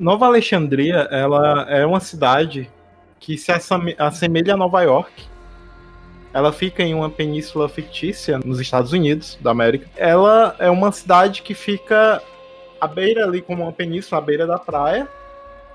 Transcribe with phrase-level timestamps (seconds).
[0.00, 2.70] Nova Alexandria, ela é uma cidade
[3.18, 3.52] que se
[3.98, 5.24] assemelha a Nova York.
[6.32, 9.86] Ela fica em uma península fictícia nos Estados Unidos da América.
[9.94, 12.22] Ela é uma cidade que fica
[12.80, 15.06] à beira ali como uma península, à beira da praia,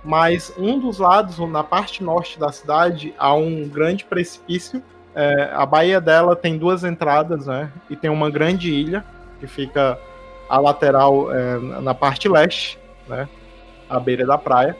[0.03, 4.81] mas um dos lados, na parte norte da cidade, há um grande precipício.
[5.13, 7.71] É, a baía dela tem duas entradas, né?
[7.91, 9.05] E tem uma grande ilha
[9.39, 9.99] que fica
[10.49, 13.29] à lateral é, na parte leste, né?
[13.89, 14.77] À beira da praia.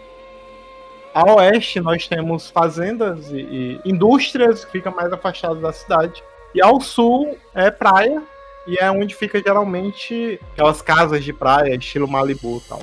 [1.13, 6.23] A oeste nós temos fazendas e, e indústrias que ficam mais afastadas da cidade.
[6.53, 8.21] E ao sul é praia
[8.67, 12.81] e é onde fica geralmente aquelas casas de praia, estilo Malibu e tal.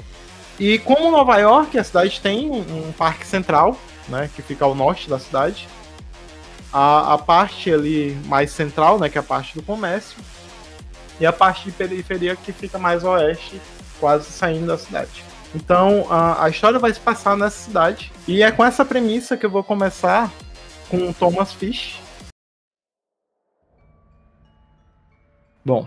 [0.59, 3.77] E como Nova York, a cidade tem um parque central,
[4.09, 5.69] né, que fica ao norte da cidade.
[6.73, 10.17] A, a parte ali mais central, né, que é a parte do comércio.
[11.21, 13.61] E a parte de periferia que fica mais oeste,
[14.01, 15.25] quase saindo da cidade.
[15.55, 18.13] Então a, a história vai se passar nessa cidade.
[18.27, 20.33] E é com essa premissa que eu vou começar
[20.89, 22.01] com Thomas Fish.
[25.65, 25.87] Bom,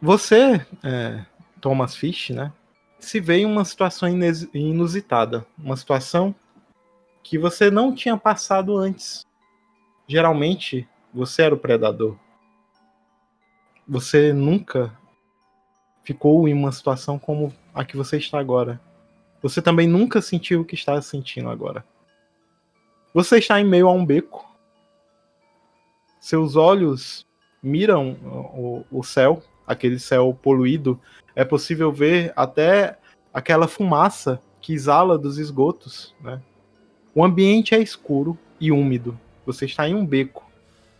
[0.00, 1.24] você, é,
[1.60, 2.52] Thomas Fish, né,
[2.98, 4.08] se vê em uma situação
[4.54, 6.34] inusitada, uma situação
[7.22, 9.24] que você não tinha passado antes.
[10.06, 12.16] Geralmente, você era o predador.
[13.86, 14.96] Você nunca
[16.02, 18.80] ficou em uma situação como a que você está agora.
[19.42, 21.84] Você também nunca sentiu o que está sentindo agora.
[23.12, 24.48] Você está em meio a um beco.
[26.20, 27.26] Seus olhos
[27.62, 28.12] miram
[28.54, 30.98] o, o céu, aquele céu poluído.
[31.34, 32.96] É possível ver até
[33.34, 36.14] aquela fumaça que exala dos esgotos.
[36.20, 36.40] Né?
[37.14, 39.18] O ambiente é escuro e úmido.
[39.44, 40.48] Você está em um beco.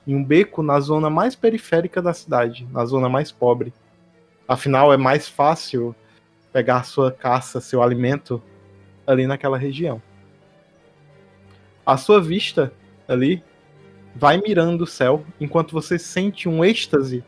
[0.06, 3.72] Em um beco na zona mais periférica da cidade, na zona mais pobre.
[4.48, 5.94] Afinal, é mais fácil
[6.52, 8.42] pegar sua caça, seu alimento
[9.06, 10.02] ali naquela região.
[11.84, 12.72] A sua vista
[13.08, 13.42] ali
[14.14, 17.24] vai mirando o céu enquanto você sente um êxtase,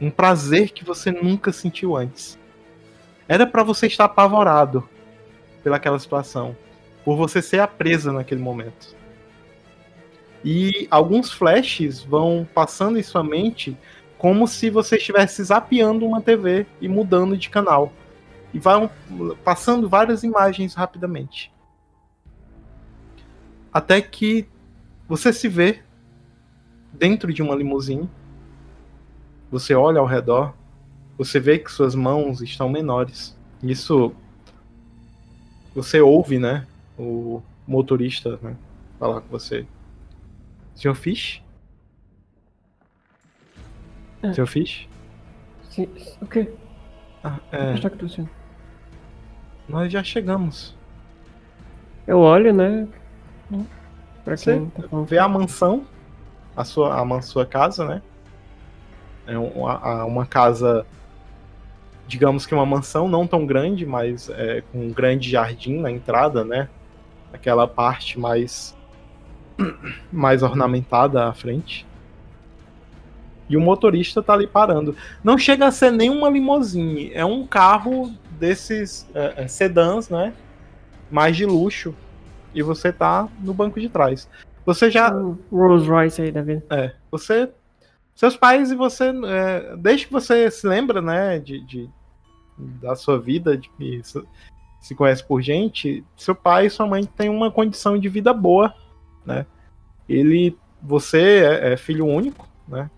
[0.00, 2.38] um prazer que você nunca sentiu antes.
[3.26, 4.88] Era para você estar apavorado
[5.64, 6.56] pelaquela situação,
[7.04, 8.94] por você ser a presa naquele momento.
[10.44, 13.76] E alguns flashes vão passando em sua mente
[14.16, 17.92] como se você estivesse zapeando uma TV e mudando de canal.
[18.56, 18.90] E vão
[19.44, 21.52] passando várias imagens rapidamente.
[23.70, 24.48] Até que
[25.06, 25.82] você se vê
[26.90, 28.08] dentro de uma limusine.
[29.50, 30.54] Você olha ao redor,
[31.18, 33.36] você vê que suas mãos estão menores.
[33.62, 34.14] Isso
[35.74, 36.66] você ouve, né?
[36.98, 38.56] O motorista né,
[38.98, 39.66] falar com você.
[40.74, 41.42] Senhor Fish?
[44.22, 44.32] É.
[44.32, 44.88] Seu fish?
[45.68, 45.88] Sim,
[46.22, 46.50] o quê?
[47.22, 47.64] Ah, é...
[47.64, 48.35] O que está acontecendo?
[49.68, 50.74] Nós já chegamos.
[52.06, 52.86] Eu olho, né?
[54.24, 55.84] Pra Você quem tá vê a mansão,
[56.56, 58.02] a sua, a sua casa, né?
[59.26, 60.86] É uma, uma casa,
[62.06, 66.44] digamos que uma mansão não tão grande, mas é, com um grande jardim na entrada,
[66.44, 66.68] né?
[67.32, 68.76] Aquela parte mais
[70.12, 71.86] mais ornamentada à frente
[73.48, 74.96] e o motorista tá ali parando.
[75.22, 80.32] Não chega a ser nenhuma limousine, é um carro desses é, é, sedãs, né?
[81.10, 81.94] Mais de luxo.
[82.54, 84.28] E você tá no banco de trás.
[84.64, 85.14] Você já.
[85.14, 86.64] O Rolls Royce aí da vida.
[86.70, 86.92] É.
[87.10, 87.50] Você.
[88.14, 89.12] Seus pais e você.
[89.26, 91.38] É, desde que você se lembra, né?
[91.38, 91.90] De, de
[92.56, 94.00] da sua vida, de que
[94.80, 98.74] se conhece por gente, seu pai e sua mãe têm uma condição de vida boa,
[99.24, 99.44] né?
[100.08, 100.56] Ele.
[100.82, 102.88] Você é, é filho único, né?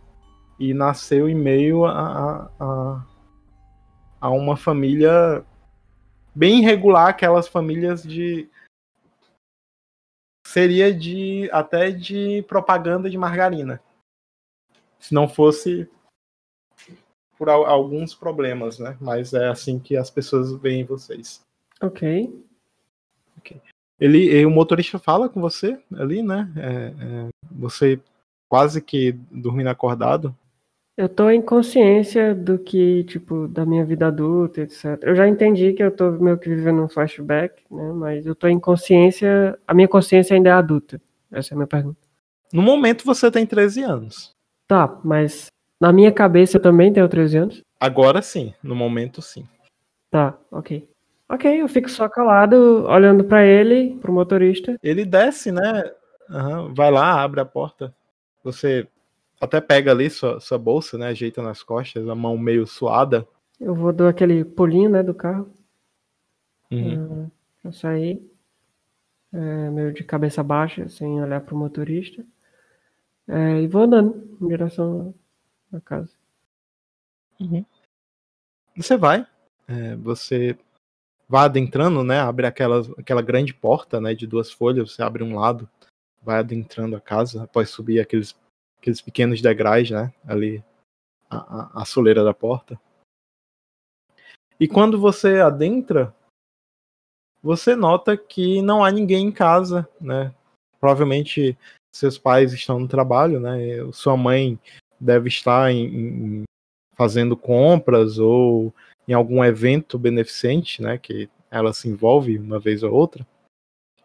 [0.59, 3.03] e nasceu em meio a, a, a
[4.27, 5.45] uma família
[6.35, 8.49] bem irregular, aquelas famílias de
[10.47, 13.81] seria de até de propaganda de margarina.
[14.99, 15.89] Se não fosse
[17.37, 18.97] por alguns problemas, né?
[19.01, 21.41] Mas é assim que as pessoas veem vocês.
[21.81, 22.45] Ok.
[23.39, 23.63] okay.
[24.01, 26.53] Ele, o motorista fala com você ali, né?
[26.57, 28.01] É, é, você
[28.49, 30.37] quase que dormindo acordado.
[30.99, 34.99] Eu tô em consciência do que, tipo, da minha vida adulta, etc.
[35.03, 37.93] Eu já entendi que eu tô meio que vivendo um flashback, né?
[37.93, 41.01] Mas eu tô em consciência, a minha consciência ainda é adulta.
[41.31, 42.01] Essa é a minha pergunta.
[42.53, 44.35] No momento você tem 13 anos.
[44.67, 45.47] Tá, mas
[45.81, 47.63] na minha cabeça eu também tenho 13 anos?
[47.79, 49.47] Agora sim, no momento sim.
[50.11, 50.89] Tá, ok.
[51.29, 54.77] Ok, eu fico só calado, olhando para ele, pro motorista.
[54.83, 55.93] Ele desce, né?
[56.29, 57.95] Uhum, vai lá, abre a porta.
[58.43, 58.89] Você
[59.41, 61.09] até pega ali sua, sua bolsa, né?
[61.09, 63.27] Ajeita nas costas, a mão meio suada.
[63.61, 65.53] Eu vou dar aquele pulinho, né, do carro.
[66.71, 67.31] Uhum.
[67.65, 68.23] Eu saí,
[69.33, 72.25] é, meio de cabeça baixa, sem olhar pro motorista.
[73.27, 75.15] É, e vou andando em direção
[75.73, 76.13] à casa.
[78.77, 79.27] Você vai,
[79.67, 80.57] é, você
[81.29, 82.21] vai adentrando, né?
[82.21, 84.15] Abre aquela, aquela grande porta, né?
[84.15, 85.69] De duas folhas, você abre um lado,
[86.23, 88.35] vai adentrando a casa, após subir aqueles,
[88.81, 90.13] aqueles pequenos degraus, né?
[90.27, 90.65] Ali,
[91.29, 92.81] a, a, a soleira da porta.
[94.59, 96.15] E quando você adentra,
[97.43, 100.35] você nota que não há ninguém em casa, né?
[100.81, 101.57] Provavelmente
[101.95, 103.59] seus pais estão no trabalho, né?
[103.93, 104.59] Sua mãe
[104.99, 106.43] deve estar em, em,
[106.95, 108.75] fazendo compras ou
[109.07, 110.99] em algum evento beneficente, né?
[110.99, 113.27] Que ela se envolve uma vez ou outra.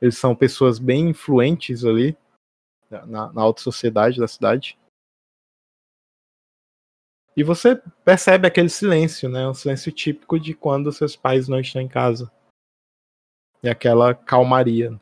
[0.01, 2.15] Eles são pessoas bem influentes ali
[3.05, 4.77] na, na alta sociedade da cidade.
[7.35, 7.75] E você
[8.05, 9.47] percebe aquele silêncio, né?
[9.47, 12.31] Um silêncio típico de quando seus pais não estão em casa.
[13.63, 14.99] E aquela calmaria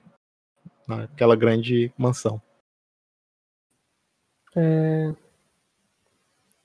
[0.87, 2.41] naquela grande mansão.
[4.55, 5.13] É...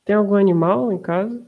[0.04, 1.44] Tem algum animal em casa?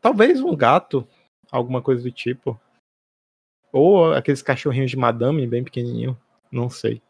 [0.00, 1.08] Talvez um gato,
[1.50, 2.60] alguma coisa do tipo.
[3.72, 6.20] Ou aqueles cachorrinhos de madame bem pequenininho,
[6.52, 7.02] não sei.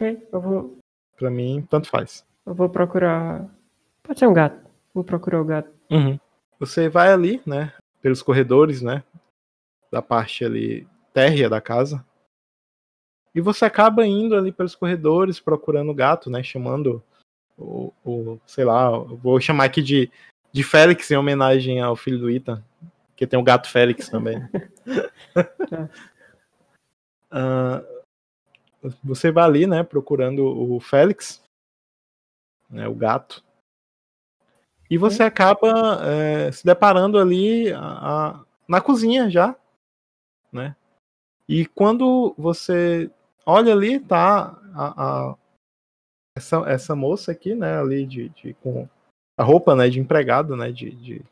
[0.00, 0.78] Ok, eu vou.
[1.14, 2.24] Pra mim, tanto faz.
[2.46, 3.46] Eu vou procurar.
[4.02, 4.66] Pode ser um gato.
[4.94, 5.70] Vou procurar o gato.
[5.90, 6.18] Uhum.
[6.58, 7.74] Você vai ali, né?
[8.00, 9.04] Pelos corredores, né?
[9.92, 12.02] Da parte ali térrea da casa.
[13.34, 16.42] E você acaba indo ali pelos corredores procurando o gato, né?
[16.42, 17.02] Chamando
[17.58, 20.10] o, o sei lá, vou chamar aqui de,
[20.50, 22.64] de Félix em homenagem ao filho do Ethan,
[23.14, 24.38] que tem o gato Félix também.
[27.30, 27.84] uh,
[29.02, 31.42] você vai ali, né, procurando o Félix,
[32.68, 33.44] né, o gato,
[34.90, 39.54] e você acaba é, se deparando ali a, a, na cozinha já,
[40.52, 40.74] né?
[41.48, 43.08] E quando você
[43.46, 45.36] olha ali, tá a, a,
[46.36, 48.88] essa, essa moça aqui, né, ali de, de, com
[49.38, 51.24] a roupa, né, de empregado, né, de, de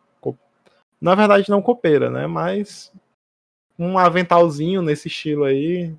[1.00, 2.92] na verdade não copeira, né, mas
[3.78, 5.96] um aventalzinho nesse estilo aí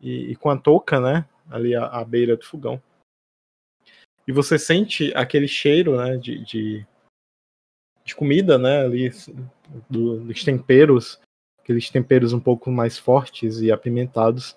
[0.00, 2.80] e, e com a touca, né, ali à, à, beira do fogão.
[4.26, 6.86] E você sente aquele cheiro, né, de, de,
[8.04, 9.10] de comida, né, ali
[9.88, 11.20] do, dos temperos,
[11.60, 14.56] aqueles temperos um pouco mais fortes e apimentados.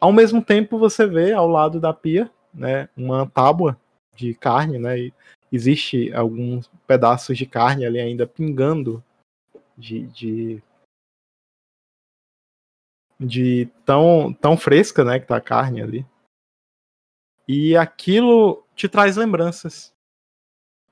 [0.00, 3.78] Ao mesmo tempo você vê ao lado da pia né, uma tábua
[4.14, 5.14] de carne, né, e
[5.52, 9.02] existe alguns pedaços de carne ali ainda pingando
[9.76, 10.62] de, de,
[13.20, 16.06] de tão, tão fresca, né, que tá a carne ali.
[17.46, 19.92] E aquilo te traz lembranças.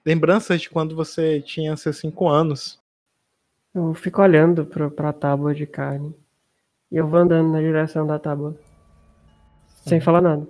[0.05, 2.79] Lembranças de quando você tinha seus cinco anos.
[3.75, 6.15] Eu fico olhando pra, pra tábua de carne.
[6.91, 8.59] E eu vou andando na direção da tábua.
[9.87, 10.47] Sem falar nada.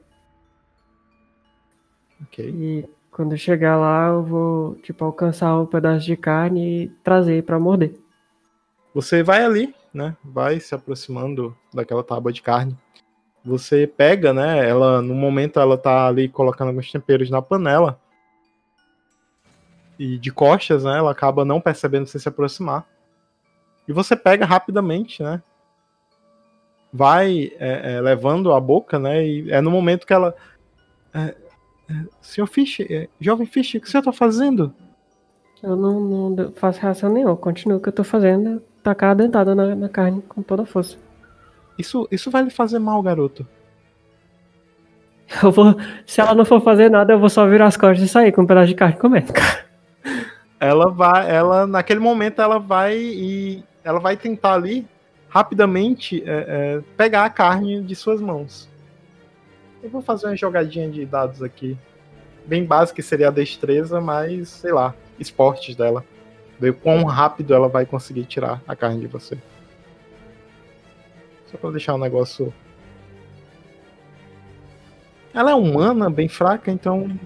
[2.23, 2.49] Ok.
[2.49, 6.89] E quando eu chegar lá, eu vou, tipo, alcançar o um pedaço de carne e
[7.03, 7.95] trazer para morder.
[8.95, 10.17] Você vai ali, né?
[10.25, 12.79] Vai se aproximando daquela tábua de carne.
[13.45, 14.67] Você pega, né?
[14.69, 18.01] Ela, no momento, ela tá ali colocando alguns temperos na panela.
[19.99, 20.97] E de costas, né?
[20.99, 22.87] Ela acaba não percebendo você se aproximar.
[23.89, 25.43] E você pega rapidamente, né?
[26.93, 29.27] Vai é, é, levando a boca, né?
[29.27, 30.35] E é no momento que ela.
[31.13, 31.35] É,
[32.21, 34.73] Senhor Fish, é, jovem Fish, o que você tá fazendo?
[35.63, 39.55] Eu não, não faço reação nenhuma, continuo o que eu tô fazendo, tacar a dentada
[39.55, 40.97] na, na carne com toda a força.
[41.79, 43.47] Isso, isso vai lhe fazer mal, garoto.
[45.43, 45.77] Eu vou.
[46.07, 48.43] Se ela não for fazer nada, eu vou só virar as costas e sair com
[48.43, 49.67] um pedaço de carne comendo, cara.
[50.59, 51.31] Ela vai.
[51.31, 53.63] Ela, naquele momento, ela vai e.
[53.85, 54.87] Ela vai tentar ali,
[55.29, 58.69] rapidamente, é, é, pegar a carne de suas mãos.
[59.83, 61.77] Eu vou fazer uma jogadinha de dados aqui.
[62.45, 66.05] Bem básica, seria a destreza, mas, sei lá, esportes dela.
[66.59, 69.39] Ver quão rápido ela vai conseguir tirar a carne de você.
[71.47, 72.53] Só pra deixar o negócio.
[75.33, 77.19] Ela é humana, bem fraca, então.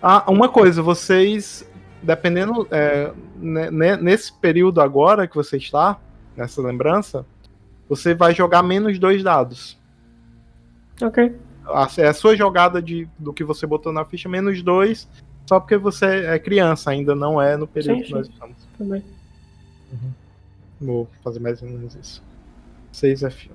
[0.00, 1.68] Ah, uma coisa, vocês.
[2.02, 2.66] Dependendo.
[2.70, 3.12] É,
[4.00, 5.98] nesse período agora que você está,
[6.36, 7.26] nessa lembrança,
[7.88, 9.78] você vai jogar menos dois dados.
[11.00, 11.36] Ok
[11.66, 15.08] a, é a sua jogada de, do que você botou na ficha menos dois,
[15.46, 18.56] só porque você é criança, ainda não é no período sim, que nós estamos.
[18.78, 19.04] Também.
[19.92, 20.12] Uhum.
[20.80, 22.22] Vou fazer mais ou menos isso.
[22.92, 23.50] 6 F1.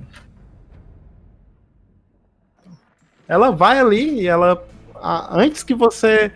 [3.27, 4.65] Ela vai ali e ela.
[4.95, 6.31] A, antes que você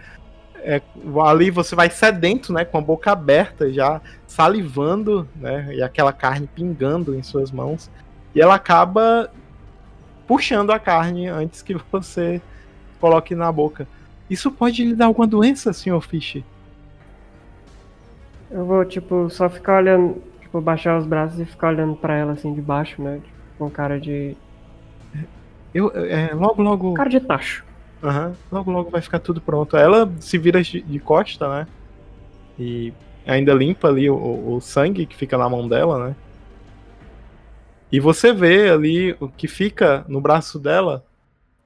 [0.64, 0.82] é,
[1.26, 6.48] ali você vai sedento, né, com a boca aberta, já salivando, né, e aquela carne
[6.48, 7.90] pingando em suas mãos,
[8.34, 9.32] e ela acaba
[10.28, 12.42] puxando a carne antes que você
[13.00, 13.88] coloque na boca.
[14.32, 16.02] Isso pode lhe dar alguma doença, Sr.
[16.02, 16.44] Fish?
[18.50, 22.32] Eu vou, tipo, só ficar olhando, tipo, baixar os braços e ficar olhando para ela
[22.32, 24.36] assim de baixo, né, tipo, com cara de
[25.74, 26.94] eu, é, logo, logo.
[26.94, 27.64] Cara de tacho.
[28.04, 29.78] Uhum, logo, logo vai ficar tudo pronto.
[29.78, 31.68] Ela se vira de, de costa, né?
[32.60, 32.94] E
[33.26, 36.16] ainda limpa ali o, o, sangue que fica na mão dela, né?
[37.92, 41.04] E você vê ali o que fica no braço dela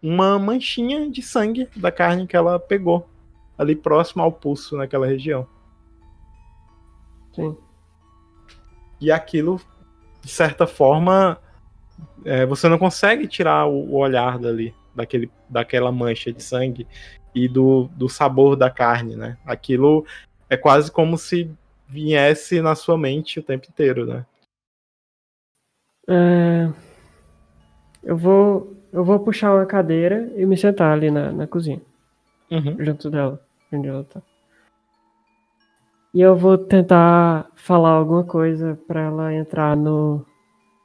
[0.05, 3.09] uma manchinha de sangue da carne que ela pegou
[3.57, 5.47] ali próximo ao pulso naquela região.
[7.33, 7.57] Sim.
[9.01, 9.59] E aquilo,
[10.21, 11.39] de certa forma,
[12.23, 16.87] é, você não consegue tirar o, o, olhar dali, daquele, daquela mancha de sangue
[17.33, 19.39] e do, do sabor da carne, né?
[19.43, 20.05] Aquilo
[20.47, 21.49] é quase como se
[21.87, 24.23] viesse na sua mente o tempo inteiro, né?
[26.07, 26.71] É...
[28.03, 31.81] Eu vou eu vou puxar uma cadeira e me sentar ali na, na cozinha,
[32.49, 32.77] uhum.
[32.79, 34.21] junto dela, onde ela tá.
[36.13, 40.25] E eu vou tentar falar alguma coisa para ela entrar no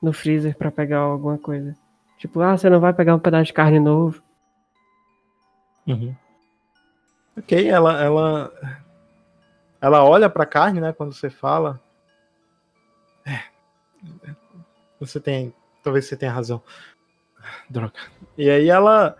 [0.02, 1.76] no freezer para pegar alguma coisa.
[2.18, 4.22] Tipo, ah, você não vai pegar um pedaço de carne novo.
[5.86, 6.14] Uhum.
[7.36, 8.52] Ok, ela, ela,
[9.80, 11.80] ela olha pra carne, né, quando você fala.
[13.26, 13.40] É,
[14.98, 16.62] você tem, talvez você tenha razão.
[17.68, 17.92] Droga.
[18.36, 19.16] E aí ela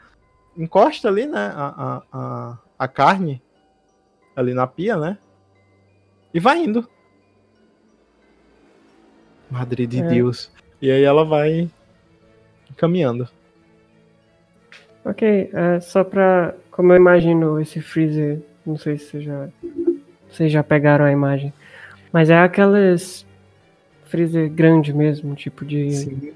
[0.57, 3.43] encosta ali, né, a, a, a carne
[4.35, 5.19] ali na pia, né,
[6.33, 6.89] e vai indo.
[9.51, 10.07] Madre de é.
[10.07, 10.51] Deus.
[10.81, 11.69] E aí ela vai
[12.77, 13.29] caminhando.
[15.05, 16.55] Ok, é, só pra.
[16.71, 19.49] Como eu imagino esse freezer, não sei se vocês já,
[20.31, 21.53] vocês já pegaram a imagem,
[22.13, 23.27] mas é aquelas
[24.05, 26.33] freezer grande mesmo, tipo de,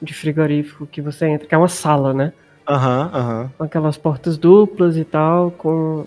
[0.00, 2.32] de frigorífico que você entra, que é uma sala, né?
[2.68, 3.42] Aham, uhum, aham.
[3.42, 3.48] Uhum.
[3.58, 6.06] Com aquelas portas duplas e tal, com,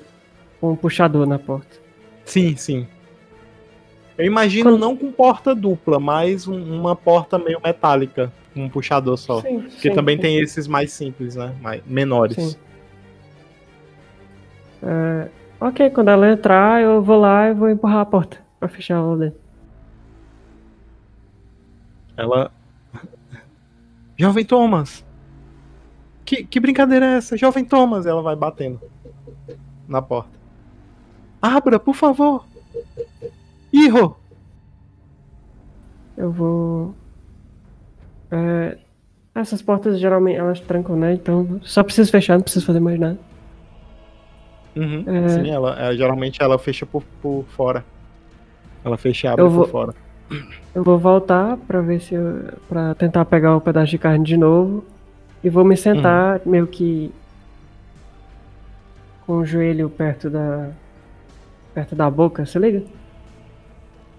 [0.59, 1.77] com um puxador na porta.
[2.25, 2.87] Sim, sim.
[4.17, 4.79] Eu imagino Quando...
[4.79, 9.41] não com porta dupla, mas um, uma porta meio metálica, com um puxador só.
[9.41, 10.21] Sim, Porque sim, também sim.
[10.21, 11.55] tem esses mais simples, né?
[11.61, 12.59] Mais, menores.
[14.83, 15.29] É,
[15.59, 19.17] ok, quando ela entrar, eu vou lá e vou empurrar a porta pra fechar ela
[19.17, 19.39] dentro.
[22.17, 22.51] Ela.
[24.19, 25.05] Jovem Thomas!
[26.25, 27.37] Que, que brincadeira é essa?
[27.37, 28.05] Jovem Thomas!
[28.05, 28.81] Ela vai batendo
[29.87, 30.37] na porta.
[31.41, 32.45] Abra, por favor!
[33.71, 34.17] Irro!
[36.17, 36.93] Eu vou.
[38.29, 38.77] É...
[39.33, 41.13] Essas portas geralmente elas trancam, né?
[41.13, 43.17] Então só preciso fechar, não preciso fazer mais nada.
[44.75, 45.05] Uhum.
[45.07, 45.29] É...
[45.29, 47.85] Sim, ela, é, geralmente ela fecha por, por fora.
[48.83, 49.63] Ela fecha e abre vou...
[49.63, 49.95] por fora.
[50.73, 52.53] Eu vou voltar para ver se eu...
[52.67, 54.83] para tentar pegar o pedaço de carne de novo
[55.43, 56.51] e vou me sentar uhum.
[56.51, 57.11] meio que
[59.25, 60.69] com o joelho perto da
[61.73, 62.83] perto da boca, se liga?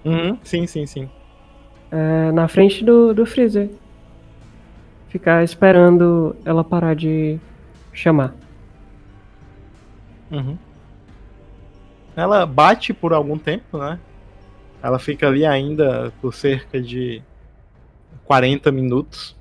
[0.04, 0.38] Uhum.
[0.42, 1.10] Sim, sim, sim.
[1.90, 3.70] É, na frente do, do freezer.
[5.08, 7.38] Ficar esperando ela parar de
[7.92, 8.32] chamar.
[10.30, 10.56] Uhum.
[12.14, 13.98] Ela bate por algum tempo, né?
[14.82, 17.22] Ela fica ali ainda por cerca de
[18.24, 19.36] 40 minutos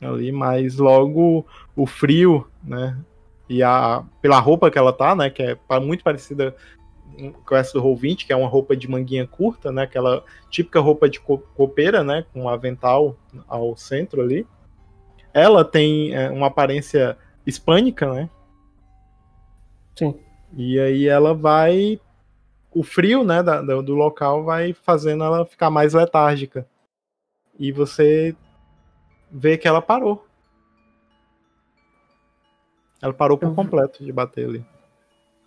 [0.00, 2.98] ali, mas logo o frio, né?
[3.48, 6.54] E a pela roupa que ela tá, né, que é muito parecida
[7.44, 9.82] com essa do Roll20, que é uma roupa de manguinha curta, né?
[9.82, 12.24] Aquela típica roupa de copeira, né?
[12.32, 13.16] Com um avental
[13.48, 14.46] ao centro ali.
[15.32, 17.16] Ela tem é, uma aparência
[17.46, 18.30] hispânica, né?
[19.96, 20.14] Sim.
[20.56, 22.00] E aí ela vai.
[22.72, 26.66] O frio, né, da, do local vai fazendo ela ficar mais letárgica.
[27.58, 28.34] E você
[29.30, 30.24] vê que ela parou.
[33.02, 34.64] Ela parou por completo de bater ali.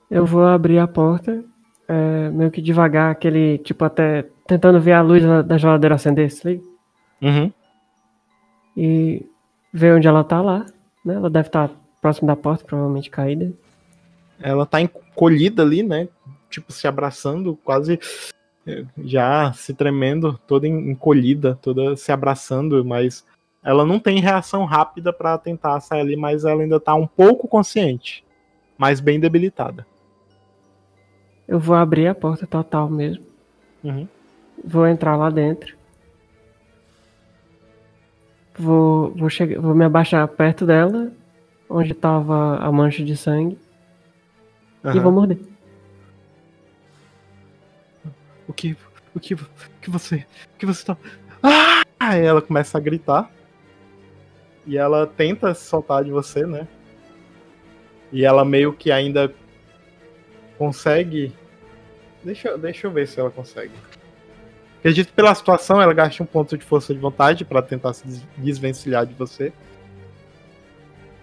[0.09, 1.43] Eu vou abrir a porta
[1.87, 6.47] é, meio que devagar, aquele, tipo, até tentando ver a luz da, geladeira acender, se
[6.47, 6.63] liga?
[7.21, 7.51] Uhum.
[8.75, 9.25] E
[9.71, 10.65] ver onde ela tá lá,
[11.05, 11.15] né?
[11.15, 13.53] Ela deve estar tá próximo da porta, provavelmente caída.
[14.39, 16.07] Ela tá encolhida ali, né?
[16.53, 17.99] Tipo, se abraçando, quase
[18.67, 23.25] é, já se tremendo, toda encolhida, toda se abraçando, mas
[23.63, 27.47] ela não tem reação rápida para tentar sair ali, mas ela ainda tá um pouco
[27.47, 28.23] consciente,
[28.77, 29.83] mas bem debilitada.
[31.47, 33.25] Eu vou abrir a porta total mesmo.
[33.83, 34.07] Uhum.
[34.63, 35.75] Vou entrar lá dentro.
[38.55, 41.11] Vou, vou, chegar, vou me abaixar perto dela,
[41.67, 43.57] onde estava a mancha de sangue.
[44.83, 44.95] Uhum.
[44.95, 45.52] E vou morder.
[48.47, 48.75] O que.
[49.15, 49.33] O que.
[49.33, 49.39] O
[49.81, 50.25] que você.
[50.55, 50.97] O que você tá.
[51.41, 51.83] Ah!
[51.99, 53.31] Aí ela começa a gritar.
[54.65, 56.67] E ela tenta se soltar de você, né?
[58.11, 59.33] E ela meio que ainda
[60.57, 61.33] consegue.
[62.23, 63.73] Deixa, deixa eu ver se ela consegue.
[64.79, 68.05] Acredito que pela situação ela gaste um ponto de força de vontade para tentar se
[68.37, 69.51] desvencilhar de você.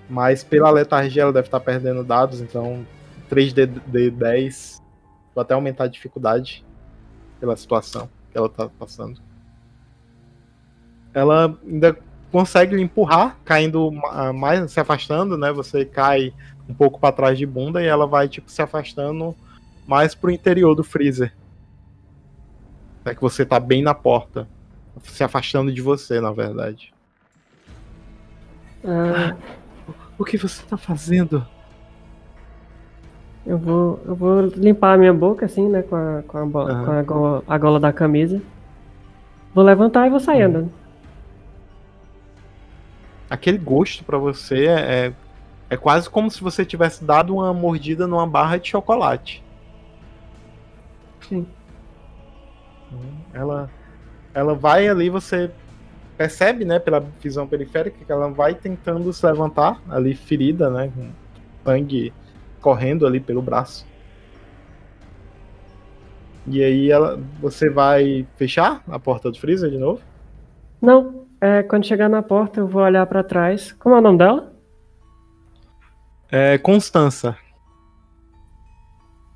[0.09, 2.87] Mas pela letargia ela deve estar perdendo dados, então
[3.31, 4.81] 3D10.
[5.35, 6.65] Vou até aumentar a dificuldade
[7.41, 9.21] pela situação que ela tá passando.
[11.13, 11.99] Ela ainda
[12.31, 13.91] consegue lhe empurrar, caindo
[14.35, 15.51] mais, se afastando, né?
[15.53, 16.33] Você cai
[16.69, 19.35] um pouco para trás de bunda e ela vai tipo se afastando
[19.87, 21.35] mais pro interior do freezer.
[23.05, 24.47] É que você tá bem na porta,
[25.03, 26.93] se afastando de você, na verdade.
[28.85, 29.35] Ah,
[30.17, 31.45] o que você tá fazendo?
[33.47, 36.85] Eu vou, eu vou limpar a minha boca assim, né, com a, com a, uhum.
[36.85, 38.41] com a, gola, a gola da camisa.
[39.55, 40.49] Vou levantar e vou sair uhum.
[40.49, 40.73] andando.
[43.29, 45.13] Aquele gosto para você é, é,
[45.71, 49.43] é quase como se você tivesse dado uma mordida numa barra de chocolate.
[51.29, 51.47] Sim.
[53.33, 53.71] Ela,
[54.35, 55.51] ela vai ali, você
[56.17, 61.09] percebe, né, pela visão periférica, que ela vai tentando se levantar ali ferida, né, com
[61.65, 62.13] sangue
[62.61, 63.87] correndo ali pelo braço.
[66.47, 70.01] E aí ela, você vai fechar a porta do freezer de novo?
[70.81, 71.27] Não.
[71.41, 73.73] É, quando chegar na porta, eu vou olhar para trás.
[73.73, 74.53] Como é o nome dela?
[76.31, 77.37] É Constança.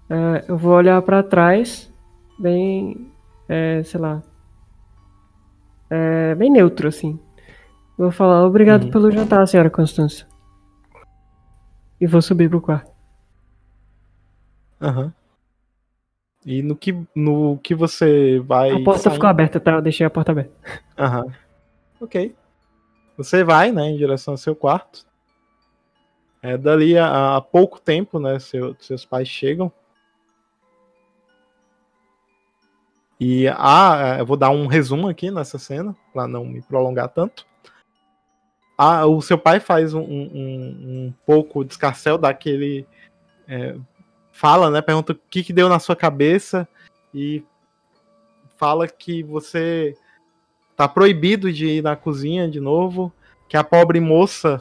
[0.08, 1.90] É, eu vou olhar para trás,
[2.38, 3.10] bem,
[3.48, 4.22] é, sei lá,
[5.88, 7.18] é, bem neutro assim.
[7.96, 8.90] Vou falar obrigado uhum.
[8.90, 10.26] pelo jantar, senhora Constança.
[12.00, 12.93] E vou subir pro quarto.
[14.80, 15.04] Aham.
[15.04, 15.12] Uhum.
[16.46, 18.70] E no que, no que você vai.
[18.70, 19.72] A porta ficou aberta, tá?
[19.72, 20.52] Eu deixei a porta aberta.
[20.98, 21.24] Aham.
[21.24, 21.32] Uhum.
[22.00, 22.34] Ok.
[23.16, 25.06] Você vai, né, em direção ao seu quarto.
[26.42, 29.72] É, dali a, a pouco tempo, né, seu, seus pais chegam.
[33.18, 37.46] E ah, eu vou dar um resumo aqui nessa cena, para não me prolongar tanto.
[38.76, 42.86] Ah, o seu pai faz um, um, um pouco de escarcel daquele
[43.46, 43.76] é,
[44.34, 44.82] fala, né?
[44.82, 46.68] Pergunta o que, que deu na sua cabeça
[47.14, 47.42] e
[48.56, 49.96] fala que você
[50.76, 53.12] tá proibido de ir na cozinha de novo,
[53.48, 54.60] que a pobre moça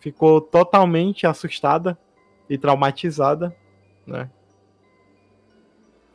[0.00, 1.96] ficou totalmente assustada
[2.50, 3.54] e traumatizada,
[4.04, 4.28] né?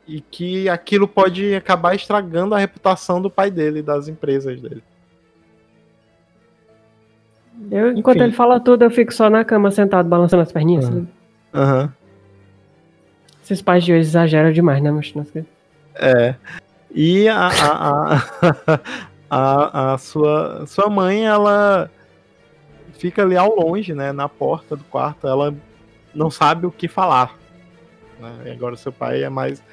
[0.06, 4.84] E que aquilo pode acabar estragando a reputação do pai dele das empresas dele.
[7.72, 8.26] Eu, enquanto Enfim.
[8.26, 10.86] ele fala tudo, eu fico só na cama sentado, balançando as perninhas.
[11.54, 11.84] Aham.
[11.84, 11.97] Uhum.
[13.48, 15.14] Esses pais de hoje exageram demais, né, mas
[15.96, 16.36] É.
[16.94, 18.16] E a, a,
[19.32, 21.90] a, a, a, sua, sua mãe, ela
[23.00, 25.56] fica ali ao longe, né, na porta do quarto, ela
[26.14, 27.38] não sabe o que falar.
[28.20, 28.52] Né?
[28.52, 29.64] agora seu pai é mais,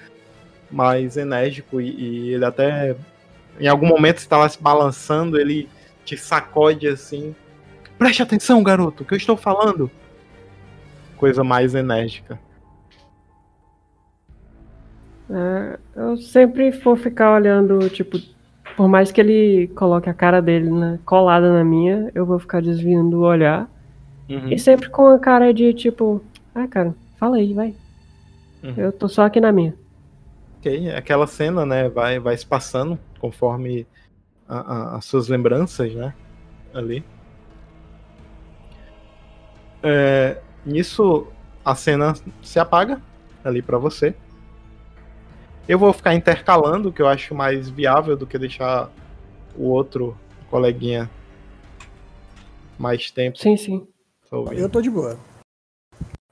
[0.71, 2.95] mais enérgico e, e ele até,
[3.59, 5.69] em algum momento, está lá se balançando, ele
[6.05, 7.35] te sacode assim.
[7.99, 9.91] Preste atenção, garoto, que eu estou falando?
[11.17, 12.39] Coisa mais enérgica.
[15.31, 18.19] É, eu sempre vou ficar olhando, tipo,
[18.77, 22.61] por mais que ele coloque a cara dele né, colada na minha, eu vou ficar
[22.61, 23.69] desviando o olhar.
[24.29, 24.49] Uhum.
[24.49, 26.23] E sempre com a cara de tipo,
[26.55, 27.75] ah, cara, fala aí, vai.
[28.63, 28.75] Uhum.
[28.77, 29.75] Eu tô só aqui na minha.
[30.59, 33.87] Ok, aquela cena, né, vai, vai se passando conforme
[34.49, 36.15] a, a, as suas lembranças, né,
[36.73, 37.05] ali.
[39.83, 41.27] É, nisso,
[41.63, 43.01] a cena se apaga
[43.45, 44.15] ali para você.
[45.67, 48.91] Eu vou ficar intercalando, que eu acho mais viável do que deixar
[49.57, 50.19] o outro
[50.51, 51.11] coleguinha
[52.79, 53.39] mais tempo.
[53.39, 53.89] Sim, sim.
[54.53, 55.19] Eu tô de boa.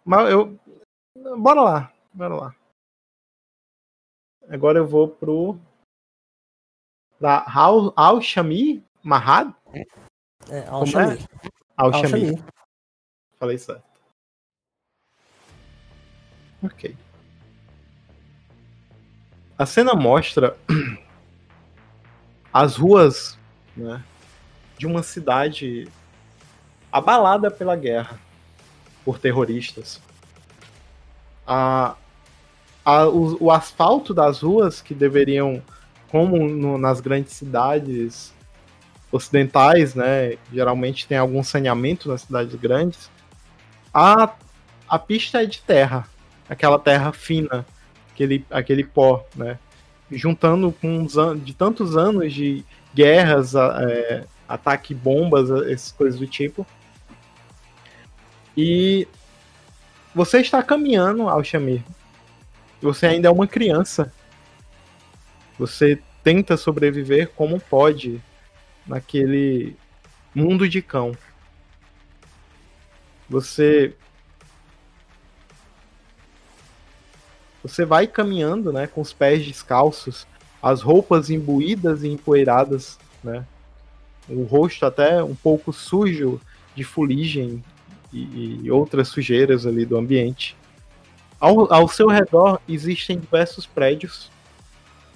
[0.04, 0.58] Mas eu.
[1.38, 2.56] Bora lá, bora lá.
[4.48, 5.56] Agora eu vou pro.
[7.18, 7.44] Da
[7.96, 9.54] Al-Shami Mahad?
[10.50, 11.14] É, Al-Shami.
[11.14, 11.26] É?
[11.76, 12.44] Al-Shami.
[13.36, 13.84] Falei certo.
[16.62, 16.96] Ok.
[19.58, 20.56] A cena mostra
[22.52, 23.38] as ruas
[23.76, 24.02] né,
[24.78, 25.88] de uma cidade
[26.90, 28.18] abalada pela guerra
[29.04, 30.00] por terroristas.
[31.46, 31.94] A,
[32.84, 35.62] a, o, o, asfalto das ruas que deveriam,
[36.08, 38.32] como no, nas grandes cidades
[39.10, 43.10] ocidentais, né, geralmente tem algum saneamento nas cidades grandes,
[43.92, 44.32] a,
[44.88, 46.08] a pista é de terra,
[46.48, 47.66] aquela terra fina
[48.22, 49.58] aquele, aquele pó, né?
[50.10, 51.06] juntando com
[51.36, 56.66] de tantos anos de guerras, é, ataque bombas, essas coisas do tipo.
[58.56, 59.08] E
[60.14, 61.82] você está caminhando, Alshamir.
[62.80, 64.12] Você ainda é uma criança.
[65.58, 68.20] Você tenta sobreviver como pode
[68.86, 69.76] naquele
[70.34, 71.16] mundo de cão.
[73.28, 73.94] Você
[77.62, 80.26] você vai caminhando, né, com os pés descalços,
[80.62, 83.44] as roupas imbuídas e empoeiradas, né?
[84.28, 86.40] O rosto até um pouco sujo
[86.74, 87.62] de fuligem
[88.12, 90.56] e, e outras sujeiras ali do ambiente.
[91.40, 94.30] Ao, ao seu redor existem diversos prédios.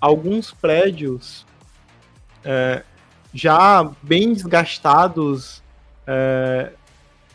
[0.00, 1.46] Alguns prédios
[2.44, 2.82] é,
[3.32, 5.62] já bem desgastados,
[6.06, 6.72] é,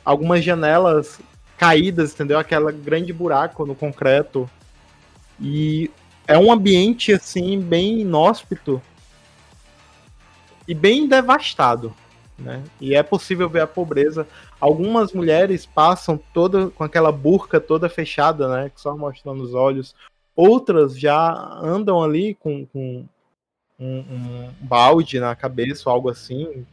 [0.04, 1.22] algumas janelas
[1.58, 2.38] caídas, entendeu?
[2.38, 4.50] Aquela grande buraco no concreto.
[5.42, 5.90] E
[6.28, 8.82] é um ambiente assim bem inóspito
[10.68, 11.94] e bem devastado.
[12.38, 12.64] Né?
[12.80, 14.28] E é possível ver a pobreza.
[14.60, 18.70] Algumas mulheres passam toda com aquela burca toda fechada, né?
[18.70, 19.96] Que só mostrando os olhos.
[20.36, 23.06] Outras já andam ali com, com
[23.80, 26.66] um, um, balde na cabeça ou algo assim,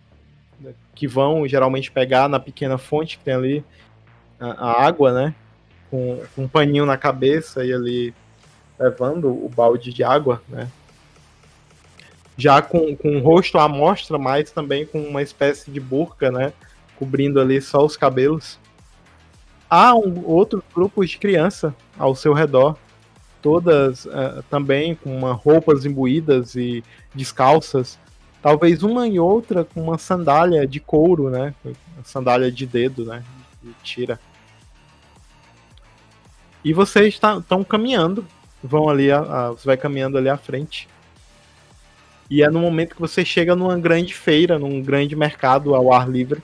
[0.94, 3.64] que vão geralmente pegar na pequena fonte que tem ali
[4.38, 5.34] a, a água, né?
[5.90, 8.14] Com, com um paninho na cabeça e ali
[8.78, 10.68] levando o balde de água, né?
[12.38, 16.52] já com, com o rosto à mostra, mas também com uma espécie de burca, né?
[16.96, 18.60] Cobrindo ali só os cabelos.
[19.68, 22.78] Há um, outros grupos de criança ao seu redor,
[23.42, 27.98] todas uh, também com uma, roupas imbuídas e descalças.
[28.40, 31.52] Talvez uma e outra com uma sandália de couro, né?
[32.04, 33.24] Sandália de dedo, né?
[33.60, 34.20] De tira.
[36.64, 38.24] E vocês estão tá, caminhando,
[38.62, 40.88] vão ali, a, a, você vai caminhando ali à frente
[42.30, 46.08] e é no momento que você chega numa grande feira, num grande mercado ao ar
[46.08, 46.42] livre.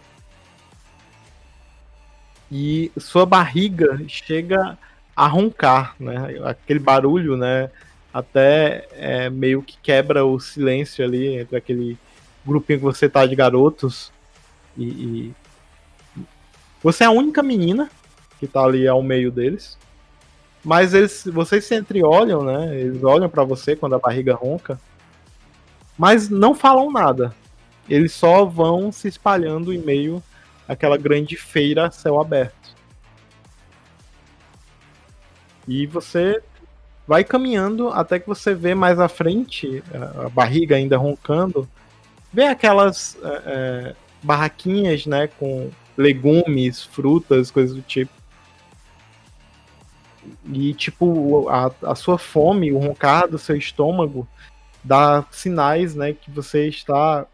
[2.51, 4.79] E sua barriga chega
[5.15, 6.41] a roncar, né?
[6.45, 7.71] Aquele barulho, né?
[8.13, 11.99] Até é, meio que quebra o silêncio ali entre aquele
[12.47, 14.11] grupinho que você tá de garotos.
[14.77, 15.35] E, e...
[16.83, 17.91] você é a única menina
[18.41, 19.77] que tá ali ao meio deles.
[20.65, 22.81] Mas eles, vocês se entreolham, né?
[22.81, 24.79] Eles olham para você quando a barriga ronca
[25.97, 27.35] mas não falam nada.
[27.89, 30.23] Eles só vão se espalhando em meio
[30.67, 32.75] àquela grande feira céu aberto.
[35.67, 36.43] E você
[37.07, 39.83] vai caminhando até que você vê mais à frente,
[40.25, 41.69] a barriga ainda roncando,
[42.33, 48.13] vê aquelas é, é, barraquinhas, né, com legumes, frutas, coisas do tipo.
[50.53, 54.27] E, tipo, a, a sua fome, o roncar do seu estômago
[54.83, 57.27] dá sinais, né, que você está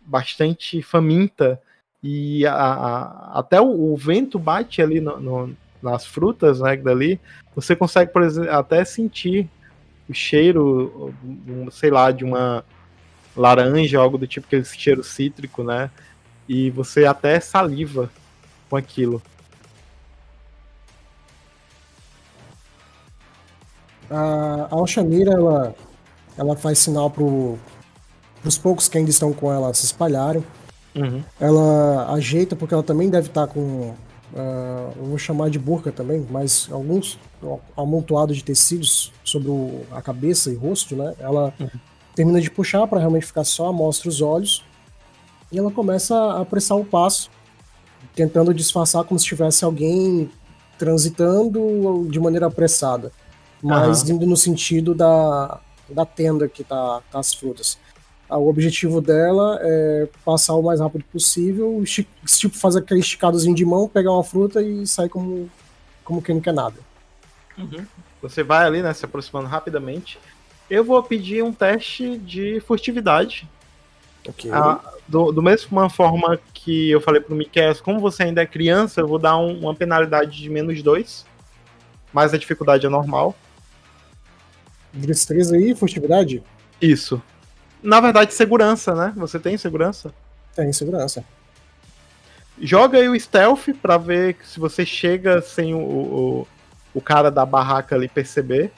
[0.00, 1.60] bastante faminta.
[2.02, 7.20] E a, a, até o, o, vento bate ali no, no, nas frutas, né, dali,
[7.54, 9.48] você consegue, por exemplo, até sentir
[10.08, 11.14] o cheiro,
[11.70, 12.64] sei lá, de uma
[13.36, 15.90] laranja, algo do tipo, aquele cheiro cítrico, né,
[16.48, 18.10] e você até saliva
[18.68, 19.22] com aquilo.
[24.10, 25.74] A Alxamira, ela
[26.40, 30.42] ela faz sinal para os poucos que ainda estão com ela se espalharem.
[30.94, 31.22] Uhum.
[31.38, 33.94] Ela ajeita, porque ela também deve estar com.
[34.32, 37.18] Uh, eu vou chamar de burca também, mas alguns
[37.76, 41.14] amontoados de tecidos sobre o, a cabeça e rosto, né?
[41.18, 41.68] Ela uhum.
[42.14, 44.64] termina de puxar para realmente ficar só, mostra os olhos.
[45.52, 47.28] E ela começa a apressar o passo,
[48.14, 50.30] tentando disfarçar como se tivesse alguém
[50.78, 53.12] transitando de maneira apressada,
[53.62, 54.16] mas uhum.
[54.16, 57.78] indo no sentido da, da tenda que tá, tá as frutas.
[58.28, 63.64] Ah, o objetivo dela é passar o mais rápido possível, tipo fazer aquele esticadozinho de
[63.64, 65.50] mão, pegar uma fruta e sair como,
[66.04, 66.76] como quem não quer nada.
[67.58, 67.84] Uhum.
[68.22, 70.18] Você vai ali, né, se aproximando rapidamente.
[70.68, 73.48] Eu vou pedir um teste de furtividade.
[74.28, 74.50] Ok.
[74.52, 79.00] Ah, do, do mesma forma que eu falei pro Miquel, como você ainda é criança,
[79.00, 81.26] eu vou dar um, uma penalidade de menos dois.
[82.12, 83.34] Mas a dificuldade é normal.
[84.92, 86.42] Destreza e furtividade?
[86.80, 87.22] Isso.
[87.82, 89.12] Na verdade, segurança, né?
[89.16, 90.12] Você tem segurança?
[90.54, 91.24] Tem segurança.
[92.60, 96.46] Joga aí o stealth pra ver se você chega sem o, o,
[96.92, 98.70] o cara da barraca ali perceber.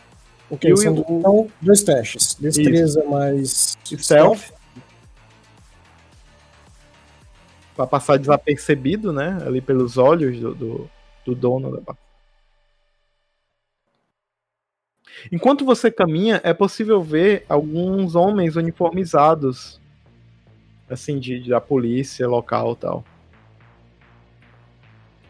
[0.49, 1.19] Ok, e são o...
[1.19, 2.37] então, dois testes.
[2.39, 3.11] Destreza Isso.
[3.11, 4.03] mais stealth.
[4.03, 4.63] stealth.
[7.75, 9.39] Pra passar desapercebido, né?
[9.45, 10.91] Ali pelos olhos do, do,
[11.25, 12.02] do dono da barraca.
[15.31, 19.81] Enquanto você caminha, é possível ver alguns homens uniformizados,
[20.89, 23.05] assim, de, da polícia local tal.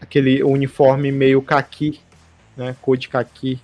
[0.00, 2.00] Aquele uniforme meio caqui,
[2.56, 2.76] né?
[2.80, 3.60] Cor de caqui,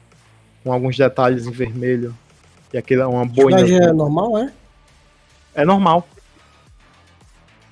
[0.62, 2.14] com alguns detalhes em vermelho.
[2.72, 3.60] E aquele, uma boina.
[3.60, 4.52] é normal, é?
[5.54, 6.06] É normal.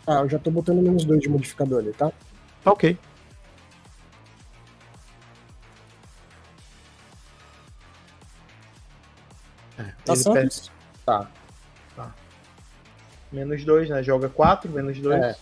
[0.07, 2.11] Ah, eu já tô botando menos dois de modificador ali, tá?
[2.63, 2.97] Tá ok.
[9.79, 10.33] É, tá?
[10.33, 10.71] Perde...
[11.05, 11.31] Tá.
[11.95, 12.15] tá.
[13.31, 14.03] Menos dois, né?
[14.03, 15.23] Joga quatro, menos dois.
[15.23, 15.37] É.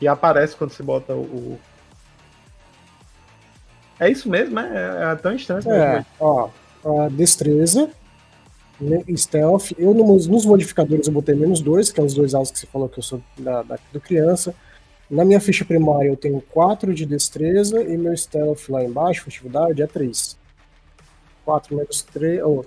[0.00, 1.58] E aparece quando você bota o.
[3.98, 5.70] É isso mesmo, é, é tão estranho.
[5.70, 6.50] É, ó,
[6.84, 7.90] a destreza,
[9.16, 9.72] stealth.
[9.78, 12.66] Eu nos, nos, modificadores eu botei menos dois, que é os dois altos que você
[12.66, 14.54] falou que eu sou da, da, do criança.
[15.08, 19.80] Na minha ficha primária eu tenho 4 de destreza e meu stealth lá embaixo, furtividade,
[19.80, 20.36] é 3.
[21.46, 22.42] 4 menos 3.
[22.42, 22.64] Oh,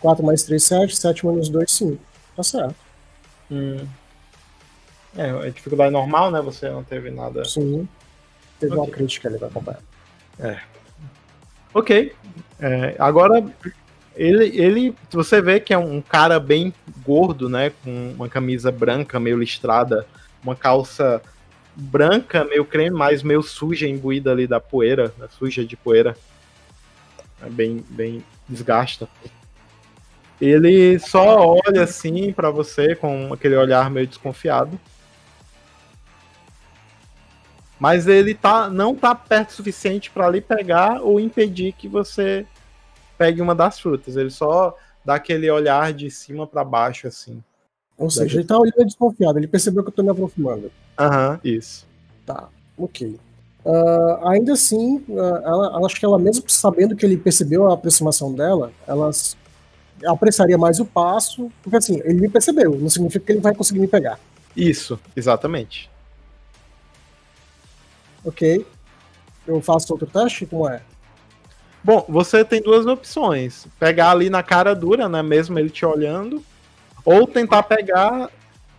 [0.00, 2.02] 4 mais 3, 7, 7 menos 2, 5.
[2.36, 2.74] Tá certo.
[3.50, 3.86] Hum.
[5.16, 6.42] É, a dificuldade normal, né?
[6.42, 7.44] Você não teve nada.
[7.44, 7.88] Sim.
[8.60, 8.84] Teve okay.
[8.84, 9.80] uma crítica ali pra acompanhar.
[10.38, 10.60] É.
[11.72, 12.12] Ok.
[12.60, 13.44] É, agora,
[14.14, 17.72] ele, ele, você vê que é um cara bem gordo, né?
[17.82, 20.06] Com uma camisa branca, meio listrada,
[20.42, 21.22] uma calça
[21.74, 26.16] branca, meio creme, mas meio suja, imbuída ali da poeira, né, suja de poeira.
[27.42, 29.08] É bem, bem desgasta.
[30.40, 34.78] Ele só olha assim para você com aquele olhar meio desconfiado.
[37.78, 42.46] Mas ele tá, não tá perto o suficiente para ali pegar ou impedir que você
[43.18, 44.16] pegue uma das frutas.
[44.16, 47.42] Ele só dá aquele olhar de cima para baixo, assim.
[47.98, 50.70] Ou seja, ele tá olhando desconfiado, ele percebeu que eu tô me aproximando.
[50.98, 51.86] Aham, isso.
[52.26, 53.18] Tá, ok.
[53.66, 58.32] Uh, ainda assim, uh, ela, acho que ela mesmo sabendo que ele percebeu a aproximação
[58.32, 59.10] dela, ela
[60.06, 63.80] apressaria mais o passo, porque assim, ele me percebeu, não significa que ele vai conseguir
[63.80, 64.20] me pegar.
[64.56, 65.90] Isso, exatamente.
[68.24, 68.64] Ok.
[69.44, 70.46] Eu faço outro teste?
[70.46, 70.80] Como é?
[71.82, 73.66] Bom, você tem duas opções.
[73.80, 75.22] Pegar ali na cara dura, né?
[75.24, 76.40] Mesmo ele te olhando.
[77.04, 78.30] Ou tentar pegar,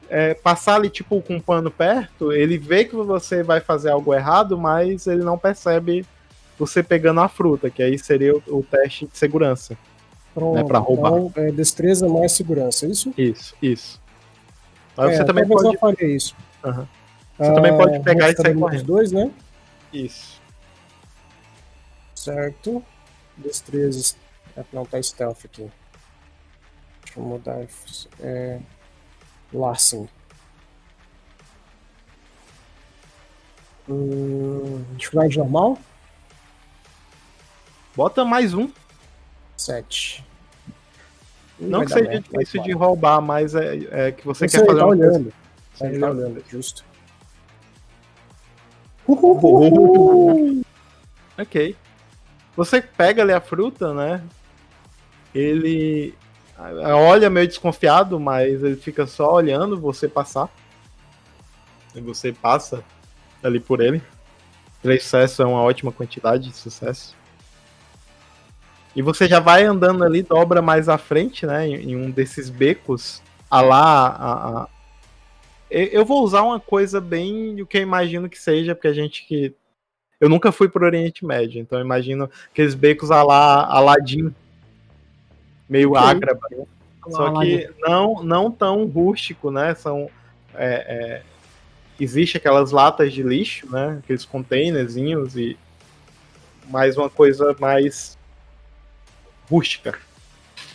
[0.09, 2.31] é, passar ali, tipo, com um pano perto.
[2.31, 6.05] Ele vê que você vai fazer algo errado, mas ele não percebe
[6.57, 9.77] você pegando a fruta, que aí seria o, o teste de segurança.
[10.33, 11.17] Pronto, né, pra roubar.
[11.17, 13.13] Então, é destreza mais segurança, é isso?
[13.17, 14.01] Isso, isso.
[14.95, 15.77] Mas é, você também pode.
[16.01, 16.35] Eu isso.
[16.63, 16.87] Uhum.
[17.37, 18.83] Você também pode pegar e sair correndo.
[18.83, 19.31] dois, né?
[19.93, 20.41] Isso.
[22.15, 22.83] Certo.
[23.37, 24.15] Destreza.
[24.55, 25.69] É, não, tá stealth aqui.
[27.03, 27.65] Deixa eu mudar.
[28.19, 28.59] É.
[29.53, 30.09] Larsen.
[33.89, 35.77] Hum, dificuldade normal?
[37.95, 38.69] Bota mais um.
[39.55, 40.25] Sete.
[41.59, 44.85] Não que seja difícil de roubar, mas é, é que você, você quer fazer tá
[44.85, 45.33] uma olhando.
[45.73, 46.85] Você tá olhando, justo.
[49.07, 50.63] Uhul.
[51.39, 51.75] Ok.
[52.55, 54.23] Você pega ali a fruta, né?
[55.35, 56.15] Ele
[56.59, 60.49] olha meio desconfiado, mas ele fica só olhando você passar.
[61.95, 62.83] E você passa
[63.43, 64.01] ali por ele.
[64.81, 67.15] Três sucessos é uma ótima quantidade de sucesso.
[68.95, 71.67] E você já vai andando ali, dobra mais à frente, né?
[71.67, 73.21] Em, um desses becos.
[73.49, 74.07] A lá.
[74.07, 74.67] A, a...
[75.69, 79.25] Eu vou usar uma coisa bem o que eu imagino que seja, porque a gente
[79.25, 79.53] que
[80.19, 84.33] eu nunca fui pro Oriente Médio, então imagino aqueles becos a lá Aladim,
[85.69, 86.03] meio okay.
[86.03, 86.47] ágraba.
[86.51, 86.65] Né?
[87.09, 89.73] Só que não, não tão rústico, né?
[89.75, 90.09] São.
[90.53, 91.23] É, é,
[91.99, 93.99] existe aquelas latas de lixo, né?
[94.03, 95.57] Aqueles containerzinhos e
[96.67, 98.17] mais uma coisa mais
[99.49, 99.97] rústica,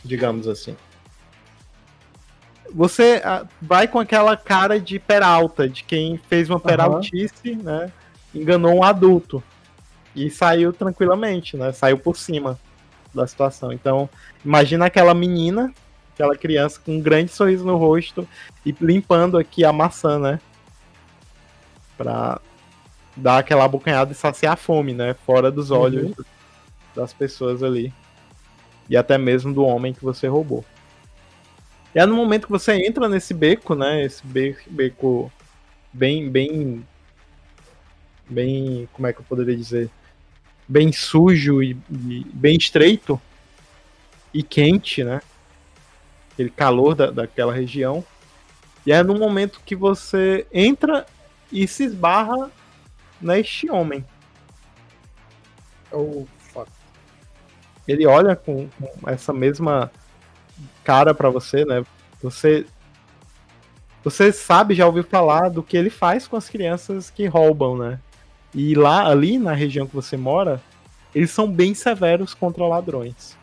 [0.05, 0.77] digamos assim.
[2.75, 7.63] Você ah, vai com aquela cara de peralta, de quem fez uma peraltice, uhum.
[7.63, 7.93] né?
[8.35, 9.43] enganou um adulto
[10.17, 11.73] e saiu tranquilamente, né?
[11.73, 12.59] Saiu por cima
[13.15, 13.73] da situação.
[13.73, 14.09] Então,
[14.45, 15.73] imagina aquela menina,
[16.15, 18.27] aquela criança com um grande sorriso no rosto
[18.65, 20.41] e limpando aqui a maçã, né?
[21.97, 22.41] Pra
[23.17, 25.15] dar aquela abocanhada e saciar a fome, né?
[25.27, 25.79] Fora dos uhum.
[25.79, 26.25] olhos uhum.
[26.95, 27.93] das pessoas ali.
[28.89, 30.65] E até mesmo do homem que você roubou.
[31.95, 34.03] E é no momento que você entra nesse beco, né?
[34.03, 35.31] Esse beco
[35.93, 36.85] bem, bem
[38.33, 39.91] bem, como é que eu poderia dizer,
[40.69, 43.21] bem sujo e, e bem estreito
[44.33, 45.21] e quente, né?
[46.33, 48.05] Aquele calor da, daquela região.
[48.87, 51.07] E é no momento que você entra
[51.51, 52.51] e se esbarra
[53.21, 54.05] neste homem.
[55.91, 56.71] Oh, fuck.
[57.87, 59.93] ele olha com, com essa mesma
[60.83, 61.85] cara para você, né?
[62.23, 62.67] Você
[64.03, 68.01] você sabe, já ouviu falar do que ele faz com as crianças que roubam, né?
[68.55, 70.61] E lá, ali na região que você mora,
[71.15, 73.37] eles são bem severos contra ladrões.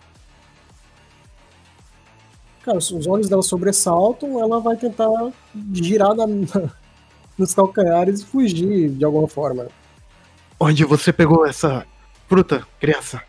[2.64, 5.10] Cara, se os olhos dela sobressaltam, ela vai tentar
[5.74, 6.72] girar na, na,
[7.38, 9.68] nos calcanhares e fugir de alguma forma.
[10.60, 11.86] Onde você pegou essa
[12.28, 13.24] fruta, criança?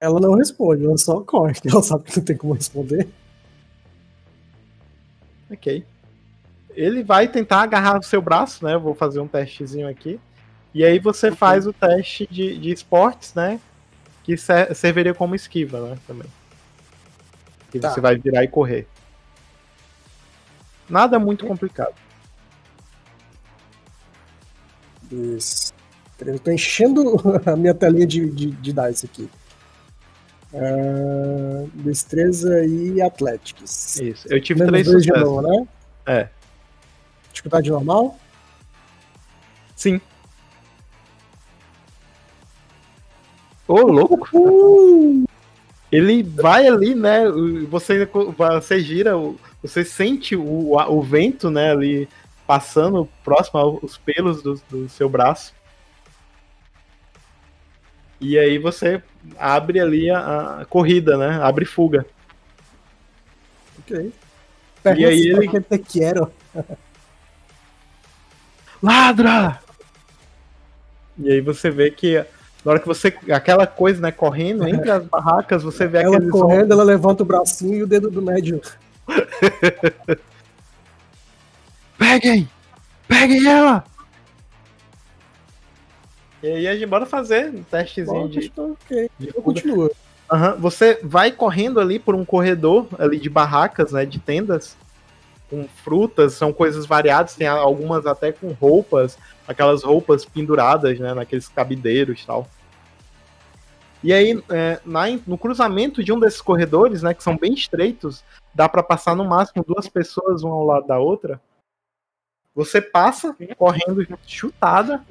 [0.00, 3.08] Ela não responde, ela só corre, ela sabe que não tem como responder.
[5.50, 5.84] Ok.
[6.74, 8.74] Ele vai tentar agarrar o seu braço, né?
[8.74, 10.20] Eu vou fazer um testezinho aqui.
[10.72, 13.60] E aí você faz o teste de, de esportes, né?
[14.22, 15.98] Que ser, serviria como esquiva, né?
[16.06, 16.28] Também.
[17.70, 17.90] Que tá.
[17.90, 18.86] você vai virar e correr.
[20.88, 21.94] Nada muito complicado.
[25.10, 25.72] Isso.
[26.20, 29.30] Eu tô enchendo a minha telinha de, de, de dice aqui.
[30.52, 34.00] Uh, destreza e Athletics.
[34.00, 34.28] Isso.
[34.28, 35.06] Eu tive Menos três sucessos.
[35.06, 35.68] De novo, né?
[36.06, 36.28] É.
[37.40, 38.18] Dificuldade normal?
[39.74, 39.98] Sim.
[43.66, 44.28] Ô, oh, louco!
[44.34, 45.24] Uh!
[45.90, 47.24] Ele vai ali, né?
[47.70, 49.12] Você, você gira,
[49.62, 51.70] você sente o, o vento, né?
[51.70, 52.08] Ali
[52.46, 55.54] passando próximo aos pelos do, do seu braço.
[58.20, 59.02] E aí você
[59.38, 61.40] abre ali a, a corrida, né?
[61.42, 62.04] Abre fuga.
[63.78, 64.12] Ok.
[64.84, 65.48] e aí ele.
[65.48, 66.30] Que te quero.
[68.82, 69.60] Ladra!
[71.18, 72.24] E aí você vê que
[72.64, 73.14] na hora que você.
[73.30, 77.74] Aquela coisa, né, correndo entre as barracas, você vê ela correndo, ela levanta o bracinho
[77.74, 78.60] e o dedo do médio.
[81.98, 82.48] Peguem!
[83.06, 83.84] Peguem ela!
[86.42, 88.52] E aí a gente bora fazer um testezinho Bom, de.
[88.56, 89.90] Ok, de eu continuo.
[90.32, 90.56] Uhum.
[90.58, 94.06] Você vai correndo ali por um corredor ali de barracas, né?
[94.06, 94.76] De tendas.
[95.50, 101.12] Com frutas, são coisas variadas, tem algumas até com roupas, aquelas roupas penduradas, né?
[101.12, 102.48] Naqueles cabideiros e tal.
[104.02, 108.24] E aí, é, na, no cruzamento de um desses corredores, né, que são bem estreitos,
[108.54, 111.40] dá para passar no máximo duas pessoas uma ao lado da outra.
[112.54, 115.04] Você passa correndo chutada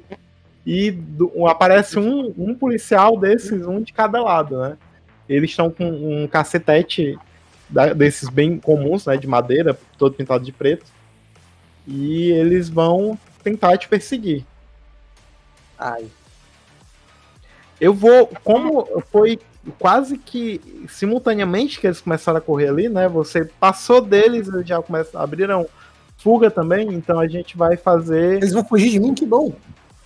[0.66, 4.76] e do, aparece um, um policial desses, um de cada lado, né?
[5.28, 7.16] Eles estão com um cacetete
[7.70, 10.86] da, desses bem comuns, né, de madeira, todo pintado de preto.
[11.86, 14.44] E eles vão tentar te perseguir.
[15.78, 16.06] Ai.
[17.80, 19.38] Eu vou, como foi
[19.78, 23.08] quase que simultaneamente que eles começaram a correr ali, né?
[23.08, 25.66] Você passou deles, eles já começam, abriram
[26.18, 28.36] fuga também, então a gente vai fazer.
[28.36, 29.52] Eles vão fugir de mim, que bom.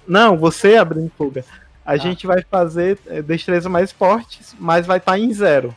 [0.07, 1.45] Não, você abrindo fuga.
[1.85, 1.97] A ah.
[1.97, 5.75] gente vai fazer é, destreza mais fortes, mas vai estar tá em zero.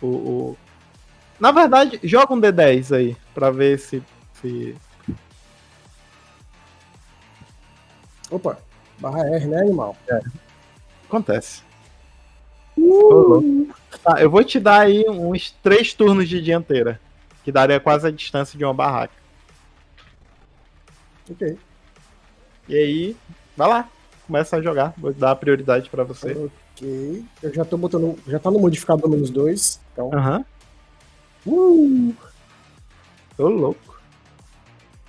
[0.00, 0.56] O, o,
[1.40, 4.02] Na verdade, joga um D10 aí, pra ver se.
[4.40, 4.76] se...
[8.30, 8.58] Opa,
[8.98, 9.96] barra R, né, animal?
[10.08, 10.20] É.
[11.06, 11.62] Acontece.
[12.76, 13.68] Uh!
[14.02, 17.00] Tá, eu vou te dar aí uns três turnos de dianteira,
[17.42, 19.14] que daria quase a distância de uma barraca.
[21.30, 21.58] Ok.
[22.68, 23.16] E aí,
[23.56, 23.88] vai lá,
[24.26, 24.92] começa a jogar.
[24.98, 26.50] Vou dar prioridade para você.
[26.76, 27.24] Ok.
[27.42, 28.18] Eu já tô botando.
[28.26, 29.80] Já tá no modificador menos dois.
[29.92, 30.10] Então.
[30.12, 30.44] Aham.
[31.46, 32.10] Uhum.
[32.10, 32.14] Uh!
[33.36, 33.98] Tô louco.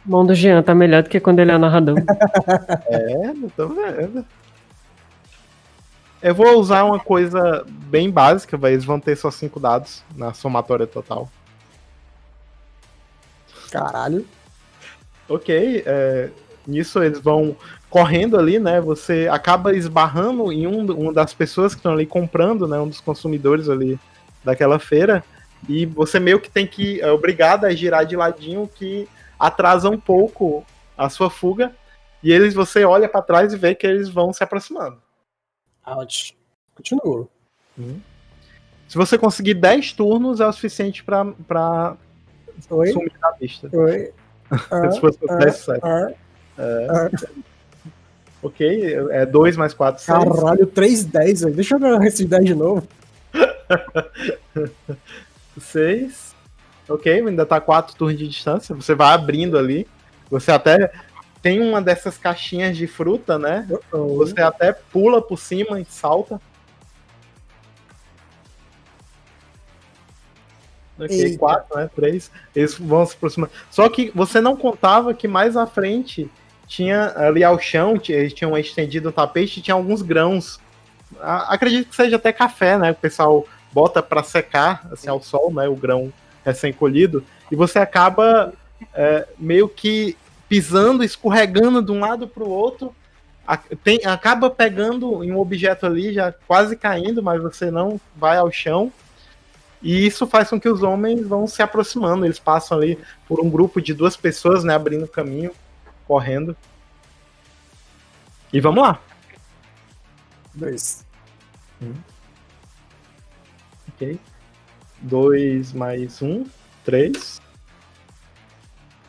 [0.06, 1.98] Mão do Jean tá melhor do que quando ele é narrador.
[2.88, 4.26] é, não tô vendo.
[6.22, 8.74] Eu vou usar uma coisa bem básica, vai.
[8.74, 11.30] Eles vão ter só cinco dados na somatória total.
[13.70, 14.26] Caralho.
[15.28, 16.30] Ok, é,
[16.68, 17.56] Nisso eles vão
[17.90, 18.82] correndo ali, né?
[18.82, 22.78] Você acaba esbarrando em um, uma das pessoas que estão ali comprando, né?
[22.80, 24.00] Um dos consumidores ali
[24.44, 25.24] daquela feira.
[25.68, 29.08] E você meio que tem que é obrigado a girar de ladinho que
[29.40, 30.66] atrasa um pouco
[30.98, 31.74] a sua fuga.
[32.24, 35.02] E eles você olha para trás e vê que eles vão se aproximando.
[35.86, 36.36] Ouch.
[36.76, 37.28] Continua.
[37.78, 38.00] Hum.
[38.88, 41.98] Se você conseguir 10 turnos, é o suficiente para
[42.62, 43.70] sumir da vista.
[43.74, 44.14] Oi.
[44.94, 46.12] Se fosse ah, 10 ah,
[46.58, 47.08] é.
[48.42, 50.18] Ok, é 2 mais 4, 6.
[50.18, 51.56] Caralho, 3, 10, velho.
[51.56, 52.88] Deixa eu ver esses 10 de novo.
[55.60, 56.36] 6.
[56.90, 58.74] Ok, ainda tá 4 turnos de distância.
[58.76, 59.88] Você vai abrindo ali.
[60.30, 60.92] Você até
[61.42, 63.68] tem uma dessas caixinhas de fruta, né?
[63.70, 64.18] Uh -oh.
[64.18, 66.40] Você até pula por cima e salta.
[71.00, 71.90] Ok, 4, né?
[71.96, 72.32] 3.
[72.56, 73.50] Eles vão se aproximar.
[73.70, 76.30] Só que você não contava que mais à frente
[76.68, 80.60] tinha ali ao chão, eles tinham estendido o tapete tinha alguns grãos.
[81.22, 82.92] Acredito que seja até café, né?
[82.92, 85.68] O pessoal bota para secar assim ao sol, né?
[85.68, 86.12] O grão
[86.46, 87.24] recém-colhido.
[87.50, 88.54] E você acaba
[88.94, 90.18] é, meio que
[90.50, 92.94] pisando, escorregando de um lado para o outro.
[93.82, 98.52] Tem, acaba pegando em um objeto ali, já quase caindo, mas você não vai ao
[98.52, 98.92] chão.
[99.82, 102.26] E isso faz com que os homens vão se aproximando.
[102.26, 104.76] Eles passam ali por um grupo de duas pessoas, né?
[104.76, 105.52] Abrindo caminho
[106.08, 106.56] correndo.
[108.52, 109.02] E vamos lá.
[110.54, 111.06] Dois.
[111.82, 111.94] Hum.
[113.90, 114.20] Ok.
[115.02, 116.46] Dois mais um.
[116.84, 117.42] Três.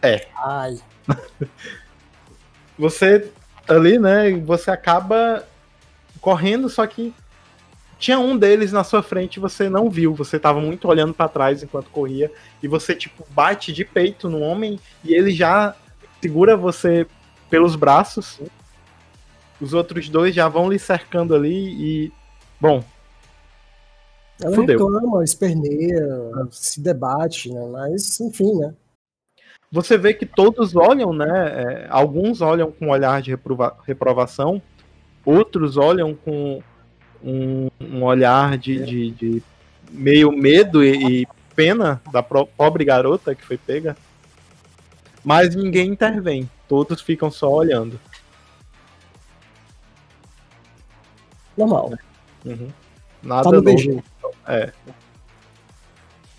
[0.02, 0.28] É.
[0.36, 0.78] Ai.
[2.76, 3.30] você
[3.68, 4.32] ali, né?
[4.38, 5.46] Você acaba
[6.20, 7.14] correndo, só que
[7.98, 10.14] tinha um deles na sua frente e você não viu.
[10.14, 12.30] Você tava muito olhando para trás enquanto corria.
[12.62, 15.74] E você, tipo, bate de peito no homem e ele já
[16.20, 17.06] segura você
[17.50, 18.40] pelos braços.
[19.60, 22.12] Os outros dois já vão lhe cercando ali e.
[22.60, 22.82] Bom.
[24.40, 24.78] Ela fudeu.
[24.78, 26.06] reclama, esperneia,
[26.50, 27.68] se debate, né?
[27.72, 28.72] Mas, enfim, né?
[29.70, 31.26] Você vê que todos olham, né?
[31.26, 34.62] É, alguns olham com um olhar de reprova reprovação,
[35.24, 36.62] outros olham com
[37.22, 39.42] um, um olhar de, de, de,
[39.90, 43.96] meio medo e, e pena da pobre garota que foi pega.
[45.24, 46.48] Mas ninguém intervém.
[46.68, 47.98] Todos ficam só olhando.
[51.56, 51.92] Normal.
[52.44, 52.68] Uhum.
[53.22, 54.04] Nada tá no novo.
[54.46, 54.72] É.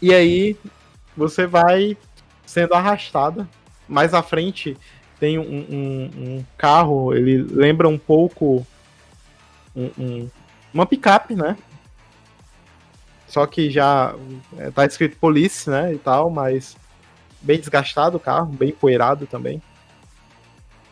[0.02, 0.58] E aí
[1.16, 1.98] você vai
[2.46, 3.48] sendo arrastada.
[3.88, 4.78] Mais à frente
[5.20, 8.66] tem um, um, um carro, ele lembra um pouco
[9.76, 10.30] um,
[10.74, 11.58] uma picape, né?
[13.28, 14.16] Só que já
[14.58, 15.94] é, tá escrito police, né?
[15.94, 16.76] E tal, mas
[17.42, 19.62] bem desgastado o carro, bem poeirado também.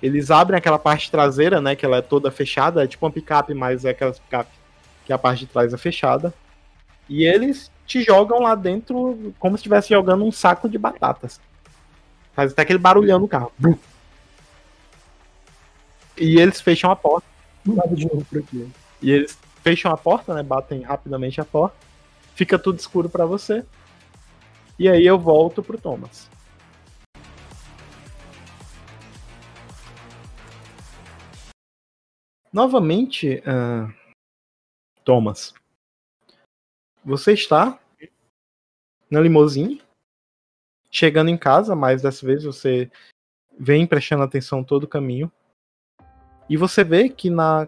[0.01, 3.53] Eles abrem aquela parte traseira, né, que ela é toda fechada, é tipo uma picape,
[3.53, 4.51] mas é aquela picape
[5.05, 6.33] que a parte de trás é fechada.
[7.09, 11.39] E eles te jogam lá dentro como se estivesse jogando um saco de batatas.
[12.33, 13.51] Faz até aquele barulhão no carro.
[16.17, 17.27] E eles fecham a porta.
[17.65, 18.69] Nada de novo por aqui.
[19.01, 20.43] E eles fecham a porta, né?
[20.43, 21.75] Batem rapidamente a porta.
[22.35, 23.63] Fica tudo escuro para você.
[24.77, 26.29] E aí eu volto pro Thomas.
[32.57, 33.93] Novamente, uh,
[35.05, 35.53] Thomas,
[37.05, 37.77] você está
[39.11, 39.79] na limousine,
[40.89, 42.89] chegando em casa, mas dessa vez você
[43.59, 45.31] vem prestando atenção todo o caminho.
[46.49, 47.67] E você vê que na,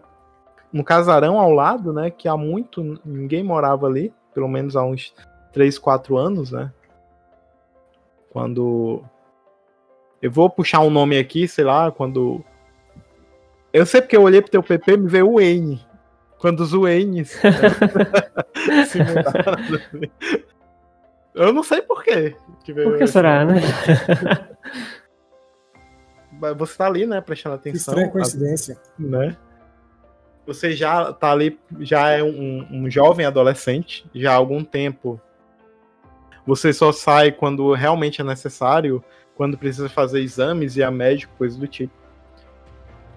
[0.72, 5.14] no casarão ao lado, né, que há muito ninguém morava ali, pelo menos há uns
[5.52, 6.74] 3, 4 anos, né?
[8.30, 9.04] Quando.
[10.20, 12.44] Eu vou puxar um nome aqui, sei lá, quando
[13.72, 15.80] eu sei porque eu olhei pro teu PP me veio o N.
[16.38, 17.38] Quando os Waynes
[18.88, 19.62] se mudaram.
[21.34, 22.34] Eu não sei porquê.
[22.64, 23.60] Por que será, né?
[26.56, 27.92] Você tá ali, né, prestando atenção.
[27.92, 28.78] Estranha coincidência.
[28.98, 29.36] Né?
[30.46, 35.20] Você já tá ali, já é um, um jovem adolescente, já há algum tempo.
[36.46, 39.04] Você só sai quando realmente é necessário,
[39.36, 41.99] quando precisa fazer exames e a médico, coisa do tipo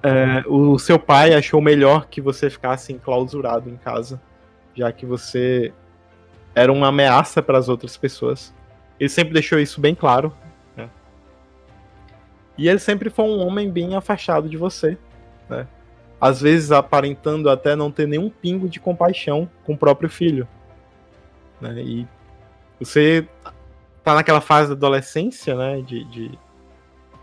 [0.04, 4.22] é, o seu pai achou melhor que você ficasse enclausurado em casa,
[4.76, 5.74] já que você
[6.54, 8.54] era uma ameaça para as outras pessoas.
[9.00, 10.34] Ele sempre deixou isso bem claro.
[10.76, 10.90] Né?
[12.58, 14.98] E ele sempre foi um homem bem afastado de você.
[15.50, 15.66] Né?
[16.20, 20.46] Às vezes aparentando até não ter nenhum pingo de compaixão com o próprio filho.
[21.62, 21.82] Né?
[21.82, 22.08] E
[22.78, 23.26] você
[24.04, 25.82] tá naquela fase da adolescência, né?
[25.82, 26.38] De, de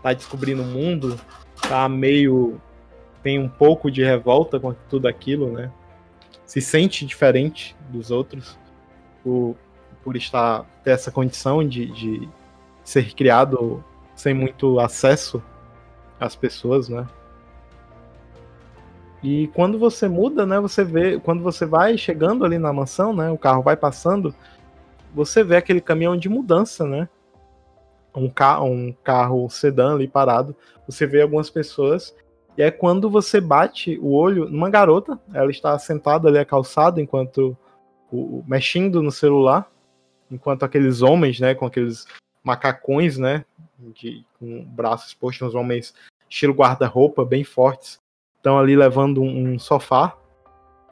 [0.01, 1.19] tá descobrindo o mundo,
[1.61, 2.59] tá meio
[3.23, 5.71] tem um pouco de revolta com tudo aquilo, né?
[6.45, 8.57] Se sente diferente dos outros
[9.23, 9.55] por,
[10.03, 12.29] por estar ter essa condição de, de
[12.83, 13.83] ser criado
[14.15, 15.41] sem muito acesso
[16.19, 17.07] às pessoas, né?
[19.23, 23.29] E quando você muda, né, você vê, quando você vai chegando ali na mansão, né,
[23.29, 24.33] o carro vai passando,
[25.13, 27.07] você vê aquele caminhão de mudança, né?
[28.15, 30.55] Um, ca um carro sedã ali parado.
[30.87, 32.13] Você vê algumas pessoas
[32.57, 37.01] e é quando você bate o olho numa garota, ela está sentada ali a calçada
[37.01, 37.57] enquanto
[38.11, 39.69] o, mexendo no celular,
[40.29, 42.05] enquanto aqueles homens, né, com aqueles
[42.43, 43.45] macacões, né,
[43.79, 45.93] de, com braços expostos, uns homens
[46.29, 47.99] estilo guarda-roupa, bem fortes,
[48.37, 50.17] estão ali levando um, um sofá,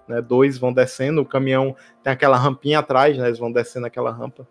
[0.08, 4.12] né, dois vão descendo, o caminhão tem aquela rampinha atrás, né, eles vão descendo aquela
[4.12, 4.48] rampa,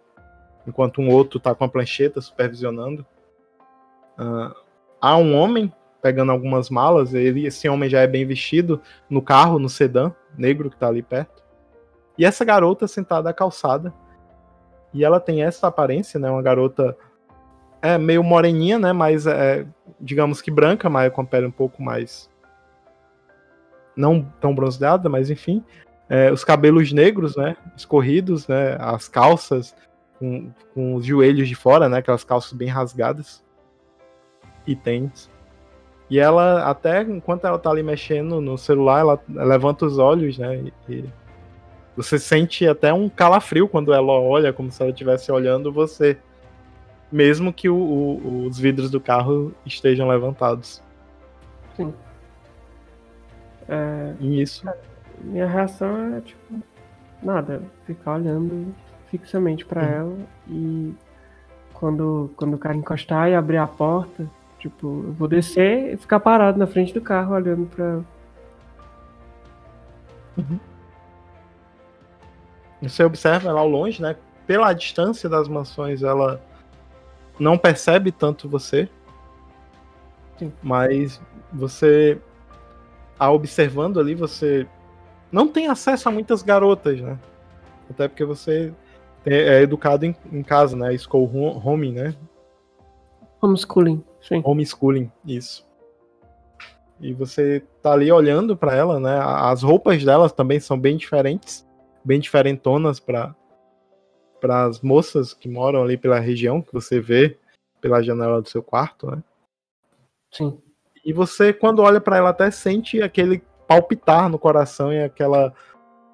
[0.67, 3.05] enquanto um outro está com a plancheta supervisionando.
[4.19, 4.55] Uh,
[5.01, 5.73] há um homem
[6.03, 7.15] pegando algumas malas.
[7.15, 11.03] Ele, esse homem já é bem vestido no carro, no sedã negro que tá ali
[11.03, 11.43] perto.
[12.17, 13.93] E essa garota sentada à calçada.
[14.93, 16.31] E ela tem essa aparência, né?
[16.31, 16.97] Uma garota
[17.83, 18.93] é meio moreninha, né?
[18.93, 19.67] Mas é,
[20.01, 22.29] digamos que branca, mas com a pele um pouco mais
[23.97, 25.65] não tão bronzeada, mas enfim.
[26.09, 27.57] É, os cabelos negros, né?
[27.77, 28.77] Escorridos, né?
[28.81, 29.75] As calças
[30.19, 31.99] com, com os joelhos de fora, né?
[31.99, 33.45] Aquelas calças bem rasgadas.
[34.67, 35.31] E tênis.
[36.11, 40.71] E ela, até enquanto ela tá ali mexendo no celular, ela, levanta os olhos, né?
[40.89, 41.05] E,
[41.95, 46.17] você sente até um calafrio quando ela olha, como se ela estivesse olhando você.
[47.11, 50.81] Mesmo que o, o, os vidros do carro estejam levantados.
[51.77, 51.93] Sim.
[53.69, 54.65] É, e isso.
[55.21, 56.63] Minha reação é, tipo,
[57.21, 57.63] nada.
[57.85, 58.73] Ficar olhando
[59.11, 60.17] fixamente para ela
[60.49, 60.95] e
[61.75, 64.29] quando, quando o cara encostar e abrir a porta,
[64.59, 68.01] Tipo, eu vou descer e ficar parado na frente do carro olhando pra.
[70.37, 70.59] Uhum.
[72.83, 74.17] Você observa ela ao longe, né?
[74.47, 76.41] Pela distância das mansões, ela
[77.39, 78.89] não percebe tanto você.
[80.39, 80.53] Sim.
[80.63, 81.21] Mas
[81.53, 82.19] você,
[83.19, 84.67] a observando ali, você
[85.31, 87.19] não tem acesso a muitas garotas, né?
[87.91, 88.73] Até porque você
[89.25, 90.97] é educado em, em casa, né?
[90.97, 91.31] School
[91.65, 92.15] home, né?
[93.41, 94.05] Homeschooling.
[94.29, 94.43] Sim.
[94.45, 95.66] Homeschooling, isso.
[97.01, 99.18] E você tá ali olhando para ela, né?
[99.20, 101.66] As roupas delas também são bem diferentes,
[102.05, 103.35] bem diferentonas para
[104.41, 107.37] para as moças que moram ali pela região que você vê
[107.81, 109.20] pela janela do seu quarto, né?
[110.33, 110.61] Sim.
[111.05, 115.53] E você quando olha para ela até sente aquele palpitar no coração e aquela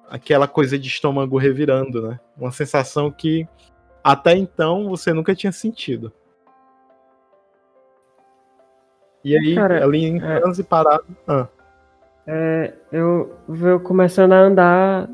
[0.09, 2.19] aquela coisa de estômago revirando, né?
[2.37, 3.47] Uma sensação que
[4.03, 6.11] até então você nunca tinha sentido.
[9.25, 11.03] E aí, Cara, ali em é, transe parado.
[11.27, 11.47] Ah.
[12.27, 15.09] É, eu vou começando a andar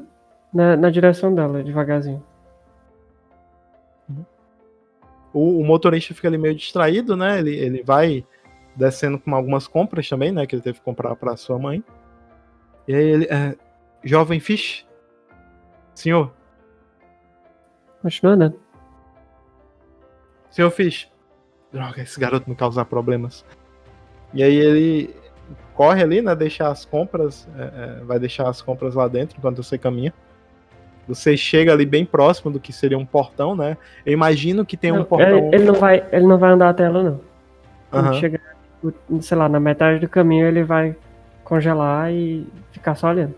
[0.54, 2.22] na, na direção dela, devagarzinho.
[5.34, 7.40] O, o, motorista fica ali meio distraído, né?
[7.40, 8.26] Ele, ele vai
[8.76, 10.46] descendo com algumas compras também, né?
[10.46, 11.82] Que ele teve que comprar para sua mãe.
[12.86, 13.26] E aí ele.
[13.32, 13.56] É,
[14.04, 14.86] Jovem Fish?
[15.96, 16.34] Senhor?
[18.02, 18.60] Continua andando.
[20.50, 21.10] Senhor Fish.
[21.72, 23.46] Droga, esse garoto não causa problemas.
[24.34, 25.16] E aí ele
[25.74, 26.36] corre ali, né?
[26.36, 30.14] Deixa as compras, é, é, vai deixar as compras lá dentro enquanto você caminha.
[31.08, 33.78] Você chega ali bem próximo do que seria um portão, né?
[34.06, 35.48] Eu imagino que tem não, um portão.
[35.48, 37.22] Ele, ele, não vai, ele não vai andar até ela, não.
[37.90, 38.14] Quando uhum.
[38.14, 38.42] chegar,
[39.20, 40.96] sei lá, na metade do caminho ele vai
[41.44, 43.36] congelar e ficar só olhando.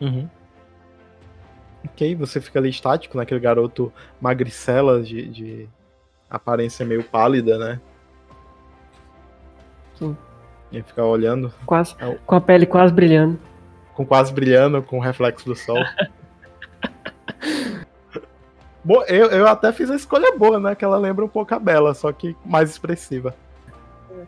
[0.00, 0.28] Uhum.
[1.84, 3.44] Ok, você fica ali estático, naquele né?
[3.44, 5.68] garoto magricela de, de
[6.30, 7.80] aparência meio pálida, né?
[10.70, 11.52] E ficar olhando.
[11.66, 13.38] Quase, é com a pele quase brilhando.
[13.94, 15.78] Com quase brilhando, com o reflexo do sol.
[19.06, 20.74] Eu, eu até fiz a escolha boa, né?
[20.74, 23.34] Que ela lembra um pouco a Bela, só que mais expressiva.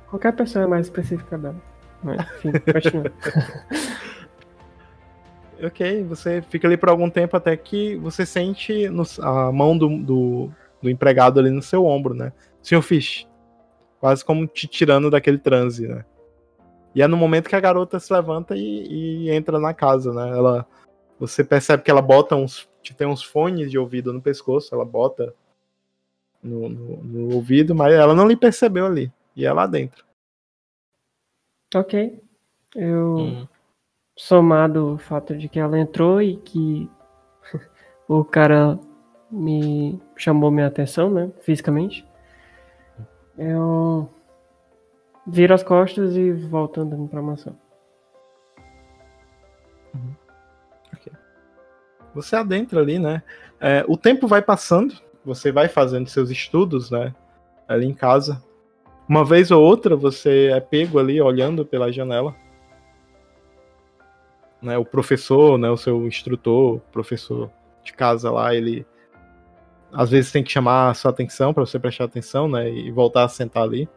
[0.08, 1.56] Qualquer pessoa é mais específica que a Bela.
[2.02, 3.12] Mas, enfim, continua.
[5.60, 9.88] ok, você fica ali por algum tempo até que você sente no, a mão do,
[9.98, 10.50] do,
[10.80, 12.32] do, empregado ali no seu ombro, né?
[12.62, 13.26] Senhor Fish,
[14.04, 16.04] quase como te tirando daquele transe, né?
[16.94, 20.28] E é no momento que a garota se levanta e, e entra na casa, né?
[20.28, 20.66] Ela,
[21.18, 25.34] você percebe que ela bota uns, tem uns fones de ouvido no pescoço, ela bota
[26.42, 29.10] no, no, no ouvido, mas ela não lhe percebeu ali.
[29.34, 30.04] E é lá dentro.
[31.74, 32.22] Ok.
[32.76, 33.48] Eu, hum.
[34.14, 36.90] somado o fato de que ela entrou e que
[38.06, 38.78] o cara
[39.30, 42.06] me chamou minha atenção, né, fisicamente,
[43.36, 44.08] eu
[45.26, 47.56] viro as costas e volto andando pra mansão.
[49.94, 50.14] Uhum.
[50.94, 51.12] Okay.
[52.14, 53.22] Você adentra ali, né?
[53.60, 57.14] É, o tempo vai passando, você vai fazendo seus estudos, né?
[57.66, 58.42] Ali em casa.
[59.08, 62.34] Uma vez ou outra você é pego ali olhando pela janela.
[64.62, 67.50] Né, o professor, né, o seu instrutor, professor
[67.82, 68.86] de casa lá, ele
[69.94, 72.68] às vezes tem que chamar a sua atenção para você prestar atenção, né?
[72.68, 73.88] E voltar a sentar ali.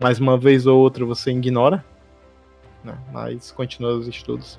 [0.00, 1.84] Mais uma vez ou outra você ignora,
[2.82, 2.96] né?
[3.12, 4.58] Mas continua os estudos.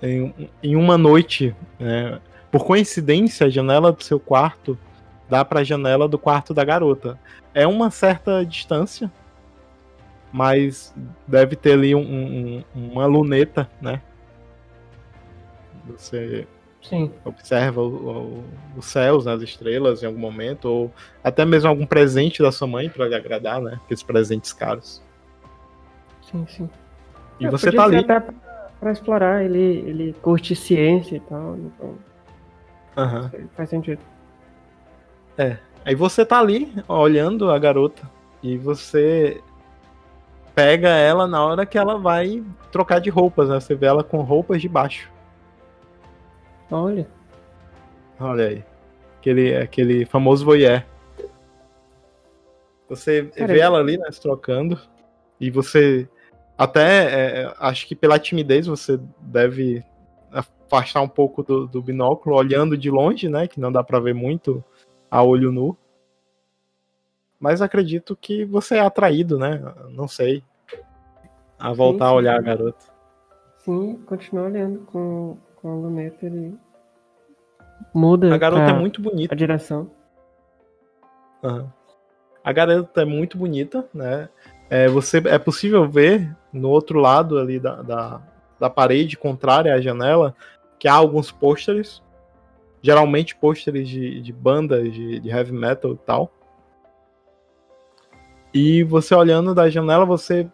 [0.00, 4.78] Em, em uma noite, né, por coincidência, a janela do seu quarto
[5.28, 7.18] dá para a janela do quarto da garota.
[7.54, 9.10] É uma certa distância,
[10.32, 10.94] mas
[11.26, 14.02] deve ter ali um, um, uma luneta, né?
[15.86, 16.46] Você
[16.84, 17.10] Sim.
[17.24, 18.44] Observa o, o,
[18.76, 22.68] os céus, né, as estrelas em algum momento, ou até mesmo algum presente da sua
[22.68, 23.80] mãe para lhe agradar, né?
[23.84, 25.02] Aqueles presentes caros.
[26.30, 26.70] Sim, sim.
[27.40, 27.98] E você tá ali.
[27.98, 28.22] Até
[28.78, 31.98] pra explorar, ele, ele curte ciência e tal, então.
[32.96, 33.48] Uhum.
[33.56, 34.00] Faz sentido.
[35.38, 35.56] É.
[35.84, 38.02] Aí você tá ali olhando a garota
[38.42, 39.40] e você
[40.54, 43.58] pega ela na hora que ela vai trocar de roupas, né?
[43.58, 45.13] Você vê ela com roupas de baixo.
[46.70, 47.06] Olha.
[48.18, 48.64] Olha aí.
[49.18, 50.82] Aquele, aquele famoso voyeur.
[52.88, 54.78] Você Cara, vê ela ali, né, se trocando.
[55.40, 56.08] E você.
[56.56, 59.84] Até é, é, acho que pela timidez você deve
[60.30, 63.48] afastar um pouco do, do, binóculo, olhando de longe, né?
[63.48, 64.62] Que não dá para ver muito
[65.10, 65.76] a olho nu.
[67.40, 69.60] Mas acredito que você é atraído, né?
[69.90, 70.42] Não sei.
[71.58, 72.14] A voltar sim, sim.
[72.14, 72.86] a olhar a garota.
[73.58, 76.54] Sim, continua olhando com, com a luneta ele
[77.94, 78.34] muda.
[78.34, 79.34] A garota é muito bonita.
[79.34, 79.90] A direção.
[81.42, 81.66] Uhum.
[82.44, 84.28] A garota é muito bonita, né?
[84.68, 88.20] É, você, é possível ver no outro lado ali da, da,
[88.60, 90.36] da parede contrária à janela
[90.78, 92.02] que há alguns pôsteres,
[92.82, 96.30] geralmente pôsteres de, de bandas de, de heavy metal e tal.
[98.52, 100.46] E você olhando da janela, você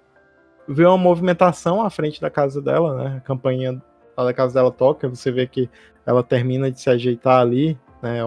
[0.68, 3.16] vê uma movimentação à frente da casa dela, né?
[3.16, 3.82] A campainha
[4.16, 5.68] da casa dela toca, você vê que
[6.06, 8.20] ela termina de se ajeitar ali, né?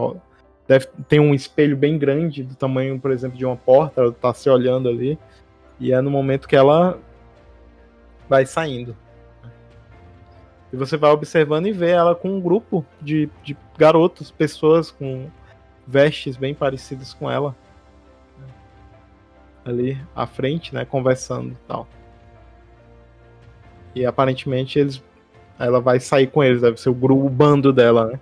[0.68, 4.34] Deve, tem um espelho bem grande, do tamanho, por exemplo, de uma porta, ela tá
[4.34, 5.20] se olhando ali.
[5.80, 6.98] E é no momento que ela
[8.30, 8.96] vai saindo.
[10.72, 15.30] E você vai observando e vê ela com um grupo de, de garotos, pessoas com
[15.86, 17.56] vestes bem parecidas com ela.
[19.64, 20.84] Ali à frente, né?
[20.84, 21.88] Conversando e tal.
[23.94, 25.04] E aparentemente eles.
[25.60, 28.20] Ela vai sair com eles, deve ser o grupo, o bando dela, né?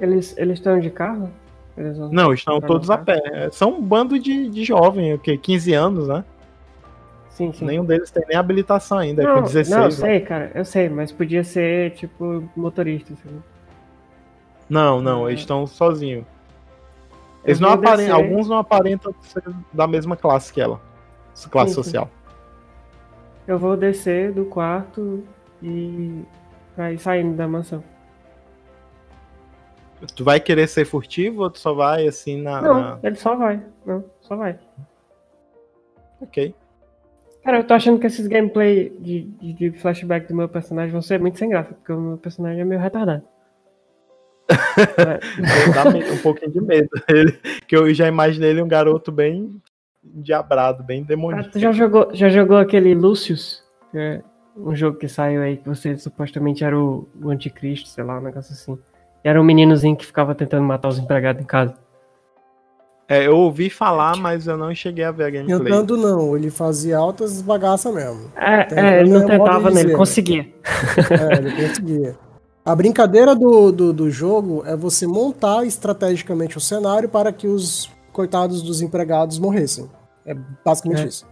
[0.00, 1.30] Eles estão de carro?
[2.10, 3.20] Não, estão todos a pé.
[3.24, 5.36] É, são um bando de, de jovem, o quê?
[5.38, 6.24] 15 anos, né?
[7.30, 7.64] Sim, sim.
[7.64, 9.70] Nenhum deles tem nem habilitação ainda, não, com 16.
[9.70, 13.14] Não, eu sei, cara, eu sei, mas podia ser, tipo, motorista.
[13.14, 13.42] Assim.
[14.68, 16.24] Não, não, eles estão sozinhos.
[17.44, 19.42] Eles não aparentam, alguns não aparentam ser
[19.72, 20.80] da mesma classe que ela.
[21.50, 22.04] Classe sim, social.
[22.04, 22.32] Sim.
[23.46, 25.24] Eu vou descer do quarto
[25.62, 26.22] e
[26.76, 27.82] vai saindo da mansão.
[30.16, 32.60] Tu vai querer ser furtivo ou tu só vai assim na.
[32.60, 32.98] Não, na...
[33.02, 33.62] ele só vai.
[33.86, 34.58] Não, só vai.
[36.20, 36.54] Ok.
[37.44, 41.02] Cara, eu tô achando que esses gameplay de, de, de flashback do meu personagem vão
[41.02, 43.24] ser muito sem graça, porque o meu personagem é meio retardado.
[45.74, 46.88] Dá um pouquinho de medo.
[47.08, 47.32] Ele,
[47.66, 49.60] que eu já imaginei ele um garoto bem
[50.02, 51.48] diabrado, bem demoníaco.
[51.48, 53.64] Ah, tu já jogou, já jogou aquele Lucius?
[53.94, 54.20] É
[54.56, 58.22] um jogo que saiu aí que você supostamente era o, o anticristo, sei lá, um
[58.22, 58.78] negócio assim.
[59.24, 61.74] E era um meninozinho que ficava tentando matar os empregados em casa.
[63.08, 65.58] É, eu ouvi falar, mas eu não cheguei a ver a gameplay.
[65.58, 68.32] Tentando não, ele fazia altas bagaças mesmo.
[68.36, 69.80] É, é ele não tentava, né?
[69.80, 70.46] Ele conseguia.
[71.10, 72.16] É, ele conseguia.
[72.64, 77.90] A brincadeira do, do, do, jogo é você montar estrategicamente o cenário para que os
[78.12, 79.90] coitados dos empregados morressem.
[80.24, 80.34] É
[80.64, 81.06] basicamente é.
[81.06, 81.26] isso.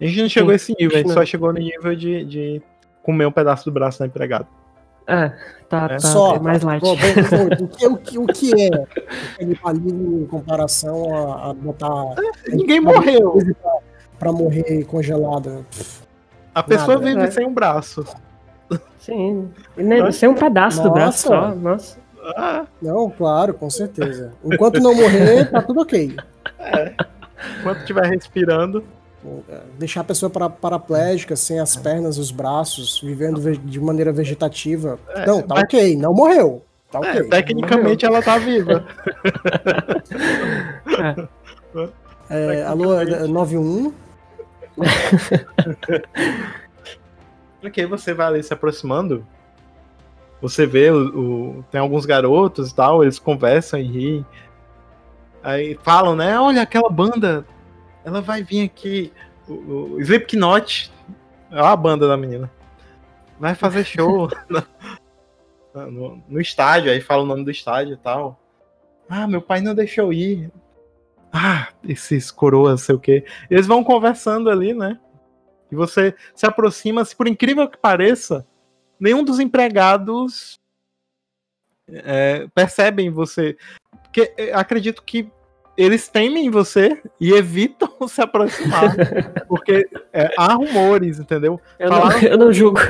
[0.00, 2.24] A gente não chegou Sim, a esse nível, a gente só chegou no nível de,
[2.24, 2.62] de
[3.02, 4.46] comer um pedaço do braço da empregada.
[5.08, 5.32] É,
[5.70, 5.88] tá, é.
[5.96, 6.82] tá Só, mais light.
[6.82, 8.86] Bom, bom, o, que, o, que, o que é
[9.38, 12.14] canibalismo em comparação a, a botar.
[12.46, 13.38] É, ninguém morreu.
[13.60, 13.72] Pra,
[14.18, 15.64] pra, morrer congelada.
[16.54, 17.06] A pessoa Nada.
[17.06, 17.30] vive é.
[17.30, 18.04] sem um braço.
[18.98, 19.48] Sim.
[19.78, 20.88] E sem um pedaço Nossa.
[20.90, 21.54] do braço só.
[21.54, 21.98] Nossa.
[22.36, 22.66] Ah.
[22.82, 24.34] Não, claro, com certeza.
[24.44, 26.14] Enquanto não morrer, tá tudo ok.
[26.58, 26.92] É.
[27.60, 28.84] Enquanto estiver respirando.
[29.78, 34.98] Deixar a pessoa para, paraplégica, sem as pernas e os braços, vivendo de maneira vegetativa.
[35.08, 35.64] É, não, tá mas...
[35.64, 36.62] ok, não morreu.
[36.90, 38.86] Tá é, tecnicamente ela tá viva.
[42.30, 42.62] é.
[42.62, 42.94] alô,
[43.28, 43.92] 91.
[47.62, 49.26] ok, você vai ali se aproximando.
[50.40, 54.26] Você vê, o, o, tem alguns garotos e tal, eles conversam e riem.
[55.42, 56.38] Aí falam, né?
[56.38, 57.44] Olha, aquela banda
[58.08, 59.12] ela vai vir aqui,
[59.46, 60.90] o, o Slipknot,
[61.50, 62.50] é a banda da menina,
[63.38, 68.40] vai fazer show no, no, no, estádio, aí fala o nome do estádio e tal.
[69.10, 70.50] Ah, meu pai não deixou ir.
[71.30, 73.26] Ah, esses coroas, sei o quê.
[73.50, 74.98] Eles vão conversando ali, né?
[75.70, 78.46] E você se aproxima, se por incrível que pareça,
[78.98, 80.58] nenhum dos empregados
[81.86, 83.58] é, percebem você.
[84.02, 85.30] Porque é, acredito que
[85.78, 88.96] eles temem você e evitam se aproximar.
[89.46, 91.60] porque é, há rumores, entendeu?
[91.78, 92.20] Eu, Falaram...
[92.20, 92.80] não, eu não julgo.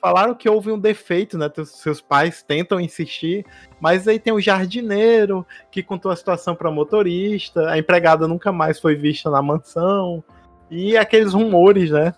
[0.00, 1.50] falaram que houve um defeito, né?
[1.64, 3.44] Seus pais tentam insistir,
[3.80, 8.78] mas aí tem o jardineiro que contou a situação para motorista, a empregada nunca mais
[8.78, 10.22] foi vista na mansão
[10.70, 12.14] e aqueles rumores, né?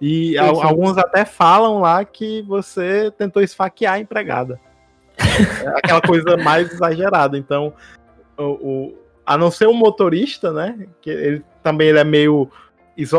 [0.00, 0.62] E sim, sim.
[0.62, 4.60] alguns até falam lá que você tentou esfaquear a empregada.
[5.16, 7.38] é aquela coisa mais exagerada.
[7.38, 7.72] Então,
[8.38, 10.86] o, o, a não ser o motorista, né?
[11.00, 12.50] Que ele também ele é meio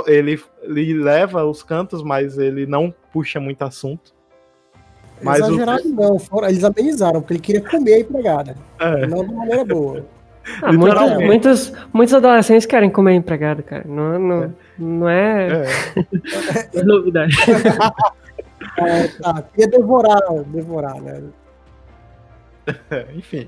[0.08, 4.16] ele, ele leva os cantos, mas ele não puxa muito assunto.
[5.22, 5.94] Mas Exagerado o...
[5.94, 8.56] não, fora, eles amenizaram, porque ele queria comer a empregada.
[8.80, 9.08] É.
[9.08, 10.06] Não de maneira boa.
[10.62, 13.84] Ah, muitos, muitos, muitos adolescentes querem comer empregado, cara.
[13.86, 14.50] Não, não é.
[14.78, 15.68] Não é, é.
[16.80, 17.36] é novidade.
[18.80, 21.24] É, tá, queria devorar, devorar, né?
[23.16, 23.48] Enfim.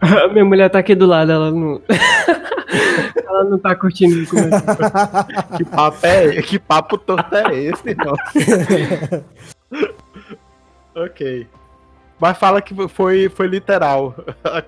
[0.24, 1.80] A minha mulher tá aqui do lado, ela não.
[3.26, 4.24] ela não tá curtindo
[5.56, 9.24] que papo é Que papo torto é esse, nossa?
[10.94, 11.46] ok.
[12.18, 14.14] Mas fala que foi, foi literal.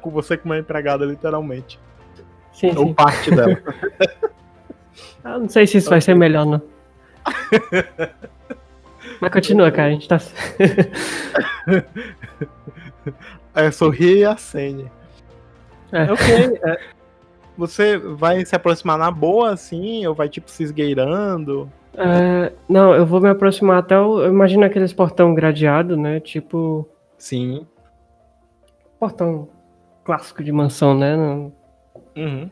[0.01, 1.78] Com você como é empregada, literalmente.
[2.53, 2.95] Sim, Ou sim.
[2.95, 3.59] parte dela.
[5.24, 5.95] Eu não sei se isso okay.
[5.95, 6.62] vai ser melhor, não.
[9.20, 9.89] Mas continua, cara.
[9.89, 10.18] A gente tá.
[13.55, 14.91] é, sorri e acene.
[15.93, 16.11] É.
[16.11, 16.61] Ok.
[16.64, 16.80] É,
[17.57, 21.70] você vai se aproximar na boa, assim, ou vai, tipo, se esgueirando?
[21.95, 24.22] É, não, eu vou me aproximar até o.
[24.22, 26.20] Eu imagino aqueles portão gradeado, né?
[26.20, 26.88] Tipo.
[27.18, 27.66] Sim.
[28.99, 29.49] Portão
[30.05, 31.14] clássico de mansão, né?
[32.16, 32.51] Uhum.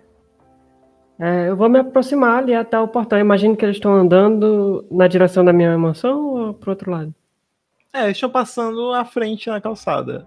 [1.19, 3.19] É, eu vou me aproximar ali até o portão.
[3.19, 7.15] Eu imagino que eles estão andando na direção da minha mansão ou pro outro lado?
[7.93, 10.27] É, estão passando à frente na calçada.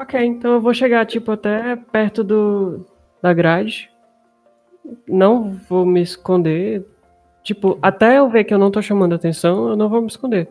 [0.00, 2.86] Ok, então eu vou chegar, tipo, até perto do,
[3.20, 3.90] da grade.
[5.06, 6.86] Não vou me esconder.
[7.42, 10.48] Tipo, até eu ver que eu não tô chamando atenção, eu não vou me esconder.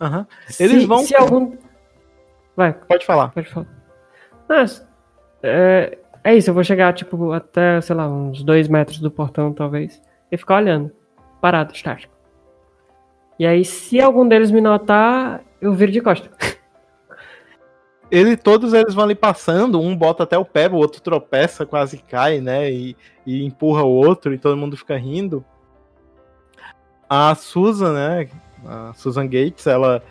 [0.00, 0.24] Uhum.
[0.58, 0.98] Eles se, vão.
[1.00, 1.54] Se algum.
[2.56, 2.72] Vai.
[2.72, 3.28] Pode falar.
[3.32, 3.66] Pode falar.
[4.48, 4.88] Mas,
[5.42, 9.52] é, é isso, eu vou chegar, tipo, até, sei lá, uns dois metros do portão,
[9.52, 10.00] talvez.
[10.30, 10.90] E ficar olhando.
[11.42, 12.14] Parado, estático.
[13.38, 16.30] E aí, se algum deles me notar, eu viro de costa.
[18.12, 21.96] ele, todos eles vão ali passando, um bota até o pé, o outro tropeça, quase
[21.96, 22.70] cai, né?
[22.70, 22.94] E,
[23.24, 25.42] e empurra o outro e todo mundo fica rindo.
[27.08, 28.28] A Susan, né?
[28.66, 30.02] A Susan Gates, ela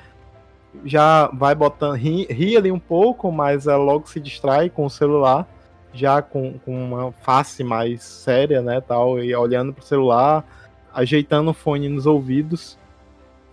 [0.83, 4.89] já vai botando, ri, ri, ali um pouco, mas ela logo se distrai com o
[4.89, 5.47] celular,
[5.93, 10.43] já com, com uma face mais séria, né, tal, e olhando pro celular,
[10.91, 12.79] ajeitando o fone nos ouvidos.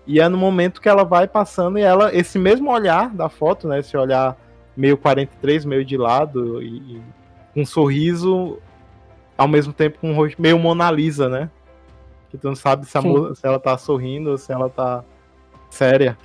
[0.09, 3.69] E é no momento que ela vai passando e ela, esse mesmo olhar da foto,
[3.69, 3.79] né?
[3.81, 4.39] Esse olhar
[4.75, 7.03] meio 43, meio de lado, e, e
[7.55, 8.59] um sorriso
[9.37, 11.51] ao mesmo tempo com um rosto meio Mona Lisa, né?
[12.31, 15.05] Que tu não sabe se, a, se ela tá sorrindo ou se ela tá
[15.69, 16.17] séria.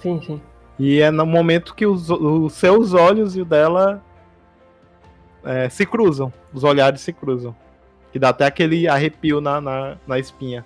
[0.00, 0.42] Sim, sim.
[0.76, 4.02] E é no momento que os, os seus olhos e o dela
[5.44, 6.32] é, se cruzam.
[6.52, 7.54] Os olhares se cruzam.
[8.10, 10.64] Que dá até aquele arrepio na, na, na espinha.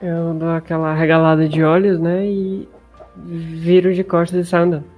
[0.00, 2.26] Eu dou aquela regalada de olhos, né?
[2.26, 2.68] E
[3.16, 4.96] viro de costas e saio andando.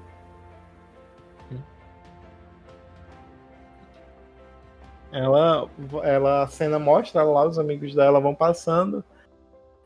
[5.11, 5.69] Ela,
[6.03, 9.03] ela, a cena mostra lá, os amigos dela vão passando.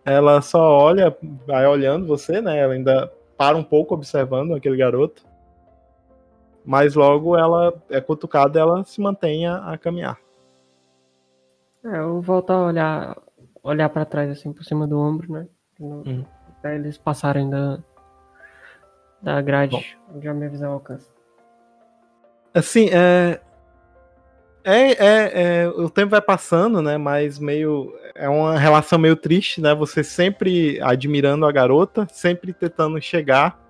[0.05, 2.59] Ela só olha, vai olhando você, né?
[2.59, 5.25] Ela ainda para um pouco observando aquele garoto.
[6.65, 10.19] Mas logo ela é cutucada ela se mantém a, a caminhar.
[11.85, 13.17] É, eu volto a olhar
[13.63, 15.47] olhar para trás, assim, por cima do ombro, né?
[15.79, 16.25] Uhum.
[16.59, 17.79] Até eles passarem da,
[19.21, 20.17] da grade Bom.
[20.17, 21.09] onde a minha visão alcança.
[22.55, 23.41] Assim, é...
[24.65, 25.33] É, é,
[25.65, 26.97] é, o tempo vai passando, né?
[26.97, 29.75] Mas meio é uma relação meio triste, né?
[29.75, 33.61] Você sempre admirando a garota, sempre tentando chegar.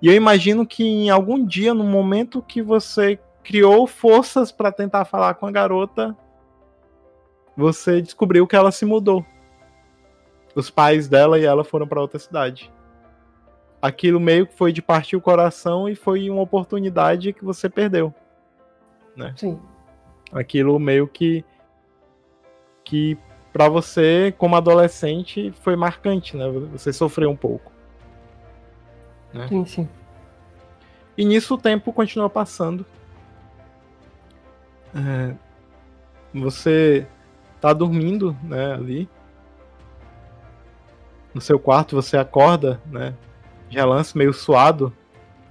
[0.00, 5.04] E eu imagino que em algum dia, no momento que você criou forças para tentar
[5.04, 6.16] falar com a garota,
[7.56, 9.24] você descobriu que ela se mudou.
[10.54, 12.72] Os pais dela e ela foram para outra cidade.
[13.80, 18.12] Aquilo meio que foi de partir o coração e foi uma oportunidade que você perdeu.
[19.14, 19.34] Né?
[19.36, 19.60] Sim.
[20.32, 21.44] Aquilo meio que
[22.84, 23.18] que
[23.52, 26.48] para você como adolescente foi marcante, né?
[26.72, 27.72] Você sofreu um pouco.
[29.32, 29.48] Né?
[29.48, 29.88] Sim, sim.
[31.16, 32.84] E nisso o tempo continua passando.
[34.94, 35.34] É,
[36.32, 37.06] você
[37.66, 39.08] tá dormindo, né, ali.
[41.34, 43.14] No seu quarto você acorda, né?
[43.68, 44.92] Já lança meio suado.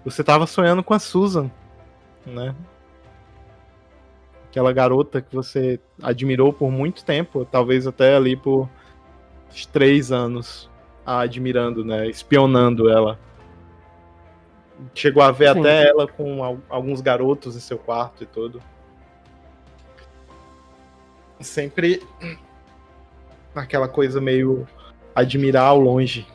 [0.04, 1.52] Você tava sonhando com a Susan,
[2.26, 2.56] né?
[4.50, 8.70] Aquela garota que você admirou por muito tempo, talvez até ali por
[9.72, 10.70] três anos.
[11.06, 12.08] admirando, né?
[12.08, 13.20] Espionando ela.
[14.94, 15.60] Chegou a ver Sim.
[15.60, 18.62] até ela com alguns garotos em seu quarto e tudo.
[21.40, 22.02] Sempre
[23.54, 24.68] aquela coisa meio
[25.14, 26.28] admirar ao longe.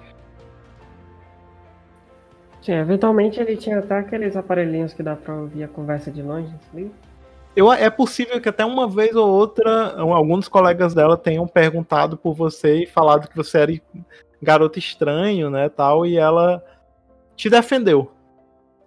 [2.63, 6.55] Sim, eventualmente ele tinha até aqueles aparelhinhos que dá pra ouvir a conversa de longe,
[6.55, 6.91] assim.
[7.57, 12.33] Eu, é possível que até uma vez ou outra alguns colegas dela tenham perguntado por
[12.35, 13.81] você e falado que você era
[14.41, 16.63] garoto estranho, né, tal, e ela
[17.35, 18.11] te defendeu.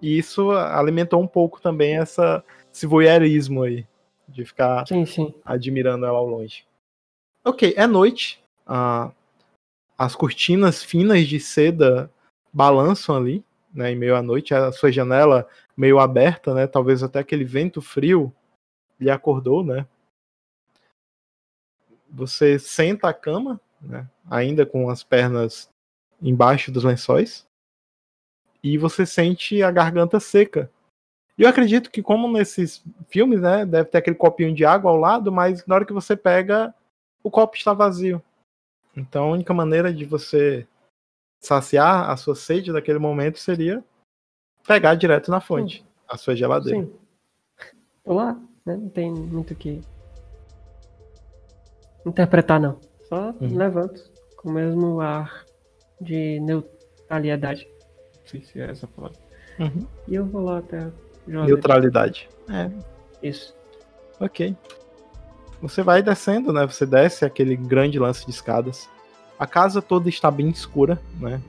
[0.02, 2.44] E isso alimentou um pouco também essa,
[2.74, 3.86] esse voyeurismo aí,
[4.28, 5.34] de ficar sim, sim.
[5.44, 6.66] admirando ela ao longe.
[7.44, 8.42] Ok, é noite.
[8.66, 9.12] Ah,
[9.98, 12.10] as cortinas finas de seda
[12.52, 13.44] balançam ali,
[13.74, 14.54] né, em meio à noite.
[14.54, 18.34] A sua janela meio aberta, né, talvez até aquele vento frio
[19.00, 19.86] lhe acordou, né?
[22.10, 24.08] Você senta a cama, né?
[24.30, 25.70] Ainda com as pernas
[26.22, 27.46] embaixo dos lençóis.
[28.62, 30.72] E você sente a garganta seca.
[31.38, 33.66] E eu acredito que, como nesses filmes, né?
[33.66, 36.74] Deve ter aquele copinho de água ao lado, mas na hora que você pega,
[37.24, 38.22] o copo está vazio.
[38.96, 40.68] Então a única maneira de você
[41.40, 43.84] saciar a sua sede naquele momento seria
[44.68, 45.86] pegar direto na fonte, Sim.
[46.08, 46.84] a sua geladeira.
[46.84, 46.94] Sim.
[48.06, 48.78] Olá né?
[48.78, 49.82] Não tem muito o que
[52.06, 52.80] interpretar, não.
[53.08, 53.58] Só uhum.
[53.58, 55.46] levanto com o mesmo ar
[56.00, 57.68] de neutralidade.
[58.20, 59.18] Não sei se é essa palavra.
[59.60, 59.86] Uhum.
[60.08, 60.92] E eu vou lá até
[61.28, 62.30] Neutralidade.
[62.50, 62.70] É.
[63.22, 63.56] Isso.
[64.20, 64.56] Ok.
[65.62, 66.66] Você vai descendo, né?
[66.66, 68.90] Você desce aquele grande lance de escadas.
[69.40, 71.42] A casa toda está bem escura, né?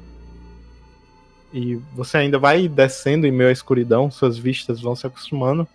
[1.53, 5.67] E você ainda vai descendo em meio à escuridão, suas vistas vão se acostumando.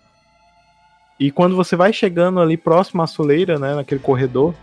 [1.19, 4.53] E quando você vai chegando ali próximo à soleira, né, naquele corredor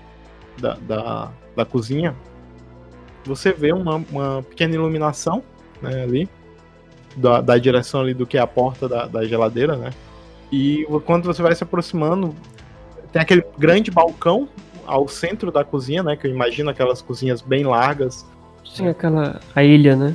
[0.58, 2.14] da, da, da cozinha,
[3.24, 5.42] você vê uma, uma pequena iluminação
[5.80, 6.28] né, ali,
[7.16, 9.90] da, da, direção ali do que é a porta da, da geladeira, né?
[10.52, 12.34] E quando você vai se aproximando,
[13.12, 14.48] tem aquele grande balcão
[14.86, 16.16] ao centro da cozinha, né?
[16.16, 18.24] Que eu imagino aquelas cozinhas bem largas.
[18.64, 20.14] Sim, aquela a ilha, né?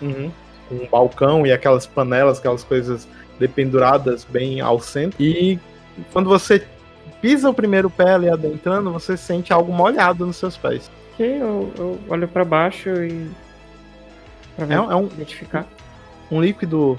[0.00, 0.30] Uhum.
[0.70, 3.08] Um balcão e aquelas panelas, aquelas coisas
[3.38, 5.20] dependuradas bem ao centro.
[5.22, 5.58] E
[6.12, 6.64] quando você
[7.20, 10.90] pisa o primeiro pé ali adentrando, você sente algo molhado nos seus pés.
[11.14, 13.28] Ok, eu, eu olho para baixo e.
[14.54, 15.66] Pra ver, é, é um, identificar.
[16.30, 16.98] Um líquido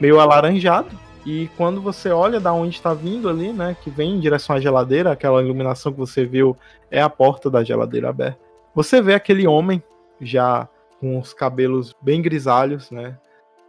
[0.00, 0.98] meio alaranjado.
[1.24, 4.60] E quando você olha da onde está vindo ali, né, que vem em direção à
[4.60, 6.56] geladeira, aquela iluminação que você viu
[6.90, 8.38] é a porta da geladeira aberta.
[8.74, 9.82] Você vê aquele homem
[10.20, 10.68] já
[11.00, 13.16] com os cabelos bem grisalhos, né,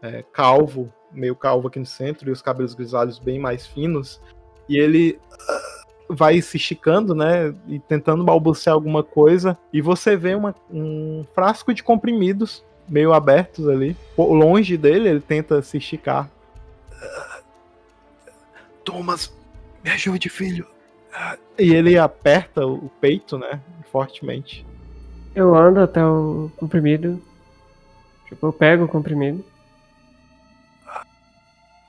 [0.02, 4.22] é, calvo, meio calvo aqui no centro, e os cabelos grisalhos bem mais finos.
[4.68, 5.18] E ele
[6.10, 7.54] vai se esticando, né?
[7.68, 9.58] E tentando balbuciar alguma coisa.
[9.72, 13.96] E você vê uma, um frasco de comprimidos meio abertos ali.
[14.18, 16.30] Longe dele, ele tenta se esticar.
[18.84, 19.34] Thomas,
[19.84, 20.68] me ajude, filho.
[21.58, 23.60] E ele aperta o peito, né?
[23.92, 24.66] Fortemente.
[25.34, 27.22] Eu ando até o comprimido.
[28.28, 29.44] Tipo, eu pego o comprimido.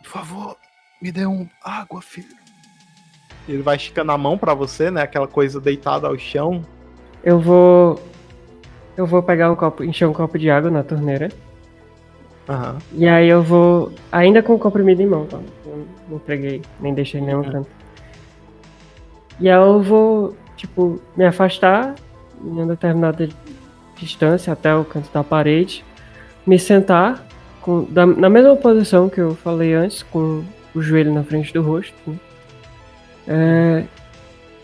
[0.02, 0.56] Por favor,
[1.02, 2.36] me dê um água, filho.
[3.48, 5.02] Ele vai esticando a mão para você, né?
[5.02, 6.64] Aquela coisa deitada ao chão.
[7.22, 8.00] Eu vou.
[8.96, 11.28] Eu vou pegar um copo, encher um copo de água na torneira.
[12.48, 12.78] Uhum.
[12.92, 13.92] E aí eu vou.
[14.10, 15.38] Ainda com o comprimido em mão, tá?
[15.66, 17.52] Eu não preguei, nem deixei nenhum uhum.
[17.52, 17.68] canto.
[19.38, 21.94] E aí eu vou, tipo, me afastar
[22.42, 23.28] em uma determinada
[23.96, 25.84] distância até o canto da parede,
[26.46, 27.26] me sentar
[27.60, 30.44] com, da, na mesma posição que eu falei antes, com
[30.74, 32.18] o joelho na frente do rosto, né?
[33.26, 33.84] é,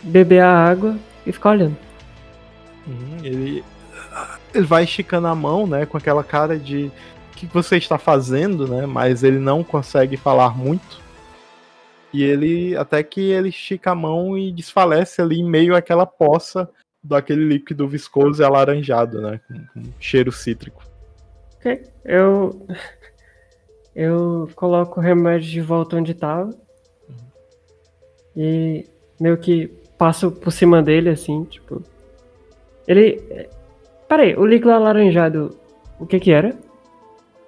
[0.02, 1.76] beber a água e ficar olhando.
[2.86, 3.64] Uhum, ele,
[4.54, 6.90] ele vai esticando a mão, né, com aquela cara de
[7.30, 11.00] o que você está fazendo, né, mas ele não consegue falar muito.
[12.12, 16.68] E ele, até que ele estica a mão e desfalece ali em meio àquela poça
[17.02, 20.84] daquele líquido viscoso e alaranjado, né, com, cheiro cítrico.
[21.56, 21.82] Ok.
[22.04, 22.66] Eu.
[23.94, 26.50] Eu coloco o remédio de volta onde estava.
[28.34, 28.86] E
[29.20, 31.82] meio que passo por cima dele, assim, tipo.
[32.88, 33.48] Ele.
[34.12, 35.56] Peraí, o líquido alaranjado,
[35.98, 36.54] o que que era?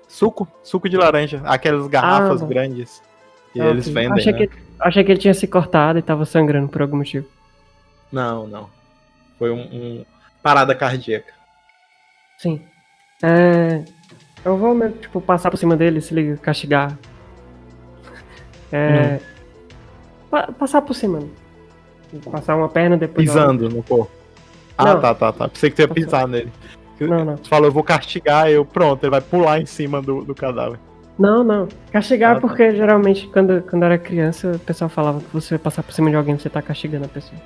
[0.08, 1.42] Suco, suco de laranja.
[1.44, 3.02] Aquelas garrafas ah, grandes
[3.52, 4.14] que ah, eles vendem.
[4.14, 4.46] Achei, né?
[4.46, 4.50] que,
[4.80, 7.28] achei que ele tinha se cortado e tava sangrando por algum motivo.
[8.10, 8.70] Não, não.
[9.38, 10.04] Foi um, um
[10.42, 11.34] parada cardíaca.
[12.38, 12.62] Sim.
[13.22, 13.84] É,
[14.42, 16.96] eu vou, tipo, passar por cima dele, se ele castigar.
[18.72, 19.16] É.
[19.16, 19.18] Hum.
[20.30, 21.18] Pa passar por cima.
[22.32, 23.28] Passar uma perna depois.
[23.28, 24.23] Pisando no corpo.
[24.76, 25.00] Ah, Não.
[25.00, 25.48] tá, tá, tá.
[25.48, 26.52] Pensei que tu ia pisar nele.
[27.00, 27.36] Não, não.
[27.36, 30.78] Você falou, eu vou castigar, eu pronto, ele vai pular em cima do, do cadáver.
[31.18, 31.68] Não, não.
[31.92, 32.40] Castigar ah, tá.
[32.40, 32.74] porque tá.
[32.74, 36.38] geralmente quando, quando era criança o pessoal falava que você passar por cima de alguém
[36.38, 37.40] você tá castigando a pessoa.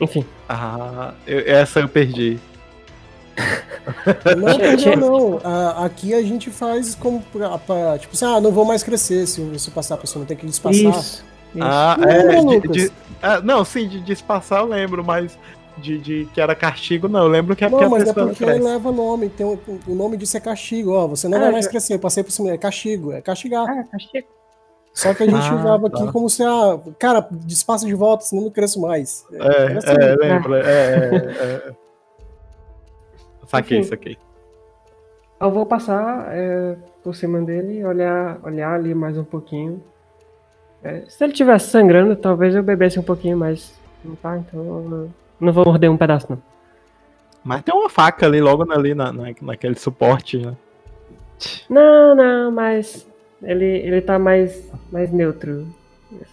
[0.00, 0.24] Enfim.
[0.48, 2.38] Ah, eu, essa eu perdi.
[4.36, 5.40] Não, perdeu não.
[5.84, 9.40] aqui a gente faz como pra, pra, tipo assim, ah, não vou mais crescer se
[9.40, 10.80] você passar a pessoa, não tem que despassar.
[10.80, 11.24] Isso.
[11.54, 11.64] Isso.
[11.64, 12.92] Ah, não, é, de, de,
[13.22, 15.38] ah, não, sim, de despassar eu lembro, mas
[15.78, 17.22] de, de, que era castigo, não.
[17.22, 19.28] Eu lembro que, não, mas é porque ele leva nome.
[19.28, 21.06] Tem o, o nome disso é castigo, ó.
[21.06, 21.94] Você não é, vai mais crescer.
[21.94, 22.50] Eu passei por cima.
[22.50, 23.66] É castigo, é castigar.
[23.68, 24.28] É, castigo.
[24.92, 25.96] Só que a gente ah, usava tá.
[25.96, 29.24] aqui como se, ah, cara, despaça de volta, senão não cresço mais.
[29.32, 29.90] É, é, assim.
[29.90, 30.54] é lembro.
[30.54, 31.72] É, é, é.
[33.46, 34.18] Saquei, Enfim, saquei.
[35.40, 39.82] Eu vou passar é, por cima dele, olhar, olhar ali mais um pouquinho.
[40.82, 43.78] É, se ele estivesse sangrando, talvez eu bebesse um pouquinho mais.
[44.04, 46.42] Não tá, então não vou morder um pedaço, não.
[47.44, 50.54] Mas tem uma faca ali, logo ali na, na, naquele suporte, né?
[51.70, 53.06] Não, não, mas
[53.42, 55.66] ele, ele tá mais, mais neutro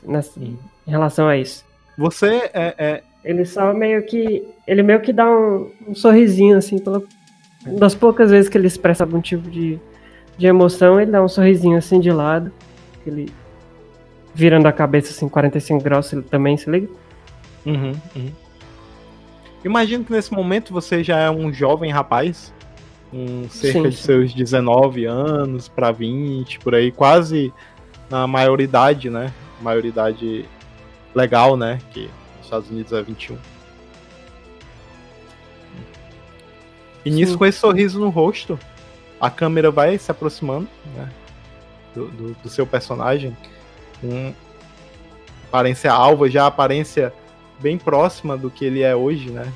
[0.03, 1.63] nessa, em relação a isso.
[1.97, 4.47] Você é, é, Ele só meio que.
[4.67, 7.01] Ele meio que dá um, um sorrisinho, assim, pela,
[7.65, 9.79] das poucas vezes que ele expressa algum tipo de,
[10.37, 12.51] de emoção, ele dá um sorrisinho assim de lado.
[13.05, 13.31] Ele
[14.33, 16.89] virando a cabeça assim, 45 graus, ele também se liga.
[17.65, 18.31] Uhum, uhum.
[19.65, 22.53] Imagino que nesse momento você já é um jovem rapaz,
[23.09, 24.03] com cerca sim, de sim.
[24.03, 27.51] seus 19 anos para 20, por aí, quase
[28.07, 29.33] na maioridade, né?
[29.59, 30.45] Maioridade
[31.15, 31.81] legal, né?
[31.89, 33.39] Que nos Estados Unidos é 21.
[37.03, 37.37] E nisso, sim.
[37.39, 38.59] com esse sorriso no rosto,
[39.19, 41.09] a câmera vai se aproximando né,
[41.95, 43.35] do, do, do seu personagem.
[43.99, 44.31] Com
[45.47, 47.11] aparência alva, já aparência
[47.59, 49.51] bem próxima do que ele é hoje, né?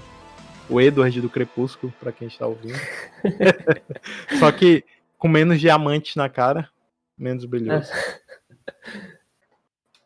[0.70, 2.80] O Edward do Crepúsculo, para quem está ouvindo.
[4.39, 4.84] Só que
[5.18, 6.70] com menos diamante na cara,
[7.18, 7.91] menos brilhoso.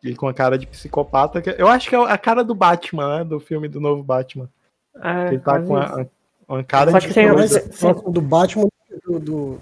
[0.03, 1.41] e com a cara de psicopata.
[1.57, 3.23] Eu acho que é a cara do Batman, né?
[3.23, 4.49] Do filme do novo Batman.
[4.95, 6.05] Ah, ele tá com a,
[6.47, 7.13] uma cara Só de.
[7.13, 8.67] Tem mais próximo do Batman
[9.05, 9.61] do, do, do,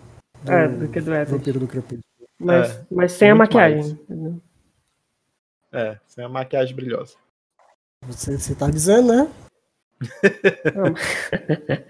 [0.51, 1.51] é, do que do Edward.
[1.51, 2.03] do Crepúsculo.
[2.39, 3.99] Mas, é, mas sem a maquiagem.
[5.71, 7.15] É, sem a maquiagem brilhosa.
[8.07, 9.31] Você, você tá dizendo, né?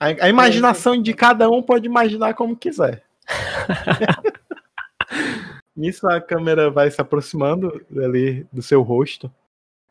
[0.00, 3.04] a, a, imaginação de cada um pode imaginar como quiser.
[5.76, 9.32] Nisso a câmera vai se aproximando ali do seu rosto,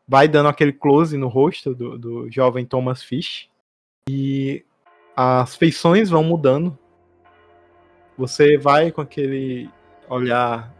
[0.06, 3.48] vai dando aquele close no rosto do, do jovem Thomas Fish
[4.08, 4.64] e
[5.16, 6.78] as feições vão mudando.
[8.18, 9.70] Você vai com aquele
[10.08, 10.72] olhar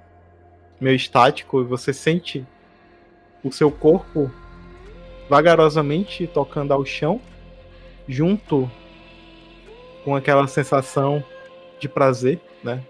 [0.79, 2.47] meio estático e você sente
[3.45, 4.31] o seu corpo
[5.29, 7.21] vagarosamente tocando ao chão,
[8.09, 8.71] junto
[10.05, 11.23] com aquela sensação
[11.79, 12.83] de prazer, né?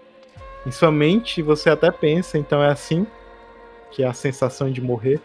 [0.65, 3.05] Em sua mente você até pensa, então é assim
[3.91, 5.19] que é a sensação de morrer.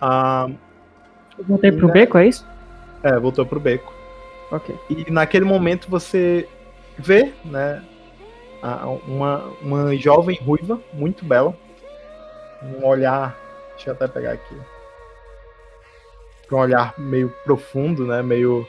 [0.00, 0.48] Ah,
[1.38, 2.46] Voltei pro beco, é isso?
[3.02, 3.92] É, voltou pro beco.
[4.50, 4.74] Ok.
[4.88, 6.48] E naquele momento você
[6.96, 7.84] vê, né,
[9.06, 11.56] uma, uma jovem ruiva, muito bela,
[12.62, 13.36] um olhar.
[13.74, 14.56] Deixa eu até pegar aqui.
[16.50, 18.22] Um olhar meio profundo, né?
[18.22, 18.66] Meio.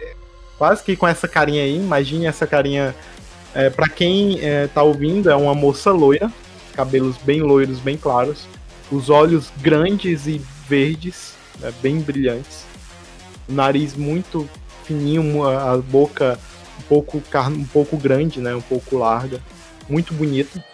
[0.00, 0.14] É,
[0.58, 1.76] quase que com essa carinha aí.
[1.76, 2.94] Imagine essa carinha.
[3.54, 6.32] É, para quem é, tá ouvindo, é uma moça loira,
[6.74, 8.46] cabelos bem loiros, bem claros,
[8.90, 12.64] os olhos grandes e verdes, né, bem brilhantes,
[13.46, 14.48] o nariz muito
[14.84, 16.38] fininho, a boca
[16.78, 19.38] um pouco, um pouco grande, né, um pouco larga,
[19.86, 20.64] muito bonita.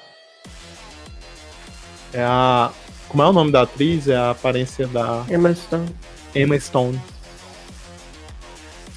[2.12, 2.72] É a.
[3.08, 4.08] Como é o nome da atriz?
[4.08, 5.24] É a aparência da.
[5.28, 5.94] Emma Stone.
[6.34, 7.00] Emma Stone.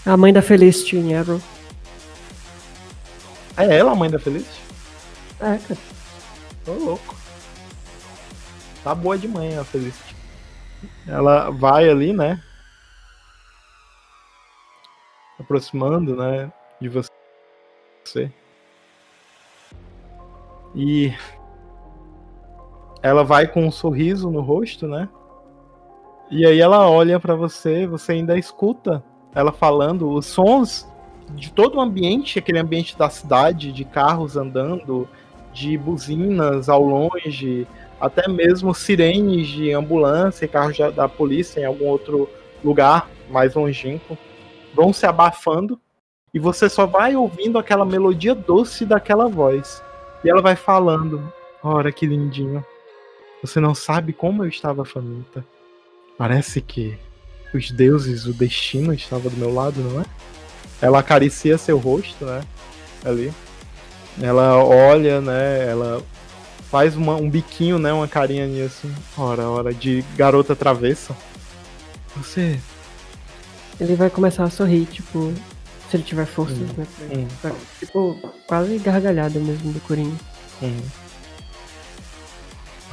[0.05, 1.41] A mãe da Felicity Arrow.
[3.57, 4.61] É ela a mãe da Felicity?
[5.39, 5.79] É, cara.
[6.65, 7.15] Tô louco.
[8.83, 10.15] Tá boa de mãe a Felicity.
[11.07, 12.41] Ela vai ali, né?
[15.39, 16.51] Aproximando, né?
[16.79, 18.31] De você.
[20.75, 21.13] E
[23.01, 25.09] ela vai com um sorriso no rosto, né?
[26.29, 30.87] E aí ela olha para você, você ainda escuta ela falando os sons
[31.31, 35.07] de todo o ambiente, aquele ambiente da cidade, de carros andando,
[35.53, 37.67] de buzinas ao longe,
[37.99, 42.29] até mesmo sirenes de ambulância e carros da polícia em algum outro
[42.63, 44.17] lugar mais longínquo,
[44.73, 45.79] vão se abafando
[46.33, 49.83] e você só vai ouvindo aquela melodia doce daquela voz.
[50.23, 51.31] E ela vai falando:
[51.63, 52.63] Ora, que lindinho.
[53.41, 55.43] Você não sabe como eu estava faminta.
[56.17, 56.97] Parece que
[57.53, 60.05] os deuses, o destino estava do meu lado, não é?
[60.81, 62.41] Ela acaricia seu rosto, né?
[63.03, 63.33] Ali.
[64.21, 65.67] Ela olha, né?
[65.69, 66.03] Ela
[66.69, 67.91] faz uma, um biquinho, né?
[67.91, 68.93] Uma carinha assim.
[69.17, 71.15] Hora, hora de garota travessa.
[72.15, 72.59] Você.
[73.79, 75.33] Ele vai começar a sorrir, tipo.
[75.89, 76.67] Se ele tiver força, hum.
[76.77, 76.87] né?
[77.13, 77.51] Hum.
[77.79, 78.17] Tipo,
[78.47, 80.17] quase gargalhada mesmo do Corinho.
[80.61, 80.79] Hum.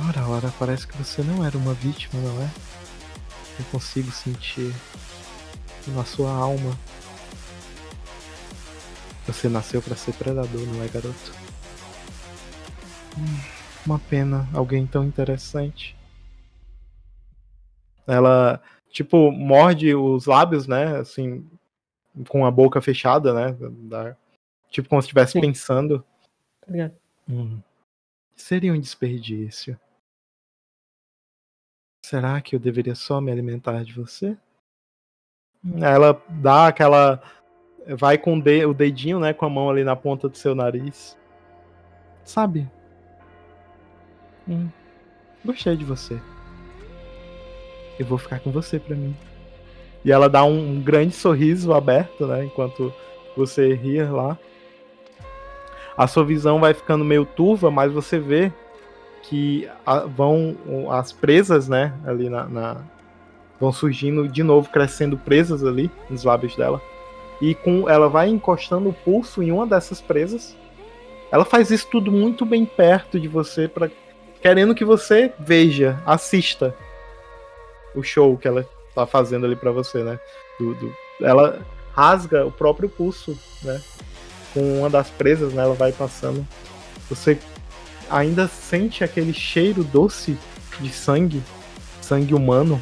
[0.07, 2.49] Ora, ora, parece que você não era uma vítima, não é?
[3.59, 4.73] Eu consigo sentir
[5.89, 6.79] na sua alma.
[9.27, 11.33] Você nasceu para ser predador, não é, garoto?
[13.19, 13.41] Hum,
[13.85, 15.97] uma pena, alguém tão interessante.
[18.07, 20.99] Ela, tipo, morde os lábios, né?
[20.99, 21.45] Assim,
[22.29, 23.57] com a boca fechada, né?
[23.59, 24.17] Da,
[24.71, 26.05] tipo, como se estivesse pensando.
[26.65, 26.95] Obrigado.
[27.29, 27.59] Hum.
[28.37, 29.79] Seria um desperdício.
[32.03, 34.37] Será que eu deveria só me alimentar de você?
[35.81, 37.21] Ela dá aquela.
[37.97, 39.33] Vai com o dedinho, né?
[39.33, 41.17] Com a mão ali na ponta do seu nariz.
[42.25, 42.71] Sabe?
[44.49, 44.69] Hum,
[45.45, 46.21] gostei de você.
[47.99, 49.17] Eu vou ficar com você pra mim.
[50.05, 52.45] E ela dá um, um grande sorriso aberto, né?
[52.45, 52.93] Enquanto
[53.37, 54.39] você ria lá.
[55.97, 58.53] A sua visão vai ficando meio turva, mas você vê
[59.29, 60.57] que a, vão
[60.91, 62.77] as presas, né, ali na, na,
[63.61, 66.81] vão surgindo de novo, crescendo presas ali nos lábios dela.
[67.41, 70.57] E com ela vai encostando o pulso em uma dessas presas.
[71.31, 73.91] Ela faz isso tudo muito bem perto de você para
[74.41, 76.75] querendo que você veja, assista
[77.95, 80.19] o show que ela tá fazendo ali para você, né?
[80.59, 81.61] Do, do, ela
[81.93, 83.81] rasga o próprio pulso, né?
[84.55, 85.63] Com uma das presas, né?
[85.63, 86.47] Ela vai passando.
[87.09, 87.39] Você
[88.11, 90.37] ainda sente aquele cheiro doce
[90.81, 91.43] de sangue,
[92.01, 92.81] sangue humano.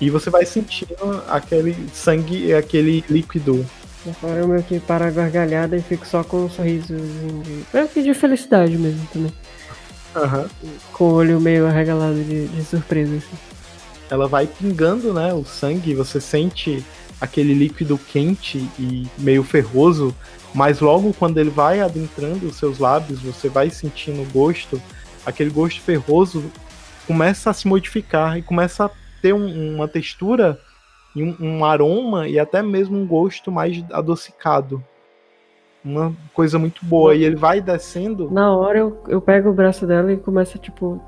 [0.00, 3.64] E você vai sentindo aquele sangue, aquele líquido.
[4.06, 8.02] Agora eu meio que para a gargalhada e fico só com um sorrisozinho de.
[8.02, 9.32] De felicidade mesmo também.
[10.14, 10.48] Uhum.
[10.92, 13.16] Com o olho meio arregalado de, de surpresa.
[13.16, 13.36] Assim.
[14.10, 15.32] Ela vai pingando, né?
[15.32, 16.84] O sangue, você sente
[17.20, 20.14] aquele líquido quente e meio ferroso
[20.54, 24.80] mas logo quando ele vai adentrando os seus lábios, você vai sentindo o gosto,
[25.26, 26.44] aquele gosto ferroso
[27.06, 28.90] começa a se modificar e começa a
[29.20, 30.58] ter um, uma textura
[31.14, 34.82] e um, um, aroma e até mesmo um gosto mais adocicado.
[35.84, 37.14] Uma coisa muito boa.
[37.14, 38.30] E ele vai descendo.
[38.30, 41.00] Na hora eu, eu pego o braço dela e começa, tipo,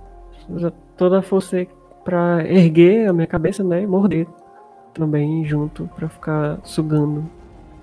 [0.96, 1.66] toda a força
[2.04, 3.82] pra erguer a minha cabeça, né?
[3.82, 4.26] E morder
[4.92, 7.28] também junto, pra ficar sugando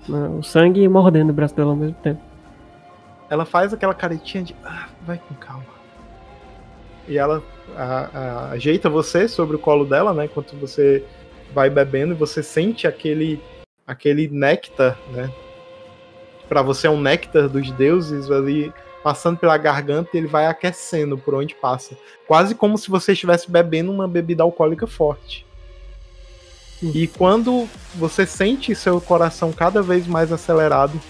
[0.08, 2.20] o sangue mordendo o braço dela ao mesmo tempo.
[3.30, 4.56] Ela faz aquela caretinha de.
[4.64, 5.64] Ah, vai com calma.
[7.08, 7.42] E ela
[7.76, 10.26] a, a, ajeita você sobre o colo dela, né?
[10.26, 11.04] Enquanto você
[11.52, 13.40] vai bebendo e você sente aquele
[13.86, 15.30] aquele néctar, né?
[16.48, 21.18] Para você é um néctar dos deuses ali passando pela garganta e ele vai aquecendo
[21.18, 21.94] por onde passa,
[22.26, 25.46] quase como se você estivesse bebendo uma bebida alcoólica forte.
[26.92, 31.00] E quando você sente seu coração cada vez mais acelerado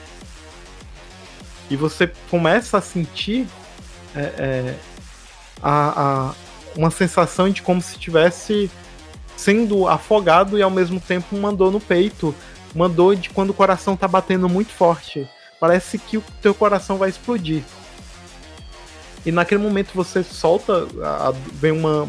[1.69, 3.49] e você começa a sentir
[4.15, 4.75] é, é,
[5.61, 6.35] a, a,
[6.77, 8.71] uma sensação de como se estivesse
[9.37, 12.33] sendo afogado e ao mesmo tempo uma dor no peito,
[12.73, 15.29] uma dor de quando o coração está batendo muito forte.
[15.59, 17.65] Parece que o teu coração vai explodir.
[19.27, 22.07] E naquele momento você solta, a, vem uma,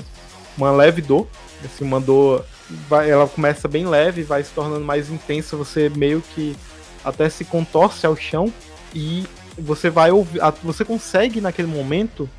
[0.56, 1.28] uma leve dor,
[1.64, 6.22] assim, uma dor vai, ela começa bem leve, vai se tornando mais intensa, você meio
[6.22, 6.56] que
[7.04, 8.52] até se contorce ao chão
[8.94, 9.26] e
[9.58, 12.30] você vai ouvir, você consegue naquele momento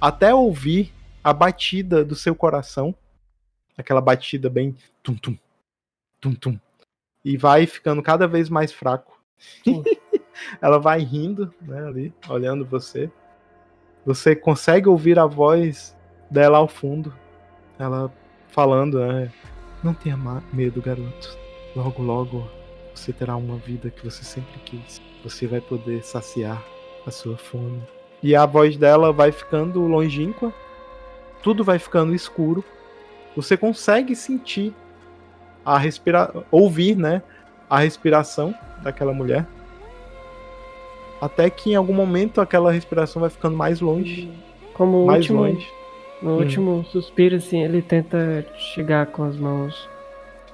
[0.00, 0.92] até ouvir
[1.22, 2.94] a batida do seu coração,
[3.76, 5.36] aquela batida bem tum tum
[6.20, 6.58] tum tum
[7.24, 9.20] e vai ficando cada vez mais fraco.
[10.60, 13.10] ela vai rindo, né, ali, olhando você.
[14.06, 15.96] Você consegue ouvir a voz
[16.30, 17.14] dela ao fundo.
[17.78, 18.12] Ela
[18.48, 19.30] falando, né?
[19.82, 20.16] Não tenha
[20.52, 21.36] medo, garoto.
[21.74, 22.48] Logo, logo
[22.94, 25.00] você terá uma vida que você sempre quis.
[25.22, 26.62] Você vai poder saciar
[27.06, 27.82] a sua fome.
[28.22, 30.52] E a voz dela vai ficando longínqua,
[31.42, 32.64] tudo vai ficando escuro.
[33.36, 34.74] Você consegue sentir
[35.64, 37.22] a respirar, ouvir, né,
[37.70, 39.46] a respiração daquela mulher.
[41.20, 44.32] Até que em algum momento aquela respiração vai ficando mais longe,
[44.74, 45.72] como mais último, longe.
[46.22, 46.38] No hum.
[46.38, 49.88] último suspiro, assim, ele tenta chegar com as mãos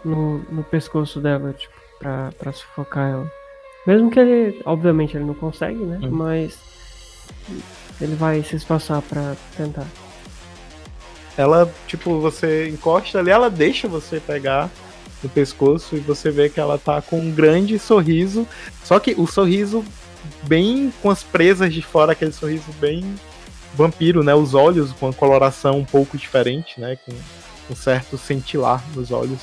[0.05, 3.32] no, no pescoço dela, tipo, pra, pra sufocar ela.
[3.86, 5.99] Mesmo que ele, obviamente, ele não consegue, né?
[6.03, 6.11] Hum.
[6.11, 6.59] Mas
[8.01, 9.86] ele vai se esforçar pra tentar.
[11.36, 14.70] ela, tipo, você encosta ali, ela deixa você pegar
[15.23, 18.47] no pescoço e você vê que ela tá com um grande sorriso.
[18.82, 19.85] Só que o sorriso
[20.45, 23.15] bem com as presas de fora, aquele sorriso bem
[23.75, 24.35] vampiro, né?
[24.35, 26.97] Os olhos com a coloração um pouco diferente, né?
[26.97, 27.13] Com
[27.71, 29.41] um certo cintilar nos olhos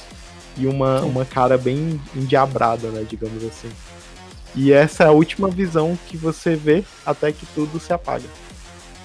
[0.58, 3.06] e uma, uma cara bem endiabrada, né?
[3.08, 3.70] Digamos assim.
[4.56, 8.26] E essa é a última visão que você vê até que tudo se apaga.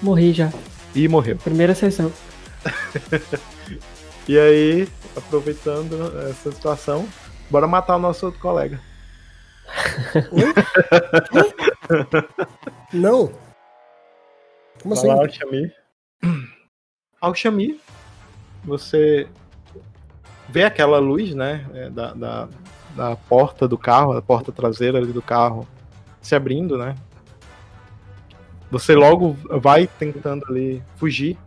[0.01, 0.51] Morri já.
[0.93, 1.37] E morreu.
[1.37, 2.11] Primeira sessão.
[4.27, 5.95] e aí, aproveitando
[6.29, 7.07] essa situação,
[7.49, 8.79] bora matar o nosso outro colega.
[12.93, 13.31] Não.
[14.87, 15.09] Como assim?
[15.09, 15.71] Alchemy.
[17.19, 17.79] Alchemy,
[18.63, 19.27] você
[20.47, 22.47] vê aquela luz, né, é, da, da,
[22.95, 25.67] da porta do carro, a porta traseira ali do carro
[26.21, 26.95] se abrindo, né?
[28.71, 31.37] Você logo vai tentando ali fugir,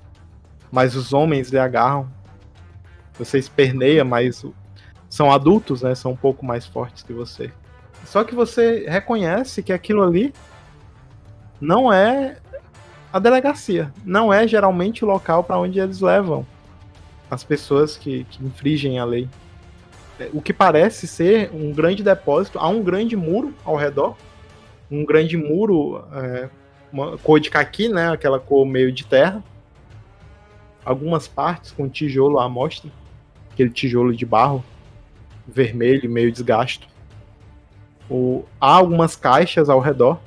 [0.70, 2.10] mas os homens lhe agarram.
[3.18, 4.44] Você esperneia, mas
[5.08, 5.94] são adultos, né?
[5.94, 7.52] São um pouco mais fortes que você.
[8.04, 10.32] Só que você reconhece que aquilo ali
[11.60, 12.38] não é
[13.12, 13.92] a delegacia.
[14.04, 16.46] Não é geralmente o local para onde eles levam
[17.30, 19.28] as pessoas que, que infringem a lei.
[20.18, 24.16] É, o que parece ser um grande depósito, há um grande muro ao redor,
[24.90, 26.48] um grande muro, é,
[26.92, 29.42] uma cor de caqui, né, aquela cor meio de terra,
[30.84, 32.90] algumas partes com tijolo à mostra,
[33.52, 34.64] aquele tijolo de barro
[35.46, 36.88] vermelho, meio desgasto.
[38.08, 40.18] O, há algumas caixas ao redor.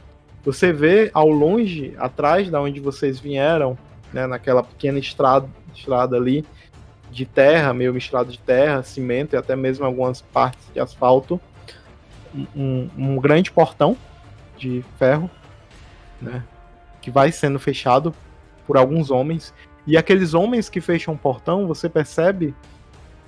[0.44, 3.78] Você vê ao longe, atrás da onde vocês vieram,
[4.12, 6.46] né, naquela pequena estrada, estrada ali,
[7.10, 11.40] de terra, meio misturado de terra, cimento e até mesmo algumas partes de asfalto.
[12.56, 13.96] Um, um grande portão
[14.58, 15.30] de ferro,
[16.22, 16.44] né,
[17.02, 18.14] que vai sendo fechado
[18.66, 19.54] por alguns homens.
[19.86, 22.56] E aqueles homens que fecham o portão, você percebe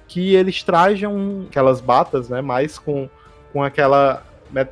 [0.08, 3.10] que eles trajam aquelas batas, né, mais com,
[3.54, 4.24] com aquela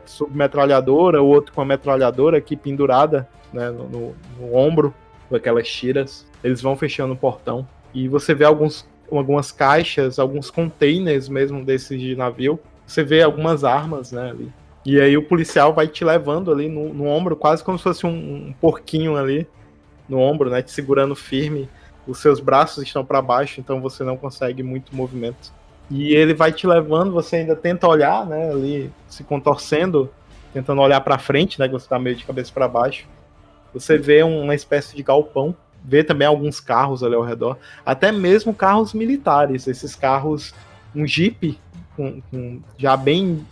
[0.05, 4.93] submetralhadora, o outro com a metralhadora aqui pendurada né, no, no, no ombro,
[5.29, 6.25] com aquelas tiras.
[6.43, 7.67] Eles vão fechando o portão.
[7.93, 8.87] E você vê alguns
[9.17, 12.59] algumas caixas, alguns containers mesmo desses de navio.
[12.85, 14.51] Você vê algumas armas, né, ali.
[14.85, 18.05] E aí o policial vai te levando ali no, no ombro, quase como se fosse
[18.05, 19.47] um, um, porquinho ali
[20.09, 21.69] no ombro, né, te segurando firme.
[22.05, 25.53] Os seus braços estão para baixo, então você não consegue muito movimento.
[25.89, 30.09] E ele vai te levando, você ainda tenta olhar, né, ali se contorcendo,
[30.53, 33.05] tentando olhar para frente, né, que você tá meio de cabeça para baixo.
[33.73, 38.53] Você vê uma espécie de galpão vê também alguns carros ali ao redor, até mesmo
[38.53, 40.53] carros militares, esses carros,
[40.95, 41.59] um Jeep
[41.95, 43.45] com, com já bem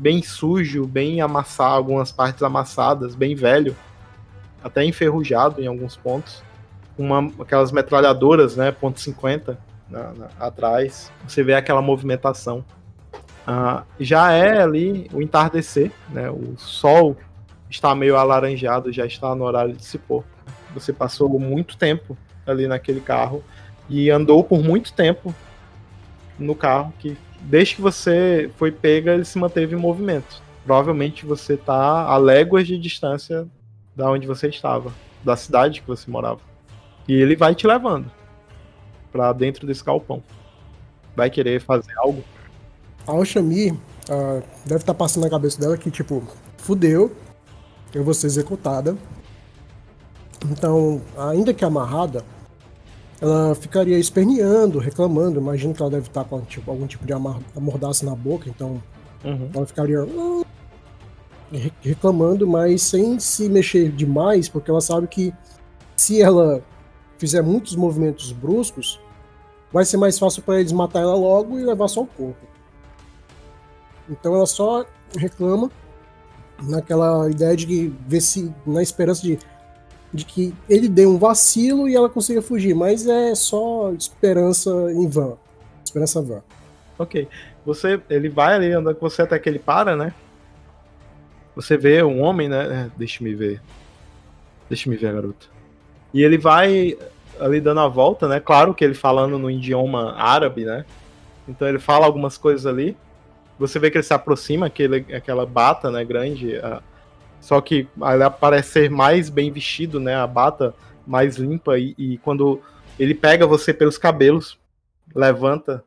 [0.00, 3.76] bem sujo, bem amassado, algumas partes amassadas, bem velho,
[4.62, 6.42] até enferrujado em alguns pontos,
[6.96, 9.56] uma aquelas metralhadoras, né, ponto .50
[9.90, 12.64] na, na, atrás, você vê aquela movimentação.
[13.46, 17.16] Ah, já é ali o entardecer, né, o sol
[17.70, 20.24] está meio alaranjado, já está no horário de se pôr.
[20.74, 22.16] Você passou muito tempo
[22.46, 23.42] ali naquele carro
[23.88, 25.34] e andou por muito tempo
[26.38, 30.42] no carro que desde que você foi pega ele se manteve em movimento.
[30.64, 33.46] Provavelmente você está a léguas de distância
[33.96, 34.92] da onde você estava,
[35.24, 36.40] da cidade que você morava.
[37.06, 38.10] E ele vai te levando
[39.18, 40.22] para dentro desse galpão.
[41.16, 42.22] Vai querer fazer algo?
[43.04, 46.22] A Oshami uh, deve estar tá passando na cabeça dela que, tipo,
[46.56, 47.10] fudeu,
[47.92, 48.96] eu vou ser executada.
[50.48, 52.24] Então, ainda que amarrada,
[53.20, 55.40] ela ficaria esperneando, reclamando.
[55.40, 58.80] Imagino que ela deve estar com tipo, algum tipo de amordaça na boca, então
[59.24, 59.50] uhum.
[59.52, 60.46] ela ficaria uh,
[61.80, 65.34] reclamando, mas sem se mexer demais, porque ela sabe que
[65.96, 66.62] se ela
[67.18, 69.00] fizer muitos movimentos bruscos,
[69.72, 72.46] vai ser mais fácil para eles matar ela logo e levar só o corpo.
[74.08, 74.84] Então ela só
[75.16, 75.70] reclama
[76.62, 79.38] naquela ideia de ver se, na esperança de
[80.12, 85.06] de que ele deu um vacilo e ela consiga fugir, mas é só esperança em
[85.08, 85.38] vão.
[85.84, 86.42] Esperança vã.
[86.98, 87.28] Ok.
[87.64, 90.14] Você, ele vai ali andando com você até que ele para, né?
[91.54, 92.86] Você vê um homem, né?
[92.86, 93.60] É, deixa me ver.
[94.68, 95.50] Deixa me ver, garoto.
[96.14, 96.96] E ele vai
[97.40, 98.40] ali dando a volta, né?
[98.40, 100.84] Claro que ele falando no idioma árabe, né?
[101.46, 102.96] Então ele fala algumas coisas ali.
[103.58, 106.80] Você vê que ele se aproxima, aquele, aquela bata, né, grande, a,
[107.40, 110.14] só que ela parece ser mais bem vestido, né?
[110.14, 110.74] A bata
[111.06, 112.60] mais limpa e, e quando
[112.98, 114.58] ele pega você pelos cabelos,
[115.14, 115.84] levanta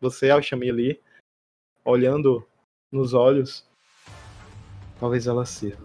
[0.00, 0.98] você ao ali,
[1.84, 2.44] olhando
[2.90, 3.64] nos olhos,
[4.98, 5.84] talvez ela sirva.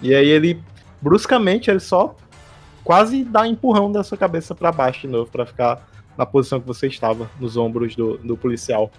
[0.00, 0.62] E aí ele
[1.00, 2.16] bruscamente ele só
[2.84, 5.86] quase dá empurrão da sua cabeça para baixo de novo para ficar
[6.16, 8.90] na posição que você estava, nos ombros do, do policial.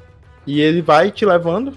[0.48, 1.76] E ele vai te levando,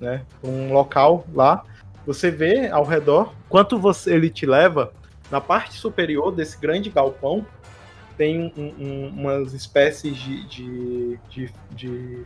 [0.00, 1.62] né, para um local lá.
[2.06, 4.92] Você vê ao redor, quanto você, ele te leva,
[5.30, 7.46] na parte superior desse grande galpão,
[8.16, 12.22] tem um, um, umas espécies de, de, de, de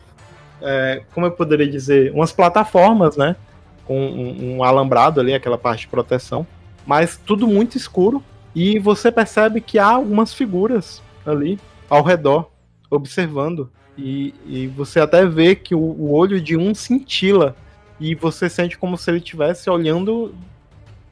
[0.61, 3.37] é, como eu poderia dizer, umas plataformas, né?
[3.85, 6.47] Com um, um, alambrado ali, aquela parte de proteção.
[6.85, 8.23] Mas tudo muito escuro.
[8.57, 11.61] E você percebe que há algumas figuras ali
[11.91, 12.51] ao redor,
[12.89, 13.71] observando.
[13.99, 17.55] E, e você até vê que o, o, olho de um cintila.
[18.01, 20.35] E você sente como se ele estivesse olhando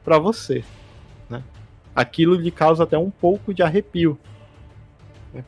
[0.02, 0.64] para você.
[1.28, 1.42] Né?
[1.94, 4.18] Aquilo lhe causa até um pouco de arrepio.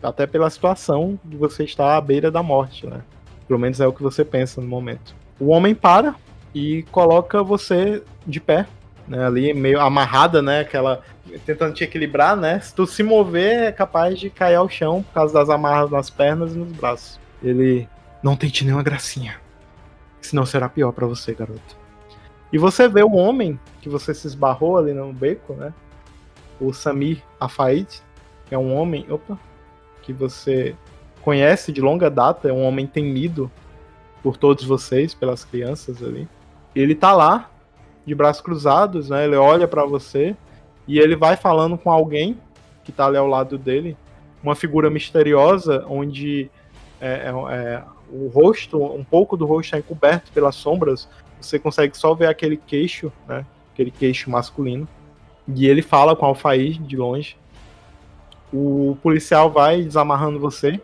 [0.03, 3.01] Até pela situação de você estar à beira da morte, né?
[3.49, 5.15] Pelo menos é o que você pensa no momento.
[5.41, 6.15] O homem para
[6.55, 8.67] e coloca você de pé,
[9.07, 9.25] né?
[9.25, 10.61] Ali meio amarrada, né?
[10.61, 11.03] Aquela
[11.45, 12.61] tentando te equilibrar, né?
[12.61, 16.11] Se tu se mover, é capaz de cair ao chão por causa das amarras nas
[16.11, 17.21] pernas e nos braços.
[17.43, 17.89] Ele
[18.23, 19.37] não tente nenhuma gracinha,
[20.21, 21.77] senão será pior para você, garoto.
[22.53, 25.73] E você vê o homem que você se esbarrou ali no beco, né?
[26.61, 28.03] O Samir Afaid,
[28.47, 29.39] que é um homem, opa,
[30.03, 30.75] que você
[31.23, 33.51] conhece de longa data, é um homem temido
[34.23, 36.29] por todos vocês, pelas crianças ali.
[36.75, 37.51] Ele tá lá,
[38.07, 39.25] de braços cruzados, né?
[39.25, 40.37] Ele olha para você
[40.87, 42.39] e ele vai falando com alguém
[42.85, 43.97] que tá ali ao lado dele,
[44.43, 46.51] uma figura misteriosa, onde
[47.01, 51.09] é, é, é, o rosto, um pouco do rosto é encoberto pelas sombras,
[51.41, 53.45] você consegue só ver aquele queixo, né?
[53.73, 54.89] Aquele queixo masculino.
[55.49, 57.37] E ele fala com o Alfair de longe.
[58.53, 60.81] O policial vai desamarrando você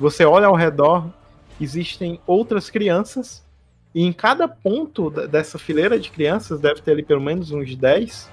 [0.00, 1.10] você olha ao redor,
[1.60, 3.44] existem outras crianças,
[3.94, 8.30] e em cada ponto dessa fileira de crianças deve ter ali pelo menos uns 10,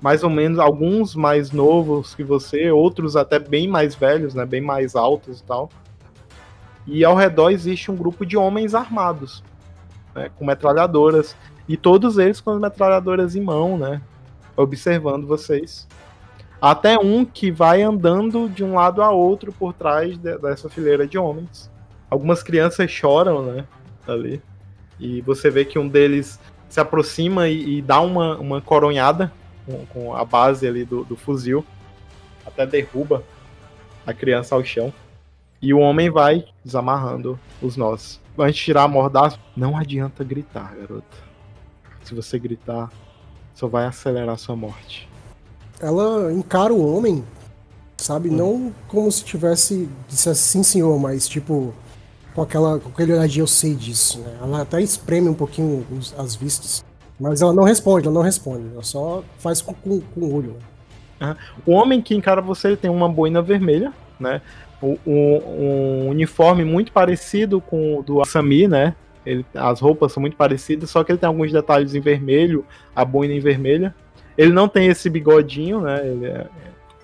[0.00, 4.60] mais ou menos alguns mais novos que você, outros até bem mais velhos, né, bem
[4.60, 5.68] mais altos e tal.
[6.86, 9.44] E ao redor existe um grupo de homens armados,
[10.14, 11.36] né, com metralhadoras,
[11.68, 14.00] e todos eles com as metralhadoras em mão, né,
[14.56, 15.86] observando vocês.
[16.60, 21.06] Até um que vai andando de um lado a outro por trás de, dessa fileira
[21.06, 21.70] de homens.
[22.10, 23.64] Algumas crianças choram, né?
[24.06, 24.42] Ali.
[24.98, 29.32] E você vê que um deles se aproxima e, e dá uma, uma coronhada
[29.70, 31.64] com, com a base ali do, do fuzil.
[32.44, 33.22] Até derruba
[34.06, 34.92] a criança ao chão.
[35.62, 38.20] E o homem vai desamarrando os nós.
[38.38, 41.18] Antes de tirar a mordaça, não adianta gritar, garota.
[42.02, 42.90] Se você gritar,
[43.54, 45.10] só vai acelerar a sua morte
[45.80, 47.24] ela encara o homem,
[47.96, 48.28] sabe?
[48.28, 48.36] Hum.
[48.36, 51.74] Não como se tivesse dissesse sim, senhor, mas tipo
[52.34, 54.38] com aquela com aquele olhadinho eu sei disso, né?
[54.40, 56.84] Ela até espreme um pouquinho os, as vistas,
[57.20, 60.56] mas ela não responde, ela não responde, ela só faz com, com, com o olho.
[61.20, 61.36] Né?
[61.66, 64.40] O homem que encara você tem uma boina vermelha, né?
[64.82, 68.94] O, um uniforme muito parecido com o do Asami, né?
[69.26, 72.64] Ele, as roupas são muito parecidas, só que ele tem alguns detalhes em vermelho,
[72.96, 73.94] a boina em vermelha.
[74.38, 76.00] Ele não tem esse bigodinho, né?
[76.06, 76.46] Ele é,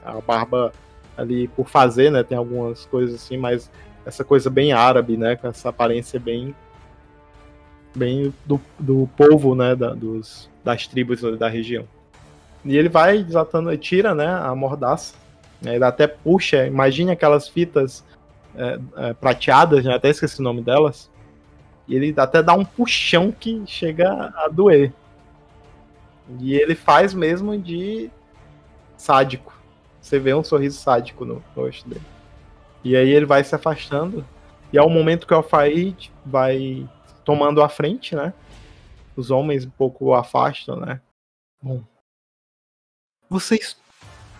[0.02, 0.72] a barba
[1.18, 2.22] ali por fazer, né?
[2.22, 3.70] Tem algumas coisas assim, mas
[4.06, 5.36] essa coisa bem árabe, né?
[5.36, 6.54] Com essa aparência bem
[7.96, 9.74] bem do, do povo, né?
[9.74, 11.84] Da, dos, das tribos da região.
[12.64, 14.26] E ele vai desatando, tira, né?
[14.26, 15.14] A mordaça.
[15.60, 18.04] Né, ele até puxa, imagine aquelas fitas
[18.54, 21.10] é, é, prateadas, né, até esqueci o nome delas.
[21.88, 24.92] E ele até dá um puxão que chega a doer.
[26.40, 28.10] E ele faz mesmo de
[28.96, 29.56] sádico.
[30.00, 32.02] Você vê um sorriso sádico no rosto dele.
[32.82, 34.24] E aí ele vai se afastando.
[34.72, 35.94] E ao momento que o Alfair
[36.24, 36.88] vai
[37.26, 38.32] tomando a frente, né?
[39.16, 41.00] Os homens um pouco afastam, né?
[41.60, 41.82] Bom.
[43.28, 43.76] Vocês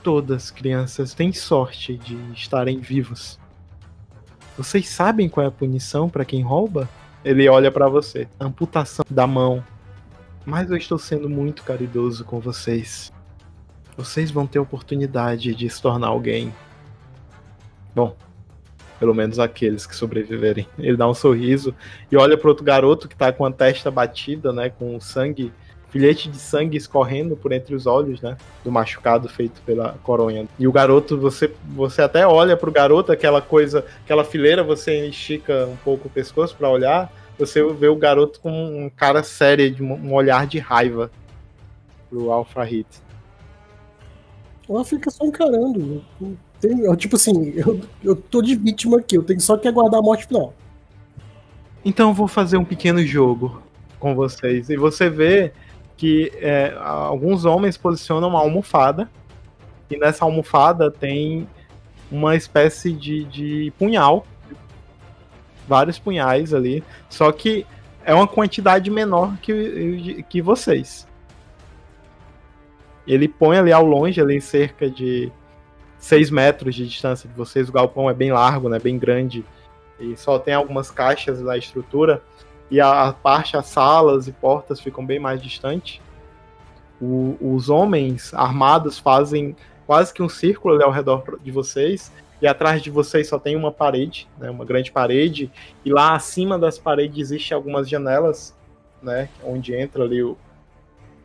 [0.05, 3.41] todas, crianças, têm sorte de estarem vivos.
[4.57, 6.89] Vocês sabem qual é a punição para quem rouba?
[7.25, 8.29] Ele olha para você.
[8.39, 9.65] Amputação da mão,
[10.45, 13.13] mas eu estou sendo muito caridoso com vocês.
[13.97, 16.55] Vocês vão ter oportunidade de se tornar alguém.
[17.93, 18.17] Bom,
[18.98, 20.66] pelo menos aqueles que sobreviverem.
[20.78, 21.74] Ele dá um sorriso
[22.10, 25.52] e olha para outro garoto que está com a testa batida, né, com sangue,
[25.90, 30.47] filhete de sangue escorrendo por entre os olhos, né, do machucado feito pela coronha.
[30.59, 35.06] E o garoto, você você até olha para o garoto, aquela coisa, aquela fileira, você
[35.06, 39.70] estica um pouco o pescoço para olhar você vê o garoto com um cara sério,
[39.70, 41.10] de um olhar de raiva
[42.09, 42.89] pro Alpha Hit.
[44.68, 46.02] Ela fica só encarando.
[46.62, 50.03] Eu, tipo assim, eu, eu tô de vítima aqui, eu tenho só que aguardar a
[50.03, 50.55] morte final.
[51.85, 53.62] Então eu vou fazer um pequeno jogo
[54.01, 54.69] com vocês.
[54.70, 55.53] E você vê
[55.97, 59.09] que é, alguns homens posicionam uma almofada.
[59.89, 61.47] E nessa almofada tem
[62.11, 64.27] uma espécie de, de punhal.
[65.69, 66.83] Vários punhais ali.
[67.09, 67.66] Só que
[68.05, 71.07] é uma quantidade menor que, que vocês.
[73.07, 75.31] Ele põe ali ao longe, ali cerca de
[75.98, 77.68] 6 metros de distância de vocês.
[77.68, 78.78] O galpão é bem largo, né?
[78.78, 79.44] Bem grande.
[79.98, 82.23] E só tem algumas caixas na estrutura.
[82.70, 86.01] E a, a parte, as salas e portas ficam bem mais distantes.
[87.01, 89.55] Os homens armados fazem
[89.86, 92.10] quase que um círculo ali ao redor de vocês.
[92.40, 95.51] E atrás de vocês só tem uma parede, né, uma grande parede.
[95.85, 98.55] E lá acima das paredes existem algumas janelas,
[99.02, 100.36] né, onde entra ali o,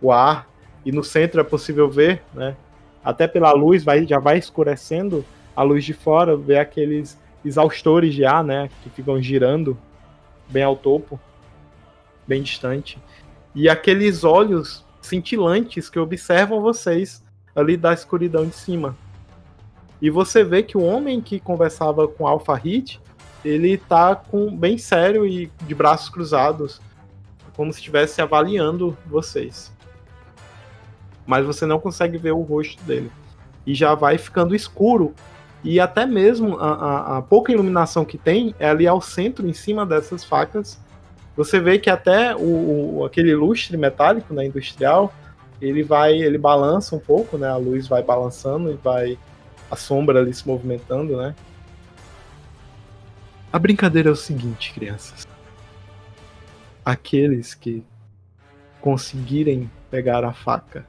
[0.01, 0.47] o ar.
[0.85, 2.55] E no centro é possível ver, né,
[3.03, 5.25] até pela luz, vai, já vai escurecendo
[5.55, 9.77] a luz de fora, ver aqueles exaustores de ar, né, que ficam girando
[10.47, 11.19] bem ao topo,
[12.27, 12.99] bem distante.
[13.53, 17.23] E aqueles olhos cintilantes que observam vocês
[17.55, 18.95] ali da escuridão de cima.
[20.01, 22.99] E você vê que o homem que conversava com Alpha Hit,
[23.43, 26.81] ele tá com bem sério e de braços cruzados,
[27.55, 29.71] como se estivesse avaliando vocês.
[31.25, 33.11] Mas você não consegue ver o rosto dele.
[33.65, 35.13] E já vai ficando escuro.
[35.63, 39.53] E até mesmo a, a, a pouca iluminação que tem é ali ao centro, em
[39.53, 40.79] cima dessas facas.
[41.35, 45.13] Você vê que até o, o aquele lustre metálico, né, industrial,
[45.61, 47.47] ele vai, ele balança um pouco, né?
[47.47, 49.17] A luz vai balançando e vai
[49.69, 51.35] a sombra ali se movimentando, né?
[53.53, 55.27] A brincadeira é o seguinte, crianças.
[56.83, 57.83] Aqueles que
[58.81, 60.85] conseguirem pegar a faca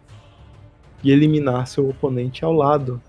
[1.02, 3.00] e eliminar seu oponente ao lado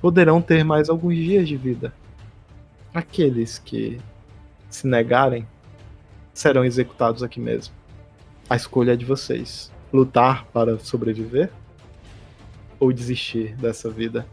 [0.00, 1.92] poderão ter mais alguns dias de vida.
[2.92, 4.00] Aqueles que
[4.68, 5.46] se negarem
[6.34, 7.74] serão executados aqui mesmo.
[8.50, 11.50] A escolha é de vocês lutar para sobreviver
[12.80, 14.26] ou desistir dessa vida.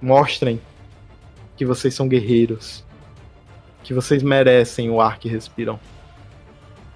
[0.00, 0.60] Mostrem
[1.56, 2.82] que vocês são guerreiros,
[3.82, 5.78] que vocês merecem o ar que respiram.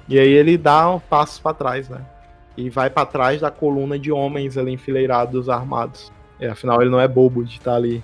[0.09, 2.14] E aí ele dá um passo para trás, né?
[2.57, 6.13] E vai para trás da coluna de homens ali enfileirados armados.
[6.39, 8.03] E, afinal, ele não é bobo de estar ali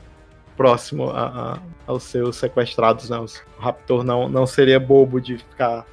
[0.57, 3.19] próximo a, a, aos seus sequestrados, né?
[3.19, 3.27] O
[3.59, 5.87] Raptor não, não seria bobo de ficar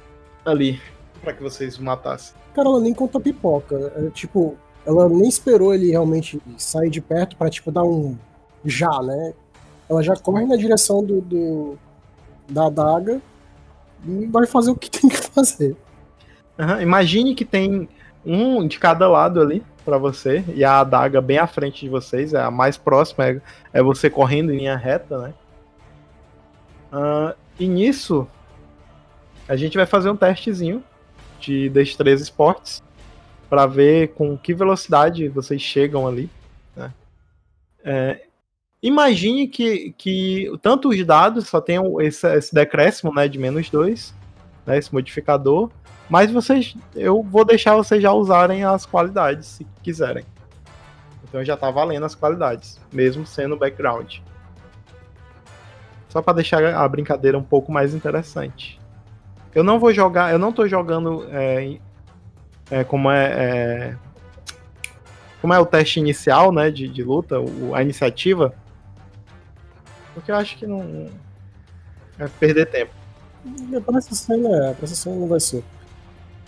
[0.44, 0.80] ali
[1.20, 2.34] para que vocês o matassem.
[2.54, 3.92] Cara, ela nem conta pipoca.
[3.96, 8.16] É, tipo, ela nem esperou ele realmente sair de perto para tipo, dar um
[8.64, 9.34] já, né?
[9.88, 11.78] Ela já corre na direção do, do
[12.48, 13.20] da adaga
[14.06, 15.76] e vai fazer o que tem que fazer.
[16.58, 16.80] Uhum.
[16.80, 17.88] Imagine que tem
[18.24, 22.34] um de cada lado ali para você e a adaga bem à frente de vocês,
[22.34, 23.40] é a mais próxima, é,
[23.72, 25.34] é você correndo em linha reta, né?
[26.92, 28.26] Uh, e nisso,
[29.48, 30.82] a gente vai fazer um testezinho
[31.40, 32.82] de destreza esportes
[33.48, 36.28] para ver com que velocidade vocês chegam ali.
[36.76, 36.92] Né?
[37.82, 38.22] É,
[38.82, 44.14] imagine que, que tanto os dados só tenham esse, esse decréscimo né, de menos 2,
[44.66, 45.70] né, esse modificador,
[46.08, 50.24] mas vocês, eu vou deixar vocês já usarem as qualidades se quiserem.
[51.24, 54.18] Então já tá valendo as qualidades, mesmo sendo background.
[56.08, 58.80] Só para deixar a brincadeira um pouco mais interessante.
[59.54, 61.78] Eu não vou jogar, eu não tô jogando é,
[62.70, 63.96] é, como é, é,
[65.40, 68.54] como é o teste inicial, né, de, de luta, o, a iniciativa,
[70.14, 71.06] porque eu acho que não
[72.18, 72.92] é perder tempo.
[73.84, 75.62] Para essa cena, para essa cena não vai ser.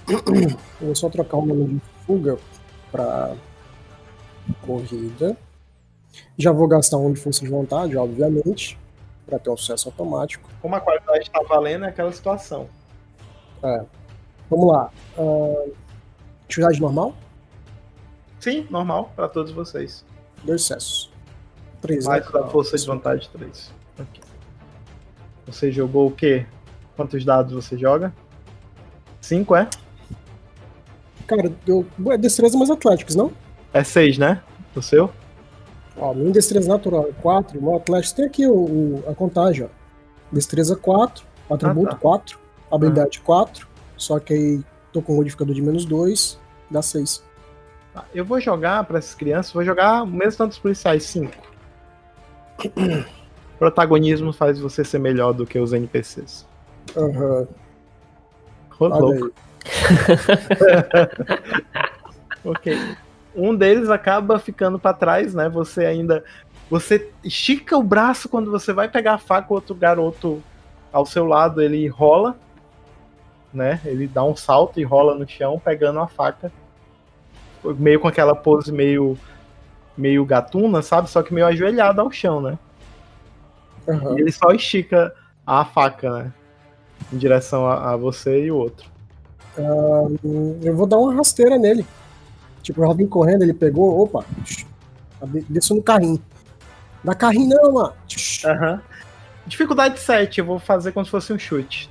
[0.08, 2.38] Eu vou só trocar o nome de fuga
[2.90, 3.34] para
[4.62, 5.36] corrida.
[6.36, 8.78] Já vou gastar um de força de vontade, obviamente,
[9.26, 10.48] para ter um sucesso automático.
[10.60, 12.68] Como a qualidade está valendo, é aquela situação.
[13.62, 13.84] É.
[14.48, 14.90] Vamos lá.
[15.16, 15.72] Uh,
[16.44, 17.14] atividade normal?
[18.40, 20.04] Sim, normal para todos vocês.
[20.42, 21.10] Dois sucessos.
[21.80, 22.06] Três.
[22.06, 22.32] Mais né?
[22.32, 23.72] da força de vontade, três.
[23.94, 24.22] Okay.
[25.46, 26.46] Você jogou o quê?
[26.96, 28.12] Quantos dados você joga?
[29.20, 29.68] Cinco, é?
[31.30, 31.86] Cara, eu...
[32.10, 33.30] é destreza mais atléticos, não?
[33.72, 34.42] É seis, né?
[34.74, 35.08] O seu?
[35.96, 39.68] Ó, minha destreza natural é 4, meu atlético tem aqui o, o, a contagem, ó.
[40.32, 41.96] Destreza 4, atributo ah, tá.
[41.98, 42.38] 4
[42.68, 43.26] habilidade ah.
[43.26, 44.60] 4, só que aí
[44.92, 46.36] tô com um modificador de menos 2,
[46.68, 47.22] dá 6.
[47.94, 51.32] Tá, eu vou jogar para essas crianças, vou jogar o mesmo tanto dos policiais, 5.
[53.56, 56.44] Protagonismo faz você ser melhor do que os NPCs.
[56.96, 57.46] Aham.
[58.80, 58.88] Uhum.
[58.88, 59.32] louco.
[62.44, 62.96] ok.
[63.34, 65.48] Um deles acaba ficando para trás, né?
[65.48, 66.24] Você ainda.
[66.68, 70.42] Você estica o braço quando você vai pegar a faca, o outro garoto
[70.92, 72.36] ao seu lado ele rola
[73.52, 73.80] né?
[73.84, 76.52] Ele dá um salto e rola no chão, pegando a faca.
[77.64, 79.18] Meio com aquela pose meio
[79.96, 81.10] meio gatuna, sabe?
[81.10, 82.58] Só que meio ajoelhado ao chão, né?
[83.86, 84.18] Uhum.
[84.18, 85.14] Ele só estica
[85.46, 86.32] a faca, né?
[87.12, 88.89] Em direção a, a você e o outro.
[89.58, 91.86] Uh, eu vou dar uma rasteira nele.
[92.62, 94.24] Tipo, eu vim correndo, ele pegou, opa,
[95.48, 96.22] desceu no carrinho.
[97.02, 97.92] Na carrinho não, mano.
[98.44, 98.80] Uhum.
[99.46, 101.90] Dificuldade 7, eu vou fazer como se fosse um chute.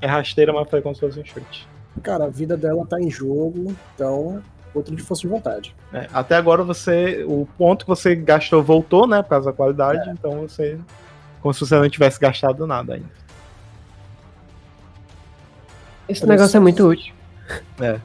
[0.00, 1.68] É rasteira, mas foi como se fosse um chute.
[2.02, 4.42] Cara, a vida dela tá em jogo, então
[4.74, 5.74] outro de força de vontade.
[5.92, 7.24] É, até agora você.
[7.26, 9.22] O ponto que você gastou voltou, né?
[9.22, 10.12] Por causa da qualidade, é.
[10.12, 10.78] então você.
[11.40, 13.08] Como se você não tivesse gastado nada ainda.
[16.08, 17.14] Esse negócio é muito útil.
[17.80, 18.00] É.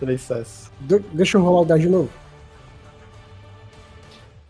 [0.00, 0.72] 3 sucesso.
[0.80, 2.08] De deixa eu rolar o 10 de novo.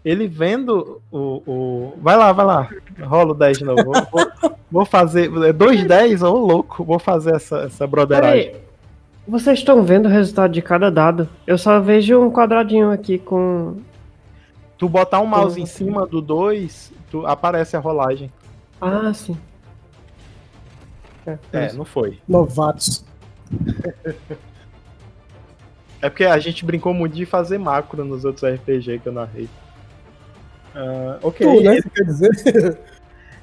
[0.05, 1.95] Ele vendo o, o.
[1.99, 2.69] Vai lá, vai lá.
[3.03, 3.85] Rola o 10 de novo.
[3.85, 5.31] Vou, vou, vou fazer.
[5.45, 6.83] É dois 10, ô louco.
[6.83, 8.55] Vou fazer essa, essa broderagem.
[9.27, 11.29] Vocês estão vendo o resultado de cada dado?
[11.47, 13.77] Eu só vejo um quadradinho aqui com.
[14.77, 16.93] Tu botar um mouse em cima do 2,
[17.27, 18.33] aparece a rolagem.
[18.81, 19.37] Ah, sim.
[21.27, 22.19] É, é não foi.
[22.27, 23.05] Novatos.
[26.01, 29.49] é porque a gente brincou muito de fazer macro nos outros RPG que eu narrei.
[30.75, 31.47] Uh, ok.
[31.47, 31.81] Tu, né?
[31.95, 32.79] Quer dizer.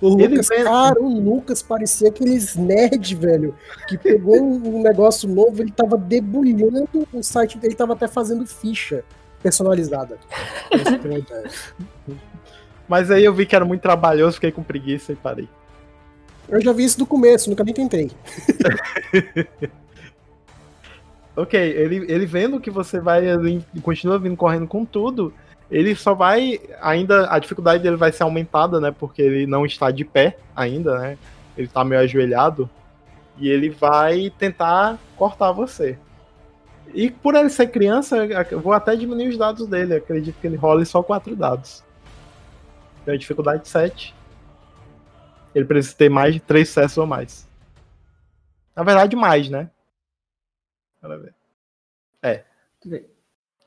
[0.01, 3.53] O Lucas, cara, o Lucas parecia aqueles nerd, velho,
[3.85, 9.03] que pegou um negócio novo, ele tava debulhando o site dele, tava até fazendo ficha
[9.43, 10.18] personalizada.
[12.88, 15.49] Mas aí eu vi que era muito trabalhoso, fiquei com preguiça e parei.
[16.49, 18.11] Eu já vi isso do começo, nunca nem tentei.
[21.35, 23.23] ok, ele, ele vendo que você vai
[23.84, 25.34] continua vindo correndo com tudo,
[25.69, 26.59] ele só vai.
[26.81, 28.91] Ainda a dificuldade dele vai ser aumentada, né?
[28.91, 31.17] Porque ele não está de pé ainda, né?
[31.55, 32.69] Ele está meio ajoelhado.
[33.38, 35.97] E ele vai tentar cortar você.
[36.93, 38.17] E por ele ser criança,
[38.61, 39.95] vou até diminuir os dados dele.
[39.95, 41.84] Acredito que ele role só quatro dados.
[43.05, 44.15] Tem a dificuldade 7.
[45.53, 47.47] Ele precisa ter mais de 3 sucessos ou mais.
[48.76, 49.69] Na verdade, mais, né?
[51.01, 51.34] Bora ver.
[52.21, 52.43] É.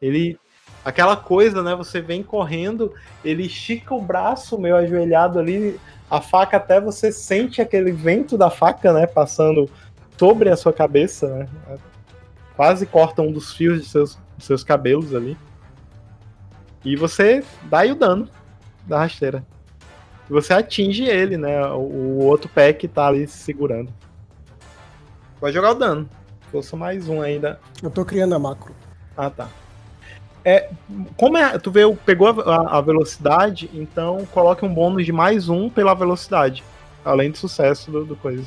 [0.00, 0.38] Ele
[0.84, 1.74] aquela coisa, né?
[1.74, 2.94] Você vem correndo,
[3.24, 5.78] ele estica o braço meio ajoelhado ali,
[6.10, 9.06] a faca até você sente aquele vento da faca, né?
[9.06, 9.70] Passando
[10.18, 11.48] sobre a sua cabeça, né?
[12.54, 15.36] Quase corta um dos fios de seus, de seus cabelos ali.
[16.84, 18.28] E você dá o dano
[18.86, 19.44] da rasteira.
[20.28, 21.64] E você atinge ele, né?
[21.72, 23.92] O, o outro pé que tá ali segurando.
[25.40, 26.08] Pode jogar o dano.
[26.50, 27.58] Força mais um ainda.
[27.82, 28.74] Eu tô criando a macro.
[29.16, 29.48] Ah, tá.
[30.44, 30.70] É,
[31.16, 35.70] como é, tu vê, pegou a, a, velocidade, então coloque um bônus de mais um
[35.70, 36.64] pela velocidade,
[37.04, 38.44] além do sucesso do, do coisa.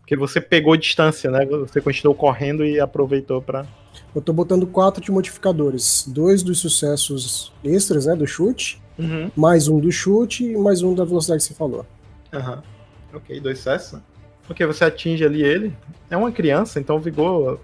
[0.00, 1.44] Porque você pegou distância, né?
[1.46, 3.66] Você continuou correndo e aproveitou para.
[4.14, 8.16] Eu tô botando quatro de modificadores: dois dos sucessos extras, né?
[8.16, 9.30] Do chute, uhum.
[9.36, 11.86] mais um do chute e mais um da velocidade que você falou.
[12.32, 12.56] Aham.
[12.56, 12.62] Uhum.
[13.16, 14.00] Ok, dois sucessos.
[14.48, 15.76] Ok, você atinge ali ele.
[16.08, 17.60] É uma criança, então o vigor.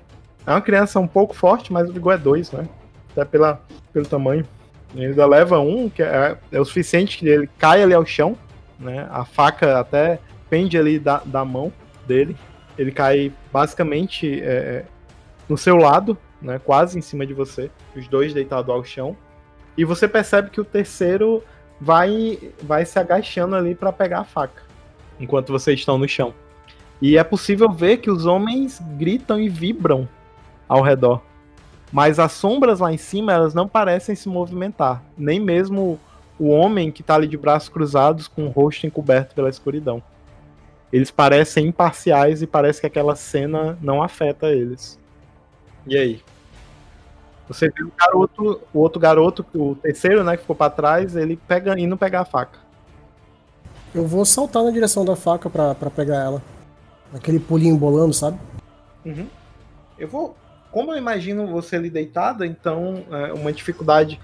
[0.47, 2.69] É uma criança um pouco forte, mas o vigor é dois, né?
[3.17, 3.61] até pela,
[3.93, 4.47] pelo tamanho.
[4.95, 8.37] Ele ainda leva um, que é, é o suficiente que ele cai ali ao chão,
[8.79, 9.07] né?
[9.11, 11.73] A faca até pende ali da, da mão
[12.07, 12.37] dele.
[12.79, 14.85] Ele cai basicamente é, é,
[15.49, 16.61] no seu lado, né?
[16.63, 19.17] Quase em cima de você, os dois deitados ao chão.
[19.77, 21.43] E você percebe que o terceiro
[21.81, 24.63] vai, vai se agachando ali para pegar a faca,
[25.21, 26.33] enquanto vocês estão no chão.
[27.01, 30.09] E é possível ver que os homens gritam e vibram
[30.69, 31.21] ao redor.
[31.93, 35.03] Mas as sombras lá em cima, elas não parecem se movimentar.
[35.17, 36.01] Nem mesmo
[36.39, 40.03] o homem que tá ali de braços cruzados com o rosto encoberto pela escuridão.
[40.93, 44.99] Eles parecem imparciais e parece que aquela cena não afeta eles.
[45.87, 46.23] E aí?
[47.49, 51.37] Você viu o garoto, o outro garoto, o terceiro, né, que ficou para trás, ele
[51.49, 52.59] pega indo pegar a faca.
[53.95, 56.43] Eu vou saltar na direção da faca para pegar ela.
[57.15, 58.39] Aquele pulinho bolando, sabe?
[59.05, 59.27] Uhum.
[59.99, 60.37] Eu vou
[60.77, 64.21] como eu imagino você ali deitada, então é uma dificuldade.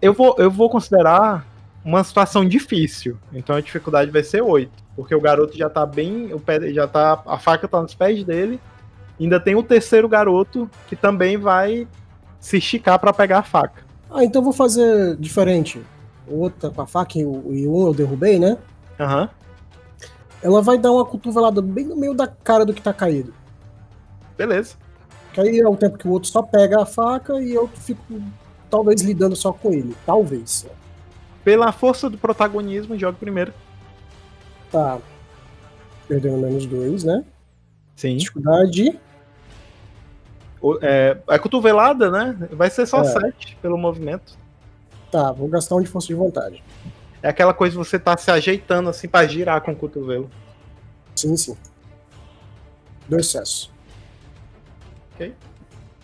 [0.00, 1.44] Eu vou, eu vou considerar
[1.84, 3.18] uma situação difícil.
[3.32, 4.70] Então a dificuldade vai ser 8.
[4.94, 6.32] Porque o garoto já tá bem.
[6.32, 7.20] O pé, já tá.
[7.26, 8.60] A faca tá nos pés dele.
[9.18, 11.88] Ainda tem o terceiro garoto que também vai
[12.46, 13.82] se esticar para pegar a faca.
[14.08, 15.84] Ah, então vou fazer diferente.
[16.28, 18.56] O outro tá com a faca e o, e um eu derrubei, né?
[19.00, 19.22] Aham.
[19.22, 19.28] Uhum.
[20.42, 23.34] Ela vai dar uma cotovelada bem no meio da cara do que tá caído.
[24.38, 24.76] Beleza.
[25.32, 28.22] Que aí é o tempo que o outro só pega a faca e eu fico
[28.70, 29.96] talvez lidando só com ele.
[30.06, 30.68] Talvez.
[31.42, 33.52] Pela força do protagonismo, jogue primeiro.
[34.70, 34.98] Tá.
[36.06, 37.24] Perdendo menos dois, né?
[37.96, 38.16] Sim.
[38.18, 38.96] Dificuldade.
[40.82, 42.36] É, a cotovelada, né?
[42.52, 43.04] Vai ser só é.
[43.04, 44.36] 7 pelo movimento.
[45.10, 46.62] Tá, vou gastar um de força de vontade.
[47.22, 50.30] É aquela coisa que você tá se ajeitando assim para girar com o cotovelo.
[51.14, 51.56] Sim, sim.
[53.08, 53.70] Dois sucessos.
[55.14, 55.34] Ok.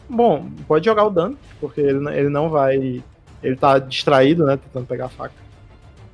[0.09, 3.03] Bom, pode jogar o dano, porque ele, ele não vai.
[3.43, 4.57] Ele tá distraído, né?
[4.57, 5.35] Tentando pegar a faca.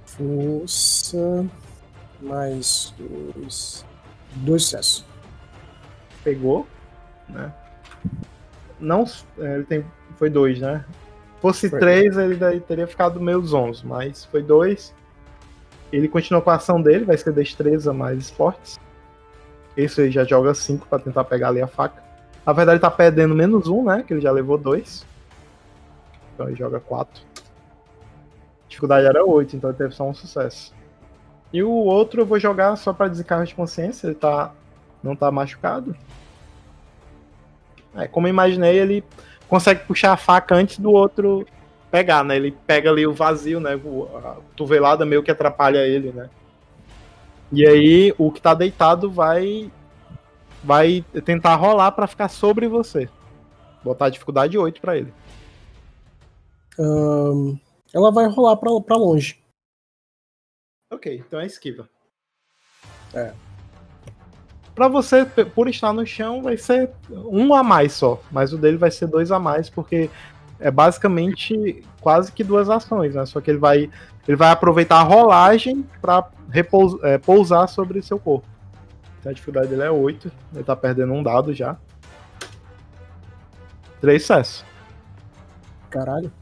[0.06, 1.46] Força.
[2.20, 3.84] Mais dois.
[4.34, 5.04] Dois sucessos.
[6.24, 6.66] Pegou,
[7.28, 7.52] né?
[8.80, 9.04] Não.
[9.38, 9.84] é, Ele tem.
[10.16, 10.84] Foi dois, né?
[11.40, 11.78] Fosse Foi.
[11.78, 14.92] três, ele daí teria ficado meio zonzo, mas foi dois.
[15.92, 18.78] Ele continua com a ação dele, vai ser destreza mais esportes.
[19.76, 22.02] Esse ele já joga cinco pra tentar pegar ali a faca.
[22.44, 24.02] Na verdade, ele tá perdendo menos um, né?
[24.04, 25.06] Que ele já levou dois.
[26.34, 27.22] Então ele joga quatro.
[27.36, 30.74] A dificuldade era oito, então ele teve só um sucesso.
[31.52, 34.52] E o outro eu vou jogar só pra descarga de consciência, ele tá.
[35.02, 35.96] não tá machucado.
[37.94, 39.04] É, como eu imaginei, ele
[39.48, 41.46] consegue puxar a faca antes do outro
[41.90, 42.36] pegar, né?
[42.36, 43.74] Ele pega ali o vazio, né?
[43.74, 46.28] A cotovelada meio que atrapalha ele, né?
[47.50, 49.70] E aí o que tá deitado vai
[50.62, 53.08] vai tentar rolar pra ficar sobre você.
[53.82, 55.12] Botar a dificuldade 8 pra ele.
[56.78, 57.58] Ahn,
[57.94, 59.42] ela vai rolar pra longe.
[60.92, 61.88] Ok, então é esquiva.
[63.14, 63.32] É.
[64.78, 68.22] Pra você, por estar no chão, vai ser um a mais só.
[68.30, 70.08] Mas o dele vai ser dois a mais, porque
[70.60, 73.26] é basicamente quase que duas ações, né?
[73.26, 73.90] Só que ele vai,
[74.28, 78.46] ele vai aproveitar a rolagem pra repous- é, pousar sobre seu corpo.
[79.18, 80.30] Então a dificuldade dele é 8.
[80.54, 81.76] Ele tá perdendo um dado já.
[84.00, 84.64] Três sucessos.
[85.90, 86.32] Caralho.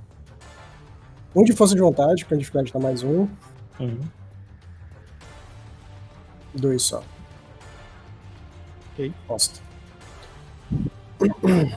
[1.35, 3.27] Um de força de vontade, porque a dificuldade tá mais um.
[3.81, 4.01] Uhum.
[6.55, 7.03] Dois só.
[8.99, 9.13] Ok.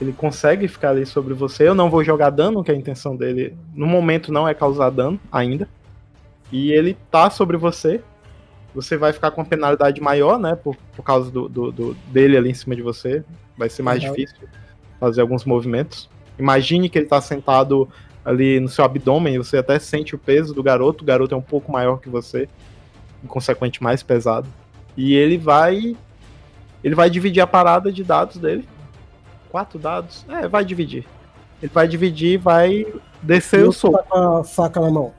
[0.00, 1.68] Ele consegue ficar ali sobre você.
[1.68, 5.20] Eu não vou jogar dano, que a intenção dele no momento não é causar dano
[5.30, 5.68] ainda.
[6.50, 8.00] E ele tá sobre você.
[8.74, 10.54] Você vai ficar com uma penalidade maior, né?
[10.56, 13.22] Por, por causa do, do- do- dele ali em cima de você.
[13.58, 14.48] Vai ser mais difícil
[14.98, 16.08] fazer alguns movimentos.
[16.38, 17.86] Imagine que ele tá sentado
[18.24, 19.36] ali no seu abdômen.
[19.36, 21.04] Você até sente o peso do garoto.
[21.04, 22.48] O garoto é um pouco maior que você.
[23.22, 24.48] E, consequente, mais pesado.
[24.96, 25.94] E ele vai.
[26.82, 28.66] Ele vai dividir a parada de dados dele.
[29.50, 30.24] Quatro dados?
[30.28, 31.06] É, vai dividir.
[31.62, 32.86] Ele vai dividir e vai
[33.22, 33.98] descer o Eu soco.
[33.98, 35.12] tá com a faca na mão.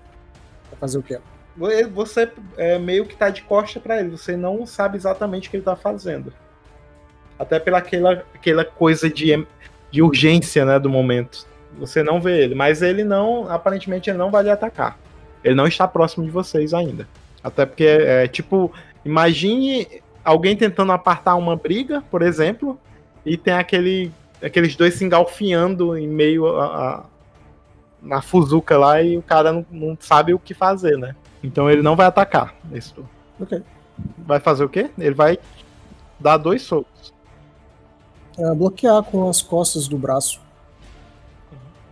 [0.69, 1.19] Vai fazer o quê?
[1.93, 4.09] Você é, meio que tá de costa pra ele.
[4.09, 6.33] Você não sabe exatamente o que ele tá fazendo.
[7.37, 9.45] Até pela aquela, aquela coisa de,
[9.91, 11.45] de urgência, né, do momento.
[11.77, 14.97] Você não vê ele, mas ele não, aparentemente ele não vai lhe atacar.
[15.43, 17.07] Ele não está próximo de vocês ainda.
[17.43, 18.71] Até porque é, é, tipo,
[19.03, 19.87] imagine
[20.23, 22.79] alguém tentando apartar uma briga, por exemplo,
[23.25, 24.11] e tem aquele
[24.41, 27.03] aqueles dois se engalfinhando em meio a, a-
[28.01, 31.15] na fuzuca lá e o cara não, não sabe o que fazer, né?
[31.43, 33.09] Então ele não vai atacar nesse turno.
[33.39, 33.61] Ok.
[34.17, 34.89] Vai fazer o quê?
[34.97, 35.37] Ele vai
[36.19, 37.13] dar dois socos.
[38.39, 40.41] É, bloquear com as costas do braço.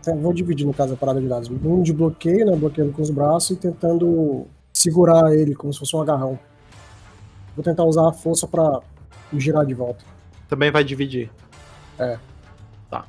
[0.08, 1.50] É, vou dividir, no caso, a parada de dados.
[1.50, 2.56] Um de bloqueio, né?
[2.56, 6.40] Bloqueando com os braços e tentando segurar ele como se fosse um agarrão.
[7.60, 8.80] Vou tentar usar a força pra
[9.30, 10.06] me girar de volta.
[10.48, 11.30] Também vai dividir.
[12.00, 12.18] É.
[12.90, 13.04] Tá.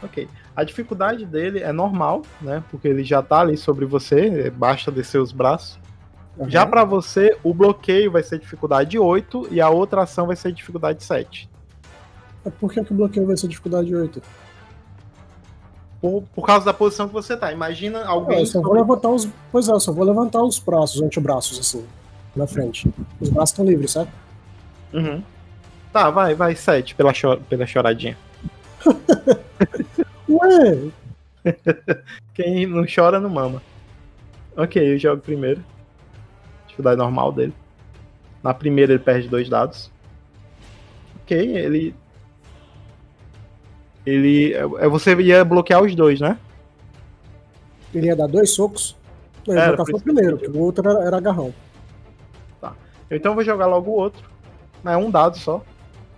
[0.00, 0.28] Ok.
[0.54, 2.62] A dificuldade dele é normal, né?
[2.70, 5.80] Porque ele já tá ali sobre você, é, basta descer os braços.
[6.46, 6.70] Já Aham.
[6.70, 11.02] pra você, o bloqueio vai ser dificuldade 8 e a outra ação vai ser dificuldade
[11.02, 11.50] 7.
[12.44, 14.22] É, Por que, que o bloqueio vai ser dificuldade 8?
[16.00, 17.50] Por, por causa da posição que você tá.
[17.52, 18.38] Imagina alguém.
[18.38, 19.28] eu só vou levantar os.
[19.50, 21.84] Pois é, eu só vou levantar os braços, os antebraços, assim,
[22.34, 22.88] na frente.
[23.20, 24.12] Os braços estão livres, certo?
[24.92, 25.22] Uhum.
[25.92, 28.16] Tá, vai, vai, 7 pela, cho- pela choradinha.
[30.28, 30.90] Ué!
[32.34, 33.62] Quem não chora não mama.
[34.56, 35.64] Ok, eu jogo primeiro.
[36.66, 37.54] Dificuldade normal dele.
[38.42, 39.90] Na primeira ele perde dois dados.
[41.22, 41.94] Ok, ele.
[44.06, 44.54] Ele.
[44.54, 46.38] é- Você ia bloquear os dois, né?
[47.94, 48.96] Ele ia dar dois socos.
[49.46, 51.52] Não, ele Era, ia só o primeiro, porque o outro era, era agarrão.
[53.10, 54.22] Eu, Então eu vou jogar logo o outro.
[54.82, 55.62] Mas é um dado só.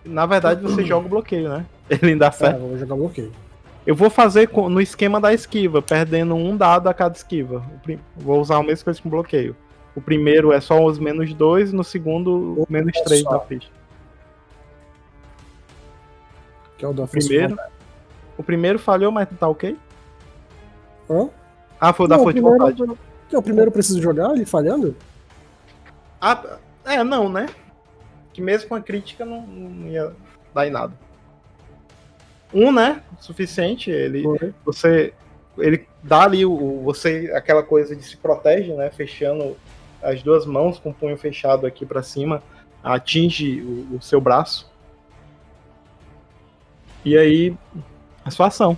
[0.05, 1.67] Na verdade você joga o bloqueio, né?
[1.91, 2.59] Ele ainda É, acerta.
[2.59, 3.33] vou jogar bloqueio.
[3.85, 7.65] Eu vou fazer no esquema da esquiva, perdendo um dado a cada esquiva.
[8.17, 9.57] O Vou usar a mesma coisa com bloqueio.
[9.95, 13.31] O primeiro é só os menos dois, no segundo, menos é três só.
[13.33, 13.69] da ficha.
[16.79, 17.51] Que é o da Primeiro.
[17.51, 17.73] vontade.
[18.39, 19.77] O primeiro falhou, mas tá ok?
[21.11, 21.29] Hã?
[21.81, 22.99] Ah, foi o da Não, força de o primeiro- vontade.
[23.33, 24.97] Não, o primeiro precisa jogar, ele falhando?
[26.21, 27.47] Ah, é, não, né?
[28.33, 30.13] Que mesmo com a crítica não, não ia
[30.55, 30.93] dar em nada.
[32.53, 33.03] Um, né?
[33.21, 33.91] Suficiente.
[33.91, 34.25] Ele,
[34.65, 35.15] você
[35.59, 38.91] ele dá ali o, você aquela coisa de se protege, né?
[38.91, 39.57] Fechando
[40.03, 42.43] as duas mãos com o punho fechado aqui para cima,
[42.83, 44.71] atinge o, o, seu braço.
[47.05, 47.57] E aí,
[48.25, 48.77] a sua ação.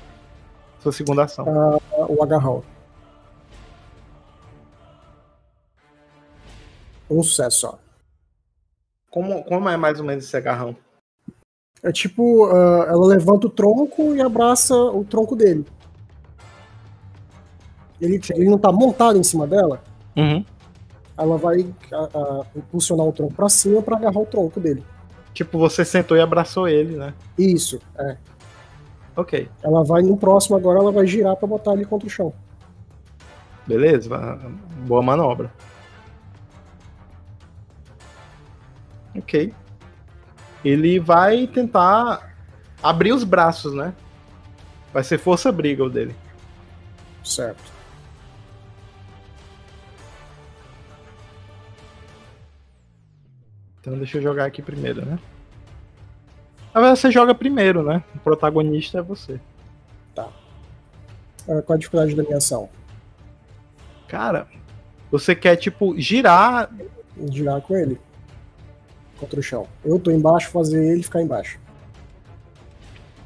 [0.80, 1.46] Sua segunda ação.
[1.46, 2.62] Uh, o agarrão.
[7.08, 7.83] Um sucesso só.
[9.14, 10.74] Como, como é mais ou menos esse agarrão?
[11.84, 15.64] É tipo, uh, ela levanta o tronco e abraça o tronco dele.
[18.00, 19.80] Ele, ele não tá montado em cima dela.
[20.16, 20.44] Uhum.
[21.16, 24.82] Ela vai uh, impulsionar o tronco pra cima para agarrar o tronco dele.
[25.32, 27.14] Tipo, você sentou e abraçou ele, né?
[27.38, 28.16] Isso, é.
[29.14, 29.48] Ok.
[29.62, 32.32] Ela vai no próximo agora, ela vai girar para botar ele contra o chão.
[33.64, 34.10] Beleza,
[34.84, 35.52] boa manobra.
[39.16, 39.54] Ok.
[40.64, 42.34] Ele vai tentar
[42.82, 43.94] abrir os braços, né?
[44.92, 46.14] Vai ser força briga o dele.
[47.22, 47.72] Certo.
[53.80, 55.18] Então deixa eu jogar aqui primeiro, né?
[56.72, 58.02] Na verdade, você joga primeiro, né?
[58.14, 59.38] O protagonista é você.
[60.14, 60.28] Tá.
[61.48, 62.68] Ah, qual a dificuldade da minha ação?
[64.08, 64.48] Cara,
[65.10, 66.70] você quer, tipo, girar.
[67.30, 68.00] Girar com ele
[69.18, 69.66] contra o chão.
[69.84, 71.58] Eu tô embaixo, fazer ele ficar embaixo.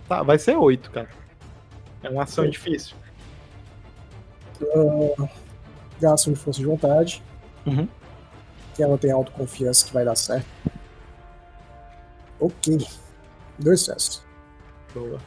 [0.08, 1.08] Tá, vai ser 8, cara.
[2.02, 2.96] É uma ação difícil.
[4.60, 5.28] Uh,
[6.00, 7.22] gasto de força de vontade.
[7.66, 7.88] Uhum.
[8.74, 10.46] Que ela tem autoconfiança que vai dar certo.
[12.40, 12.86] Ok.
[13.58, 14.24] Dois sucessos.
[14.94, 15.18] Boa.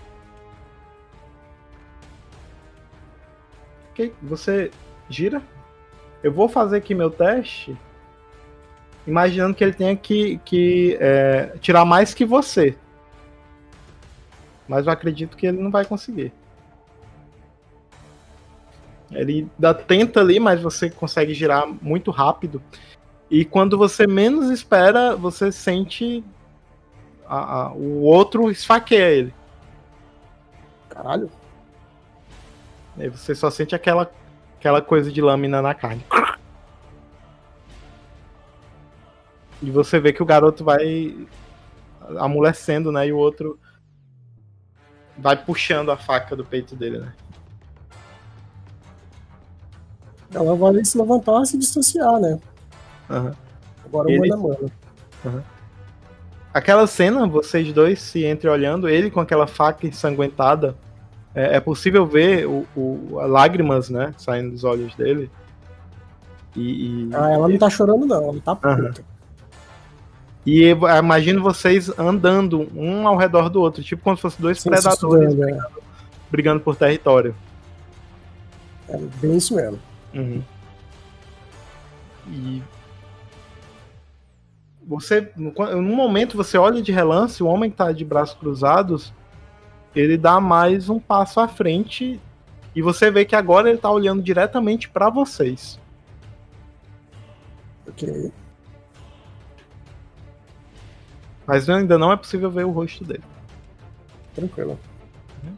[3.91, 4.71] Ok, você
[5.09, 5.41] gira.
[6.23, 7.77] Eu vou fazer aqui meu teste
[9.05, 12.77] imaginando que ele tenha que, que é, tirar mais que você.
[14.67, 16.31] Mas eu acredito que ele não vai conseguir.
[19.11, 22.61] Ele ainda tenta ali, mas você consegue girar muito rápido.
[23.29, 26.23] E quando você menos espera, você sente
[27.27, 29.33] a, a, o outro esfaqueia ele.
[30.89, 31.29] Caralho.
[32.97, 34.11] Aí você só sente aquela,
[34.59, 36.03] aquela coisa de lâmina na carne.
[39.61, 41.15] E você vê que o garoto vai
[42.17, 43.07] amolecendo, né?
[43.07, 43.59] E o outro
[45.17, 47.13] vai puxando a faca do peito dele, né?
[50.33, 52.39] Ela vai se levantar e se distanciar, né?
[53.09, 53.31] Uhum.
[53.85, 54.29] Agora ele...
[54.29, 54.71] mano a mano.
[55.25, 55.41] Uhum.
[56.53, 60.75] Aquela cena, vocês dois se entreolhando, ele com aquela faca ensanguentada,
[61.33, 65.31] é, é possível ver o, o lágrimas, né, saindo dos olhos dele.
[66.55, 67.15] E, e...
[67.15, 68.69] Ah, ela não tá chorando não, ela tá puta.
[68.69, 69.10] Uhum.
[70.45, 70.69] E
[70.99, 75.35] imagino vocês andando um ao redor do outro, tipo como se fossem dois Sim, predadores
[75.35, 75.69] brigando, é.
[76.31, 77.35] brigando, por território.
[78.89, 79.79] É bem isso mesmo.
[80.13, 80.41] Uhum.
[82.27, 82.61] E
[84.83, 89.13] você, num momento, você olha de relance, o homem que tá de braços cruzados,
[89.95, 92.19] ele dá mais um passo à frente
[92.75, 95.79] e você vê que agora ele tá olhando diretamente para vocês.
[97.87, 98.31] Ok.
[101.51, 103.23] Mas ainda não é possível ver o rosto dele.
[104.33, 104.79] Tranquilo.
[105.43, 105.53] Uhum.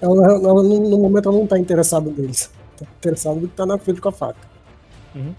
[0.00, 2.52] Ela, ela, no momento ela não tá interessada neles.
[2.78, 4.38] Tá interessada no que tá na frente com a faca.
[5.12, 5.34] Uhum.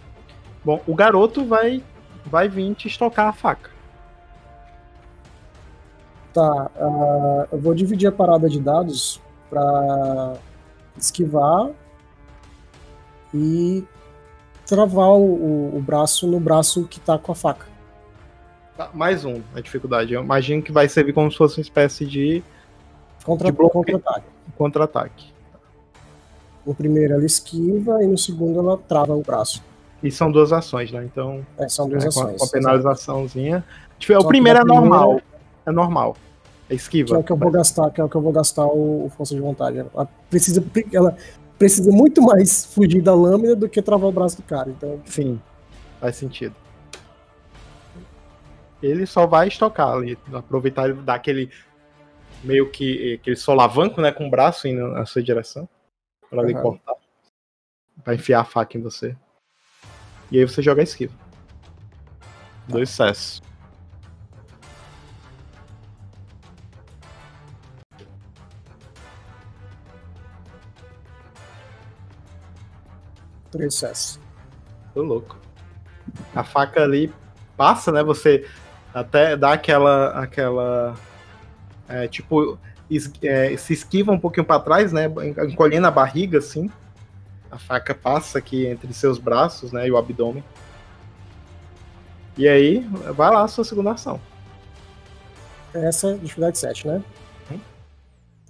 [0.65, 1.81] Bom, o garoto vai,
[2.25, 3.69] vai vir te estocar a faca.
[6.33, 10.33] Tá, uh, eu vou dividir a parada de dados pra
[10.97, 11.69] esquivar
[13.33, 13.85] e
[14.65, 17.76] travar o, o, o braço no braço que tá com a faca.
[18.77, 20.13] Tá, mais um, a dificuldade.
[20.13, 22.43] Eu imagino que vai servir como se fosse uma espécie de.
[23.25, 24.25] Contra, de contra-ataque.
[24.55, 25.33] Contra-ataque.
[26.63, 29.63] No primeiro ela esquiva e no segundo ela trava o braço.
[30.03, 31.03] E são duas ações, né?
[31.03, 31.43] Então.
[31.57, 32.37] É, são duas é, ações.
[32.37, 33.65] Com a penalizaçãozinha.
[33.97, 35.19] Tipo, o primeiro é normal.
[35.65, 36.15] É normal.
[36.69, 37.07] É esquiva.
[37.07, 39.05] Que é o que eu vou gastar, que é o que eu vou gastar o,
[39.05, 39.79] o força de vontade.
[39.79, 40.63] Ela precisa,
[40.93, 41.17] ela
[41.57, 44.69] precisa muito mais fugir da lâmina do que travar o braço do cara.
[44.69, 44.99] Então...
[45.05, 45.41] Sim,
[45.99, 46.53] faz sentido
[48.81, 51.51] ele só vai estocar ali, aproveitar e dar aquele
[52.43, 55.67] meio que aquele solavanco, né, com o braço indo na sua direção
[56.29, 56.61] para uhum.
[56.61, 56.93] cortar,
[58.03, 59.15] para enfiar a faca em você.
[60.31, 61.13] E aí você joga a esquiva.
[62.67, 63.41] Dois sucessos.
[73.49, 74.19] Três sucessos.
[74.93, 75.37] Tô louco.
[76.35, 77.13] A faca ali
[77.55, 78.03] passa, né?
[78.03, 78.45] Você
[78.99, 80.09] até dá aquela.
[80.09, 80.95] aquela
[81.87, 82.57] é, tipo,
[82.89, 85.05] es, é, se esquiva um pouquinho para trás, né?
[85.47, 86.69] Encolhendo a barriga, assim.
[87.49, 89.87] A faca passa aqui entre seus braços, né?
[89.87, 90.43] E o abdômen.
[92.37, 92.79] E aí,
[93.15, 94.19] vai lá a sua segunda ação.
[95.73, 97.03] Essa é dificuldade 7, né?
[97.51, 97.59] Hum?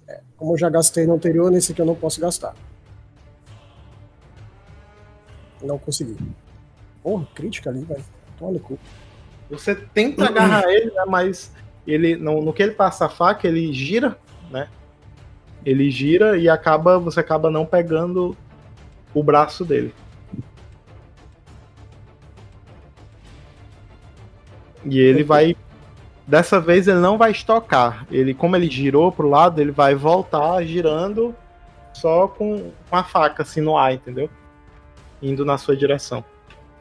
[0.06, 2.54] É, como eu já gastei no anterior, nesse aqui eu não posso gastar.
[5.62, 6.16] Não consegui.
[7.02, 8.04] Porra, crítica ali, velho.
[8.38, 8.78] Toma no cu.
[9.50, 11.04] Você tenta agarrar ele, né?
[11.06, 11.52] Mas
[11.86, 14.18] ele, no, no que ele passa a faca, ele gira,
[14.50, 14.68] né?
[15.64, 18.36] Ele gira e acaba, você acaba não pegando
[19.14, 19.94] o braço dele.
[24.84, 25.56] E ele vai.
[26.26, 28.06] Dessa vez ele não vai estocar.
[28.10, 31.34] Ele, como ele girou pro lado, ele vai voltar girando
[31.92, 34.28] só com, com a faca assim no ar, entendeu?
[35.22, 36.24] Indo na sua direção.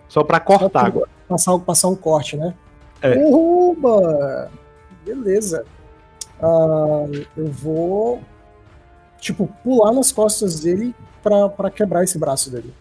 [0.08, 1.10] Só para cortar só agora.
[1.28, 2.54] Passar, passar um corte, né?
[3.02, 3.16] É.
[3.18, 4.50] Uba!
[5.06, 5.66] Beleza.
[6.42, 8.22] Uh, eu vou,
[9.20, 12.74] tipo, pular nas costas dele para quebrar esse braço dele.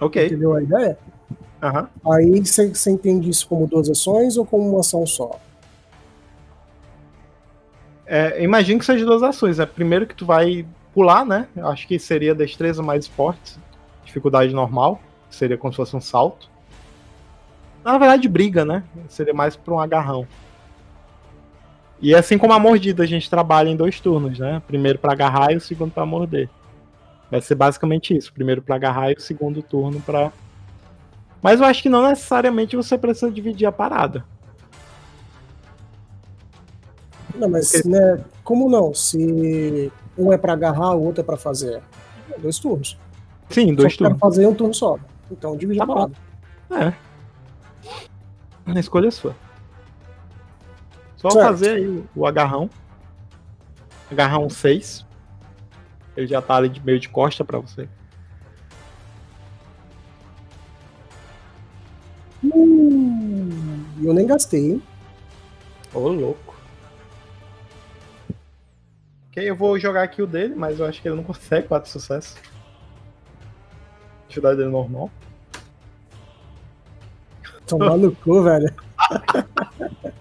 [0.00, 0.26] Ok.
[0.26, 0.98] Entendeu a ideia?
[1.62, 2.12] Uhum.
[2.12, 5.38] Aí você entende isso como duas ações ou como uma ação só?
[8.06, 9.58] É, imagino que seja duas ações.
[9.58, 11.48] É primeiro que tu vai pular, né?
[11.56, 13.58] Acho que seria destreza mais esporte,
[14.04, 15.00] dificuldade normal,
[15.34, 16.48] seria como se fosse um salto.
[17.84, 18.82] Na verdade, briga, né?
[19.08, 20.26] Seria mais para um agarrão.
[22.00, 24.62] E assim como a mordida, a gente trabalha em dois turnos, né?
[24.66, 26.48] Primeiro para agarrar e o segundo para morder.
[27.30, 28.32] Vai ser basicamente isso.
[28.32, 30.32] Primeiro para agarrar e o segundo turno para.
[31.42, 34.24] Mas eu acho que não necessariamente você precisa dividir a parada.
[37.34, 37.88] Não, mas Porque...
[37.88, 38.94] né, como não?
[38.94, 41.82] Se um é para agarrar, o outro é para fazer.
[42.30, 42.98] É dois turnos.
[43.50, 44.20] Sim, dois só turnos.
[44.20, 44.98] fazer um turno só.
[45.30, 46.14] Então divide tá a parada.
[46.70, 46.94] É.
[48.66, 49.34] A escolha é sua.
[51.16, 51.46] Só certo.
[51.46, 52.68] fazer aí o, o agarrão.
[54.10, 55.06] Agarrão 6.
[56.16, 57.88] Ele já tá ali de meio de costa para você.
[62.42, 64.82] Hum, eu nem gastei, hein?
[65.92, 66.54] Ô, louco.
[69.28, 71.90] Ok, eu vou jogar aqui o dele, mas eu acho que ele não consegue 4
[71.90, 72.36] sucessos.
[74.40, 75.10] Dele normal.
[77.66, 78.72] Tomar no cu, velho.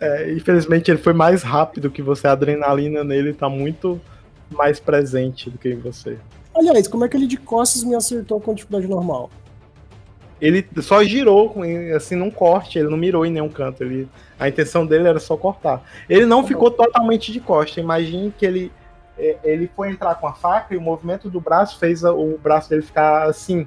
[0.00, 3.98] É, infelizmente ele foi mais rápido que você, a adrenalina nele tá muito
[4.50, 6.18] mais presente do que em você.
[6.54, 9.30] Aliás, como é que ele de costas me acertou com dificuldade normal?
[10.40, 11.54] Ele só girou,
[11.96, 13.82] assim, num corte, ele não mirou em nenhum canto.
[13.82, 14.06] Ele,
[14.38, 15.82] a intenção dele era só cortar.
[16.08, 17.80] Ele não ficou totalmente de costa.
[17.80, 18.70] Imagine que ele,
[19.16, 22.82] ele foi entrar com a faca e o movimento do braço fez o braço dele
[22.82, 23.66] ficar assim,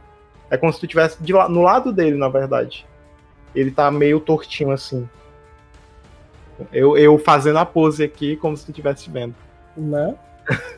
[0.49, 1.17] é como se tu estivesse
[1.49, 2.85] no lado dele, na verdade.
[3.55, 5.07] Ele tá meio tortinho assim.
[6.71, 9.35] Eu, eu fazendo a pose aqui como se tu estivesse vendo.
[9.75, 10.15] Né?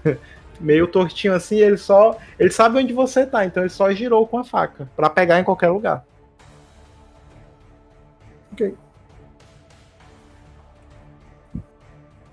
[0.60, 2.18] meio tortinho assim, ele só.
[2.38, 4.90] Ele sabe onde você tá, então ele só girou com a faca.
[4.96, 6.06] para pegar em qualquer lugar.
[8.52, 8.76] Ok.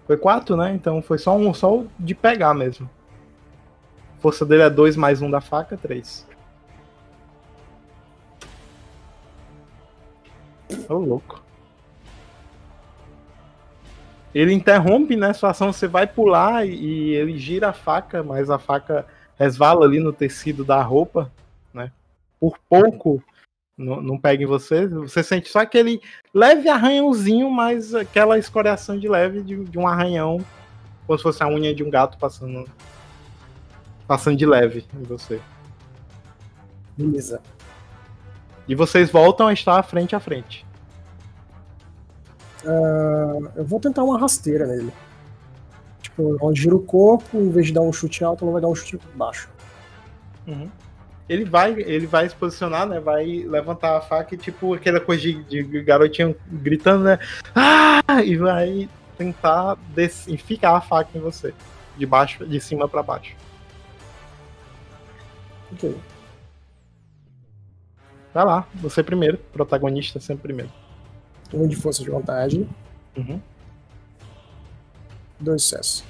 [0.06, 0.72] Foi quatro, né?
[0.74, 2.88] Então foi só um só de pegar mesmo.
[4.20, 6.26] Força dele é 2 mais um da faca, 3.
[10.88, 11.42] Ô, oh, louco.
[14.34, 15.32] Ele interrompe, né?
[15.32, 19.06] Sua ação, você vai pular e ele gira a faca, mas a faca
[19.38, 21.32] resvala ali no tecido da roupa,
[21.72, 21.90] né?
[22.38, 23.22] Por pouco
[23.76, 24.86] não, não pega em você.
[24.86, 26.00] Você sente só aquele
[26.32, 30.38] leve arranhãozinho, mas aquela escoriação de leve de, de um arranhão,
[31.06, 32.64] como se fosse a unha de um gato passando
[34.06, 35.40] passando de leve em você.
[36.96, 37.42] Beleza.
[38.68, 40.64] E vocês voltam a estar frente a frente.
[42.64, 44.92] Uh, eu vou tentar uma rasteira nele.
[46.00, 48.68] Tipo, ela gira o corpo, em vez de dar um chute alto, ela vai dar
[48.68, 49.48] um chute baixo.
[50.46, 50.70] Uhum.
[51.28, 53.00] Ele vai, ele vai se posicionar, né?
[53.00, 57.18] Vai levantar a faca e tipo aquela coisa de, de garotinho gritando, né?
[57.54, 58.22] Ah!
[58.24, 58.88] E vai
[59.18, 59.76] tentar
[60.28, 61.52] enfiar a faca em você.
[61.96, 63.34] De baixo, de cima para baixo.
[65.72, 65.96] Ok.
[68.32, 70.70] Vai lá, você primeiro, protagonista sempre primeiro.
[71.52, 72.68] Um de força de vontade.
[73.16, 73.40] Uhum.
[75.40, 76.04] Dois sucessos.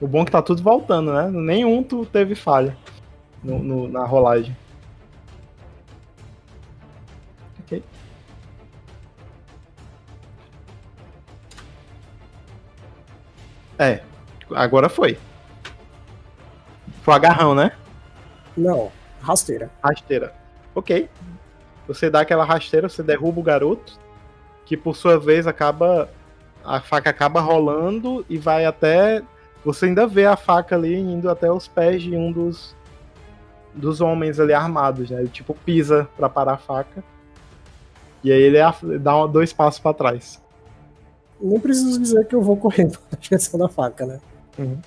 [0.00, 1.30] O bom é que tá tudo voltando, né?
[1.30, 2.76] Nenhum tu teve falha
[3.42, 4.56] no, no, na rolagem.
[7.60, 7.82] Ok.
[13.78, 14.00] É,
[14.54, 15.18] agora foi.
[17.02, 17.72] Foi agarrão, né?
[18.56, 18.90] Não,
[19.20, 19.70] rasteira.
[19.82, 20.34] Rasteira.
[20.74, 21.08] Ok.
[21.86, 23.98] Você dá aquela rasteira, você derruba o garoto,
[24.64, 26.08] que por sua vez acaba
[26.64, 29.22] a faca acaba rolando e vai até.
[29.64, 32.76] Você ainda vê a faca ali indo até os pés de um dos,
[33.74, 35.20] dos homens ali armados, né?
[35.20, 37.02] Ele tipo pisa para parar a faca.
[38.22, 38.58] E aí ele
[38.98, 40.42] dá dois passos para trás.
[41.40, 44.20] Nem preciso dizer que eu vou correndo na direção da faca, né?
[44.58, 44.78] Uhum.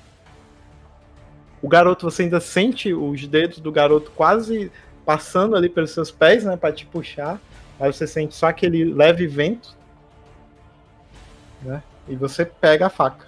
[1.61, 4.71] O garoto, você ainda sente os dedos do garoto quase
[5.05, 7.39] passando ali pelos seus pés, né, para te puxar.
[7.79, 9.75] Aí você sente só aquele leve vento,
[11.61, 11.81] né?
[12.07, 13.26] E você pega a faca.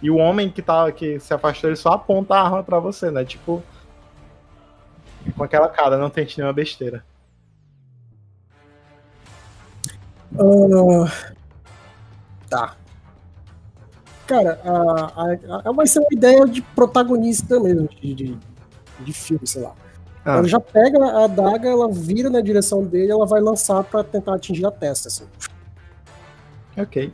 [0.00, 3.10] E o homem que tá que se afastou, ele só aponta a arma para você,
[3.10, 3.24] né?
[3.24, 3.62] Tipo
[5.36, 7.04] com aquela cara, não tente nenhuma besteira.
[10.32, 11.06] Uh,
[12.48, 12.76] tá.
[14.26, 18.38] Cara, a, a, a, vai ser uma ideia de protagonista mesmo, de, de,
[19.00, 19.74] de filme, sei lá.
[20.24, 20.36] Ah.
[20.36, 24.34] Ela já pega a adaga, ela vira na direção dele, ela vai lançar para tentar
[24.34, 25.26] atingir a testa, assim.
[26.76, 27.12] Ok.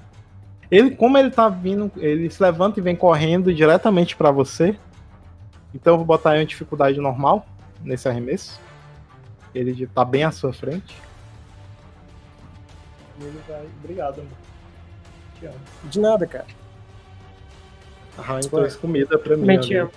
[0.70, 4.76] Ele, como ele tá vindo, ele se levanta e vem correndo diretamente para você.
[5.74, 7.46] Então eu vou botar em dificuldade normal
[7.82, 8.60] nesse arremesso.
[9.54, 10.96] Ele tá bem à sua frente.
[13.20, 13.66] E ele vai.
[13.82, 14.32] Obrigado, amor.
[15.38, 15.60] Te amo.
[15.84, 16.46] De nada, cara.
[18.18, 19.42] A Rainha trouxe comida pra mim.
[19.42, 19.90] Também te amo.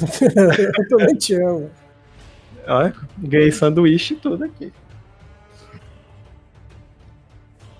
[0.76, 1.70] eu também te amo.
[2.66, 4.72] Olha, ganhei sanduíche e tudo aqui.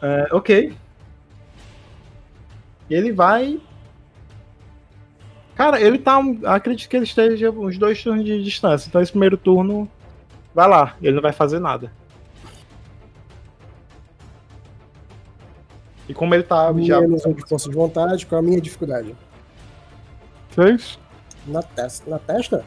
[0.03, 0.75] É, ok.
[2.91, 3.61] Ele vai.
[5.55, 6.21] Cara, ele tá.
[6.47, 8.89] Acredito que ele esteja uns dois turnos de distância.
[8.89, 9.89] Então esse primeiro turno.
[10.53, 11.93] Vai lá, ele não vai fazer nada.
[16.09, 16.73] E como ele tá.
[16.73, 16.99] Menos já...
[16.99, 19.15] um de força de vontade, qual a minha dificuldade?
[20.53, 20.99] Seis.
[21.47, 22.11] Na testa.
[22.11, 22.65] Na testa?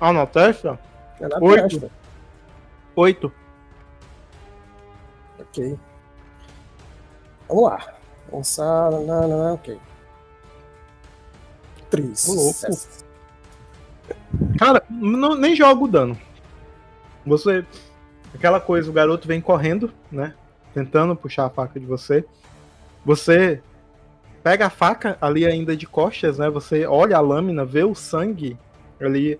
[0.00, 0.78] Ah, na testa?
[1.20, 1.68] É na Oito.
[1.68, 1.90] testa.
[2.94, 3.32] Oito.
[5.40, 5.78] Ok.
[7.48, 7.93] Vamos lá.
[8.34, 8.90] Lançar.
[8.90, 9.78] Não, não, não, ok.
[11.90, 12.26] Três.
[12.26, 13.04] Louco.
[14.58, 16.18] Cara, não, nem joga o dano.
[17.24, 17.64] Você.
[18.34, 20.34] Aquela coisa, o garoto vem correndo, né?
[20.72, 22.24] Tentando puxar a faca de você.
[23.04, 23.62] Você
[24.42, 26.50] pega a faca ali ainda de costas, né?
[26.50, 28.58] Você olha a lâmina, vê o sangue
[29.00, 29.38] ali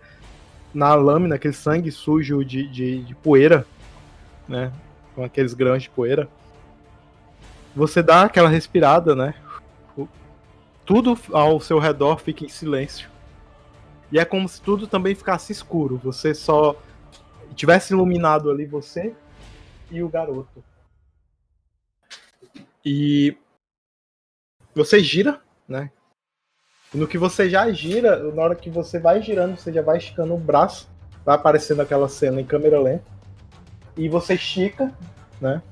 [0.72, 3.66] na lâmina, aquele sangue sujo de, de, de poeira,
[4.48, 4.72] né?
[5.14, 6.28] Com aqueles grãos de poeira.
[7.74, 9.34] Você dá aquela respirada, né?
[10.84, 13.10] Tudo ao seu redor fica em silêncio.
[14.12, 15.96] E é como se tudo também ficasse escuro.
[16.04, 16.76] Você só
[17.54, 19.14] tivesse iluminado ali você
[19.90, 20.62] e o garoto.
[22.84, 23.36] E
[24.74, 25.90] você gira, né?
[26.92, 30.34] No que você já gira, na hora que você vai girando, você já vai esticando
[30.34, 30.88] o braço,
[31.24, 33.10] vai aparecendo aquela cena em câmera lenta.
[33.96, 34.92] E você estica,
[35.40, 35.62] né?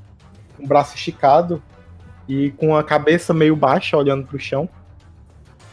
[0.58, 1.62] Um braço esticado
[2.28, 4.68] e com a cabeça meio baixa, olhando para o chão.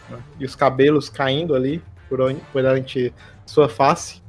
[0.10, 0.18] Né?
[0.40, 2.20] E os cabelos caindo ali por
[2.52, 3.14] perante
[3.46, 4.22] sua face.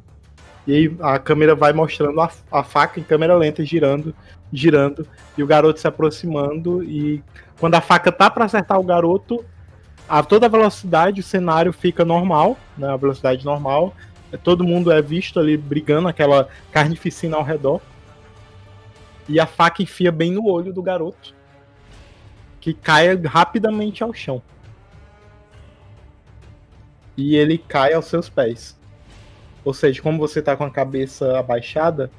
[0.67, 4.15] E a câmera vai mostrando a, a faca em câmera lenta girando,
[4.53, 5.07] girando,
[5.37, 7.23] e o garoto se aproximando e
[7.59, 9.45] quando a faca tá para acertar o garoto,
[10.09, 12.89] a toda velocidade o cenário fica normal, né?
[12.89, 13.95] A velocidade normal.
[14.43, 17.81] Todo mundo é visto ali brigando, aquela carnificina ao redor.
[19.29, 21.35] E a faca enfia bem no olho do garoto.
[22.61, 24.43] Que cai rapidamente ao chão.
[27.17, 28.79] E ele cai aos seus pés.
[29.65, 32.11] Ou seja, como você tá com a cabeça abaixada,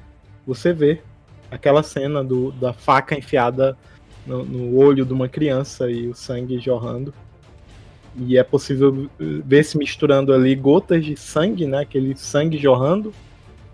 [0.45, 1.01] você vê
[1.49, 3.77] aquela cena do, da faca enfiada
[4.26, 7.13] no, no, olho de uma criança e o sangue jorrando.
[8.15, 11.80] E é possível ver se misturando ali gotas de sangue, né?
[11.80, 13.13] Aquele sangue jorrando.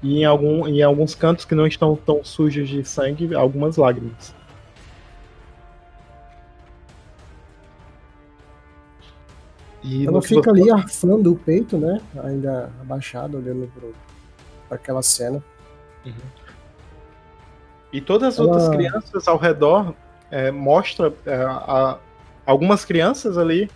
[0.02, 4.34] E em, algum, em alguns cantos que não estão tão sujos de sangue, algumas lágrimas.
[9.88, 12.01] E Ela fica ali arfando o peito, né?
[12.22, 13.72] Ainda abaixado, olhando
[14.68, 15.41] para aquela cena.
[16.05, 16.14] Uhum.
[17.93, 18.47] E todas as Ela...
[18.49, 19.93] outras crianças ao redor
[20.30, 21.97] é, mostra é, a,
[22.45, 23.72] algumas crianças ali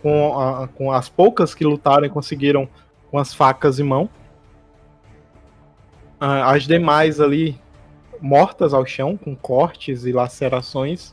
[0.00, 2.66] com, a, com as poucas que lutaram e conseguiram
[3.10, 4.08] com as facas em mão.
[6.18, 7.60] As demais ali
[8.20, 11.12] mortas ao chão, com cortes e lacerações.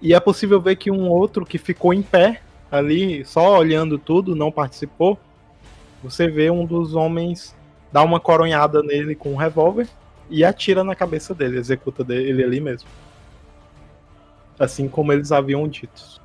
[0.00, 2.40] E é possível ver que um outro que ficou em pé
[2.76, 5.18] ali, só olhando tudo, não participou.
[6.02, 7.54] Você vê um dos homens
[7.92, 9.88] dar uma coronhada nele com um revólver
[10.28, 12.88] e atira na cabeça dele, executa ele ali mesmo
[14.58, 16.20] assim como eles haviam dito.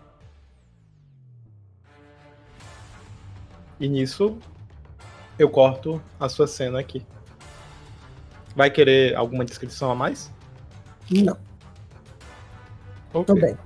[3.80, 4.38] E nisso
[5.38, 7.06] eu corto a sua cena aqui.
[8.56, 10.32] Vai querer alguma descrição a mais?
[11.10, 11.38] Não.
[13.14, 13.36] Okay.
[13.36, 13.58] Também.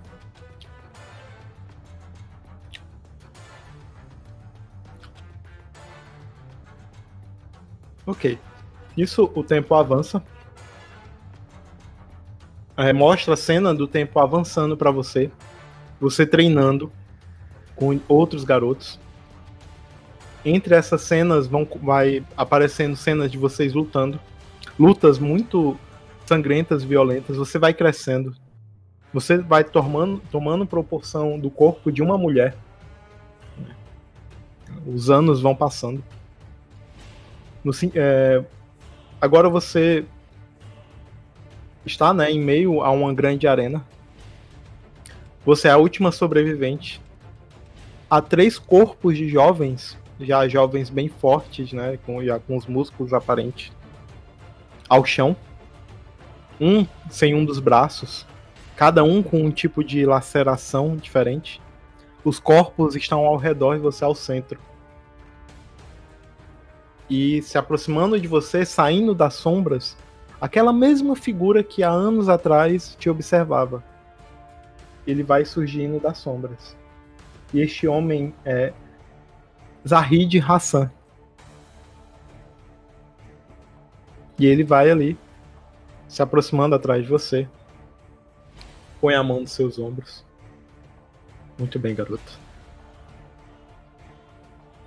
[8.05, 8.37] Ok.
[8.97, 10.23] Isso o tempo avança.
[12.75, 15.31] É, mostra a cena do tempo avançando para você.
[15.99, 16.91] Você treinando
[17.75, 18.99] com outros garotos.
[20.45, 24.19] Entre essas cenas vão vai aparecendo cenas de vocês lutando.
[24.77, 25.77] Lutas muito
[26.25, 27.37] sangrentas, violentas.
[27.37, 28.35] Você vai crescendo.
[29.13, 32.57] Você vai tomando, tomando proporção do corpo de uma mulher.
[34.85, 36.03] Os anos vão passando.
[37.63, 38.43] No, é,
[39.21, 40.03] agora você
[41.85, 43.85] está né, em meio a uma grande arena.
[45.45, 47.01] Você é a última sobrevivente.
[48.09, 53.13] Há três corpos de jovens, já jovens bem fortes, né, com, já com os músculos
[53.13, 53.71] aparentes,
[54.87, 55.35] ao chão.
[56.59, 58.25] Um sem um dos braços,
[58.75, 61.61] cada um com um tipo de laceração diferente.
[62.23, 64.59] Os corpos estão ao redor e você ao centro
[67.09, 69.97] e se aproximando de você, saindo das sombras,
[70.39, 73.83] aquela mesma figura que há anos atrás te observava.
[75.05, 76.75] Ele vai surgindo das sombras.
[77.53, 78.73] E este homem é
[79.87, 80.89] Zahid Hassan.
[84.39, 85.17] E ele vai ali,
[86.07, 87.47] se aproximando atrás de você.
[88.99, 90.25] Põe a mão nos seus ombros.
[91.59, 92.39] Muito bem, garoto.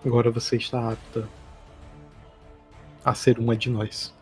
[0.04, 1.28] Agora você está apta
[3.06, 4.12] a ser uma de nós.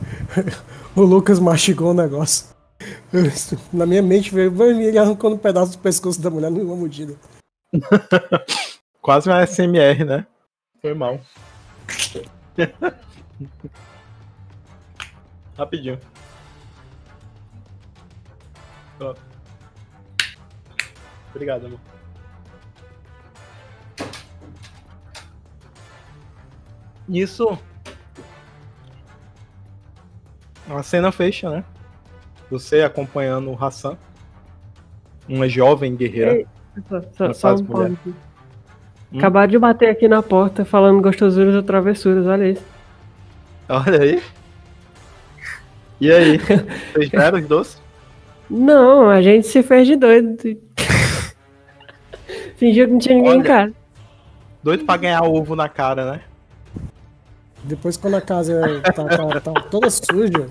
[0.94, 2.46] o Lucas mastigou o negócio.
[3.72, 7.16] Na minha mente veio ele arrancando um pedaço do pescoço da mulher numa mordida.
[9.02, 10.24] Quase uma SMR, né?
[10.80, 11.20] Foi mal.
[15.58, 15.98] Rapidinho.
[21.34, 21.87] Obrigado, amor.
[27.08, 27.58] Nisso.
[30.68, 31.64] A cena fecha, né?
[32.50, 33.96] Você acompanhando o Hassan.
[35.28, 36.34] Uma jovem guerreira.
[36.34, 36.46] Ei,
[37.12, 37.98] só, só um ponto.
[39.12, 39.18] Hum?
[39.18, 42.64] Acabaram de bater aqui na porta falando gostosuras ou travessuras, olha isso.
[43.68, 44.22] Olha aí.
[46.00, 46.38] E aí?
[46.92, 47.82] Vocês deram os doces?
[48.50, 50.36] Não, a gente se fez de doido.
[52.56, 53.74] Fingiu que não tinha ninguém olha, em casa.
[54.62, 56.20] Doido pra ganhar ovo na cara, né?
[57.64, 60.48] Depois quando a casa tá, tá, tá toda suja.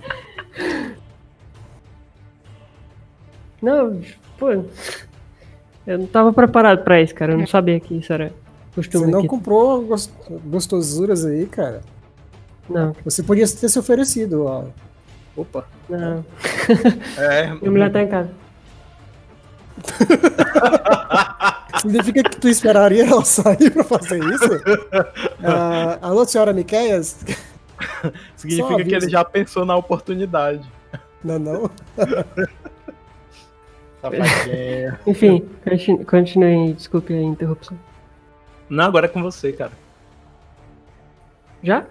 [3.62, 4.02] Não,
[4.38, 4.52] pô.
[5.86, 7.34] Eu não tava preparado pra isso, cara.
[7.34, 8.32] Eu não sabia que isso era
[8.76, 9.06] costume.
[9.06, 9.28] Você não aqui.
[9.28, 9.88] comprou
[10.46, 11.82] gostosuras aí, cara?
[12.70, 12.96] Não.
[13.04, 14.66] Você podia ter se oferecido, ó.
[15.36, 15.66] Opa.
[15.90, 16.26] Não.
[17.18, 17.54] É.
[17.62, 18.30] Minha mulher tá em casa.
[21.82, 24.56] Significa que tu esperaria ela sair pra fazer isso?
[24.56, 27.26] Uh, alô, senhora Miqueias?
[28.36, 30.68] Significa que ele já pensou na oportunidade.
[31.24, 31.70] Não, não.
[35.06, 35.44] Enfim,
[36.06, 37.78] continue, desculpe a interrupção.
[38.70, 39.72] Não, agora é com você, cara.
[41.64, 41.86] Já?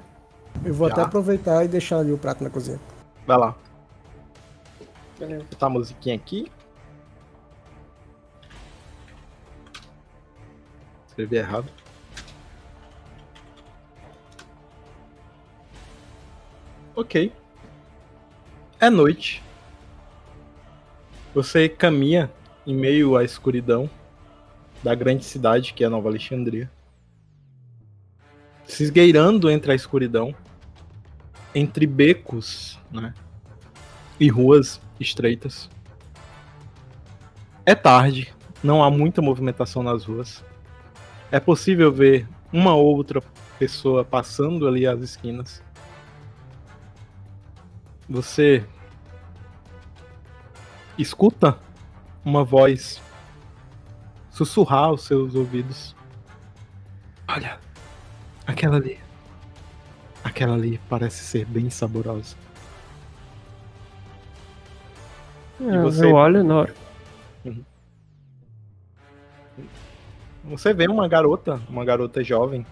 [0.64, 0.94] Eu vou já.
[0.94, 2.80] até aproveitar e deixar ali o prato na cozinha.
[3.26, 3.54] Vai lá.
[5.18, 5.40] Beleza.
[5.40, 6.50] Vou botar a musiquinha aqui.
[11.16, 11.72] Escrevi errado.
[16.94, 17.32] Ok.
[18.78, 19.42] É noite.
[21.34, 22.30] Você caminha
[22.66, 23.88] em meio à escuridão
[24.82, 26.70] da grande cidade que é Nova Alexandria.
[28.66, 30.34] Se esgueirando entre a escuridão,
[31.54, 33.14] entre becos né,
[34.20, 35.70] e ruas estreitas.
[37.64, 40.44] É tarde, não há muita movimentação nas ruas
[41.30, 43.22] é possível ver uma outra
[43.58, 45.62] pessoa passando ali as esquinas.
[48.08, 48.64] Você
[50.96, 51.58] escuta
[52.24, 53.02] uma voz
[54.30, 55.96] sussurrar aos seus ouvidos.
[57.28, 57.58] Olha,
[58.46, 58.98] aquela ali.
[60.22, 62.36] Aquela ali parece ser bem saborosa.
[65.60, 66.04] É, você...
[66.04, 66.74] Eu olho na hora.
[67.44, 67.64] Uhum.
[70.48, 72.64] Você vê uma garota, uma garota jovem,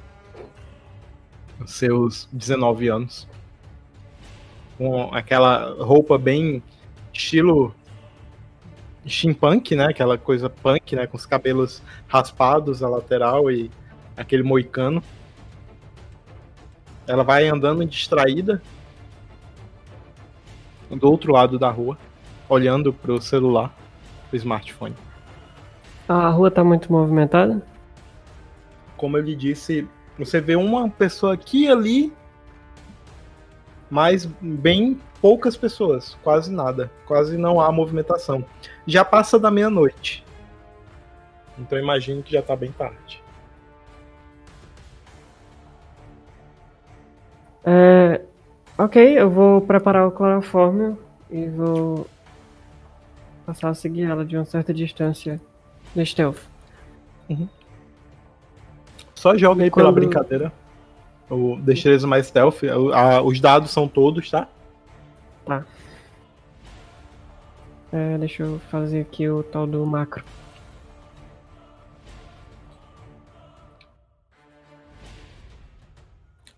[1.67, 3.27] seus 19 anos,
[4.79, 6.63] com aquela roupa bem
[7.13, 7.75] estilo
[9.05, 9.87] steampunk, né?
[9.87, 11.09] Aquela coisa punk, né?
[11.09, 13.69] Com os cabelos raspados à lateral e
[14.17, 15.03] aquele moicano.
[17.09, 18.63] Ela vai andando distraída
[20.89, 21.99] do outro lado da rua,
[22.49, 23.77] olhando pro celular,
[24.31, 24.95] pro smartphone.
[26.09, 27.63] A rua tá muito movimentada?
[29.05, 29.87] como ele disse,
[30.19, 32.13] você vê uma pessoa aqui e ali,
[33.91, 38.43] mas bem poucas pessoas, quase nada, quase não há movimentação.
[38.87, 40.25] Já passa da meia-noite.
[41.59, 43.23] Então imagino que já tá bem tarde.
[47.63, 48.23] É,
[48.79, 50.99] ok, eu vou preparar o clorofórmio
[51.31, 52.07] e vou
[53.45, 55.39] passar a seguir ela de uma certa distância
[55.95, 56.41] no stealth.
[57.29, 57.49] Uhum.
[59.15, 59.87] Só joga aí Quando...
[59.87, 60.53] pela brincadeira.
[61.31, 62.63] O destreza mais stealth.
[62.93, 64.49] A, os dados são todos, tá?
[65.47, 65.65] Tá.
[67.93, 70.25] É, deixa eu fazer aqui o tal do macro.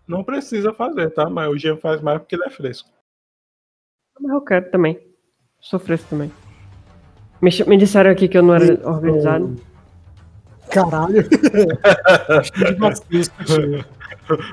[0.06, 1.28] Não precisa fazer, tá?
[1.28, 2.88] Mas o Jean faz mais porque ele é fresco.
[4.20, 5.00] Mas eu quero também.
[5.60, 6.32] Sou fresco também.
[7.40, 9.56] Me, me disseram aqui que eu não era organizado.
[10.70, 11.24] Caralho.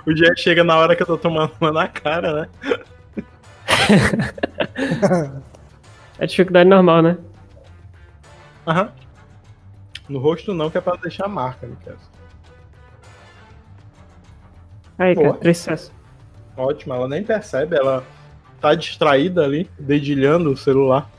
[0.05, 2.47] o Jean chega na hora que eu tô tomando uma na cara, né?
[6.19, 7.17] é dificuldade normal, né?
[8.67, 8.91] Aham.
[10.07, 12.13] No rosto não, que é pra deixar marca, no caso.
[14.97, 15.91] Aí, cara, três sucessos.
[16.55, 18.03] Ótimo, ela nem percebe, ela
[18.61, 21.09] tá distraída ali, dedilhando o celular,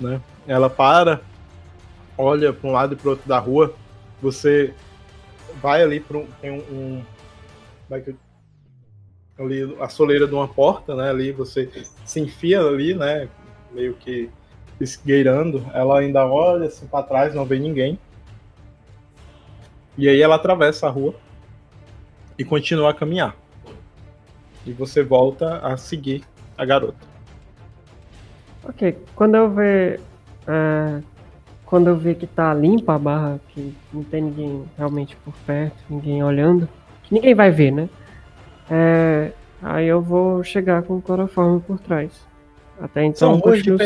[0.00, 0.20] né?
[0.48, 1.20] Ela para,
[2.16, 3.74] olha para um lado e para outro da rua,
[4.20, 4.74] você
[5.62, 7.04] vai ali para um, um, um
[7.88, 8.16] vai que
[9.38, 11.10] ali a soleira de uma porta, né?
[11.10, 11.70] Ali você
[12.04, 13.28] se enfia ali, né?
[13.70, 14.28] Meio que
[14.80, 15.64] esgueirando.
[15.72, 17.98] Ela ainda olha assim para trás, não vê ninguém.
[19.96, 21.14] E aí ela atravessa a rua
[22.38, 23.36] e continua a caminhar.
[24.66, 26.24] E você volta a seguir
[26.56, 27.06] a garota.
[28.64, 30.00] Ok, quando eu ver.
[30.48, 31.02] É,
[31.66, 35.76] quando eu ver que tá limpa a barra, que não tem ninguém realmente por perto,
[35.90, 36.66] ninguém olhando,
[37.02, 37.90] que ninguém vai ver, né?
[38.70, 42.26] É, aí eu vou chegar com o cloroforme por trás.
[42.80, 43.76] Até então São ruas de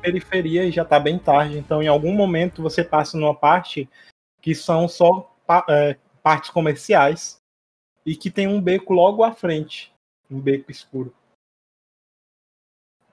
[0.00, 3.88] periferia e já tá bem tarde, então em algum momento você passa numa parte
[4.40, 5.34] que são só
[5.68, 7.42] é, partes comerciais
[8.06, 9.92] e que tem um beco logo à frente,
[10.30, 11.12] um beco escuro.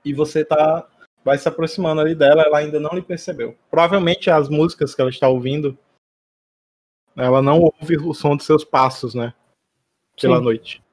[0.03, 0.87] E você tá
[1.23, 3.57] vai se aproximando ali dela, ela ainda não lhe percebeu.
[3.69, 5.77] Provavelmente as músicas que ela está ouvindo,
[7.15, 9.33] ela não ouve o som dos seus passos, né?
[10.19, 10.43] Pela Sim.
[10.43, 10.83] noite.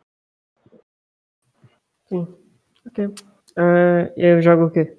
[2.07, 2.27] Sim.
[2.87, 3.07] Ok.
[3.07, 4.97] Uh, e aí eu jogo o quê?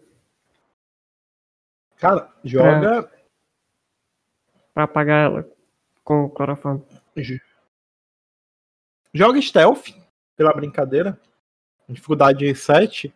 [1.98, 3.04] Cara, joga.
[3.04, 3.20] Pra,
[4.74, 5.50] pra apagar ela
[6.04, 6.84] com o clorofone.
[9.14, 9.90] Joga stealth,
[10.36, 11.20] pela brincadeira.
[11.88, 13.14] Dificuldade 7.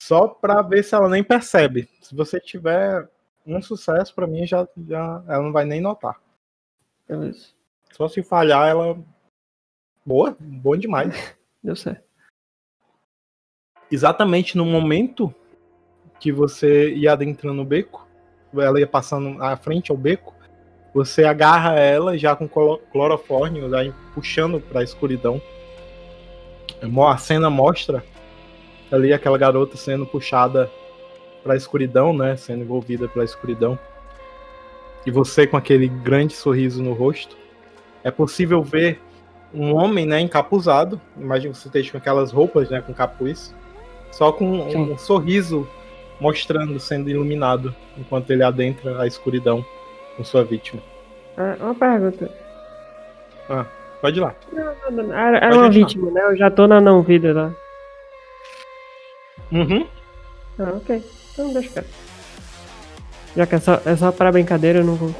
[0.00, 1.88] Só pra ver se ela nem percebe.
[2.00, 3.08] Se você tiver
[3.46, 6.18] um sucesso, pra mim já, já ela não vai nem notar.
[7.06, 7.48] Beleza.
[7.92, 8.98] Só se falhar, ela.
[10.04, 11.36] Boa, bom demais.
[11.62, 12.02] Deu certo.
[13.90, 15.34] Exatamente no momento
[16.18, 18.06] que você ia adentrando o beco,
[18.54, 20.34] ela ia passando à frente ao beco,
[20.94, 25.40] você agarra ela já com clorofórmio, daí puxando para a escuridão.
[27.08, 28.04] A cena mostra
[28.90, 30.70] ali aquela garota sendo puxada
[31.42, 33.78] para a escuridão, né, sendo envolvida pela escuridão.
[35.06, 37.36] E você com aquele grande sorriso no rosto.
[38.04, 39.00] É possível ver
[39.52, 41.00] um homem, né, encapuzado.
[41.16, 43.54] Imagina você esteja com aquelas roupas, né, com capuz,
[44.10, 45.66] só com um, um sorriso
[46.20, 49.64] mostrando, sendo iluminado, enquanto ele adentra a escuridão
[50.16, 50.82] com sua vítima.
[51.36, 52.30] Ah, uma pergunta.
[53.48, 53.64] Ah,
[54.02, 54.34] pode ir lá.
[54.52, 55.18] Não, não, não.
[55.18, 56.22] Era, era uma vítima, né?
[56.24, 57.54] Eu já tô na não vida lá.
[59.52, 59.86] Uhum.
[60.58, 61.02] Ah, ok.
[61.32, 61.88] Então deixa quieto.
[63.36, 65.14] Já que é só, é só pra brincadeira, eu não vou.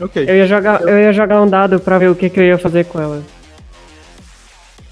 [0.00, 0.24] Ok.
[0.28, 0.88] Eu ia, jogar, eu...
[0.88, 3.22] eu ia jogar um dado pra ver o que, que eu ia fazer com ela.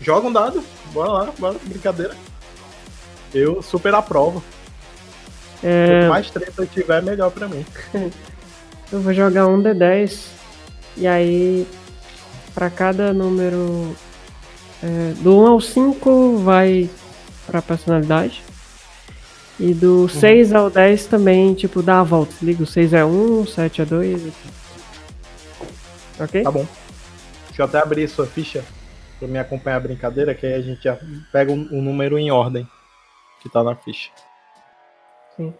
[0.00, 0.62] Joga um dado.
[0.92, 2.14] Bora lá, bora, brincadeira.
[3.34, 4.42] Eu super aprovo.
[5.62, 6.00] É...
[6.00, 7.64] Quanto mais treta tiver, melhor pra mim.
[8.90, 10.28] Eu vou jogar um D10
[10.96, 11.66] e aí
[12.54, 13.94] para cada número
[14.82, 16.88] é, do 1 ao 5 vai
[17.48, 18.42] pra personalidade.
[19.58, 20.08] E do uhum.
[20.08, 22.32] 6 ao 10 também, tipo, dá a volta.
[22.42, 24.32] Liga, o 6 é 1, o 7 é 2.
[26.20, 26.42] Ok?
[26.42, 26.66] Tá bom.
[27.48, 28.64] Deixa eu até abrir sua ficha
[29.18, 30.96] pra me acompanhar a brincadeira, que aí a gente já
[31.32, 32.68] pega o um, um número em ordem
[33.40, 34.10] que tá na ficha.
[35.36, 35.52] Sim.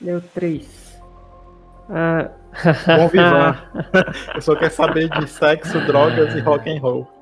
[0.00, 1.00] Deu 3.
[1.90, 2.30] Ah.
[2.96, 3.56] Bom vivan.
[4.34, 7.21] Eu só quero saber de sexo, drogas e rock and roll.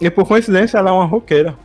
[0.00, 1.56] E por coincidência ela é uma roqueira.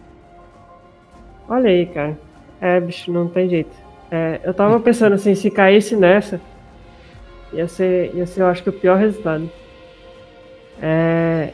[1.48, 2.18] Olha aí, cara.
[2.62, 3.76] É, bicho, não tem jeito.
[4.12, 6.42] É, eu tava pensando assim, se caísse nessa,
[7.54, 9.50] ia ser, ia ser, eu acho que o pior resultado.
[10.82, 11.54] É,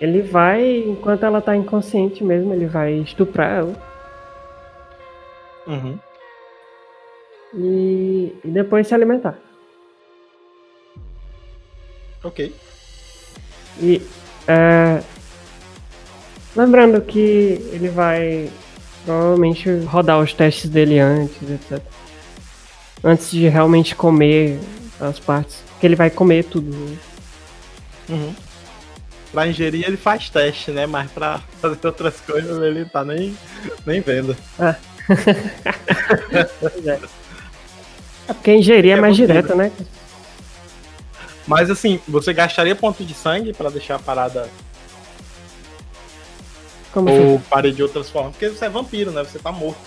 [0.00, 3.90] ele vai, enquanto ela tá inconsciente mesmo, ele vai estuprar ela.
[5.66, 5.98] Uhum.
[7.54, 9.38] E, e depois se alimentar.
[12.22, 12.54] Ok.
[13.80, 14.02] E
[14.46, 15.02] é,
[16.54, 18.50] lembrando que ele vai
[19.04, 21.82] provavelmente rodar os testes dele antes, etc.
[23.02, 24.58] Antes de realmente comer
[25.00, 25.62] as partes.
[25.70, 26.70] Porque ele vai comer tudo.
[26.70, 26.96] Né?
[28.10, 28.34] Uhum.
[29.32, 30.86] Pra ingerir ele faz teste, né?
[30.86, 33.36] Mas pra fazer outras coisas ele tá nem,
[33.86, 34.36] nem vendo.
[34.58, 34.76] Ah.
[36.84, 37.00] é.
[38.28, 39.72] é porque ingerir é, é mais direto, né?
[41.46, 44.48] Mas assim, você gastaria ponto de sangue para deixar a parada.
[46.92, 47.44] Como Ou assim?
[47.48, 48.32] pare de outras formas?
[48.32, 49.22] Porque você é vampiro, né?
[49.22, 49.80] Você tá morto.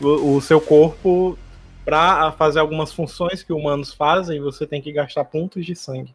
[0.00, 1.36] O, o seu corpo,
[1.84, 6.14] para fazer algumas funções que humanos fazem, você tem que gastar pontos de sangue.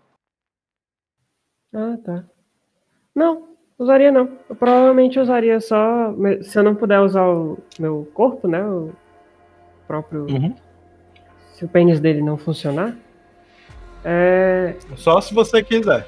[1.74, 2.24] Ah, tá.
[3.16, 4.38] Não, usaria não.
[4.48, 6.14] Eu provavelmente usaria só.
[6.44, 8.64] Se eu não puder usar o meu corpo, né?
[8.64, 8.92] O
[9.88, 10.28] próprio.
[10.30, 10.56] Uhum.
[11.54, 12.96] Se o pênis dele não funcionar.
[14.06, 14.76] É...
[14.96, 16.08] Só se você quiser.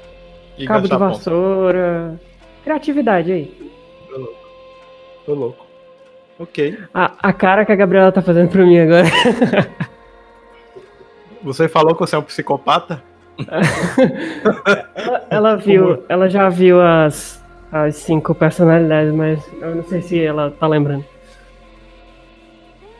[0.66, 2.18] Cabo de vassoura.
[2.18, 2.35] Ponto.
[2.66, 3.72] Criatividade aí.
[4.10, 4.48] Tô louco.
[5.24, 5.66] Tô louco.
[6.36, 6.76] Ok.
[6.92, 9.04] A, a cara que a Gabriela tá fazendo pra mim agora.
[11.44, 13.04] você falou que você é um psicopata?
[14.96, 17.40] ela, ela, viu, ela já viu as,
[17.70, 21.04] as cinco personalidades, mas eu não sei se ela tá lembrando.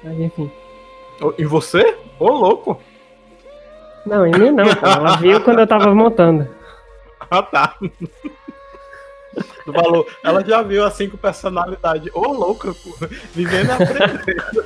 [0.05, 0.49] Mas enfim.
[1.37, 1.97] E você?
[2.21, 2.81] Ô, louco!
[4.07, 4.87] Não, em mim não, pô.
[4.87, 6.47] Ela viu quando eu tava montando.
[7.29, 7.75] Ah, tá.
[9.65, 12.11] Falou, ela já viu as cinco personalidades.
[12.15, 13.09] Ô, louco, pô.
[13.35, 14.65] Vivendo aprendendo.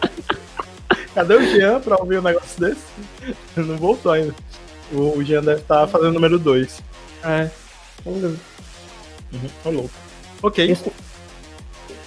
[1.14, 2.84] Cadê o Jean pra ouvir um negócio desse?
[3.56, 4.34] Não voltou ainda.
[4.92, 6.82] O Jean deve estar tá fazendo número 2.
[7.24, 7.50] É,
[8.02, 8.40] sem dúvida.
[9.32, 9.90] Uhum, louco.
[10.42, 10.70] Ok.
[10.70, 10.92] Isso,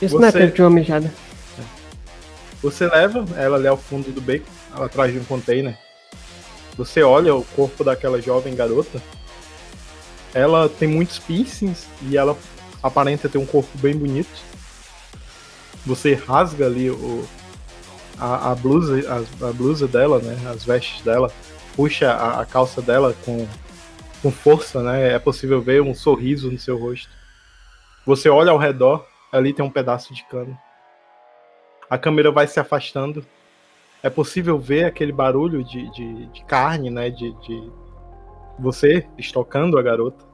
[0.01, 0.21] isso Você...
[0.21, 1.11] não é tempo de uma mijada.
[2.61, 5.77] Você leva ela ali ao fundo do beco, atrás de um container.
[6.77, 9.01] Você olha o corpo daquela jovem garota.
[10.33, 12.37] Ela tem muitos piercings e ela
[12.83, 14.29] aparenta ter um corpo bem bonito.
[15.85, 17.25] Você rasga ali o,
[18.19, 20.37] a, a blusa, a, a, blusa dela, né?
[20.49, 21.31] As vestes dela
[21.75, 23.47] puxa a, a calça dela com,
[24.21, 25.13] com força, né?
[25.13, 27.09] É possível ver um sorriso no seu rosto.
[28.05, 30.57] Você olha ao redor, ali tem um pedaço de cano.
[31.89, 33.25] A câmera vai se afastando.
[34.01, 37.09] É possível ver aquele barulho de, de, de carne, né?
[37.09, 37.71] De, de
[38.59, 40.25] você estocando a garota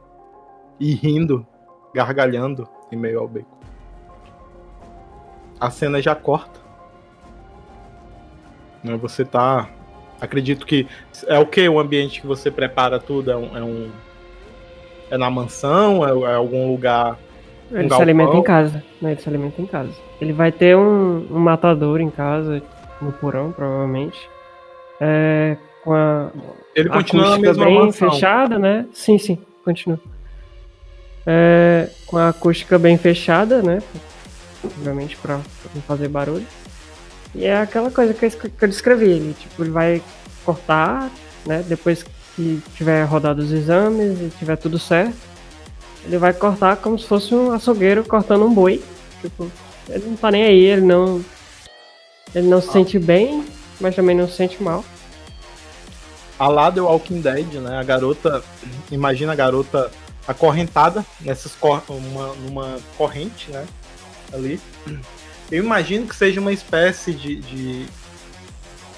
[0.79, 1.45] e rindo,
[1.93, 3.57] gargalhando em meio ao beco.
[5.59, 6.59] A cena já corta.
[8.83, 8.95] Né?
[8.97, 9.69] Você tá
[10.21, 10.85] Acredito que
[11.27, 13.89] é o que o ambiente que você prepara tudo é um, é, um,
[15.11, 17.17] é na mansão, é, é algum lugar.
[17.71, 18.83] Um ele se alimenta em casa.
[19.01, 19.11] Né?
[19.11, 19.93] Ele se alimenta em casa.
[20.19, 22.61] Ele vai ter um, um matador em casa,
[23.01, 24.29] no porão, provavelmente.
[24.99, 26.31] É, com a.
[26.75, 28.11] Ele continua na mesma bem mansão.
[28.11, 28.85] fechada, né?
[28.91, 29.99] Sim, sim, continua.
[31.31, 33.83] É, com a acústica bem fechada, né?
[34.63, 35.35] Obviamente para
[35.75, 36.47] não fazer barulho.
[37.35, 39.11] E é aquela coisa que eu, que eu descrevi.
[39.11, 40.01] Ele, tipo, ele vai
[40.43, 41.07] cortar,
[41.45, 41.63] né?
[41.67, 42.03] Depois
[42.35, 45.13] que tiver rodado os exames e tiver tudo certo,
[46.03, 48.83] ele vai cortar como se fosse um açougueiro cortando um boi.
[49.21, 49.51] Tipo,
[49.87, 51.23] ele não tá nem aí, ele não.
[52.33, 53.45] Ele não se sente bem,
[53.79, 54.83] mas também não se sente mal.
[56.39, 57.77] A lá do Walking Dead, né?
[57.77, 58.43] A garota.
[58.89, 59.91] Imagina a garota
[60.27, 63.65] acorrentada nessas cor, uma, numa corrente, né?
[64.33, 64.59] Ali.
[65.51, 67.85] Eu imagino que seja uma espécie de, de,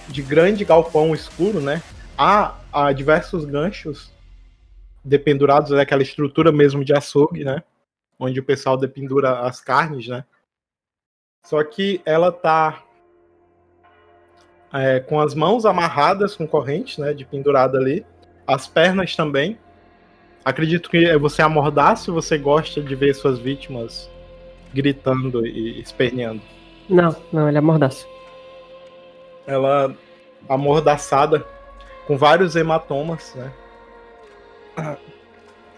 [0.10, 1.82] de grande galpão escuro, né?
[2.18, 4.12] Há, há diversos ganchos
[5.04, 7.64] dependurados naquela estrutura mesmo de açougue, né?
[8.20, 10.26] Onde o pessoal dependura as carnes, né?
[11.44, 12.84] Só que ela tá
[14.74, 17.14] é, com as mãos amarradas com corrente, né?
[17.14, 18.06] De pendurada ali.
[18.46, 19.58] As pernas também.
[20.44, 24.10] Acredito que você amordaça você gosta de ver suas vítimas
[24.74, 26.42] gritando e esperneando.
[26.90, 28.08] Não, não, ele é mordaço.
[29.46, 29.96] Ela
[30.50, 31.46] amordaçada,
[32.08, 34.98] com vários hematomas, né?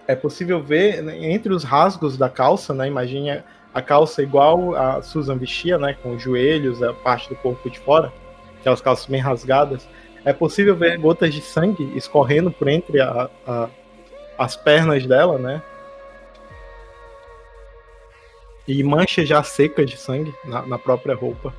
[0.08, 2.88] É possível ver né, entre os rasgos da calça, né?
[2.88, 3.42] Imagine
[3.74, 5.96] a calça igual a Susan vestia, né?
[6.02, 8.12] Com os joelhos, a parte do corpo de fora,
[8.60, 9.88] aquelas calças bem rasgadas.
[10.26, 13.70] É possível ver gotas de sangue escorrendo por entre a, a,
[14.38, 15.62] as pernas dela, né?
[18.68, 21.54] e manchas já secas de sangue na, na própria roupa.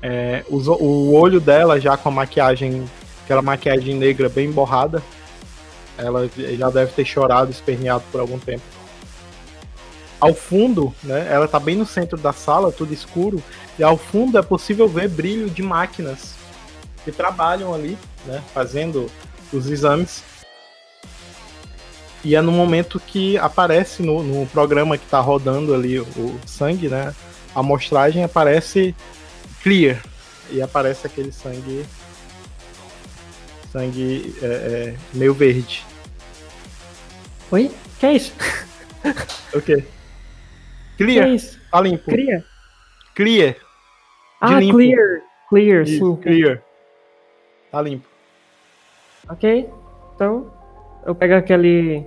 [0.00, 2.84] É, o, o olho dela já com a maquiagem
[3.24, 5.02] aquela maquiagem negra bem borrada.
[5.96, 8.62] Ela já deve ter chorado, esperneado por algum tempo.
[10.20, 13.42] Ao fundo, né, ela está bem no centro da sala, tudo escuro,
[13.78, 16.34] e ao fundo é possível ver brilho de máquinas
[17.04, 17.96] que trabalham ali,
[18.26, 19.06] né, fazendo
[19.52, 20.22] os exames.
[22.24, 26.40] E é no momento que aparece no, no programa que está rodando ali o, o
[26.46, 27.14] sangue, né,
[27.54, 28.94] a amostragem aparece
[29.62, 30.02] clear
[30.50, 31.84] e aparece aquele sangue
[33.70, 35.84] sangue é, é, meio verde.
[37.50, 37.70] Oi?
[37.98, 38.32] Que é isso?
[39.52, 39.84] O quê?
[40.96, 41.24] Clear.
[41.24, 41.60] Que é isso?
[41.70, 42.04] Tá limpo.
[42.04, 42.44] Clear?
[43.14, 43.56] Clear.
[44.40, 44.76] Ah, limpo.
[44.76, 45.22] clear.
[45.48, 46.22] Clear, Isso, sim.
[46.22, 46.62] clear.
[47.70, 48.08] Tá limpo.
[49.28, 49.68] Ok.
[50.14, 50.52] Então,
[51.06, 52.06] eu pego aquele.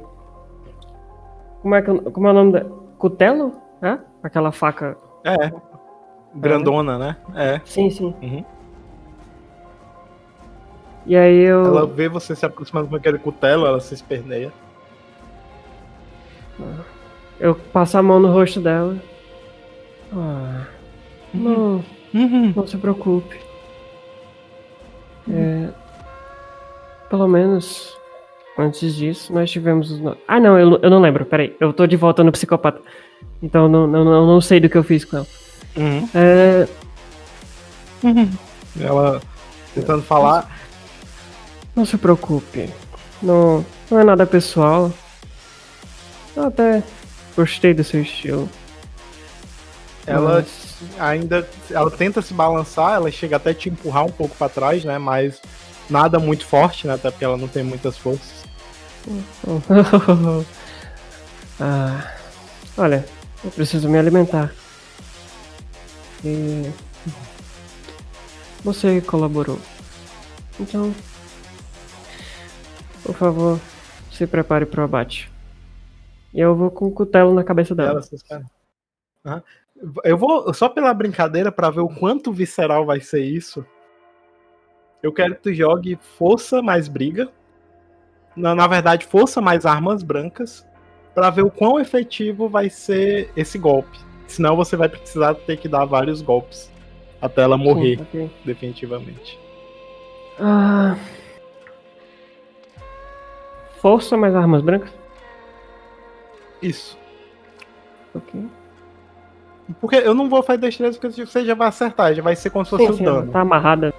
[1.68, 2.66] Como é, que, como é o nome da.
[2.98, 3.52] Cutelo?
[3.82, 3.98] É?
[4.24, 4.98] Aquela faca.
[5.26, 5.52] É.
[6.34, 7.18] Grandona, né?
[7.36, 7.60] É.
[7.66, 8.16] Sim, sim.
[8.22, 8.46] Uhum.
[11.06, 11.66] E aí eu.
[11.66, 14.54] Ela vê você se aproximando com aquele cutelo, ela se esperneia.
[17.38, 18.96] Eu passo a mão no rosto dela.
[20.14, 20.68] Ah,
[21.34, 21.84] não,
[22.14, 22.54] Uhum.
[22.56, 23.42] não se preocupe.
[25.30, 25.68] É,
[27.10, 27.98] pelo menos
[28.58, 29.92] antes disso, nós tivemos.
[29.92, 31.26] os no- Ah, não, eu, eu não lembro.
[31.26, 32.82] Peraí, eu tô de volta no psicopata.
[33.42, 35.28] Então eu não, não, não, não sei do que eu fiz com ela.
[35.76, 36.10] Uhum.
[36.16, 36.68] É,
[38.80, 39.22] Ela
[39.74, 40.50] tentando falar.
[41.76, 42.70] não se preocupe.
[43.22, 44.92] Não, não é nada pessoal.
[46.36, 46.84] Eu até
[47.36, 48.48] gostei do seu estilo.
[50.06, 51.48] Ela mas- ainda.
[51.70, 54.98] Ela tenta se balançar, ela chega até te empurrar um pouco pra trás, né?
[54.98, 55.42] Mas
[55.90, 56.94] nada muito forte, né?
[56.94, 58.47] Até porque ela não tem muitas forças.
[61.60, 62.14] ah,
[62.78, 63.06] olha,
[63.44, 64.54] eu preciso me alimentar.
[66.24, 66.72] E
[68.64, 69.60] você colaborou.
[70.60, 70.94] Então,
[73.04, 73.60] por favor,
[74.12, 75.32] se prepare para o abate.
[76.34, 78.02] E eu vou com o cutelo na cabeça dela.
[80.04, 83.66] Eu vou, só pela brincadeira, pra ver o quanto visceral vai ser isso.
[85.02, 87.32] Eu quero que tu jogue força mais briga.
[88.38, 90.66] Na, na verdade, força mais armas brancas.
[91.14, 93.98] Pra ver o quão efetivo vai ser esse golpe.
[94.28, 96.72] Senão você vai precisar ter que dar vários golpes.
[97.20, 98.32] Até ela morrer, Sim, ok.
[98.46, 99.40] definitivamente.
[100.40, 100.96] Ah,
[103.82, 104.92] força mais armas brancas?
[106.62, 106.98] Isso.
[108.14, 108.46] Ok.
[109.82, 112.64] Porque eu não vou fazer destreza porque você já vai acertar, já vai ser como
[112.64, 113.32] se fosse Sim, o sim, dano.
[113.32, 113.94] tá amarrada.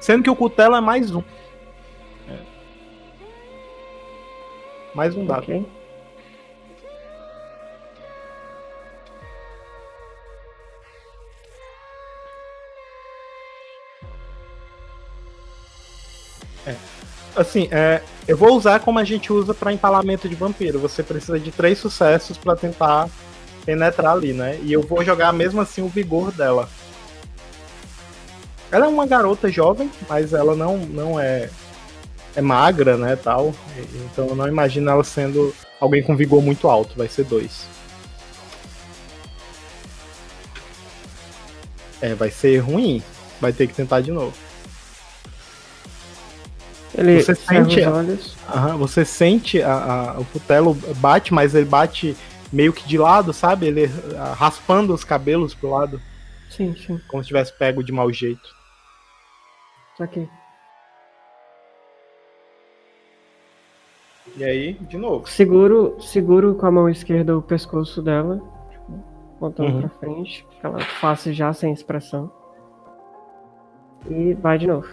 [0.00, 1.22] Sendo que o cutelo é mais um.
[4.94, 5.42] Mais um dado.
[5.42, 5.64] Ok.
[17.36, 20.78] Assim, é, eu vou usar como a gente usa pra empalamento de vampiro.
[20.80, 23.08] Você precisa de três sucessos pra tentar
[23.64, 24.58] penetrar ali, né?
[24.62, 26.68] E eu vou jogar mesmo assim o vigor dela.
[28.70, 31.50] Ela é uma garota jovem, mas ela não, não é,
[32.36, 33.54] é magra, né, tal.
[34.12, 36.96] Então eu não imagino ela sendo alguém com vigor muito alto.
[36.96, 37.66] Vai ser dois.
[42.00, 43.02] É, vai ser ruim.
[43.40, 44.34] Vai ter que tentar de novo.
[46.94, 48.36] Ele Você sente os a- olhos.
[48.48, 49.72] Aham, você sente a,
[50.14, 52.16] a- o cutelo bate, mas ele bate
[52.52, 53.66] meio que de lado, sabe?
[53.66, 53.88] Ele
[54.18, 56.02] ah, raspando os cabelos pro lado,
[56.50, 57.00] Sim, sim.
[57.08, 58.48] como se tivesse pego de mau jeito.
[59.96, 60.28] Saquei.
[64.36, 65.28] E aí, de novo.
[65.28, 68.40] Seguro, seguro com a mão esquerda o pescoço dela,
[68.70, 69.04] tipo,
[69.36, 69.80] apontando Uhum.
[69.80, 72.30] pra frente, aquela face já sem expressão.
[74.08, 74.86] E vai de novo.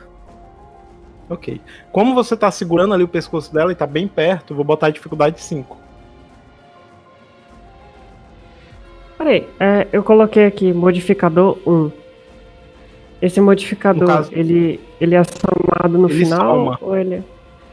[1.30, 1.62] Ok.
[1.92, 4.92] Como você tá segurando ali o pescoço dela e tá bem perto, vou botar a
[4.92, 5.78] dificuldade 5.
[9.18, 11.92] Peraí, é, eu coloquei aqui modificador 1.
[13.22, 16.56] Esse modificador, caso- ele, ele é somado no Ele final?
[16.56, 16.78] soma.
[16.82, 17.24] Ou ele...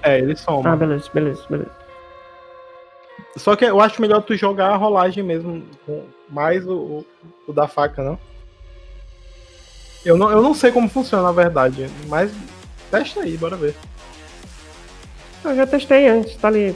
[0.05, 0.73] É, ele soma.
[0.73, 1.71] Ah, beleza, beleza, beleza.
[3.37, 5.65] Só que eu acho melhor tu jogar a rolagem mesmo,
[6.29, 7.05] mais o,
[7.49, 8.19] o- da faca, não?
[10.05, 12.31] Eu não, eu não sei como funciona, na verdade, mas
[12.91, 13.75] testa aí, bora ver.
[15.43, 16.75] Eu já testei antes, tá ali.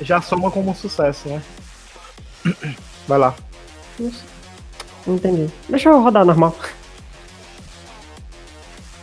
[0.00, 1.42] Já soma como um sucesso, né?
[3.06, 3.34] Vai lá.
[5.06, 5.52] Não entendi.
[5.68, 6.54] Deixa eu rodar normal.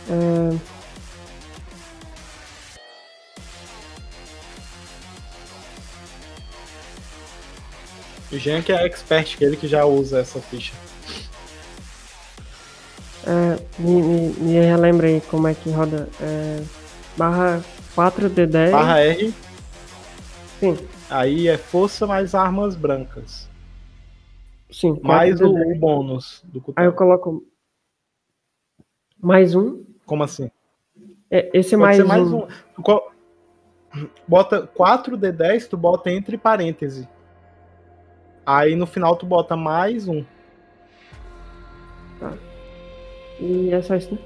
[0.08, 0.75] É,
[8.32, 10.74] O Jean que é expert, que ele que já usa essa ficha.
[13.26, 16.08] É, me, me, me relembra aí como é que roda.
[16.20, 16.62] É,
[17.16, 17.62] barra
[17.94, 18.70] 4D10.
[18.70, 19.34] Barra R.
[20.60, 20.76] Sim.
[21.10, 23.48] Aí é força mais armas brancas.
[24.70, 24.98] Sim.
[25.02, 26.74] Mais o, o, bônus do cutelo.
[26.76, 27.44] Aí eu coloco
[29.20, 29.84] mais um.
[30.04, 30.50] Como assim?
[31.30, 32.42] É, esse é mais, mais um.
[32.42, 34.08] um.
[34.26, 37.06] Bota 4D10, tu bota entre parênteses.
[38.46, 40.24] Aí no final tu bota mais um.
[42.20, 42.32] Tá.
[43.40, 44.20] E é só isso, né?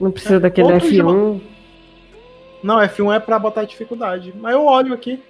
[0.00, 1.40] Não precisa é, daquele F1.
[2.62, 4.34] Não, F1 é pra botar dificuldade.
[4.36, 5.22] Mas eu olho aqui.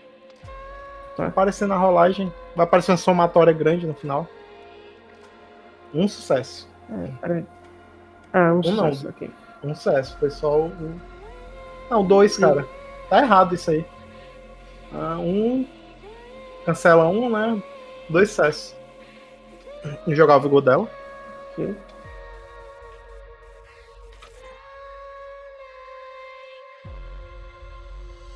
[1.14, 1.24] Tá.
[1.24, 2.32] Vai aparecer na rolagem.
[2.56, 4.26] Vai aparecer uma somatória grande no final.
[5.94, 6.68] Um sucesso.
[6.90, 7.46] É, peraí.
[8.32, 9.10] Ah, um, um sucesso, não.
[9.10, 9.30] ok.
[9.62, 10.16] Um sucesso.
[10.18, 10.72] Foi só o.
[11.90, 12.66] Não, dois, cara.
[13.10, 13.84] Tá errado isso aí.
[14.92, 15.66] Ah, um.
[16.64, 17.62] Cancela um, né?
[18.08, 18.74] Dois sucessos.
[20.08, 20.90] Jogar o vigor dela.
[21.54, 21.76] Sim.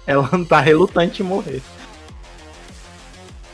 [0.06, 1.62] Ela não tá relutante em morrer.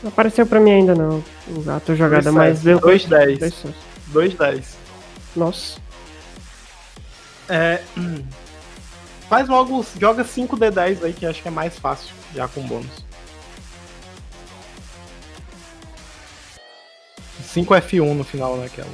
[0.01, 1.23] Não apareceu pra mim ainda não.
[1.49, 2.79] O gato jogada, mas deu.
[2.79, 3.73] 2-10.
[4.11, 4.63] 2-10.
[5.35, 5.79] Nossa.
[7.49, 7.81] É.
[9.29, 9.85] Faz logo.
[9.99, 13.06] Joga 5D10 aí, que acho que é mais fácil, já com bônus.
[17.57, 18.69] 5F1 no final, né?
[18.69, 18.85] Que é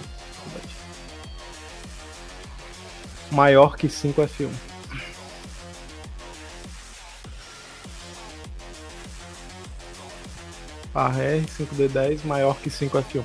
[3.32, 4.50] Maior que 5F1.
[10.96, 13.24] R 5D10 maior que 5F1.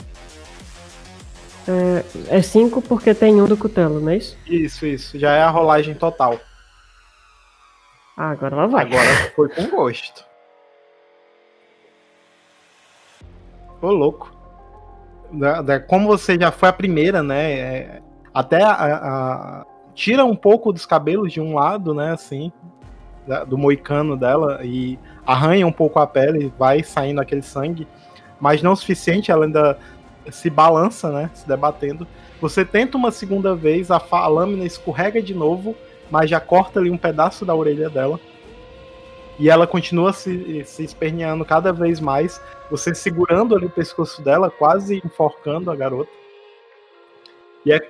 [2.31, 4.39] É 5 é porque tem um do cutelo, não é isso?
[4.47, 5.19] Isso, isso.
[5.19, 6.41] Já é a rolagem total.
[8.17, 8.87] Ah, agora ela vai.
[8.87, 10.25] Agora foi com gosto.
[13.83, 14.38] Ô, louco.
[15.33, 17.53] Da, da, como você já foi a primeira, né?
[17.53, 18.03] É,
[18.33, 22.13] até a, a, tira um pouco dos cabelos de um lado, né?
[22.13, 22.53] Assim,
[23.27, 27.87] da, do moicano dela e arranha um pouco a pele, vai saindo aquele sangue,
[28.41, 29.79] mas não o suficiente, ela ainda
[30.31, 31.31] se balança, né?
[31.35, 32.07] Se debatendo.
[32.41, 35.75] Você tenta uma segunda vez, a, a lâmina escorrega de novo,
[36.11, 38.19] mas já corta ali um pedaço da orelha dela.
[39.39, 42.41] E ela continua se, se esperneando cada vez mais,
[42.71, 46.11] você segurando ali o pescoço dela, quase enforcando a garota.
[47.65, 47.81] E é,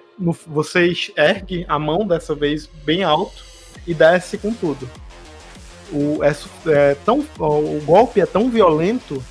[0.47, 3.45] você ergue a mão dessa vez bem alto
[3.87, 4.89] e desce com tudo.
[5.91, 6.35] O, é,
[6.71, 9.25] é tão, o golpe é tão violento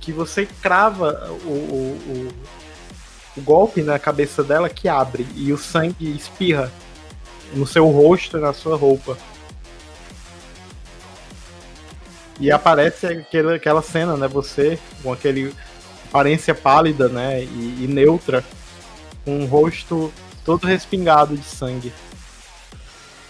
[0.00, 2.28] que você crava o, o, o,
[3.36, 6.72] o golpe na cabeça dela que abre e o sangue espirra
[7.54, 9.16] no seu rosto e na sua roupa.
[12.42, 14.26] E aparece aquela, aquela cena, né?
[14.26, 15.54] Você com aquele
[16.08, 17.44] aparência pálida, né?
[17.44, 18.42] E, e neutra,
[19.24, 20.12] com um rosto
[20.44, 21.92] todo respingado de sangue.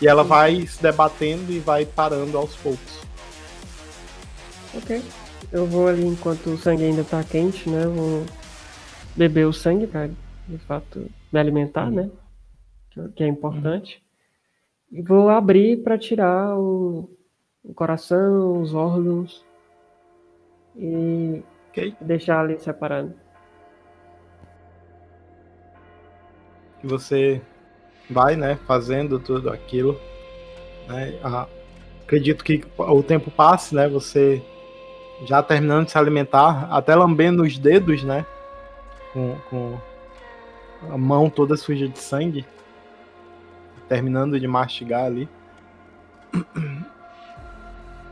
[0.00, 3.00] E ela vai se debatendo e vai parando aos poucos.
[4.74, 5.02] Ok.
[5.52, 7.84] Eu vou ali enquanto o sangue ainda tá quente, né?
[7.84, 8.26] Eu vou
[9.14, 10.08] beber o sangue pra,
[10.48, 12.08] de fato, me alimentar, né?
[13.14, 14.02] Que é importante.
[14.90, 17.10] E vou abrir para tirar o,
[17.64, 19.44] o, coração, os órgãos
[20.76, 21.94] e okay.
[22.00, 23.12] deixar ali separado.
[26.82, 27.40] Você
[28.10, 29.98] vai, né, fazendo tudo aquilo.
[30.88, 31.18] Né?
[31.22, 31.46] Ah,
[32.02, 33.88] acredito que o tempo passe, né?
[33.88, 34.42] Você
[35.24, 38.26] já terminando de se alimentar, até lambendo os dedos, né?
[39.12, 39.78] Com, com
[40.90, 42.44] a mão toda suja de sangue
[43.88, 45.28] terminando de mastigar ali.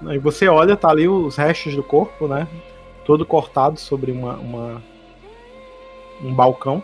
[0.06, 2.48] Aí você olha, tá ali os restos do corpo, né?
[3.05, 4.82] Todo cortado sobre uma, uma
[6.22, 6.82] um balcão.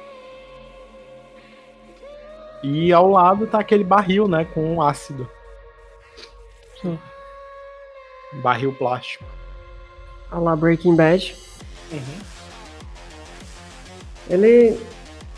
[2.62, 4.44] E ao lado tá aquele barril, né?
[4.44, 5.28] Com ácido.
[6.80, 6.98] Sim.
[8.34, 9.24] Barril plástico.
[10.30, 11.34] A lá Breaking Bad.
[11.92, 12.18] Uhum.
[14.28, 14.78] Ele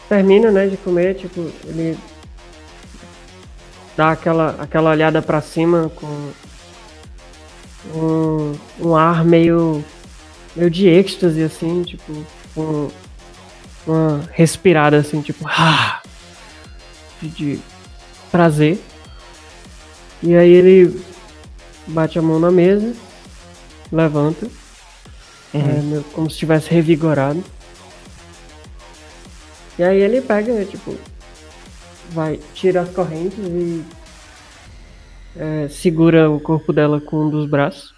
[0.08, 1.98] termina, né, de comer, tipo, ele
[3.94, 6.30] dá aquela, aquela olhada para cima com
[7.94, 9.84] um, um ar meio,
[10.54, 12.24] meio de êxtase, assim, tipo,
[12.54, 12.90] com
[13.86, 16.02] uma respirada assim, tipo, ah,
[17.20, 17.60] de, de
[18.30, 18.78] prazer.
[20.22, 21.00] E aí ele
[21.86, 22.94] bate a mão na mesa,
[23.90, 24.46] levanta,
[25.54, 25.98] uhum.
[25.98, 27.42] é, como se estivesse revigorado.
[29.78, 30.96] E aí ele pega, tipo,
[32.10, 33.84] vai, tira as correntes e
[35.38, 37.94] é, segura o corpo dela com um dos braços.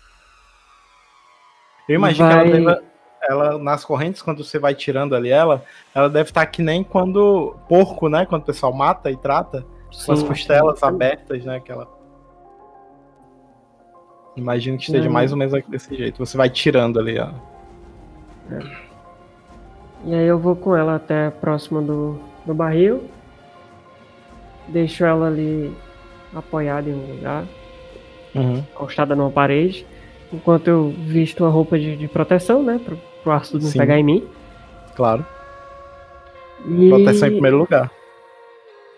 [1.88, 2.44] Eu imagino vai...
[2.44, 2.82] que ela deva,
[3.28, 5.64] ela nas correntes, quando você vai tirando ali ela,
[5.94, 8.26] ela deve estar tá que nem quando porco, né?
[8.26, 11.56] Quando o pessoal mata e trata, Sim, com as costelas abertas, né?
[11.56, 11.88] Aquela.
[14.36, 16.24] Imagino que esteja mais ou menos desse jeito.
[16.24, 17.30] Você vai tirando ali, ó.
[18.52, 18.90] É.
[20.04, 23.04] E aí eu vou com ela até próximo do, do barril.
[24.68, 25.76] Deixo ela ali
[26.34, 27.44] apoiada em um lugar.
[28.34, 28.58] Uhum.
[28.58, 29.86] Encostada numa parede.
[30.32, 32.80] Enquanto eu visto a roupa de, de proteção, né?
[32.84, 33.78] Pro, pro ácido não Sim.
[33.78, 34.28] pegar em mim.
[34.94, 35.26] Claro.
[36.66, 36.88] E...
[36.88, 37.90] Proteção em primeiro lugar.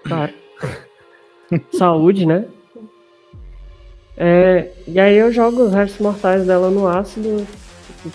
[0.04, 0.32] Claro.
[1.72, 2.46] Saúde, né?
[4.16, 7.46] É, e aí eu jogo os restos mortais dela no ácido.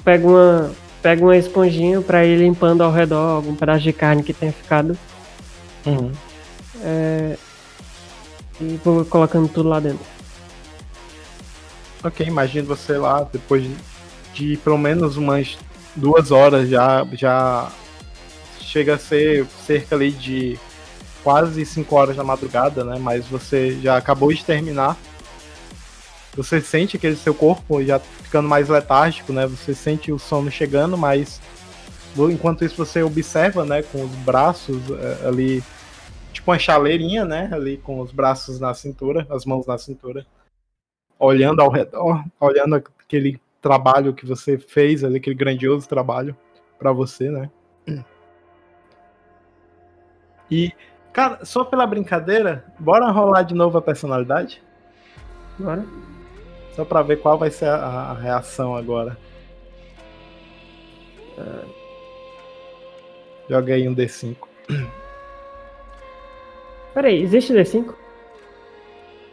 [0.04, 0.72] Pego uma,
[1.02, 4.98] pego uma esponjinha pra ir limpando ao redor algum pedaço de carne que tenha ficado.
[5.86, 6.12] Uhum.
[6.84, 7.38] É,
[8.60, 10.06] e vou colocando tudo lá dentro.
[12.04, 13.66] Ok, imagino você lá, depois
[14.34, 15.58] de, pelo menos umas
[15.96, 17.72] duas horas já, já
[18.60, 20.60] chega a ser cerca ali de
[21.24, 22.98] quase 5 horas da madrugada, né?
[23.00, 24.96] Mas você já acabou de terminar.
[26.36, 29.48] Você sente aquele seu corpo já ficando mais letárgico, né?
[29.48, 31.42] Você sente o sono chegando, mas
[32.32, 35.64] enquanto isso você observa, né, com os braços é, ali,
[36.38, 40.26] tipo uma chaleirinha, né, ali com os braços na cintura, as mãos na cintura,
[41.18, 46.38] olhando ao redor, olhando aquele trabalho que você fez ali, aquele grandioso trabalho
[46.78, 47.50] para você, né?
[50.50, 50.72] E,
[51.12, 54.64] cara, só pela brincadeira, bora rolar de novo a personalidade?
[55.60, 55.86] Bora.
[56.74, 59.18] Só pra ver qual vai ser a, a reação agora.
[61.38, 61.70] Uh,
[63.50, 64.38] joga aí um D5.
[66.98, 67.94] Peraí, existe D5?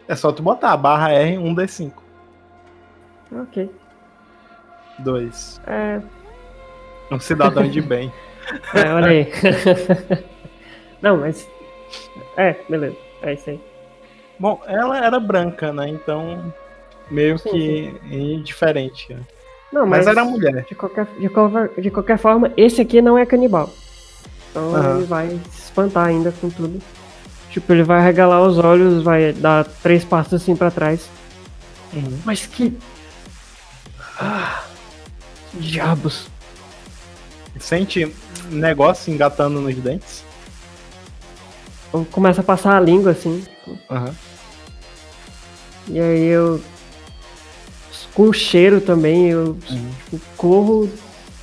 [0.07, 1.93] É só tu botar barra R 1D5.
[3.33, 3.71] Ok.
[4.99, 5.63] 2.
[5.67, 6.03] É.
[7.11, 8.13] Um cidadão de bem.
[8.75, 9.27] É, olha aí.
[11.01, 11.49] Não, mas.
[12.37, 12.95] É, beleza.
[13.23, 13.61] É isso aí.
[14.39, 15.89] Bom, ela era branca, né?
[15.89, 16.53] Então
[17.11, 18.35] meio sim, que sim.
[18.35, 19.15] indiferente.
[19.15, 19.21] Né?
[19.73, 20.67] Não, mas, mas, era mulher.
[20.69, 23.71] De qualquer, de, qualquer, de qualquer forma, esse aqui não é canibal.
[24.51, 24.97] Então uhum.
[24.99, 26.79] ele vai se espantar ainda com tudo.
[27.55, 31.09] Tipo, ele vai regalar os olhos, vai dar três passos assim para trás.
[31.93, 32.19] Uhum.
[32.25, 32.77] Mas que.
[34.19, 34.65] Ah,
[35.53, 36.27] diabos.
[37.61, 38.13] Sente
[38.51, 40.25] negócio engatando nos dentes?
[42.11, 43.45] Começa a passar a língua assim.
[43.69, 44.15] Uhum.
[45.91, 46.61] E aí eu
[48.15, 49.91] com o cheiro também, eu uhum.
[50.11, 50.91] tipo, corro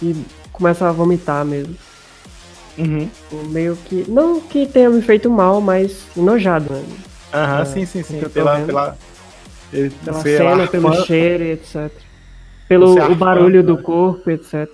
[0.02, 0.14] e
[0.52, 1.74] começo a vomitar mesmo.
[2.78, 3.10] Uhum.
[3.50, 4.10] Meio que.
[4.10, 6.84] Não que tenha me feito mal, mas enojado, né?
[7.34, 8.20] Aham, é, sim, sim, sim.
[8.20, 8.98] Pela, pela,
[9.72, 11.92] pela cena, pelo cheiro e etc.
[12.68, 14.70] Pelo o barulho do corpo, etc.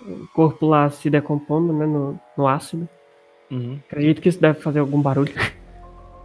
[0.00, 1.86] O corpo lá se decompondo, né?
[1.86, 2.88] No, no ácido.
[3.50, 3.78] Uhum.
[3.90, 5.34] Acredito que isso deve fazer algum barulho.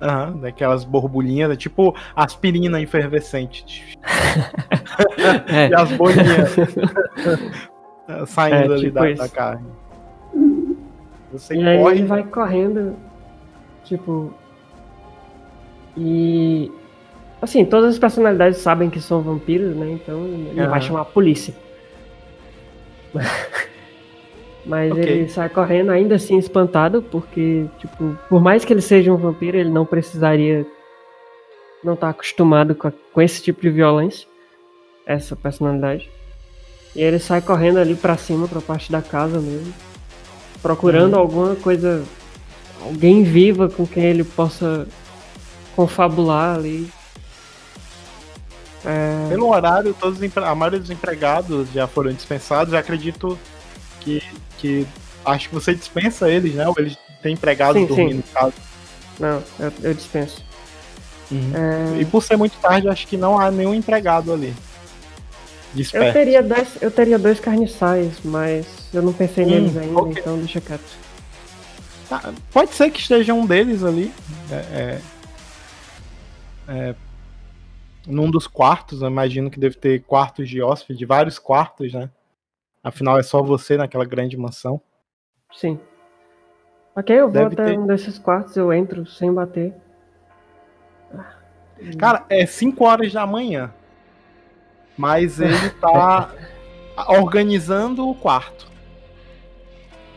[0.01, 3.97] Aham, daquelas borbulhinhas, é tipo aspirina efervescente.
[5.47, 5.69] é.
[5.71, 6.55] e as bolinhas
[8.27, 9.67] saindo é, tipo ali da, da, carne.
[11.37, 11.95] Você e aí corre...
[11.95, 12.95] ele vai correndo,
[13.83, 14.33] tipo.
[15.97, 16.71] E.
[17.41, 19.91] Assim, todas as personalidades sabem que são vampiros, né?
[19.91, 20.69] Então ele uhum.
[20.69, 21.53] vai chamar a polícia.
[24.65, 25.03] Mas okay.
[25.03, 29.57] ele sai correndo ainda assim espantado, porque, tipo, por mais que ele seja um vampiro,
[29.57, 30.65] ele não precisaria.
[31.83, 34.27] Não tá acostumado com, a, com esse tipo de violência,
[35.05, 36.09] essa personalidade.
[36.95, 39.71] E ele sai correndo ali para cima, pra parte da casa mesmo,
[40.65, 41.19] procurando uhum.
[41.19, 42.03] alguma coisa,
[42.81, 44.87] alguém viva com quem ele possa
[45.75, 46.89] confabular ali.
[48.83, 49.29] É...
[49.29, 52.73] Pelo horário, todos a maioria dos empregados já foram dispensados.
[52.73, 53.37] Eu acredito
[53.99, 54.23] que,
[54.57, 54.87] que
[55.23, 56.67] acho que você dispensa eles, né?
[56.67, 58.23] Ou eles têm empregados sim, dormindo sim.
[58.27, 58.53] em casa.
[59.19, 60.43] Não, eu, eu dispenso.
[61.29, 61.51] Uhum.
[61.53, 62.01] É...
[62.01, 64.51] E por ser muito tarde, acho que não há nenhum empregado ali.
[65.93, 70.21] Eu teria, dois, eu teria dois carniçais, mas eu não pensei hum, neles ainda, okay.
[70.21, 70.97] então deixa quieto.
[72.07, 74.13] Tá, pode ser que esteja um deles ali.
[74.51, 75.01] É, é,
[76.67, 76.95] é,
[78.07, 82.09] num dos quartos, eu imagino que deve ter quartos de hóspede, vários quartos, né?
[82.83, 84.79] Afinal, é só você naquela grande mansão.
[85.51, 85.79] Sim.
[86.95, 87.79] Ok, eu vou Deve até ter...
[87.79, 89.73] um desses quartos, eu entro sem bater.
[91.97, 93.73] Cara, é 5 horas da manhã.
[94.97, 96.29] Mas ele tá
[97.07, 98.65] organizando o quarto.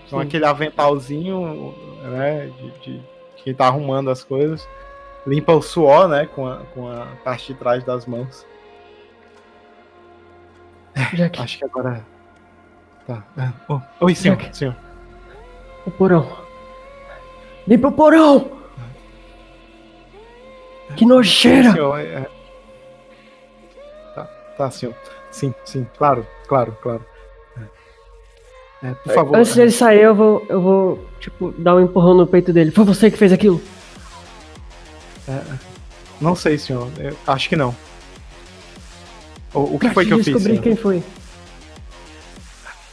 [0.09, 2.47] Com aquele aventalzinho, né?
[2.47, 3.03] De, de,
[3.37, 4.67] quem tá arrumando as coisas.
[5.27, 6.27] Limpa o suor, né?
[6.27, 8.47] Com a, com a parte de trás das mãos.
[11.11, 11.41] Que...
[11.41, 12.05] Acho que agora
[13.09, 13.25] Tá.
[13.39, 13.51] É.
[13.67, 13.81] Oh.
[14.01, 14.39] Oi, senhor.
[14.53, 14.77] Senhor.
[15.87, 16.29] O porão.
[17.67, 18.51] Limpa o porão!
[20.95, 21.73] Que nojeira!
[21.73, 22.31] Senhor, é, é...
[24.59, 24.95] Tá, senhor.
[25.31, 27.07] Sim, sim, claro, claro, claro.
[28.83, 29.37] É, por favor.
[29.37, 32.73] Antes dele sair, eu vou, eu vou, tipo, dar um empurrão no peito dele.
[32.73, 33.63] Foi você que fez aquilo?
[35.29, 35.41] É,
[36.21, 36.89] não sei, senhor.
[36.99, 37.75] Eu acho que não.
[39.55, 40.27] O, o que foi que eu fiz?
[40.27, 41.03] descobrir quem foi.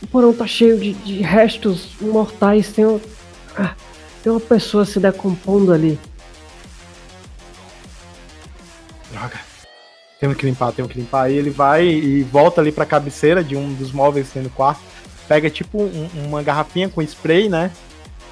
[0.01, 2.71] O porão tá cheio de, de restos mortais.
[2.71, 2.99] Tem, um,
[3.57, 3.73] ah,
[4.23, 5.99] tem uma pessoa se decompondo ali.
[9.11, 9.54] Droga.
[10.19, 11.23] Temos que limpar, temos que limpar.
[11.23, 14.81] Aí ele vai e volta ali pra cabeceira de um dos móveis no quarto.
[15.27, 17.71] Pega tipo um, uma garrafinha com spray, né?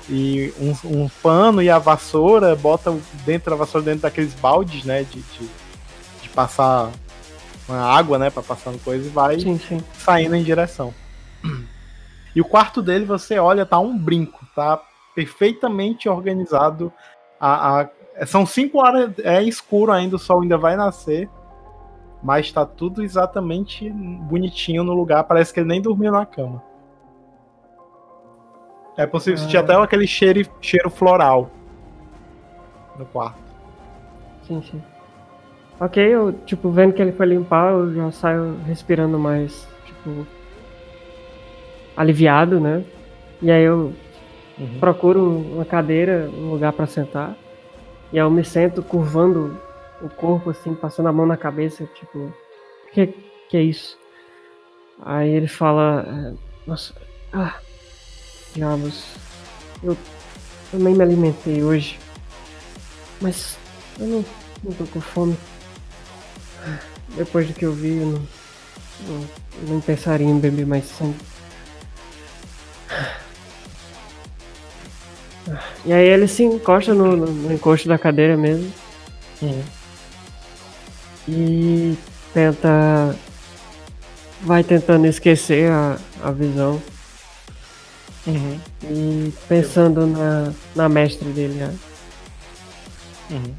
[0.10, 2.96] E um, um, pano e a vassoura, bota
[3.26, 5.04] dentro da vassoura dentro daqueles baldes, né?
[5.04, 5.50] De, de,
[6.22, 6.92] de passar
[7.68, 8.30] uma água, né?
[8.30, 9.84] Pra passar coisa e vai sim, sim.
[9.98, 10.94] saindo em direção.
[12.36, 14.82] E o quarto dele, você olha, tá um brinco, tá
[15.14, 16.92] perfeitamente organizado.
[17.40, 21.30] A, a, são cinco horas, é escuro ainda, o sol ainda vai nascer.
[22.24, 25.26] Mas tá tudo exatamente bonitinho no lugar.
[25.26, 26.64] Parece que ele nem dormiu na cama.
[28.96, 31.50] É possível sentir até aquele cheiro, cheiro floral
[32.98, 33.42] no quarto.
[34.48, 34.82] Sim, sim.
[35.80, 40.26] Ok, eu, tipo, vendo que ele foi limpar, eu já saio respirando mais, tipo,
[41.98, 42.86] aliviado, né?
[43.42, 43.92] E aí eu
[44.58, 44.80] uhum.
[44.80, 47.36] procuro uma cadeira, um lugar para sentar.
[48.12, 49.58] E aí eu me sento curvando
[50.02, 52.34] o corpo, assim, passando a mão na cabeça, tipo,
[52.92, 53.14] que
[53.50, 53.98] que é isso?
[55.02, 56.34] Aí ele fala, é,
[56.66, 56.96] nossa,
[57.32, 57.60] ah,
[58.56, 59.16] diabos,
[59.84, 59.98] eu
[60.72, 62.00] também me alimentei hoje,
[63.22, 63.58] mas
[64.00, 64.26] eu não,
[64.64, 65.38] não tô com fome.
[67.10, 68.28] Depois do que eu vi, eu não,
[69.08, 69.30] não,
[69.68, 71.20] não pensaria em beber mais sangue.
[75.86, 78.72] E aí ele se encosta no, no, encosto da cadeira mesmo.
[79.42, 79.64] Uhum.
[81.28, 81.98] E
[82.34, 83.16] tenta.
[84.42, 86.82] Vai tentando esquecer a, a visão.
[88.28, 88.60] Uhum.
[88.84, 91.76] E pensando na, na mestre dele, né?
[93.32, 93.56] Uhum.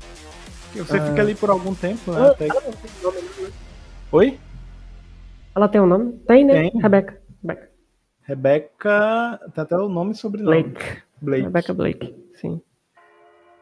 [0.85, 1.07] Você ah.
[1.07, 2.29] fica ali por algum tempo, né?
[2.29, 2.49] Até...
[2.49, 3.53] Ela tem nome, né?
[4.13, 4.39] Oi?
[5.55, 6.13] Ela tem um nome?
[6.27, 6.71] Tem, né?
[6.71, 6.81] Tem.
[6.81, 7.21] Rebeca.
[7.43, 7.71] Rebeca.
[8.23, 9.41] Rebeca.
[9.55, 10.63] Tem até o nome e sobrenome.
[10.63, 11.03] Blake.
[11.21, 11.45] Blake.
[11.45, 12.61] Rebecca Blake, sim.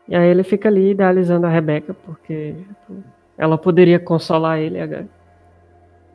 [0.08, 3.04] E aí ele fica ali idealizando a Rebeca, porque tipo,
[3.42, 5.08] ela poderia consolar ele agora.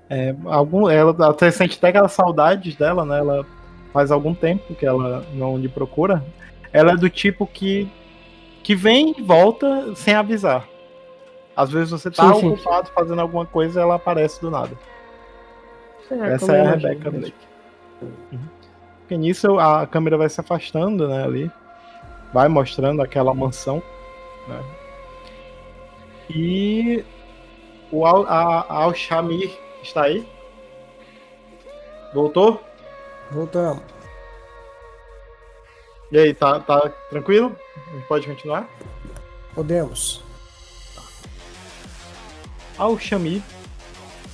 [0.10, 3.20] É, algum, ela até sente até aquelas saudades dela, né?
[3.20, 3.46] Ela
[3.92, 6.24] faz algum tempo que ela não lhe procura.
[6.72, 7.92] Ela é do tipo que
[8.64, 10.66] que vem e volta sem avisar.
[11.54, 12.94] Às vezes você tá sim, ocupado sim.
[12.96, 14.72] fazendo alguma coisa e ela aparece do nada.
[16.10, 17.34] É, Essa é a Rebecca Blake.
[18.02, 18.40] Uhum.
[19.00, 21.52] Porque nisso a câmera vai se afastando, né, ali.
[22.34, 23.84] Vai mostrando aquela mansão,
[24.48, 24.64] né?
[26.30, 27.04] E
[27.92, 30.28] o Al, a, a Al-Shamir está aí?
[32.14, 32.62] Voltou?
[33.32, 33.84] Voltamos.
[36.12, 37.56] E aí, tá, tá tranquilo?
[38.08, 38.70] Pode continuar?
[39.54, 40.24] Podemos.
[40.96, 41.02] Tá.
[42.78, 43.42] Al-Shamir.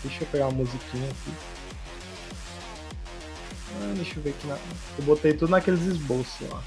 [0.04, 1.34] Deixa eu pegar uma musiquinha aqui.
[3.82, 4.48] Ah, deixa eu ver aqui.
[4.48, 4.56] Na...
[4.56, 6.62] Eu botei tudo naqueles esboços lá.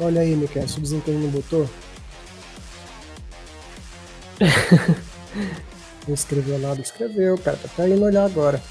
[0.00, 1.68] Olha aí, Miquel, o desempenho não botou?
[6.06, 7.56] não escreveu nada, escreveu, cara.
[7.56, 8.62] Tá até indo olhar agora.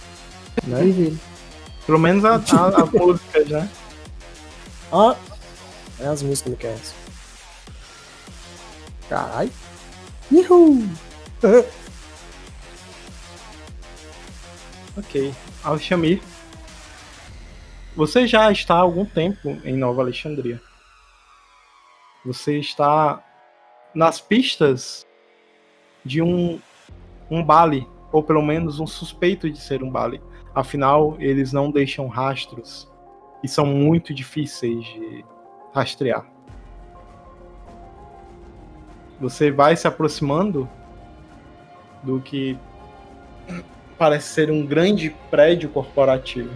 [0.65, 1.17] Né?
[1.85, 3.67] Pelo menos a, a, a música já.
[4.91, 5.15] Ah,
[5.99, 6.75] é as músicas, Miquel.
[9.09, 9.51] Caralho.
[10.31, 10.89] Yuhu!
[14.97, 15.33] ok.
[15.63, 16.21] Alxamir,
[17.95, 20.61] você já está há algum tempo em Nova Alexandria.
[22.25, 23.23] Você está
[23.95, 25.06] nas pistas
[26.07, 26.59] de um,
[27.29, 30.21] um bale, ou pelo menos um suspeito de ser um bale.
[30.55, 32.89] Afinal, eles não deixam rastros
[33.43, 35.25] e são muito difíceis de
[35.73, 36.25] rastrear.
[39.19, 40.67] Você vai se aproximando
[42.01, 42.57] do que
[43.97, 46.53] parece ser um grande prédio corporativo.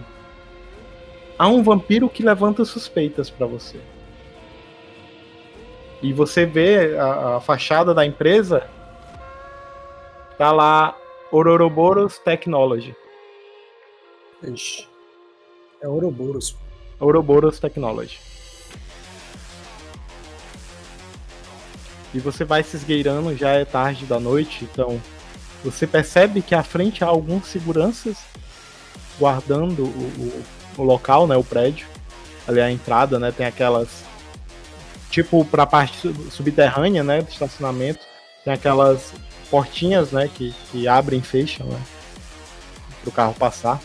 [1.38, 3.80] Há um vampiro que levanta suspeitas para você.
[6.00, 8.68] E você vê a, a, fachada da empresa,
[10.38, 10.96] tá lá
[11.30, 12.94] Ouroboros Technology.
[14.42, 14.88] Ixi.
[15.80, 16.56] É Ouroboros.
[16.98, 18.18] Ouroboros Technology.
[22.14, 25.00] E você vai se esgueirando, já é tarde da noite, então
[25.64, 28.18] você percebe que à frente há alguns seguranças
[29.18, 30.44] guardando o, o,
[30.78, 31.86] o local, né, o prédio.
[32.46, 34.04] Ali a entrada, né, tem aquelas
[35.10, 38.00] tipo para a parte subterrânea, né, do estacionamento,
[38.44, 39.12] tem aquelas
[39.52, 41.78] portinhas, né, que, que abrem e fecham, né,
[43.02, 43.78] para o carro passar.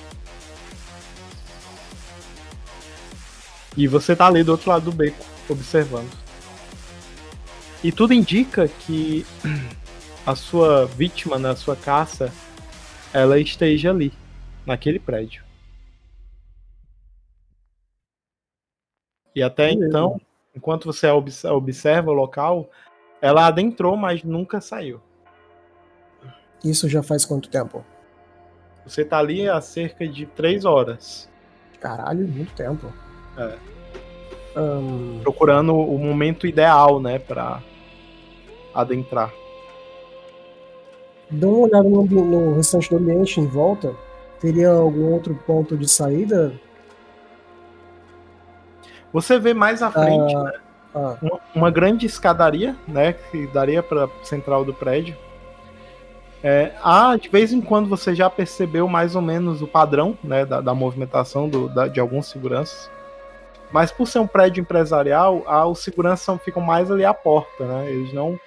[3.76, 6.10] E você tá ali do outro lado do beco, observando.
[7.84, 9.26] E tudo indica que
[10.26, 12.32] a sua vítima, né, a sua caça,
[13.14, 14.14] ela esteja ali,
[14.66, 15.44] naquele prédio.
[19.36, 20.20] E até então,
[20.56, 22.70] enquanto você observa o local,
[23.22, 25.02] ela adentrou, mas nunca saiu.
[26.64, 27.84] Isso já faz quanto tempo?
[28.86, 31.30] Você tá ali há cerca de três horas.
[31.80, 32.92] Caralho, muito tempo.
[33.38, 33.58] É.
[34.60, 35.20] Um...
[35.22, 37.62] Procurando o momento ideal, né, para
[38.74, 39.32] adentrar.
[41.30, 43.94] Dá uma olhada no, no, restante do ambiente em volta.
[44.40, 46.54] Teria algum outro ponto de saída?
[49.12, 50.52] Você vê mais à frente, ah, né?
[50.96, 51.18] Ah.
[51.22, 55.16] Uma, uma, grande escadaria, né, que daria para central do prédio.
[56.44, 60.46] É, ah, de vez em quando você já percebeu mais ou menos o padrão, né,
[60.46, 62.90] da, da movimentação do, da, de alguns seguranças.
[63.72, 67.90] Mas por ser um prédio empresarial, a, os seguranças ficam mais ali à porta, né?
[67.92, 68.40] Eles não.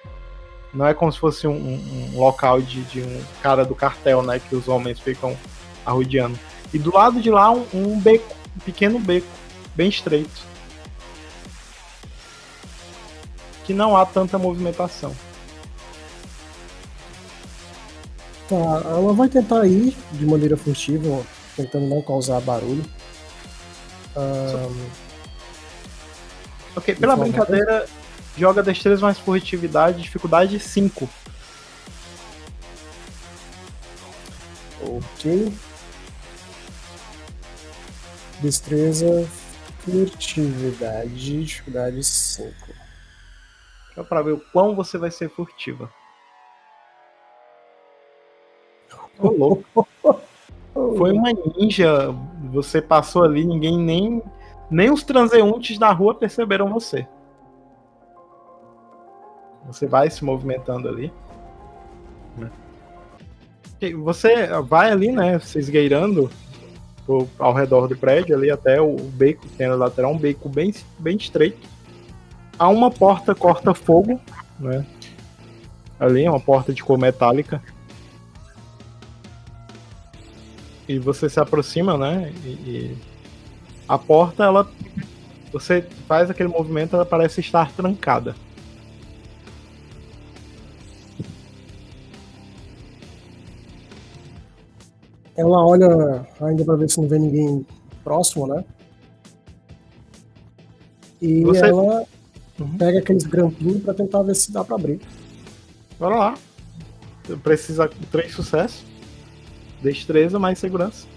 [0.73, 4.23] Não é como se fosse um, um, um local de, de, um cara do cartel,
[4.23, 4.39] né?
[4.39, 5.37] Que os homens ficam
[5.85, 6.39] arrodeando.
[6.73, 9.27] E do lado de lá, um, um beco, um pequeno beco,
[9.75, 10.49] bem estreito.
[13.65, 15.13] Que não há tanta movimentação.
[18.51, 21.23] Tá, ela vai tentar ir de maneira furtiva,
[21.55, 22.83] tentando não causar barulho.
[24.13, 24.89] Um,
[26.75, 27.87] Ok, pela brincadeira,
[28.37, 31.09] joga destreza mais furtividade, dificuldade 5.
[34.81, 35.53] Ok.
[38.41, 39.29] Destreza,
[39.85, 42.53] furtividade, dificuldade 5.
[43.95, 45.89] Só pra ver o quão você vai ser furtiva.
[49.21, 49.61] Ô.
[50.97, 52.15] Foi uma ninja.
[52.51, 54.21] Você passou ali, ninguém nem
[54.71, 57.05] nem os transeuntes na rua perceberam você.
[59.67, 61.11] Você vai se movimentando ali.
[64.03, 65.39] Você vai ali, né?
[65.39, 66.29] Se esgueirando
[67.37, 70.73] ao redor do prédio, ali até o beco que tem na lateral, um beco bem,
[70.97, 71.67] bem estreito.
[72.57, 74.21] Há uma porta corta-fogo,
[74.59, 74.85] né?
[75.99, 77.61] Ali, uma porta de cor metálica.
[80.91, 82.33] E você se aproxima, né?
[82.43, 82.97] E, e
[83.87, 84.69] a porta, ela.
[85.53, 88.35] Você faz aquele movimento, ela parece estar trancada.
[95.33, 97.65] Ela olha ainda para ver se não vê ninguém
[98.03, 98.65] próximo, né?
[101.21, 101.67] E Você...
[101.67, 102.05] ela
[102.59, 102.77] uhum.
[102.77, 104.99] pega aqueles grampinhos para tentar ver se dá para abrir.
[105.97, 106.37] Bora lá.
[107.41, 108.90] Precisa três sucessos.
[109.81, 111.07] Destreza mais segurança.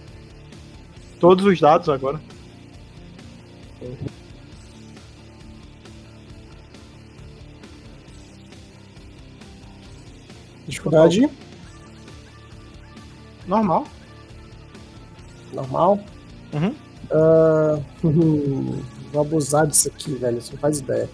[1.20, 2.20] Todos os dados agora.
[10.67, 11.28] Dificuldade?
[13.47, 13.86] Normal.
[15.52, 16.01] Normal?
[16.52, 16.75] Uhum.
[17.10, 17.84] Uh,
[19.12, 20.41] vou abusar disso aqui, velho.
[20.41, 21.09] Você não faz ideia.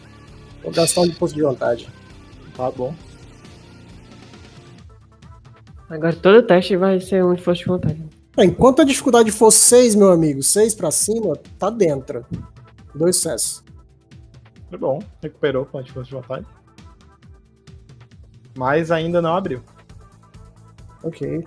[0.62, 1.88] Vou gastar um depósito de vontade.
[2.56, 2.94] Tá bom.
[5.90, 8.04] Agora todo teste vai ser um esforço de vontade.
[8.38, 12.24] Enquanto a dificuldade for 6, meu amigo, 6 pra cima, tá dentro.
[12.94, 13.64] Dois sucessos.
[14.70, 16.46] É bom, recuperou com a força de vontade.
[18.56, 19.60] Mas ainda não abriu.
[21.02, 21.44] Ok.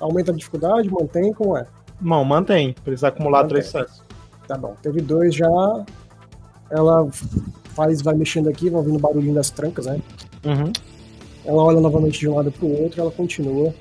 [0.00, 1.66] Aumenta a dificuldade, mantém como é?
[2.00, 2.74] Não, mantém.
[2.82, 3.48] Precisa acumular mantém.
[3.50, 4.02] três sucessos.
[4.48, 4.74] Tá bom.
[4.82, 5.46] Teve dois já.
[6.70, 7.06] Ela
[7.74, 10.00] faz, vai mexendo aqui, vai ouvindo o barulhinho das trancas, né?
[10.44, 10.72] Uhum.
[11.44, 13.74] Ela olha novamente de um lado pro outro, ela continua.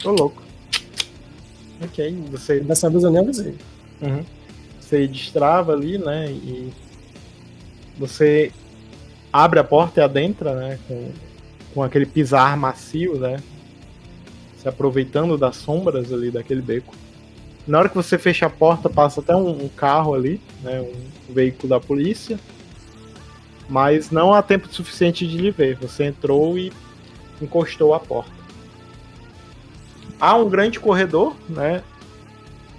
[0.00, 0.42] Tô louco.
[1.82, 2.60] Ok, você.
[2.60, 3.54] Dessa vez eu nem avisei.
[4.00, 4.24] Uhum.
[4.80, 6.30] Você destrava ali, né?
[6.30, 6.72] E
[7.98, 8.52] você
[9.32, 10.78] abre a porta e adentra, né?
[10.86, 11.10] Com,
[11.74, 13.42] com aquele pisar macio, né?
[14.58, 16.94] Se aproveitando das sombras ali daquele beco.
[17.66, 20.80] Na hora que você fecha a porta, passa até um, um carro ali, né?
[20.80, 22.38] Um veículo da polícia.
[23.68, 25.76] Mas não há tempo suficiente de lhe ver.
[25.76, 26.72] Você entrou e
[27.40, 28.32] encostou a porta.
[30.20, 31.82] Há um grande corredor, né?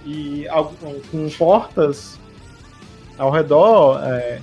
[0.06, 0.46] e
[1.10, 2.20] com portas
[3.18, 4.40] ao redor, é,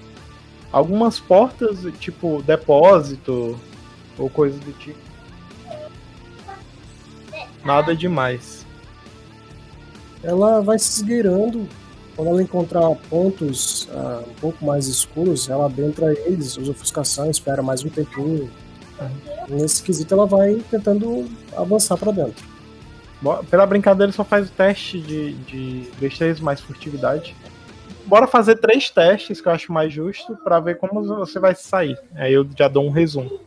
[0.72, 3.58] algumas portas tipo depósito
[4.18, 4.98] ou coisa do tipo.
[7.64, 8.66] Nada demais.
[10.22, 11.68] Ela vai se esgueirando.
[12.14, 17.62] Quando ela encontrar pontos uh, um pouco mais escuros, ela adentra eles, usa ofuscação, espera
[17.62, 18.50] mais um tempinho.
[19.00, 19.56] Uhum.
[19.56, 22.44] Nesse quesito, ela vai tentando avançar para dentro.
[23.48, 27.34] Pela brincadeira, só faz o teste de, de destreza mais furtividade.
[28.04, 31.96] Bora fazer três testes, que eu acho mais justo, para ver como você vai sair.
[32.14, 33.40] Aí eu já dou um resumo.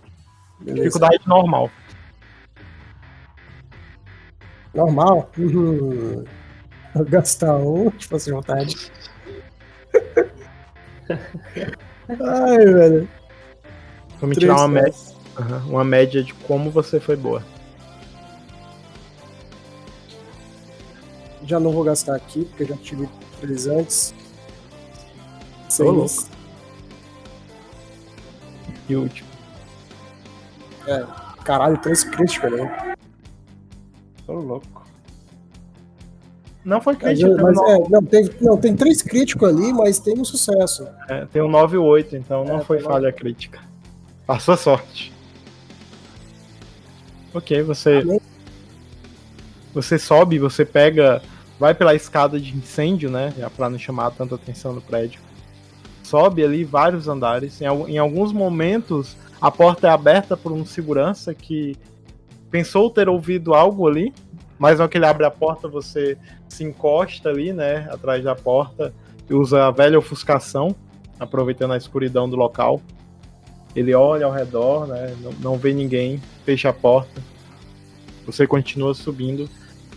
[0.59, 0.83] Beleza.
[0.83, 1.69] Dificuldade normal.
[4.73, 5.29] Normal?
[5.37, 6.23] Uhum.
[7.09, 8.91] Gastar um, tipo assim, vontade.
[12.09, 13.09] Ai, velho.
[14.19, 14.93] Vamos tirar uma média,
[15.39, 17.43] uhum, uma média de como você foi boa.
[21.43, 23.09] Já não vou gastar aqui, porque eu já tive
[23.39, 24.15] três antes.
[25.75, 26.29] Tô louco.
[28.87, 29.29] E o último.
[30.87, 31.05] É,
[31.43, 32.95] caralho, três críticos, né?
[34.25, 34.84] Tô louco.
[36.65, 37.29] Não foi crítico.
[37.29, 40.87] É, mas é, não, tem, não, tem três críticos ali, mas tem um sucesso.
[41.07, 43.59] É, tem um 9 e 8, então não é, foi falha crítica.
[44.25, 45.13] Passou sorte.
[47.31, 48.03] Ok, você.
[49.75, 51.21] Você sobe, você pega.
[51.59, 53.31] Vai pela escada de incêndio, né?
[53.55, 55.21] Pra não chamar tanta atenção no prédio.
[56.03, 57.61] Sobe ali vários andares.
[57.61, 61.77] Em, em alguns momentos, a porta é aberta por um segurança que
[62.49, 64.13] pensou ter ouvido algo ali,
[64.57, 66.17] mas na que ele abre a porta, você
[66.47, 68.93] se encosta ali, né, atrás da porta
[69.33, 70.75] usa a velha ofuscação,
[71.19, 72.81] aproveitando a escuridão do local.
[73.75, 77.21] Ele olha ao redor, né, não, não vê ninguém, fecha a porta.
[78.25, 79.49] Você continua subindo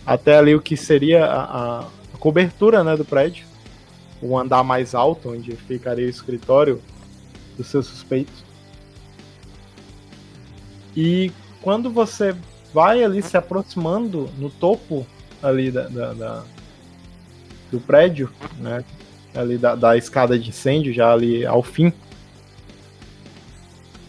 [0.05, 3.45] até ali o que seria a, a cobertura, né, do prédio,
[4.21, 6.81] o andar mais alto, onde ficaria o escritório
[7.55, 8.31] do seu suspeito.
[10.95, 11.31] E
[11.61, 12.35] quando você
[12.73, 15.05] vai ali se aproximando no topo
[15.41, 16.43] ali da, da, da
[17.71, 18.83] do prédio, né?
[19.33, 21.93] Ali da, da escada de incêndio, já ali ao fim,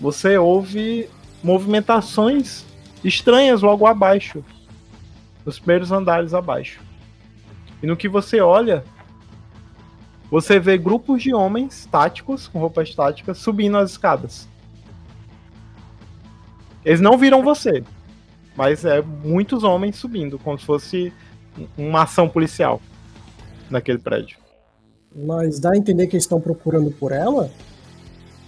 [0.01, 1.09] você ouve
[1.43, 2.65] movimentações
[3.05, 4.43] estranhas logo abaixo,
[5.45, 6.81] nos primeiros andares abaixo.
[7.83, 8.83] E no que você olha,
[10.31, 14.49] você vê grupos de homens táticos, com roupas táticas, subindo as escadas.
[16.85, 17.85] Eles não viram você,
[18.61, 21.11] mas é muitos homens subindo, como se fosse
[21.79, 22.79] uma ação policial
[23.71, 24.37] naquele prédio.
[25.17, 27.51] Mas dá a entender que eles estão procurando por ela?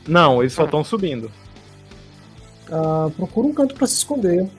[0.06, 1.32] Não, eles só estão subindo.
[2.70, 4.50] Ah, procura um canto para se esconder.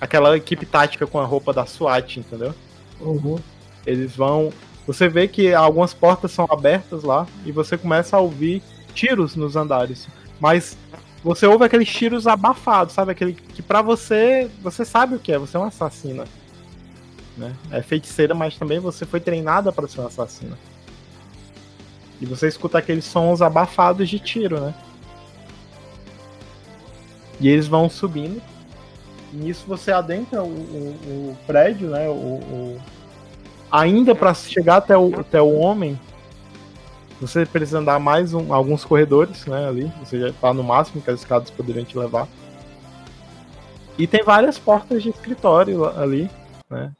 [0.00, 2.54] Aquela equipe tática com a roupa da SWAT, entendeu?
[2.98, 3.38] Uhum.
[3.84, 4.50] Eles vão.
[4.86, 8.62] Você vê que algumas portas são abertas lá e você começa a ouvir
[8.94, 10.08] tiros nos andares.
[10.40, 10.74] Mas
[11.22, 13.12] você ouve aqueles tiros abafados, sabe?
[13.12, 16.24] Aquele que para você, você sabe o que é, você é uma assassina.
[17.36, 17.54] Né?
[17.70, 20.58] É feiticeira, mas também você foi treinada para ser uma assassina.
[22.20, 24.74] E você escuta aqueles sons abafados de tiro, né?
[27.40, 28.40] E eles vão subindo.
[29.32, 32.08] E nisso você adentra o, o, o prédio, né?
[32.08, 32.80] O, o...
[33.70, 35.98] Ainda para chegar até o, até o homem,
[37.22, 39.92] você precisa andar mais um, alguns corredores, né, ali.
[40.00, 42.26] Você já tá no máximo que as escadas poderiam te levar.
[43.96, 46.28] E tem várias portas de escritório ali,
[46.68, 46.92] né?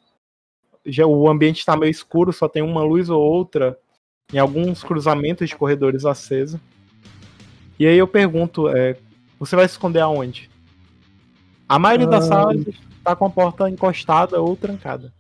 [0.86, 3.76] Já o ambiente está meio escuro, só tem uma luz ou outra
[4.32, 6.60] em alguns cruzamentos de corredores acesos.
[7.76, 8.96] E aí eu pergunto, é,
[9.40, 10.48] você vai se esconder aonde?
[11.68, 12.28] A maioria das ah.
[12.28, 12.64] salas
[12.96, 15.12] está com a porta encostada ou trancada.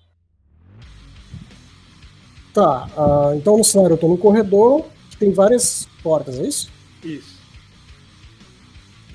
[2.52, 6.70] Tá, uh, então no cenário eu tô no corredor, que tem várias portas, é isso?
[7.02, 7.40] Isso.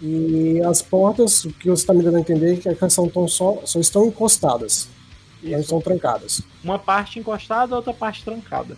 [0.01, 3.09] E as portas, o que você está me dando a entender é que elas são
[3.09, 4.89] tão só, só estão encostadas.
[5.41, 5.51] Isso.
[5.51, 6.41] Não estão trancadas.
[6.63, 8.77] Uma parte encostada, outra parte trancada.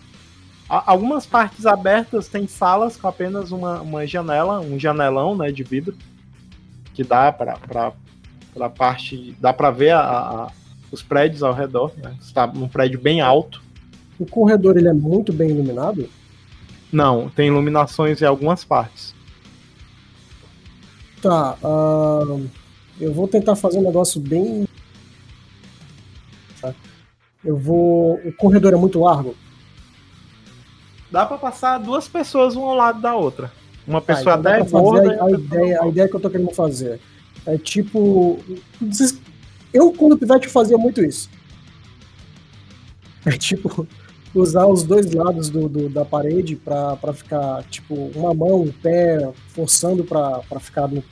[0.68, 5.96] Algumas partes abertas têm salas com apenas uma, uma janela, um janelão né, de vidro,
[6.94, 7.58] que dá para
[8.60, 9.36] a parte.
[9.40, 10.52] dá para ver a, a,
[10.92, 11.92] os prédios ao redor.
[11.96, 12.16] Né?
[12.20, 13.60] Está num prédio bem alto.
[14.20, 16.06] O corredor ele é muito bem iluminado?
[16.92, 19.14] Não, tem iluminações em algumas partes.
[21.22, 22.46] Tá, uh,
[23.00, 24.68] eu vou tentar fazer um negócio bem.
[26.60, 26.74] Tá.
[27.42, 28.20] Eu vou.
[28.22, 29.34] O corredor é muito largo?
[31.10, 33.50] Dá para passar duas pessoas um ao lado da outra.
[33.86, 35.18] Uma tá, pessoa tá, então gorda.
[35.18, 37.00] A, a, ideia, a ideia que eu tô querendo fazer
[37.46, 38.38] é tipo.
[39.72, 41.30] Eu, quando pivete, fazia muito isso.
[43.24, 43.86] É tipo,
[44.34, 49.30] usar os dois lados do, do da parede para ficar, tipo, uma mão, um pé,
[49.48, 51.02] forçando para ficar no.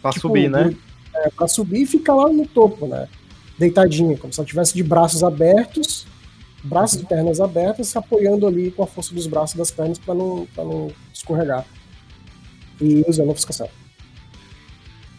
[0.00, 0.74] Pra tipo, subir, né?
[1.14, 3.08] É, pra subir e ficar lá no topo, né?
[3.60, 6.06] deitadinha, como se ela tivesse de braços abertos,
[6.64, 9.98] braços e pernas abertas, se apoiando ali com a força dos braços e das pernas
[9.98, 11.66] para não, não escorregar.
[12.80, 13.68] E usando a ofuscação.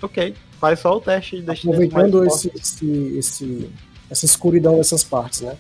[0.02, 3.70] Ok, faz só o teste de Aproveitando esse, esse, esse,
[4.10, 5.56] essa escuridão dessas partes, né?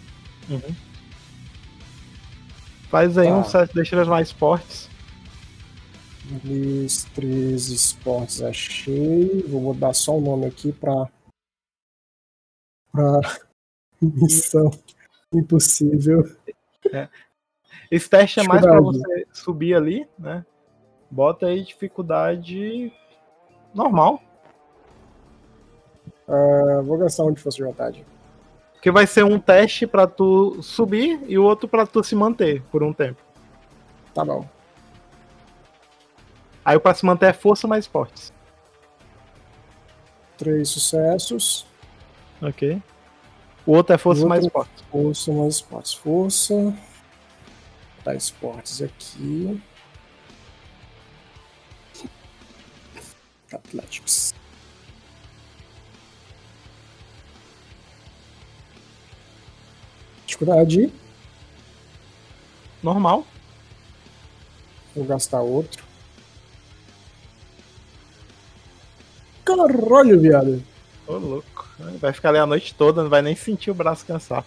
[0.49, 0.75] Uhum.
[2.91, 3.37] Faz aí tá.
[3.37, 4.89] um destinos mais fortes.
[7.15, 9.43] três esportes achei.
[9.47, 11.09] Vou mudar só o nome aqui para
[12.91, 13.21] para
[14.01, 14.69] missão
[15.33, 16.29] impossível.
[16.91, 17.07] É.
[17.89, 20.45] Esse teste é mais para você subir ali, né?
[21.09, 22.91] Bota aí dificuldade
[23.73, 24.21] normal.
[26.27, 28.05] Uh, vou gastar um de força de vontade.
[28.81, 32.63] Porque vai ser um teste para tu subir e o outro para tu se manter
[32.71, 33.21] por um tempo.
[34.11, 34.49] Tá bom.
[36.65, 38.33] Aí o pra se manter é força mais fortes.
[40.35, 41.67] Três sucessos.
[42.41, 42.81] Ok.
[43.67, 44.83] O outro é força outro mais forte.
[44.89, 45.99] Força mais forte.
[45.99, 46.73] Força.
[48.03, 49.61] Tá esportes aqui.
[53.53, 54.30] Athletics.
[60.31, 60.89] Dificuldade.
[62.81, 63.25] Normal.
[64.95, 65.83] Vou gastar outro.
[69.43, 70.63] Caralho, viado.
[71.05, 71.67] Ô, louco.
[71.99, 74.45] Vai ficar ali a noite toda, não vai nem sentir o braço cansar.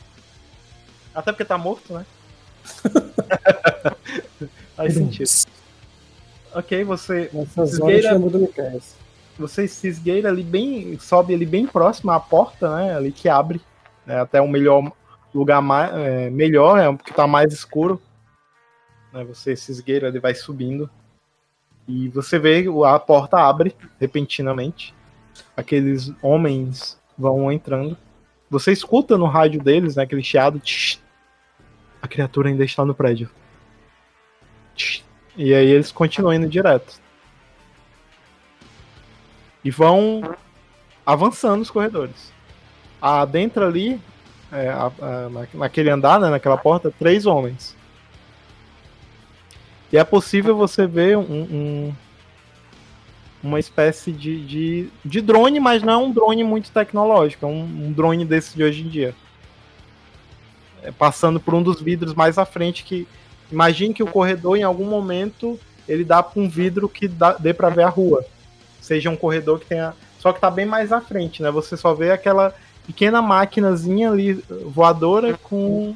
[1.14, 2.06] Até porque tá morto, né?
[4.74, 5.28] Faz sentido.
[6.54, 7.28] Ok, você.
[7.30, 8.50] Nessas chama do
[9.38, 10.98] Você se esgueira ali bem.
[10.98, 12.96] Sobe ali bem próximo à porta, né?
[12.96, 13.60] Ali que abre.
[14.06, 14.92] Né, até o melhor
[15.34, 18.00] lugar mais, é, melhor, é porque tá mais escuro.
[19.12, 20.88] Né, você se esgueira, ele vai subindo.
[21.86, 24.94] E você vê a porta abre repentinamente.
[25.56, 27.96] Aqueles homens vão entrando.
[28.48, 30.62] Você escuta no rádio deles, né, aquele chiado.
[32.00, 33.28] A criatura ainda está no prédio.
[35.36, 37.00] E aí eles continuam indo direto.
[39.64, 40.22] E vão
[41.04, 42.32] avançando os corredores.
[43.00, 44.00] Adentro ali,
[44.52, 47.76] é, a, a, naquele andar, né, naquela porta, três homens.
[49.92, 51.94] E é possível você ver um, um,
[53.42, 57.62] uma espécie de, de, de, drone, mas não é um drone muito tecnológico, é um,
[57.62, 59.14] um drone desse de hoje em dia.
[60.82, 63.06] É, passando por um dos vidros mais à frente que.
[63.52, 67.55] Imagine que o corredor, em algum momento, ele dá para um vidro que dá, dê
[67.55, 68.24] para ver a rua.
[68.81, 69.94] Seja um corredor que tenha.
[70.18, 71.50] Só que tá bem mais à frente, né?
[71.50, 72.55] Você só vê aquela
[72.86, 74.34] pequena maquinazinha ali
[74.66, 75.94] voadora com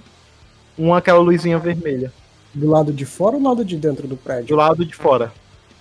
[0.77, 2.13] uma aquela luzinha vermelha.
[2.55, 4.49] Do lado de fora ou do lado de dentro do prédio?
[4.49, 5.33] Do lado de fora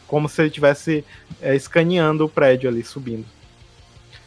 [0.08, 1.06] como se ele estivesse
[1.42, 3.26] é, escaneando o prédio ali, subindo.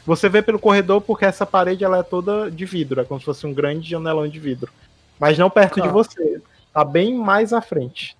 [0.05, 3.25] Você vê pelo corredor porque essa parede ela é toda de vidro, é como se
[3.25, 4.71] fosse um grande janelão de vidro.
[5.19, 5.83] Mas não perto ah.
[5.83, 6.41] de você,
[6.73, 8.15] tá bem mais à frente.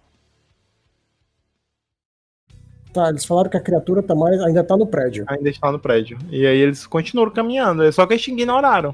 [2.93, 5.23] Tá, eles falaram que a criatura tá mais, ainda tá no prédio.
[5.27, 6.17] Ainda está no prédio.
[6.29, 8.93] E aí eles continuam caminhando, só que eles ignoraram.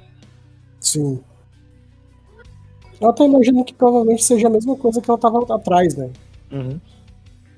[0.79, 1.19] Sim.
[3.01, 6.09] Eu tô imaginando que provavelmente seja a mesma coisa que ela tava atrás, né?
[6.51, 6.79] Uhum.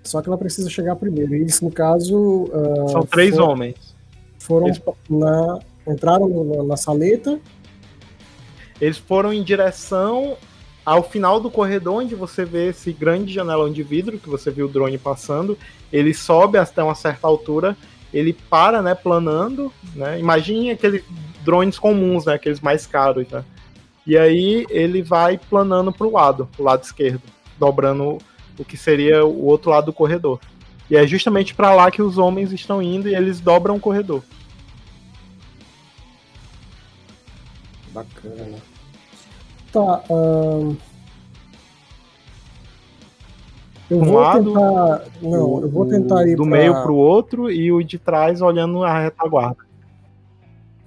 [0.04, 1.36] Só que ela precisa chegar primeiro.
[1.36, 2.18] E isso, no caso.
[2.18, 3.96] Uh, São três foram, homens.
[4.38, 4.82] Foram Eles...
[5.10, 5.60] na.
[5.88, 7.40] Entraram na, na saleta.
[8.80, 10.38] Eles foram em direção
[10.90, 14.66] ao final do corredor, onde você vê esse grande janelão de vidro que você viu
[14.66, 15.56] o drone passando.
[15.94, 17.78] Ele sobe até uma certa altura,
[18.12, 20.20] ele para, né, planando, né?
[20.20, 21.04] Imagine aqueles
[21.46, 23.46] drones comuns, né, aqueles mais caros, né?
[24.04, 27.22] E aí ele vai planando para o lado, pro lado esquerdo,
[27.60, 28.18] dobrando
[28.58, 30.40] o que seria o outro lado do corredor.
[30.90, 34.24] E é justamente para lá que os homens estão indo e eles dobram o corredor.
[37.92, 38.69] Bacana.
[39.72, 40.04] Tá.
[40.10, 40.76] Um...
[43.90, 45.04] Eu um vou lado, tentar.
[45.22, 46.52] Não, eu vou tentar ir do pra...
[46.58, 49.64] meio pro outro e o de trás olhando a retaguarda.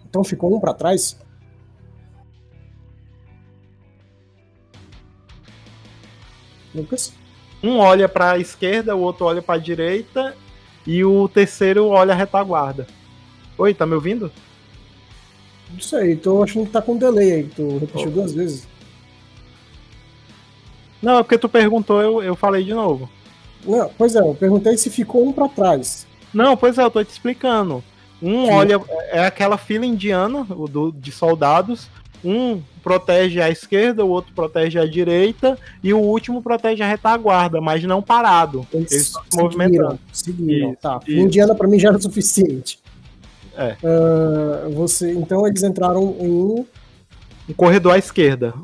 [0.08, 1.18] Então ficou um para trás?
[6.74, 7.12] Lucas?
[7.62, 10.34] Um olha para a esquerda, o outro olha para a direita
[10.86, 12.86] e o terceiro olha a retaguarda.
[13.58, 14.30] Oi, tá me ouvindo?
[15.70, 18.10] Não sei, tô achando que tá com delay aí, tu repetiu oh.
[18.10, 18.68] duas vezes.
[21.02, 23.10] Não, é porque tu perguntou, eu, eu falei de novo.
[23.66, 26.06] Não, pois é, eu perguntei se ficou um para trás.
[26.32, 27.82] Não, pois é, eu tô te explicando.
[28.22, 28.52] Um Sim.
[28.52, 31.88] olha, é aquela fila indiana do, de soldados,
[32.24, 37.60] um protege a esquerda, o outro protege a direita e o último protege a retaguarda,
[37.60, 38.66] mas não parado.
[38.72, 39.98] Eles, Eles se movimentando.
[40.12, 41.00] Seguiram, isso, tá.
[41.06, 41.18] Isso.
[41.18, 42.78] Indiana para mim já era o suficiente.
[43.56, 43.76] É.
[43.82, 46.66] Uh, você, então eles entraram em um.
[47.52, 48.54] Um corredor à esquerda,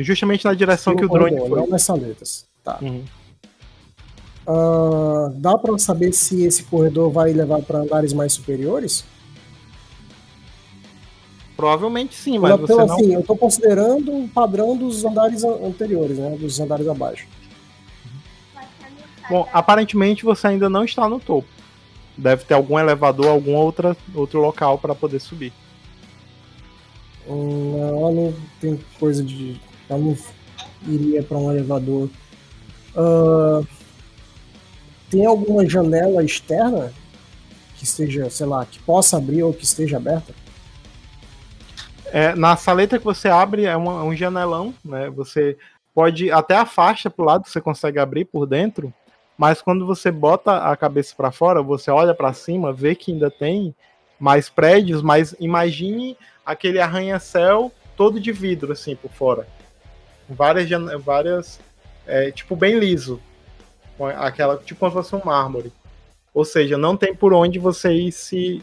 [0.00, 1.60] justamente na direção Sim, que o drone corredor, foi.
[1.60, 2.46] Não nas saletas.
[2.62, 2.78] Tá.
[2.80, 3.04] Uhum.
[4.46, 9.04] Uh, dá para saber se esse corredor vai levar para andares mais superiores?
[11.56, 12.94] Provavelmente sim, mas então, você não...
[12.94, 17.26] assim, eu estou considerando o padrão dos andares anteriores, né, dos andares abaixo.
[19.28, 21.48] Bom, aparentemente você ainda não está no topo.
[22.16, 25.52] Deve ter algum elevador, algum outra, outro local para poder subir.
[27.28, 29.60] Ela não tem coisa de.
[29.88, 30.16] Ela não
[30.86, 32.08] iria para um elevador.
[32.94, 33.66] Uh,
[35.10, 36.92] tem alguma janela externa
[37.76, 40.34] que esteja, sei lá, que possa abrir ou que esteja aberta?
[42.06, 45.10] É, na saleta que você abre é uma, um janelão, né?
[45.10, 45.56] Você
[45.94, 48.92] pode até a faixa pro lado você consegue abrir por dentro,
[49.36, 53.30] mas quando você bota a cabeça para fora, você olha para cima, vê que ainda
[53.30, 53.74] tem
[54.18, 59.48] mais prédios, mas imagine aquele arranha-céu todo de vidro assim por fora,
[60.28, 60.68] várias
[61.02, 61.58] várias
[62.06, 63.20] é, tipo bem liso,
[64.16, 65.72] aquela tipo como se fosse um mármore.
[66.32, 68.62] Ou seja, não tem por onde você ir se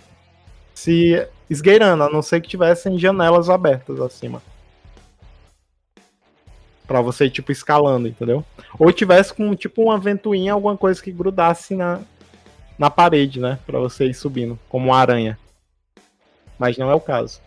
[0.74, 4.42] se esgueirando, a não ser que tivessem janelas abertas acima.
[6.88, 8.44] Pra você tipo, escalando, entendeu?
[8.78, 12.02] Ou tivesse com, tipo, uma ventoinha, alguma coisa que grudasse na,
[12.78, 13.60] na parede, né?
[13.66, 15.38] Pra você ir subindo, como uma aranha.
[16.58, 17.40] Mas não é o caso.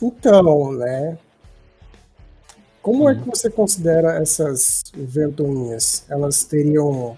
[0.00, 1.18] Então, né?
[2.82, 6.04] Como é que você considera essas ventoinhas?
[6.08, 7.16] Elas teriam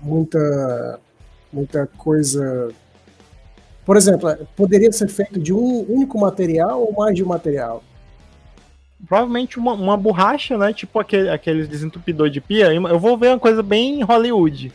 [0.00, 0.98] muita
[1.52, 2.74] muita coisa
[3.86, 7.84] por exemplo, poderia ser feito de um único material ou mais de um material?
[9.06, 10.72] Provavelmente uma, uma borracha, né?
[10.72, 12.74] Tipo aquele, aqueles desentupidor de pia.
[12.74, 14.72] Eu vou ver uma coisa bem Hollywood.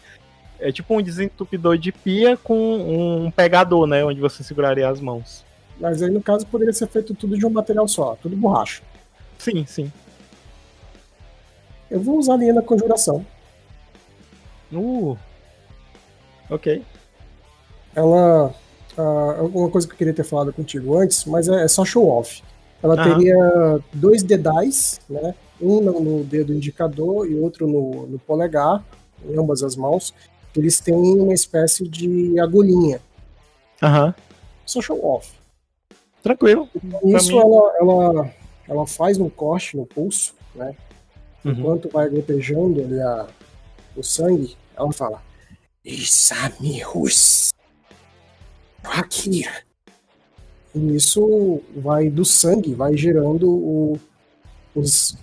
[0.58, 4.02] É tipo um desentupidor de pia com um pegador, né?
[4.06, 5.44] Onde você seguraria as mãos.
[5.82, 8.84] Mas aí, no caso, poderia ser feito tudo de um material só, tudo borracha.
[9.40, 9.92] Sim, sim.
[11.90, 13.26] Eu vou usar a linha da conjuração.
[14.72, 15.18] Uh.
[16.52, 16.84] Ok.
[17.96, 18.54] Ela
[18.96, 22.08] uh, uma coisa que eu queria ter falado contigo antes, mas é, é só show
[22.08, 22.44] off.
[22.84, 23.04] Ela uhum.
[23.04, 25.34] teria dois dedais, né?
[25.60, 28.84] Um no dedo indicador e outro no, no polegar,
[29.28, 30.14] em ambas as mãos.
[30.56, 33.02] Eles têm uma espécie de agulhinha.
[33.82, 34.14] Aham.
[34.66, 35.41] Só show off.
[36.22, 36.70] Tranquilo.
[37.04, 38.34] Isso ela, ela,
[38.68, 40.76] ela faz um corte no pulso, né?
[41.44, 41.52] Uhum.
[41.52, 43.28] Enquanto vai gotejando ali a,
[43.96, 45.22] o sangue, ela fala:
[45.84, 47.52] Isamirus.
[48.84, 49.44] Aqui.
[50.74, 54.00] E isso vai do sangue, vai gerando o,
[54.74, 55.18] os,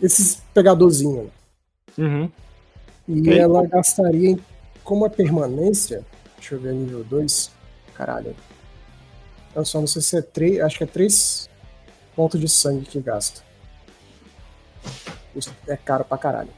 [0.00, 1.28] esses pegadorzinhos.
[1.98, 2.30] Uhum.
[3.06, 3.38] E okay.
[3.38, 4.38] ela gastaria,
[4.82, 6.04] como a permanência,
[6.36, 7.50] deixa eu ver nível 2,
[7.94, 8.34] caralho.
[9.54, 11.48] Eu só não sei se é 3, acho que é 3
[12.16, 13.42] pontos de sangue que gasta.
[15.34, 16.50] Isso é caro pra caralho.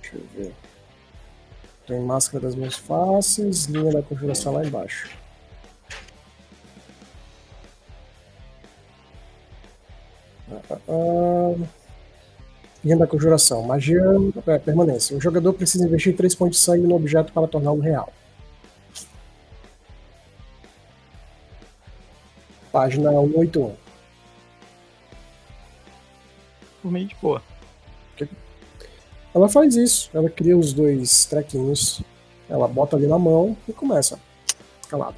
[0.00, 0.54] Deixa eu ver.
[1.86, 5.10] Tem máscara das mãos fáceis, linha da configuração lá embaixo.
[10.50, 11.66] Ah, ah, ah.
[12.84, 13.62] Linha da conjuração.
[13.62, 14.02] Magia
[14.46, 15.16] é, permanência.
[15.16, 18.12] O jogador precisa investir 3 pontos de sangue no objeto para torná-lo real.
[22.72, 23.74] Página 181.
[26.82, 27.42] Por meio de boa.
[29.34, 32.02] Ela faz isso, ela cria os dois trequinhos,
[32.48, 34.18] ela bota ali na mão e começa.
[34.80, 35.14] Escalado.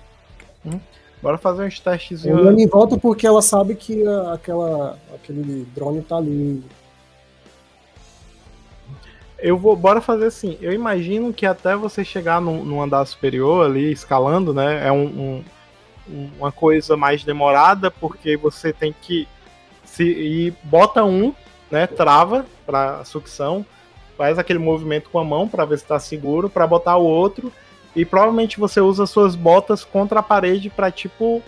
[0.67, 0.79] Hum.
[1.23, 2.27] Bora fazer uns testes.
[2.27, 6.63] Ela em volta porque ela sabe que aquela, aquele drone tá ali.
[9.39, 10.59] Eu vou, bora fazer assim.
[10.61, 14.87] Eu imagino que até você chegar no, no andar superior ali, escalando, né?
[14.87, 15.45] É um, um,
[16.09, 19.29] uma coisa mais demorada, porque você tem que
[19.85, 21.35] se e bota um,
[21.71, 21.87] né?
[21.87, 23.65] Trava para sucção
[24.17, 27.53] faz aquele movimento com a mão para ver se está seguro, para botar o outro
[27.95, 31.43] e provavelmente você usa suas botas contra a parede para tipo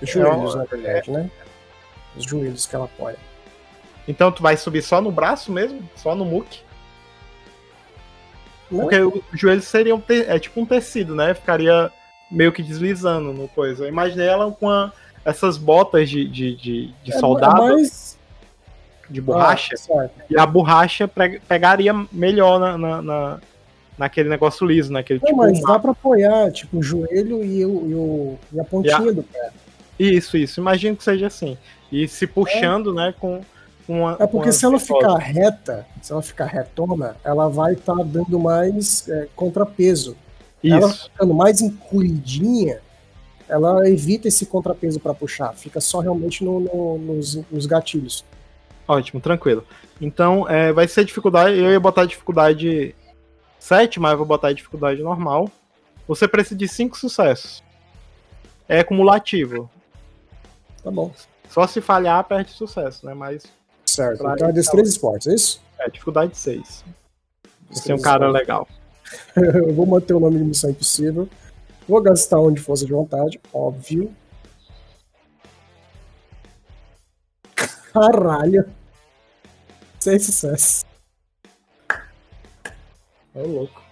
[0.00, 1.12] os joelhos, é, na verdade, é...
[1.12, 1.30] né?
[2.16, 3.16] Os joelhos que ela apoia.
[4.06, 6.60] Então tu vai subir só no braço mesmo, só no muque.
[8.68, 10.22] Porque os joelhos seriam te...
[10.22, 11.34] é tipo um tecido, né?
[11.34, 11.90] Ficaria
[12.32, 13.84] meio que deslizando no coisa.
[13.84, 14.92] Eu imaginei ela com a...
[15.24, 17.62] essas botas de, de, de, de é, soldado.
[17.62, 18.18] Mais
[19.12, 19.74] de borracha.
[19.94, 21.08] Ah, e a borracha
[21.46, 23.40] pegaria melhor na, na, na,
[23.98, 25.38] naquele negócio liso, naquele Não, tipo.
[25.38, 29.08] Mas dá pra apoiar, tipo, o joelho e, o, e, o, e a pontinha e
[29.10, 29.12] a...
[29.12, 29.50] do pé.
[29.98, 30.60] Isso, isso.
[30.60, 31.58] Imagino que seja assim.
[31.90, 33.06] E se puxando, é.
[33.06, 33.42] né, com.
[33.86, 38.02] Uma, é porque se ela ficar reta, se ela ficar retona, ela vai estar tá
[38.04, 40.16] dando mais é, contrapeso
[40.62, 40.74] Isso.
[40.76, 42.80] Ela ficando mais encolhidinha,
[43.48, 48.24] ela evita esse contrapeso para puxar, fica só realmente no, no, nos, nos, gatilhos.
[48.86, 49.64] Ótimo, tranquilo.
[50.00, 51.58] Então, é, vai ser dificuldade.
[51.58, 52.94] Eu ia botar dificuldade
[53.58, 55.50] 7, mas eu vou botar dificuldade normal.
[56.06, 57.62] Você precisa de 5 sucessos.
[58.68, 59.70] É cumulativo.
[60.82, 61.12] Tá bom.
[61.48, 63.14] Só se falhar, perde sucesso, né?
[63.14, 63.44] Mas.
[63.84, 64.26] Certo.
[64.26, 65.62] Então é três esportes, é isso?
[65.78, 66.84] É, dificuldade 6.
[67.70, 68.66] Você é um cara legal.
[69.36, 71.28] eu vou manter o nome de Missão Impossível.
[71.88, 74.12] Vou gastar onde fosse de vontade, óbvio.
[77.92, 78.64] Caralho.
[80.00, 80.84] Sem sucesso.
[83.34, 83.82] É louco.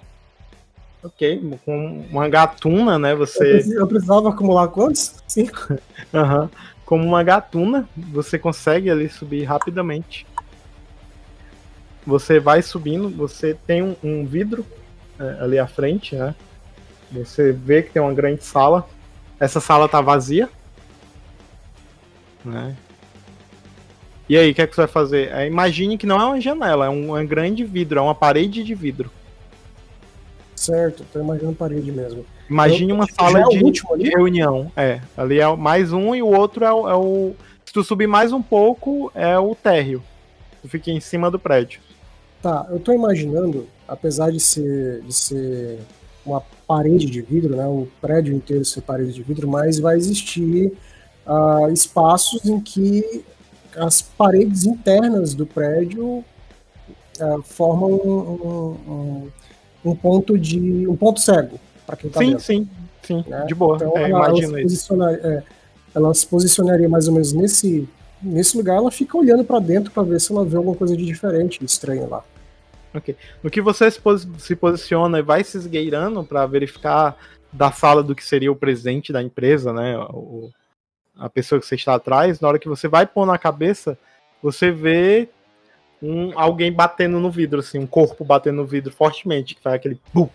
[1.02, 3.15] Ok, com uma gatuna, né?
[3.15, 3.65] Você.
[3.74, 5.15] Eu precisava acumular quantos?
[5.26, 5.78] Cinco?
[6.12, 6.42] Aham.
[6.42, 6.49] uhum.
[6.84, 10.26] Como uma gatuna, você consegue ali subir rapidamente.
[12.05, 14.66] Você vai subindo, você tem um, um vidro
[15.20, 16.34] é, ali à frente, né?
[17.12, 18.89] Você vê que tem uma grande sala.
[19.39, 20.49] Essa sala tá vazia.
[22.44, 22.74] Né?
[24.28, 25.28] E aí, o que é que você vai fazer?
[25.32, 28.62] É, imagine que não é uma janela, é um, um grande vidro, é uma parede
[28.62, 29.10] de vidro.
[30.55, 32.24] Certo, tô imaginando parede mesmo.
[32.49, 34.70] Imagine eu, uma sala é de, de, reunião.
[34.76, 37.34] É, ali é mais um e o outro é o, é o,
[37.65, 40.02] Se tu subir mais um pouco, é o térreo.
[40.62, 41.81] Tu fica em cima do prédio.
[42.42, 45.78] Tá, eu tô imaginando, apesar de ser, de ser
[46.24, 50.72] uma parede de vidro, né, o prédio inteiro ser parede de vidro, mas vai existir
[51.26, 53.24] uh, espaços em que
[53.76, 56.24] as paredes internas do prédio
[57.20, 62.44] uh, formam um, um, um, ponto de um ponto cego para quem está sim, dentro.
[62.44, 62.68] Sim,
[63.02, 63.44] sim, né?
[63.46, 63.76] de boa.
[63.76, 65.02] Então, é, ela, imagino ela isso.
[65.02, 65.42] É,
[65.94, 67.88] ela se posicionaria mais ou menos nesse
[68.23, 68.76] nesse lugar.
[68.76, 72.08] Ela fica olhando para dentro para ver se ela vê alguma coisa de diferente, estranho
[72.08, 72.24] lá.
[72.94, 73.16] Ok.
[73.42, 77.16] No que você se, pos se posiciona e vai se esgueirando para verificar
[77.52, 79.97] da sala do que seria o presidente da empresa, né?
[80.10, 80.50] O,
[81.16, 83.99] a pessoa que você está atrás, na hora que você vai pôr na cabeça,
[84.42, 85.28] você vê
[86.02, 90.00] um, alguém batendo no vidro, assim, um corpo batendo no vidro fortemente, que faz aquele
[90.12, 90.28] bum.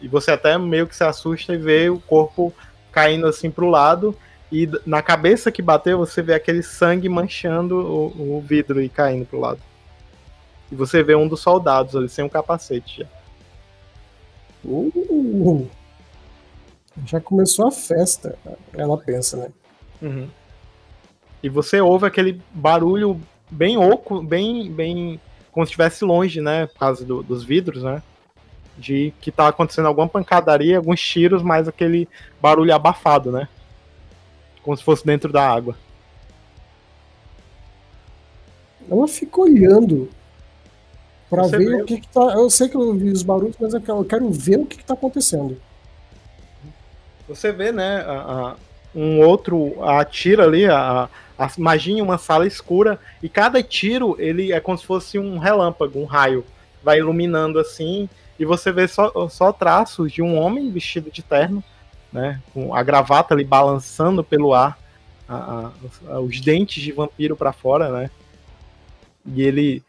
[0.00, 2.54] E você até meio que se assusta e vê o corpo
[2.92, 4.16] caindo assim pro lado.
[4.52, 9.24] E na cabeça que bateu, você vê aquele sangue manchando o, o vidro e caindo
[9.24, 9.60] pro lado.
[10.70, 13.06] E você vê um dos soldados ali sem um capacete já.
[14.64, 15.68] Uh,
[17.06, 18.36] já começou a festa,
[18.74, 19.48] ela pensa, né?
[20.02, 20.28] Uhum.
[21.42, 23.20] E você ouve aquele barulho
[23.50, 25.20] bem oco, bem, bem
[25.50, 26.66] como se estivesse longe, né?
[26.66, 28.02] Por causa do, dos vidros, né?
[28.76, 32.08] De que tá acontecendo alguma pancadaria, alguns tiros, mas aquele
[32.40, 33.48] barulho abafado, né?
[34.62, 35.76] Como se fosse dentro da água.
[38.90, 40.08] Ela fica olhando
[41.28, 42.20] para ver o que, que tá.
[42.34, 44.94] Eu sei que eu vi os barulhos, mas eu quero ver o que, que tá
[44.94, 45.60] acontecendo.
[47.28, 47.98] Você vê, né?
[47.98, 48.56] A, a,
[48.92, 51.08] um outro atira ali, a,
[51.38, 56.00] a, imagine uma sala escura, e cada tiro ele é como se fosse um relâmpago,
[56.00, 56.44] um raio.
[56.82, 58.08] Vai iluminando assim,
[58.38, 61.62] e você vê só, só traços de um homem vestido de terno,
[62.12, 62.40] né?
[62.52, 64.78] Com a gravata ali balançando pelo ar,
[65.28, 65.70] a,
[66.20, 68.10] os dentes de vampiro para fora, né?
[69.26, 69.82] E ele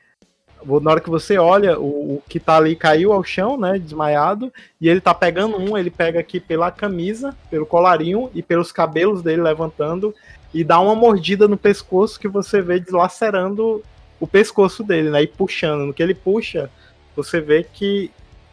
[0.63, 4.53] na hora que você olha, o, o, que tá ali caiu ao chão, né, desmaiado,
[4.79, 9.23] e ele tá pegando um, ele pega aqui pela camisa, pelo colarinho e pelos cabelos
[9.23, 10.13] dele levantando
[10.53, 13.81] e dá uma mordida no pescoço que você vê deslacerando
[14.19, 15.87] o pescoço dele, né, e puxando.
[15.87, 16.69] No que ele puxa,
[17.15, 18.11] você vê que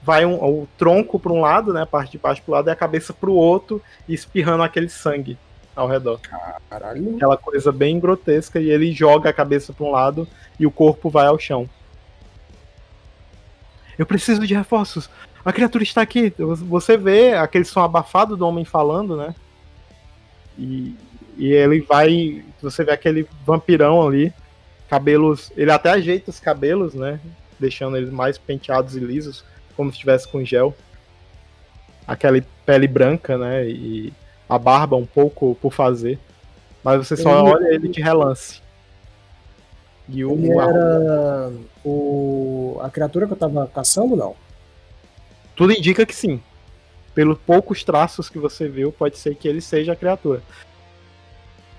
[0.08, 2.70] vai um, o tronco para um lado, né, a parte de baixo pro lado e
[2.70, 5.36] a cabeça pro outro, espirrando aquele sangue
[5.76, 6.18] ao redor.
[6.70, 7.16] Caralho.
[7.16, 10.26] Aquela coisa bem grotesca e ele joga a cabeça para um lado
[10.58, 11.68] e o corpo vai ao chão.
[13.98, 15.10] Eu preciso de reforços.
[15.44, 16.32] A criatura está aqui.
[16.38, 19.34] Você vê aquele som abafado do homem falando, né?
[20.58, 20.96] E,
[21.36, 22.42] e ele vai.
[22.62, 24.32] Você vê aquele vampirão ali.
[24.88, 25.52] Cabelos.
[25.54, 27.20] Ele até ajeita os cabelos, né?
[27.60, 29.44] Deixando eles mais penteados e lisos,
[29.78, 30.74] como se estivesse com gel.
[32.04, 33.64] Aquela pele branca, né?
[33.68, 34.12] E
[34.48, 36.18] a barba um pouco por fazer.
[36.82, 37.54] Mas você só ele...
[37.54, 38.60] olha ele de relance.
[40.08, 41.52] E o ele era
[41.84, 44.34] o, a criatura que eu tava caçando, não?
[45.54, 46.42] Tudo indica que sim.
[47.14, 50.42] Pelos poucos traços que você viu, pode ser que ele seja a criatura.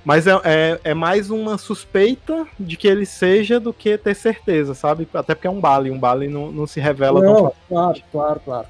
[0.03, 4.73] Mas é, é, é, mais uma suspeita de que ele seja do que ter certeza,
[4.73, 5.07] sabe?
[5.13, 8.41] Até porque é um bale, um bale não, não se revela não, tão Claro, claro,
[8.43, 8.67] claro.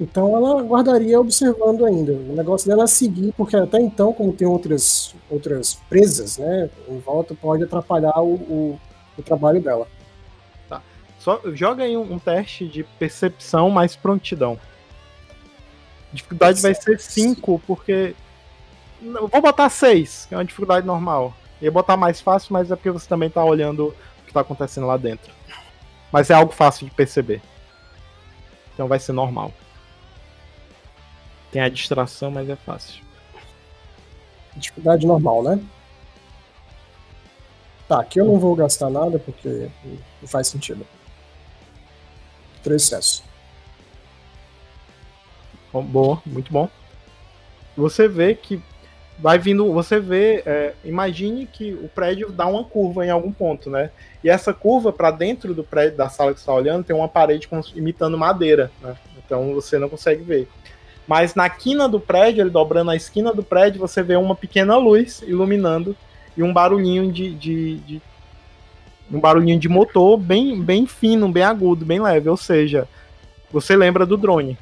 [0.00, 2.12] Então ela guardaria observando ainda.
[2.12, 6.98] O negócio dela é seguir, porque até então, como tem outras, outras presas, né, em
[6.98, 8.80] volta, pode atrapalhar o, o,
[9.18, 9.88] o trabalho dela.
[10.68, 10.80] Tá.
[11.18, 14.58] Só joga aí um, um, teste de percepção mais prontidão.
[16.12, 18.14] Dificuldade vai ser 5, porque.
[19.00, 21.34] Vou botar 6, que é uma dificuldade normal.
[21.60, 24.86] Ia botar mais fácil, mas é porque você também tá olhando o que tá acontecendo
[24.86, 25.32] lá dentro.
[26.12, 27.42] Mas é algo fácil de perceber.
[28.74, 29.52] Então vai ser normal.
[31.50, 33.02] Tem a distração, mas é fácil.
[34.56, 35.60] Dificuldade normal, né?
[37.88, 39.70] Tá, aqui eu não vou gastar nada porque
[40.20, 40.86] não faz sentido.
[42.62, 43.22] Três sucessos.
[45.72, 46.68] Boa, muito bom.
[47.76, 48.62] Você vê que
[49.18, 53.68] vai vindo, você vê, é, imagine que o prédio dá uma curva em algum ponto,
[53.68, 53.90] né?
[54.22, 57.48] E essa curva para dentro do prédio da sala que está olhando tem uma parede
[57.74, 58.96] imitando madeira, né?
[59.24, 60.48] Então você não consegue ver.
[61.06, 64.76] Mas na quina do prédio, ele dobrando a esquina do prédio, você vê uma pequena
[64.76, 65.96] luz iluminando
[66.36, 68.02] e um barulhinho de, de, de
[69.10, 72.28] um barulhinho de motor bem, bem fino, bem agudo, bem leve.
[72.28, 72.86] Ou seja,
[73.50, 74.56] você lembra do drone.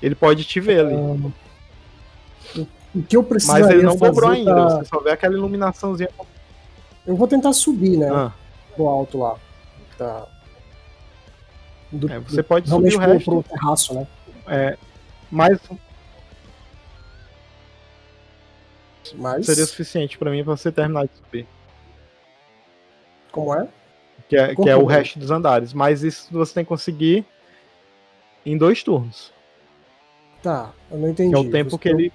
[0.00, 0.94] Ele pode te ver ali.
[2.94, 4.68] O que eu preciso Mas ele não dobrou ainda, pra...
[4.70, 6.08] você só vê aquela iluminaçãozinha.
[7.06, 8.08] Eu vou tentar subir, né?
[8.10, 8.32] Ah.
[8.74, 9.36] Pro alto lá.
[9.98, 10.26] Tá.
[11.90, 13.30] Do, é, você pode subir o resto.
[13.30, 14.06] Pro terraço, né?
[14.46, 14.78] É,
[15.30, 15.58] mais
[19.16, 21.46] mas seria suficiente para mim para você terminar de subir.
[23.30, 23.68] Como é?
[24.28, 25.72] Que é, que é o resto dos andares.
[25.72, 27.26] Mas isso você tem que conseguir
[28.46, 29.32] em dois turnos.
[30.42, 31.30] Tá, eu não entendi.
[31.30, 32.12] Que é o tempo que ele.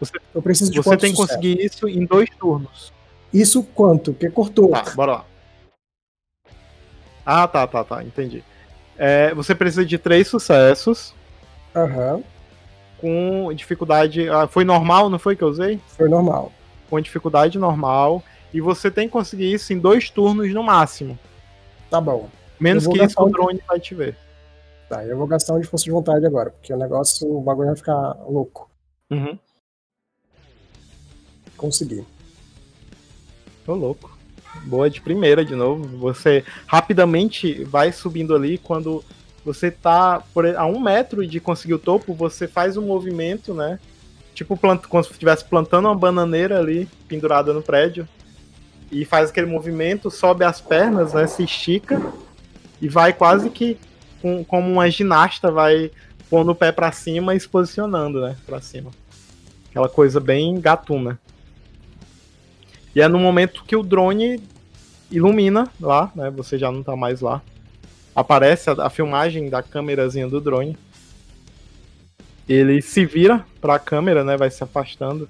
[0.00, 2.92] Você, eu preciso de Você tem que conseguir isso em dois turnos.
[3.32, 4.12] Isso quanto?
[4.12, 4.70] Porque cortou.
[4.70, 5.24] Tá, bora lá.
[7.24, 8.42] Ah, tá, tá, tá, entendi.
[8.96, 11.14] É, você precisa de três sucessos.
[11.74, 12.16] Aham.
[12.16, 12.24] Uhum.
[12.98, 14.28] Com dificuldade.
[14.28, 15.80] Ah, foi normal, não foi que eu usei?
[15.86, 16.52] Foi normal.
[16.88, 18.22] Com dificuldade normal.
[18.52, 21.18] E você tem que conseguir isso em dois turnos no máximo.
[21.88, 22.28] Tá bom.
[22.58, 24.16] Menos que isso, o drone vai te ver.
[24.88, 27.68] Tá, eu vou gastar um de força de vontade agora, porque o negócio, o bagulho
[27.68, 28.68] vai ficar louco.
[29.10, 29.38] Uhum.
[31.60, 32.06] Consegui.
[33.66, 34.16] Tô louco.
[34.64, 35.86] Boa de primeira de novo.
[35.98, 39.04] Você rapidamente vai subindo ali quando
[39.44, 43.78] você tá por, a um metro de conseguir o topo, você faz um movimento, né?
[44.34, 48.08] Tipo plant, como se estivesse plantando uma bananeira ali, pendurada no prédio.
[48.90, 51.26] E faz aquele movimento, sobe as pernas, né?
[51.26, 52.00] Se estica
[52.80, 53.76] e vai quase que
[54.22, 55.90] com, como uma ginasta, vai
[56.30, 58.34] pondo o pé para cima e se posicionando, né?
[58.46, 58.90] Pra cima.
[59.68, 61.20] Aquela coisa bem gatuna.
[62.94, 64.42] E é no momento que o drone
[65.10, 66.30] ilumina lá, né?
[66.30, 67.42] Você já não tá mais lá
[68.14, 70.76] aparece a, a filmagem da câmerazinha do drone.
[72.48, 74.36] Ele se vira para a câmera, né?
[74.36, 75.28] Vai se afastando.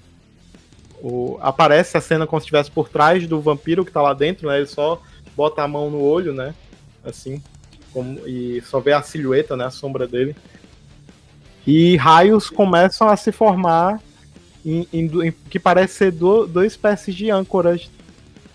[1.01, 4.47] O, aparece a cena como se estivesse por trás do vampiro que tá lá dentro,
[4.47, 4.57] né?
[4.57, 5.01] Ele só
[5.35, 6.53] bota a mão no olho, né?
[7.03, 7.41] Assim.
[7.93, 9.65] Como, e só vê a silhueta, né?
[9.65, 10.35] A sombra dele.
[11.65, 13.99] E raios começam a se formar
[14.65, 17.89] em, em, em que parece ser do, duas espécies de âncoras.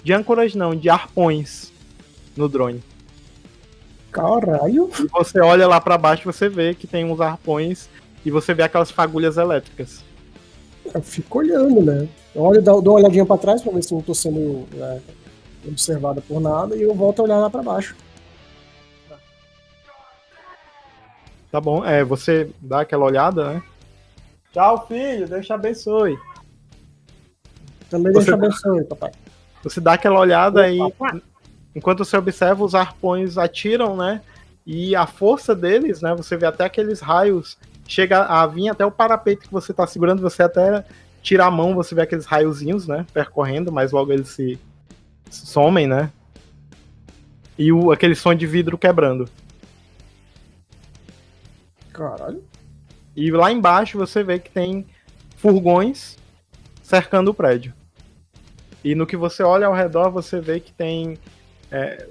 [0.03, 1.73] De âncoras não, de arpões
[2.37, 2.83] no drone.
[4.13, 4.91] Caralho.
[4.99, 7.89] E você olha lá para baixo você vê que tem uns arpões
[8.25, 10.03] e você vê aquelas fagulhas elétricas.
[10.95, 12.09] Eu fico olhando, né?
[12.35, 15.01] Eu olho, dou uma olhadinha para trás para ver se não tô sendo né,
[15.67, 17.97] observada por nada e eu volto a olhar lá para baixo.
[21.51, 23.63] Tá bom, é, você dá aquela olhada, né?
[24.57, 26.19] Tchau, filho, Deus te abençoe.
[27.91, 29.13] Também Deus te abençoe, papai.
[29.63, 30.79] Você dá aquela olhada e
[31.75, 34.23] enquanto você observa, os arpões atiram, né?
[34.65, 36.15] E a força deles, né?
[36.15, 37.59] Você vê até aqueles raios.
[37.87, 40.87] Chega a vir até o parapeito que você tá segurando, você até
[41.21, 43.05] tira a mão, você vê aqueles raiozinhos, né?
[43.13, 44.59] Percorrendo, mas logo eles se
[45.31, 46.11] somem, né?
[47.59, 49.29] E o, aquele som de vidro quebrando.
[51.93, 52.43] Caralho.
[53.17, 54.87] E lá embaixo você vê que tem
[55.39, 56.17] furgões
[56.83, 57.73] cercando o prédio.
[58.85, 61.19] E no que você olha ao redor, você vê que tem
[61.73, 62.07] é,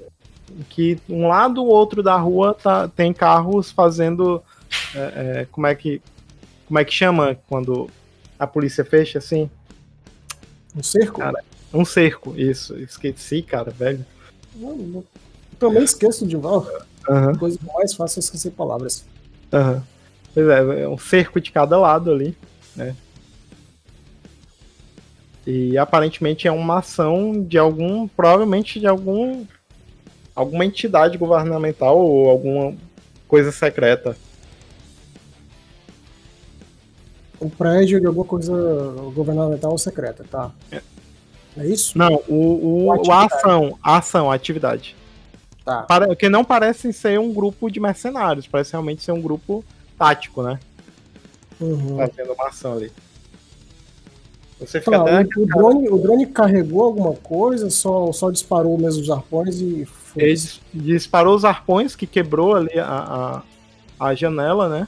[0.69, 4.43] que um lado ou outro da rua tá, tem carros fazendo.
[4.93, 6.01] É, é, como é que.
[6.67, 7.90] Como é que chama quando
[8.40, 9.50] a polícia fecha assim?
[10.75, 11.22] Um cerco?
[11.22, 12.75] Cara, um cerco, isso.
[12.77, 14.06] Esqueci, cara, velho.
[14.56, 15.03] Não.
[15.59, 16.67] Também esqueço de mal.
[17.08, 17.35] Uhum.
[17.35, 19.06] Coisa mais fácil é esquecer palavras.
[19.53, 19.82] Uhum.
[20.35, 22.38] Pois é, é um cerco de cada lado ali,
[22.75, 22.93] né?
[25.47, 29.45] E aparentemente é uma ação de algum, provavelmente de algum
[30.35, 32.75] alguma entidade governamental ou alguma
[33.27, 34.17] coisa secreta.
[37.39, 38.53] Um prédio de alguma coisa
[39.14, 40.51] governamental ou secreta, tá?
[40.69, 40.81] É,
[41.57, 41.97] é isso?
[41.97, 44.97] Não, o, o, a ação, a ação, a atividade.
[45.64, 45.83] Tá.
[45.83, 49.64] Para, que não parece ser um grupo de mercenários, parece realmente ser um grupo
[49.98, 50.59] tático, né?
[51.59, 51.98] Uhum.
[51.98, 52.91] Fazendo maçã ali.
[54.59, 55.40] Você fica tá, até...
[55.40, 59.88] o, drone, o drone carregou alguma coisa, só, só disparou mesmo os arpões e.
[60.15, 60.33] Ele
[60.74, 63.43] disparou os arpões que quebrou ali a,
[63.99, 64.88] a, a janela, né?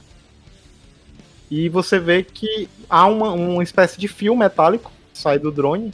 [1.50, 5.92] E você vê que há uma, uma espécie de fio metálico que sai do drone.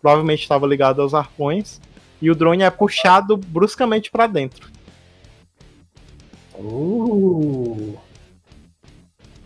[0.00, 1.80] Provavelmente estava ligado aos arpões.
[2.22, 4.68] E o drone é puxado bruscamente para dentro.
[6.56, 7.96] Uh.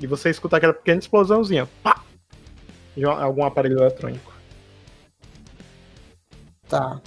[0.03, 1.69] E você escuta aquela pequena explosãozinha.
[1.81, 2.03] Pá!
[2.97, 4.33] De algum aparelho eletrônico.
[6.69, 7.01] Tá.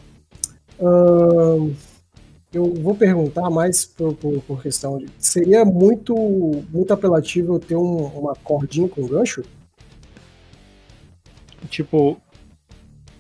[0.80, 1.76] Uh,
[2.54, 5.10] eu vou perguntar mais por, por, por, questão de.
[5.20, 6.16] Seria muito,
[6.70, 9.44] muito apelativo eu ter um, uma cordinha com gancho?
[11.70, 12.20] Tipo.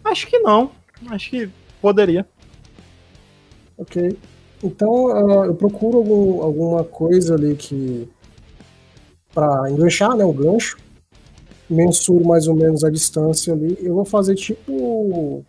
[0.03, 0.71] Acho que não.
[1.09, 1.49] Acho que
[1.81, 2.25] poderia.
[3.77, 4.17] Ok.
[4.63, 8.07] Então uh, eu procuro algum, alguma coisa ali que.
[9.35, 10.25] Para enganchar, né?
[10.25, 10.77] O gancho.
[11.69, 13.77] Mensuro mais ou menos a distância ali.
[13.81, 15.45] Eu vou fazer tipo.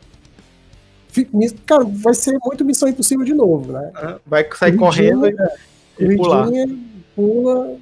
[1.64, 3.92] Cara, vai ser muito missão impossível de novo, né?
[4.26, 5.32] Vai sair correndo é,
[5.98, 6.48] e pular.
[7.14, 7.76] pula.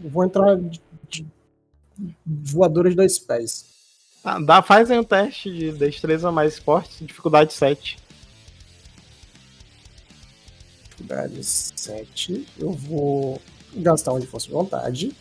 [0.00, 1.26] Vou entrar de, de
[2.26, 3.66] voadora de dois pés.
[4.24, 7.98] Ah, dá, faz aí um teste de destreza mais esporte, dificuldade 7
[10.98, 12.46] dificuldade 7.
[12.58, 13.40] Eu vou
[13.78, 15.14] gastar onde fosse vontade.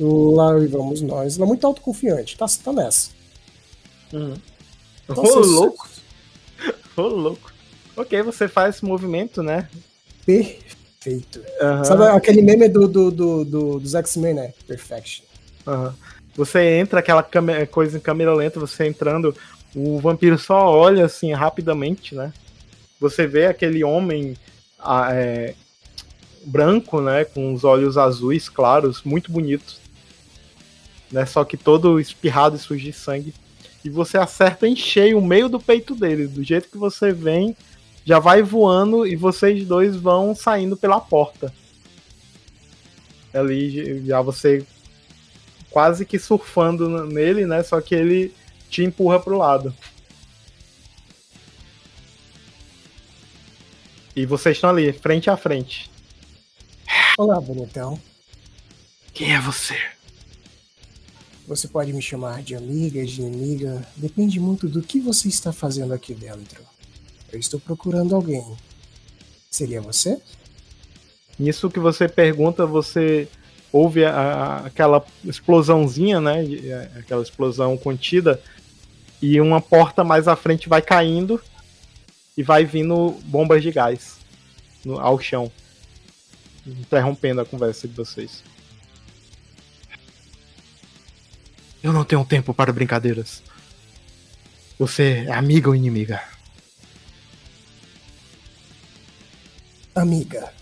[0.00, 1.36] Lá vamos nós.
[1.36, 2.36] Ela é muito autoconfiante.
[2.36, 3.10] Tá, tá nessa.
[4.12, 4.34] Uhum.
[5.08, 5.88] Então, Ô, louco!
[6.96, 7.52] Ô, louco.
[7.96, 9.68] Ok, você faz esse movimento, né?
[10.24, 11.40] Perfeito.
[11.60, 11.84] Uhum.
[11.84, 14.52] Sabe aquele meme do, do, do, do dos X-Men, né?
[14.66, 15.24] Perfection.
[15.66, 15.92] Uhum.
[16.36, 17.26] Você entra, aquela
[17.70, 19.34] coisa em câmera lenta, você entrando,
[19.74, 22.32] o vampiro só olha assim rapidamente, né?
[23.00, 24.36] Você vê aquele homem
[25.12, 25.54] é,
[26.48, 29.80] branco, né, com os olhos azuis claros, muito bonitos,
[31.12, 33.34] né, só que todo espirrado e sujo de sangue.
[33.84, 37.56] E você acerta em cheio o meio do peito dele, do jeito que você vem,
[38.04, 41.52] já vai voando e vocês dois vão saindo pela porta.
[43.32, 44.64] Ali já você
[45.70, 47.62] quase que surfando nele, né?
[47.62, 48.34] Só que ele
[48.70, 49.74] te empurra pro lado.
[54.16, 55.90] E vocês estão ali, frente a frente.
[57.18, 57.98] Olá, bonitão.
[59.12, 59.76] Quem é você?
[61.46, 63.86] Você pode me chamar de amiga, de inimiga.
[63.96, 66.62] Depende muito do que você está fazendo aqui dentro.
[67.32, 68.44] Eu estou procurando alguém.
[69.50, 70.20] Seria você?
[71.38, 73.28] Nisso que você pergunta, você
[73.72, 76.44] ouve a, a, aquela explosãozinha, né?
[76.98, 78.40] Aquela explosão contida.
[79.20, 81.40] E uma porta mais à frente vai caindo
[82.36, 84.18] e vai vindo bombas de gás
[84.84, 85.50] no, ao chão,
[86.70, 88.42] interrompendo a conversa de vocês.
[91.82, 93.42] Eu não tenho tempo para brincadeiras.
[94.78, 96.22] Você é amiga ou inimiga?
[99.94, 100.52] Amiga.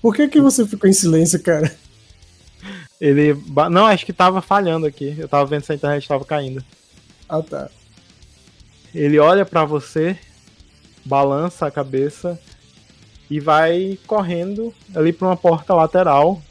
[0.00, 1.72] Por que que você ficou em silêncio, cara?
[3.00, 3.34] Ele.
[3.70, 5.14] Não, acho que tava falhando aqui.
[5.16, 6.64] Eu tava vendo se a internet tava caindo.
[7.32, 7.70] Ah, tá.
[8.94, 10.18] Ele olha para você,
[11.02, 12.38] balança a cabeça
[13.30, 16.42] e vai correndo ali para uma porta lateral.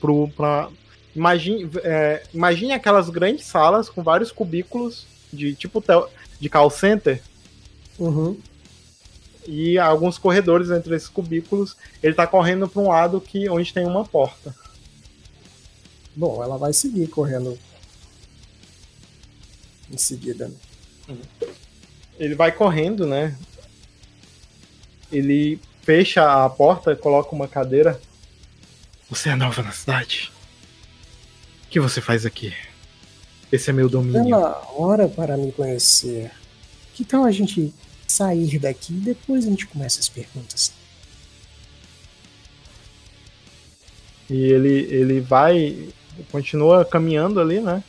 [0.00, 0.68] Pro, pra...
[1.16, 5.82] Imagine, é, imagine aquelas grandes salas com vários cubículos de tipo
[6.38, 7.20] de call center.
[7.98, 8.38] Uhum.
[9.48, 11.76] E alguns corredores entre esses cubículos.
[12.00, 14.54] Ele tá correndo para um lado que onde tem uma porta.
[16.14, 17.58] Bom, ela vai seguir correndo
[19.90, 20.50] em seguida.
[21.08, 21.16] Né?
[22.18, 23.36] Ele vai correndo, né?
[25.10, 28.00] Ele fecha a porta, coloca uma cadeira.
[29.08, 30.30] Você é nova na cidade?
[31.64, 32.54] O que você faz aqui?
[33.50, 34.24] Esse é meu domínio.
[34.24, 36.30] Pela hora para me conhecer.
[36.94, 37.74] Que tal a gente
[38.06, 40.72] sair daqui e depois a gente começa as perguntas?
[44.28, 45.88] E ele, ele vai
[46.30, 47.82] continua caminhando ali, né?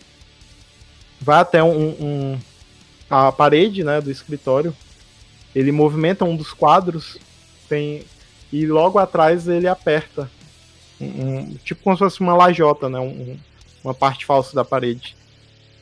[1.21, 2.39] Vai até um, um,
[3.09, 4.75] a parede, né, do escritório.
[5.53, 7.17] Ele movimenta um dos quadros,
[7.69, 8.03] tem
[8.51, 10.29] e logo atrás ele aperta,
[10.99, 12.99] um, tipo como se fosse uma lajota, né,
[13.81, 15.15] uma parte falsa da parede.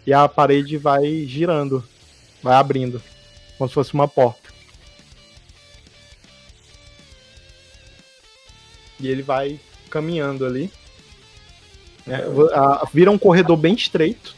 [0.05, 1.83] E a parede vai girando,
[2.43, 3.01] vai abrindo,
[3.57, 4.49] como se fosse uma porta.
[8.99, 9.59] E ele vai
[9.89, 10.71] caminhando ali.
[12.07, 12.23] É,
[12.93, 14.35] vira um corredor bem estreito.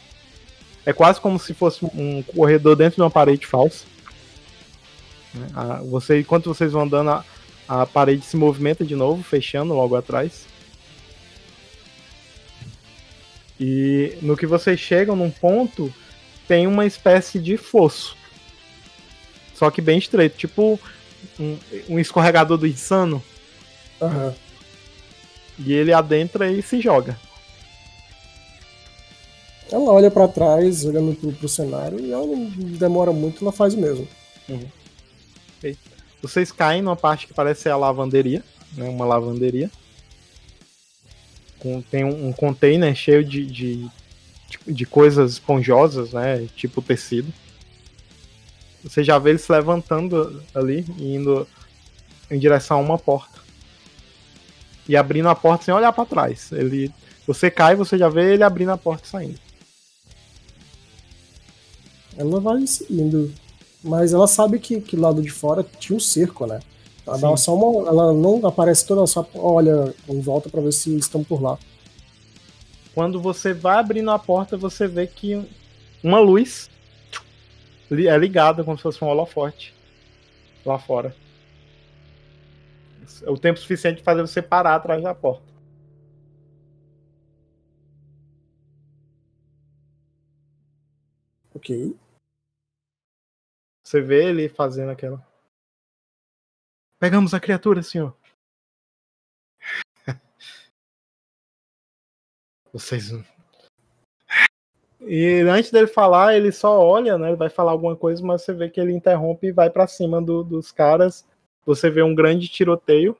[0.85, 3.85] É quase como se fosse um corredor dentro de uma parede falsa.
[5.33, 5.47] Né?
[5.89, 7.25] Você, enquanto vocês vão andando, a,
[7.67, 10.45] a parede se movimenta de novo, fechando logo atrás.
[13.59, 15.93] E no que vocês chegam num ponto,
[16.47, 18.17] tem uma espécie de fosso.
[19.53, 20.79] Só que bem estreito, tipo
[21.39, 23.23] um, um escorregador do insano.
[24.01, 24.33] Uhum.
[25.59, 27.19] E ele adentra e se joga.
[29.71, 32.45] Ela olha para trás, olhando pro, pro cenário, e ela não
[32.77, 34.07] demora muito, ela faz o mesmo.
[34.49, 34.67] Uhum.
[36.21, 38.43] Vocês caem numa parte que parece ser a lavanderia,
[38.73, 38.87] né?
[38.87, 39.71] Uma lavanderia.
[41.59, 43.89] Com, tem um, um container cheio de, de,
[44.67, 46.47] de, coisas esponjosas, né?
[46.55, 47.33] Tipo tecido.
[48.83, 51.47] Você já vê ele se levantando ali e indo
[52.29, 53.39] em direção a uma porta.
[54.87, 56.51] E abrindo a porta sem olhar para trás.
[56.51, 56.91] Ele,
[57.25, 59.50] você cai, você já vê ele abrindo a porta e saindo.
[62.17, 63.33] Ela vai seguindo.
[63.83, 66.59] Mas ela sabe que, que lado de fora tinha um cerco, né?
[67.05, 70.95] Ela, dá só uma, ela não aparece toda, só olha em volta para ver se
[70.95, 71.57] estão por lá.
[72.93, 75.43] Quando você vai abrindo a porta, você vê que
[76.03, 76.69] uma luz
[77.89, 79.73] é ligada como se fosse um holofote
[80.65, 81.15] lá fora.
[83.23, 85.50] É o tempo suficiente de fazer você parar atrás da porta.
[91.61, 91.95] Ok.
[93.83, 95.23] Você vê ele fazendo aquela.
[96.97, 98.17] Pegamos a criatura, senhor.
[102.73, 103.11] Vocês.
[105.01, 107.27] E antes dele falar, ele só olha, né?
[107.27, 110.19] Ele vai falar alguma coisa, mas você vê que ele interrompe e vai para cima
[110.19, 111.27] do, dos caras.
[111.63, 113.15] Você vê um grande tiroteio.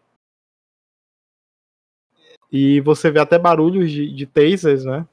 [2.51, 5.07] E você vê até barulhos de, de tasers, né?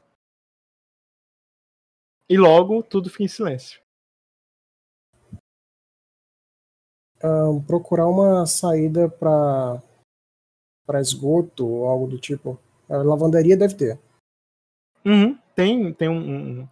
[2.29, 3.81] E logo tudo fica em silêncio.
[7.23, 9.83] um, procurar uma saída para
[10.87, 12.59] para esgoto ou algo do tipo.
[12.89, 14.01] A lavanderia deve ter.
[15.05, 15.39] Uhum.
[15.55, 16.69] Tem, tem um, um,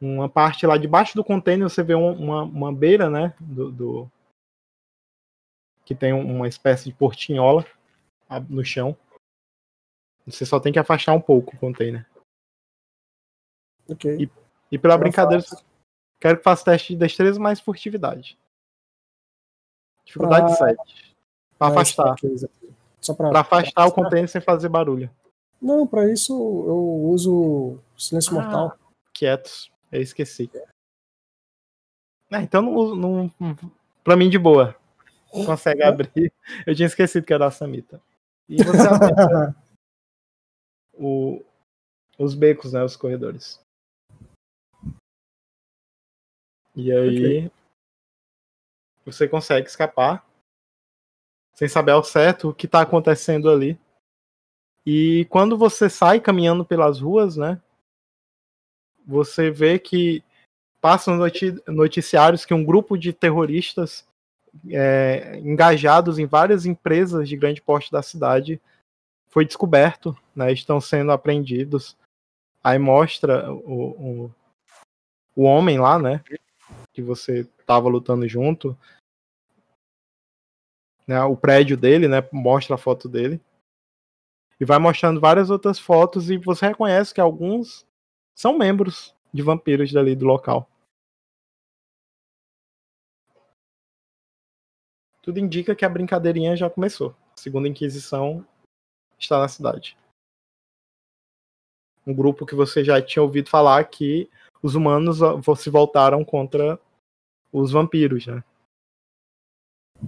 [0.00, 3.32] uma parte lá debaixo do container, você vê uma, uma beira, né?
[3.38, 4.10] Do, do,
[5.84, 7.64] que tem uma espécie de portinhola
[8.48, 8.96] no chão.
[10.26, 12.04] Você só tem que afastar um pouco o container.
[13.88, 14.16] Ok.
[14.22, 14.30] E,
[14.70, 15.64] e pela Eu brincadeira, faço.
[16.20, 18.38] quero que faça teste de destreza mais furtividade.
[20.04, 20.68] Dificuldade pra...
[20.68, 21.16] 7.
[21.58, 22.14] Pra afastar.
[23.00, 25.10] Só pra, pra afastar o container sem fazer barulho.
[25.60, 26.78] Não, pra isso eu
[27.10, 28.78] uso silêncio ah, mortal.
[29.12, 29.70] Quietos.
[29.92, 30.50] Eu esqueci.
[32.30, 33.30] É, então não, não,
[34.04, 34.74] pra mim de boa.
[35.30, 36.32] Consegue abrir.
[36.66, 38.00] Eu tinha esquecido que era a Samita.
[38.48, 38.88] E você
[40.94, 41.42] o,
[42.18, 42.82] os becos, né?
[42.82, 43.60] Os corredores.
[46.80, 47.46] E aí.
[47.46, 47.60] Okay
[49.04, 50.26] você consegue escapar
[51.54, 53.78] sem saber ao certo o que está acontecendo ali.
[54.86, 57.60] E quando você sai caminhando pelas ruas, né,
[59.06, 60.24] você vê que
[60.80, 61.18] passam
[61.68, 64.06] noticiários que um grupo de terroristas
[64.70, 68.60] é, engajados em várias empresas de grande porte da cidade
[69.28, 71.96] foi descoberto, né, estão sendo apreendidos.
[72.64, 74.34] Aí mostra o, o,
[75.36, 76.22] o homem lá, né,
[77.00, 78.76] que você estava lutando junto,
[81.06, 83.40] né, o prédio dele, né, mostra a foto dele.
[84.60, 87.86] E vai mostrando várias outras fotos e você reconhece que alguns
[88.34, 90.68] são membros de vampiros dali do local.
[95.22, 97.16] Tudo indica que a brincadeirinha já começou.
[97.34, 98.46] A segunda Inquisição
[99.18, 99.96] está na cidade.
[102.06, 104.28] Um grupo que você já tinha ouvido falar que
[104.62, 105.18] os humanos
[105.58, 106.78] se voltaram contra
[107.52, 108.42] os vampiros, né?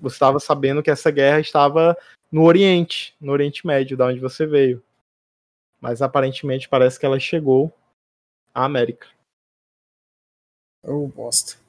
[0.01, 1.97] você estava sabendo que essa guerra estava
[2.31, 4.83] no Oriente, no Oriente Médio, da onde você veio.
[5.81, 7.73] Mas aparentemente parece que ela chegou
[8.55, 9.09] à América.
[10.85, 11.61] Oh, bosta.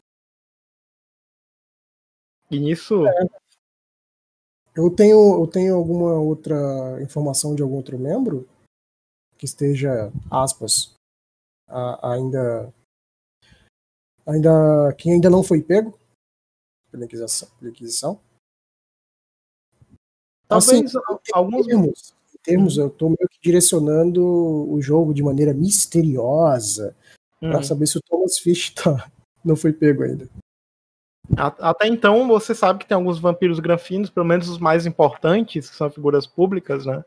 [2.49, 3.05] E nisso.
[3.07, 3.25] É.
[4.75, 8.47] Eu tenho, eu tenho alguma outra informação de algum outro membro
[9.37, 10.95] que esteja, aspas,
[11.67, 12.73] a, ainda.
[14.25, 14.93] Ainda.
[14.97, 15.97] que ainda não foi pego?
[16.93, 17.49] pela Inquisição.
[17.59, 18.19] Pela Inquisição.
[20.47, 21.65] Talvez assim, alguns.
[21.65, 26.95] Termos, termos, eu estou meio que direcionando o jogo de maneira misteriosa
[27.41, 27.49] hum.
[27.49, 29.11] para saber se o Thomas Fish tá,
[29.43, 30.29] não foi pego ainda.
[31.35, 35.75] Até então, você sabe que tem alguns vampiros granfinos, pelo menos os mais importantes, que
[35.75, 37.03] são figuras públicas, né?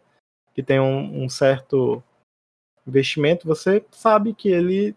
[0.54, 2.02] Que tem um, um certo
[2.86, 3.46] investimento.
[3.46, 4.96] Você sabe que ele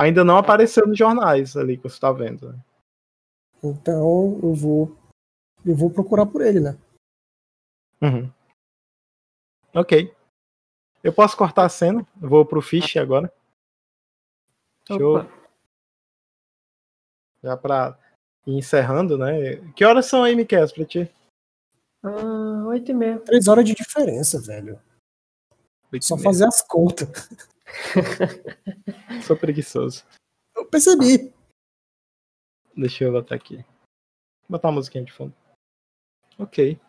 [0.00, 2.52] ainda não apareceu nos jornais ali que você está vendo.
[2.52, 2.58] Né?
[3.62, 4.96] Então eu vou.
[5.64, 6.78] Eu vou procurar por ele, né?
[8.00, 8.32] Uhum.
[9.74, 10.14] Ok.
[11.04, 12.06] Eu posso cortar a cena?
[12.20, 13.30] Eu vou pro Fish agora.
[14.88, 15.26] Show.
[17.42, 17.98] Já pra
[18.46, 19.56] ir encerrando, né?
[19.74, 21.10] Que horas são aí, Miquel, pra ti?
[22.02, 23.18] Ah, oito e meia.
[23.20, 24.80] Três horas de diferença, velho.
[26.00, 27.08] Só fazer as contas.
[29.26, 30.04] Sou preguiçoso.
[30.54, 31.32] Eu percebi.
[32.76, 33.56] Deixa eu botar aqui.
[33.56, 35.34] Vou botar a musiquinha de fundo.
[36.38, 36.80] Ok.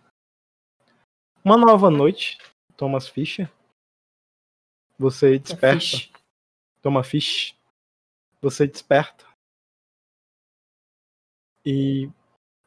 [1.43, 2.38] Uma nova noite.
[2.77, 3.51] Thomas Fischer.
[4.98, 5.80] Você desperta.
[5.80, 6.11] Fish.
[6.82, 7.56] Toma fish.
[8.42, 9.26] Você desperta.
[11.66, 12.10] E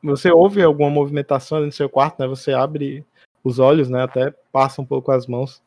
[0.02, 2.26] você ouve alguma movimentação no seu quarto, né?
[2.28, 3.04] Você abre
[3.42, 4.02] os olhos, né?
[4.02, 5.62] Até passa um pouco as mãos.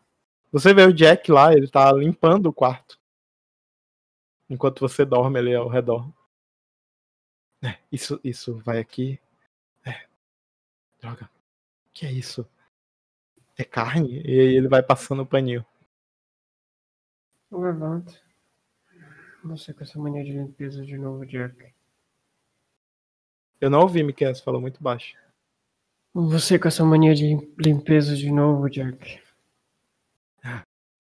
[0.51, 2.99] Você vê o Jack lá, ele tá limpando o quarto.
[4.49, 6.09] Enquanto você dorme ali ao redor.
[7.61, 9.19] É, isso, isso vai aqui.
[9.85, 10.05] É.
[10.99, 11.25] Droga.
[11.25, 12.47] O que é isso?
[13.57, 14.21] É carne?
[14.23, 15.65] E aí ele vai passando o paninho.
[17.51, 18.13] Eu levanto.
[19.43, 21.73] Você com essa mania de limpeza de novo, Jack.
[23.59, 25.15] Eu não ouvi, Miquel, você falou muito baixo.
[26.13, 29.21] Você com essa mania de limpeza de novo, Jack.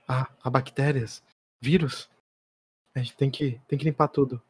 [0.07, 1.21] Ah, há bactérias,
[1.59, 2.09] vírus.
[2.95, 4.41] A gente tem que, tem que limpar tudo.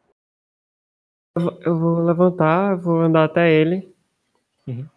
[1.61, 3.93] Eu vou levantar, vou andar até ele.
[4.67, 4.87] Uhum.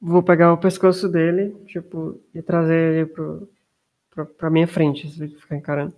[0.00, 3.48] Vou pegar o pescoço dele, tipo, e trazer ele pro,
[4.10, 5.94] pro, pra minha frente, se ele ficar encarando.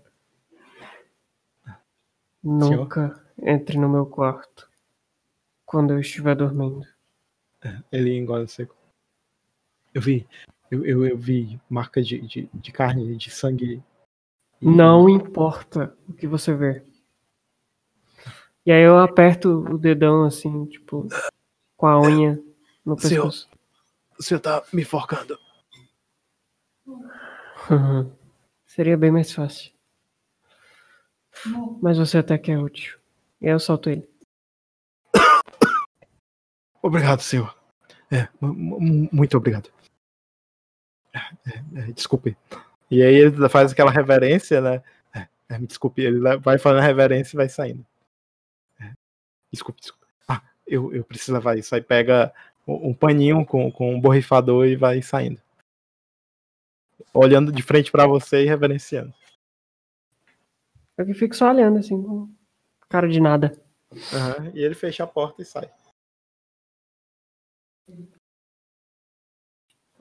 [2.43, 3.55] Nunca Senhor?
[3.55, 4.71] entre no meu quarto
[5.65, 6.87] quando eu estiver dormindo.
[7.65, 8.77] É, ele engole seco.
[9.93, 10.27] Eu vi,
[10.71, 13.83] eu, eu, eu vi marca de, de, de carne, de sangue.
[14.61, 16.83] Não importa o que você vê.
[18.65, 21.07] E aí eu aperto o dedão assim, tipo,
[21.77, 22.43] com a unha
[22.85, 23.49] no pescoço.
[24.19, 25.39] O senhor tá me forcando.
[28.67, 29.73] Seria bem mais fácil.
[31.81, 32.99] Mas você até que é útil.
[33.41, 34.09] E aí eu solto ele.
[36.83, 37.57] Obrigado, senhor.
[38.11, 39.76] É, muito obrigado.
[41.17, 42.37] É, é, desculpe.
[42.91, 44.83] E aí ele faz aquela reverência, né?
[45.49, 47.87] É, me desculpe, ele vai fazendo a reverência e vai saindo.
[49.53, 50.07] Desculpe, desculpe.
[50.29, 51.75] Ah, eu, eu preciso levar isso.
[51.75, 52.35] Aí pega
[52.67, 55.41] um paninho com, com um borrifador e vai saindo.
[57.15, 59.15] Olhando de frente para você e reverenciando.
[60.99, 62.29] Eu fico só olhando assim, com
[62.89, 63.53] cara de nada.
[63.93, 65.71] Uhum, e ele fecha a porta e sai.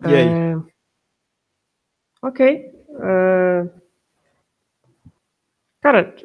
[0.02, 0.27] E aí?
[0.27, 0.74] É...
[2.25, 2.73] Ok.
[2.89, 3.69] Uh...
[5.79, 6.15] Cara,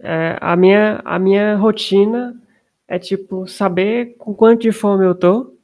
[0.00, 2.34] é, a, minha, a minha rotina
[2.86, 5.54] é tipo saber com quanto de fome eu tô,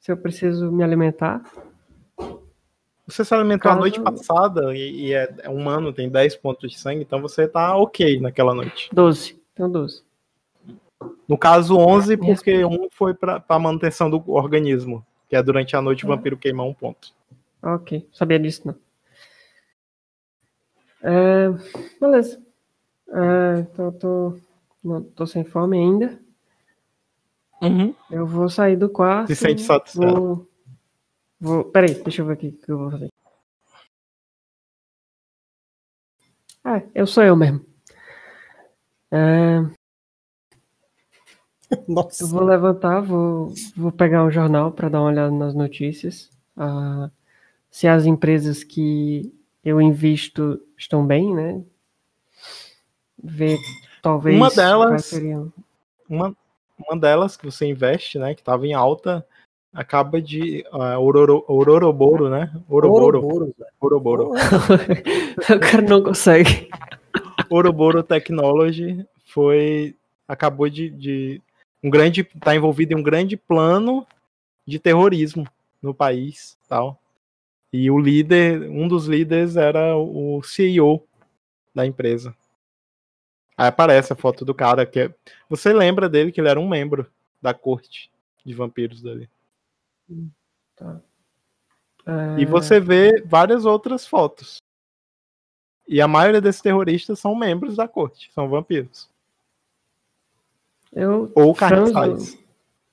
[0.00, 1.40] se eu preciso me alimentar.
[3.06, 3.76] Você se alimentou Caso...
[3.76, 7.46] a noite passada e, e é, é humano, tem 10 pontos de sangue, então você
[7.46, 8.90] tá ok naquela noite.
[8.92, 10.02] 12, então 12.
[11.28, 16.04] No caso, 11, porque um foi para manutenção do organismo, que é durante a noite
[16.04, 17.12] o vampiro queimar um ponto.
[17.62, 18.76] Ok, sabia disso não.
[21.02, 21.48] É,
[22.00, 22.42] beleza.
[23.08, 24.38] É, então tô,
[24.82, 26.18] não, tô sem fome ainda.
[27.60, 27.94] Uhum.
[28.10, 29.28] Eu vou sair do quarto.
[29.28, 30.14] Se sente satisfeito.
[30.14, 30.48] Vou,
[31.40, 33.08] vou, peraí, deixa eu ver aqui o que eu vou fazer.
[36.64, 37.64] Ah, eu sou eu mesmo.
[39.10, 39.60] É,
[41.88, 42.24] Nossa.
[42.24, 46.30] Eu vou levantar, vou, vou pegar um jornal para dar uma olhada nas notícias.
[46.56, 47.10] Uh,
[47.72, 49.34] se as empresas que
[49.64, 51.62] eu invisto estão bem, né?
[53.24, 53.58] Ver
[54.02, 54.36] talvez.
[54.36, 55.12] Uma delas.
[56.06, 56.36] Uma,
[56.78, 58.34] uma delas que você investe, né?
[58.34, 59.26] Que estava em alta,
[59.72, 60.64] acaba de.
[60.70, 61.00] Uh,
[61.48, 62.52] Ororoboro, né?
[62.68, 63.54] Oroboro.
[63.80, 64.32] Oroboro.
[64.36, 66.68] o cara não consegue.
[67.48, 69.96] Oroboro Technology foi.
[70.28, 71.40] Acabou de, de
[71.82, 74.06] um grande está envolvido em um grande plano
[74.66, 75.46] de terrorismo
[75.82, 77.01] no país, tal.
[77.72, 81.06] E o líder, um dos líderes era o CEO
[81.74, 82.36] da empresa.
[83.56, 85.14] Aí aparece a foto do cara que é...
[85.48, 87.10] você lembra dele que ele era um membro
[87.40, 88.10] da corte
[88.44, 89.30] de vampiros dele.
[90.76, 91.00] Tá.
[92.06, 92.40] É...
[92.40, 94.58] E você vê várias outras fotos.
[95.86, 99.10] E a maioria desses terroristas são membros da corte, são vampiros.
[100.92, 102.38] Eu Ou carniçais.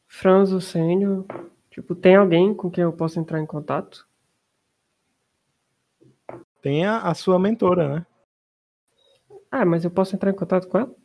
[0.08, 1.26] Franzo Sênior.
[1.70, 4.09] Tipo, tem alguém com quem eu possa entrar em contato?
[6.62, 8.06] Tem a, a, sua mentora, né?
[9.50, 10.96] Ah, mas eu posso entrar em contato com ela?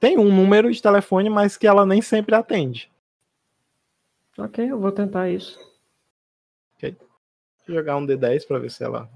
[0.00, 2.90] tem um número de telefone, mas que ela nem sempre atende.
[4.36, 5.58] Ok, eu vou tentar isso.
[6.76, 6.96] Ok.
[7.66, 9.08] Vou jogar um D10 pra ver se ela.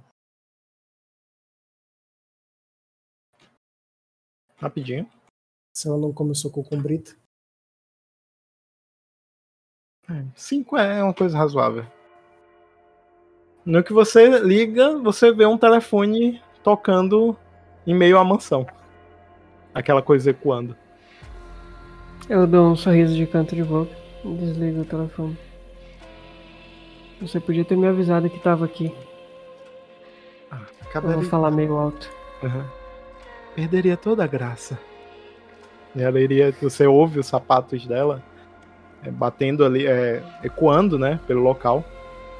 [4.56, 5.10] Rapidinho.
[5.72, 7.16] Se ela não começou com cumbrita.
[10.08, 11.95] É, cinco é uma coisa razoável.
[13.66, 17.36] No que você liga, você vê um telefone tocando
[17.84, 18.64] em meio à mansão.
[19.74, 20.76] Aquela coisa ecoando.
[22.28, 23.90] Eu dou um sorriso de canto de boca
[24.24, 25.36] e desligo o telefone.
[27.20, 28.94] Você podia ter me avisado que tava aqui.
[30.48, 30.60] Ah,
[30.94, 32.08] Eu vou falar meio alto.
[32.44, 32.64] Uhum.
[33.56, 34.78] Perderia toda a graça.
[35.92, 36.54] E ela iria.
[36.62, 38.22] Você ouve os sapatos dela
[39.02, 41.84] é, batendo ali, é, ecoando, né, pelo local.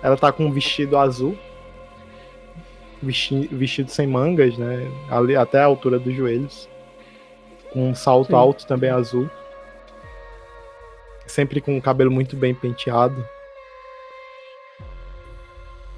[0.02, 1.36] Ela tá com um vestido azul,
[3.02, 6.68] vestido, vestido sem mangas, né, ali até a altura dos joelhos,
[7.73, 8.34] com um salto Sim.
[8.34, 9.28] alto também azul,
[11.26, 13.26] sempre com o cabelo muito bem penteado.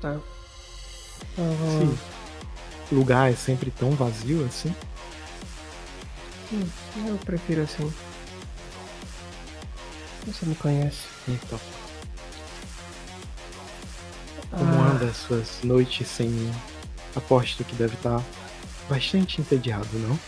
[0.01, 0.17] Tá.
[1.35, 1.99] Sim.
[2.91, 4.75] O lugar é sempre tão vazio assim?
[6.52, 6.67] Hum,
[7.07, 7.93] eu prefiro assim.
[10.27, 11.07] Você me conhece.
[11.28, 11.59] Então.
[14.51, 14.93] Como ah.
[14.93, 16.52] anda as suas noites sem mim?
[17.15, 18.23] Aposto que deve estar
[18.89, 20.18] bastante entediado, não?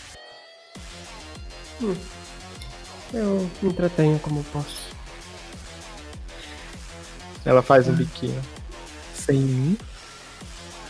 [1.82, 1.96] Hum.
[3.12, 4.90] Eu me entretenho como posso.
[7.44, 8.40] Ela faz um biquinho.
[9.14, 9.78] Sem mim?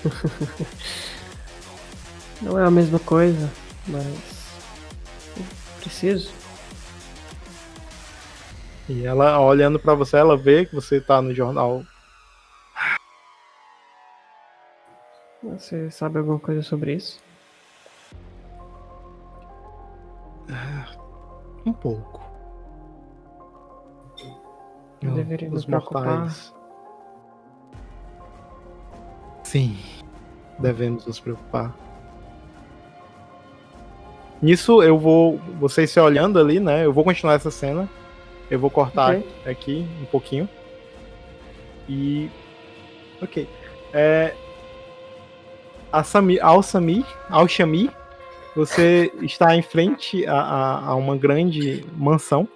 [2.42, 3.50] não é a mesma coisa,
[3.86, 4.06] mas.
[5.80, 6.30] preciso.
[8.88, 11.84] E ela olhando para você, ela vê que você tá no jornal.
[15.52, 17.20] Você sabe alguma coisa sobre isso?
[21.64, 22.20] Um pouco.
[25.02, 26.30] Eu deveria nos preocupar.
[29.44, 29.76] Sim,
[30.58, 31.74] devemos nos preocupar.
[34.42, 36.84] Nisso eu vou, vocês se olhando ali, né?
[36.84, 37.88] Eu vou continuar essa cena.
[38.50, 39.50] Eu vou cortar okay.
[39.52, 40.48] aqui um pouquinho.
[41.88, 42.30] E.
[43.22, 43.48] Ok.
[43.92, 44.34] É...
[45.92, 47.90] A Sami, ao Sami, ao Xami,
[48.54, 52.48] você está em frente a, a, a, uma grande mansão.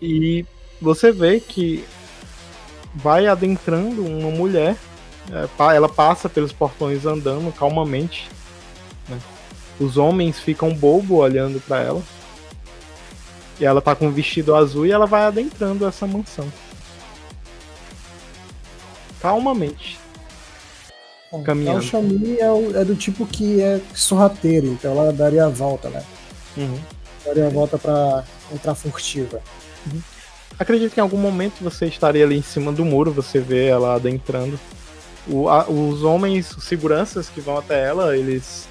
[0.00, 0.44] E
[0.80, 1.84] você vê que
[2.94, 4.76] vai adentrando uma mulher.
[5.30, 8.28] É, ela passa pelos portões andando calmamente.
[9.08, 9.18] Né?
[9.78, 12.02] Os homens ficam bobo olhando para ela.
[13.60, 16.50] E ela tá com um vestido azul e ela vai adentrando essa mansão.
[19.20, 20.00] Calmamente.
[21.32, 21.78] Bom, caminhando.
[21.78, 26.04] O Xami é, é, do tipo que é sorrateiro, então ela daria a volta, né?
[26.58, 26.78] Uhum.
[27.24, 29.40] Daria a volta para entrar furtiva.
[29.90, 30.02] Uhum.
[30.58, 33.94] Acredito que em algum momento você estaria ali em cima do muro, você vê ela
[33.94, 34.60] adentrando.
[35.26, 38.68] O, a, os homens, os seguranças que vão até ela, eles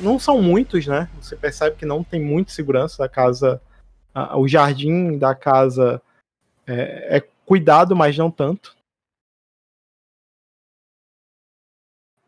[0.00, 1.08] não são muitos, né?
[1.20, 3.04] Você percebe que não tem muita segurança.
[3.04, 3.60] A casa,
[4.14, 6.00] a, o jardim da casa
[6.68, 8.75] é, é cuidado, mas não tanto.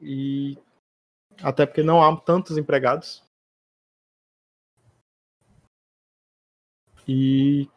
[0.00, 0.56] E
[1.42, 3.22] até porque não há tantos empregados.
[7.06, 7.68] E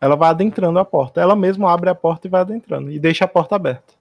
[0.00, 1.20] ela vai adentrando a porta.
[1.20, 2.90] Ela mesma abre a porta e vai adentrando.
[2.90, 3.94] E deixa a porta aberta.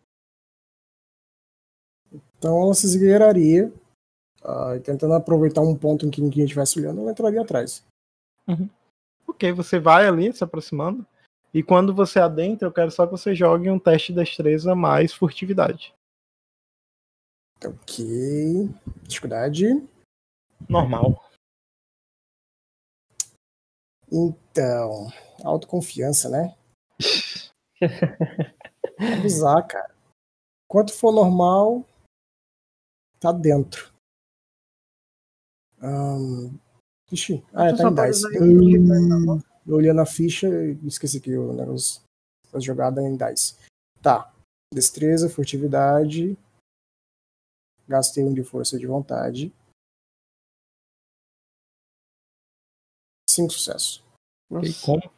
[2.37, 3.71] Então ela se esgueiraria
[4.43, 7.85] uh, tentando aproveitar um ponto em que ninguém estivesse olhando, ela entraria atrás.
[8.47, 8.69] Uhum.
[9.27, 11.05] Ok, você vai ali se aproximando.
[11.53, 15.13] E quando você adentra, eu quero só que você jogue um teste de destreza mais
[15.13, 15.93] furtividade.
[17.65, 18.69] Ok.
[19.03, 19.65] Dificuldade.
[20.67, 21.23] Normal.
[24.11, 25.07] Então,
[25.43, 26.55] autoconfiança, né?
[29.19, 29.95] Abusar, cara.
[30.67, 31.85] Quanto for normal,
[33.19, 33.93] tá dentro.
[35.81, 36.57] Um,
[37.11, 38.23] ixi, ah, é, tá em 10.
[38.41, 42.01] Hum, eu olhei na ficha e esqueci que o negócio
[42.53, 43.57] a jogada é em 10.
[44.01, 44.33] Tá.
[44.73, 46.37] Destreza, furtividade.
[47.91, 49.53] Gastei um de força de vontade.
[53.29, 54.01] Cinco sucessos.
[54.63, 55.11] E como?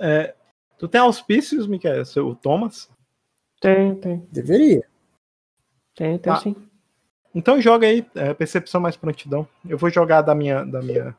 [0.00, 0.34] É,
[0.78, 2.02] tu tem auspícios, Miquel?
[2.06, 2.90] Seu Thomas?
[3.60, 4.20] Tem, tem.
[4.32, 4.88] Deveria.
[5.94, 6.56] Tem, tem ah, sim.
[7.34, 9.46] Então joga aí, é, percepção mais prontidão.
[9.68, 11.14] Eu vou jogar da minha da minha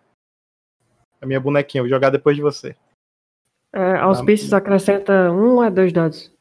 [1.21, 2.75] da minha bonequinha, eu vou jogar depois de você.
[3.71, 4.57] É, auspícios da...
[4.57, 6.33] acrescenta um ou dois dados?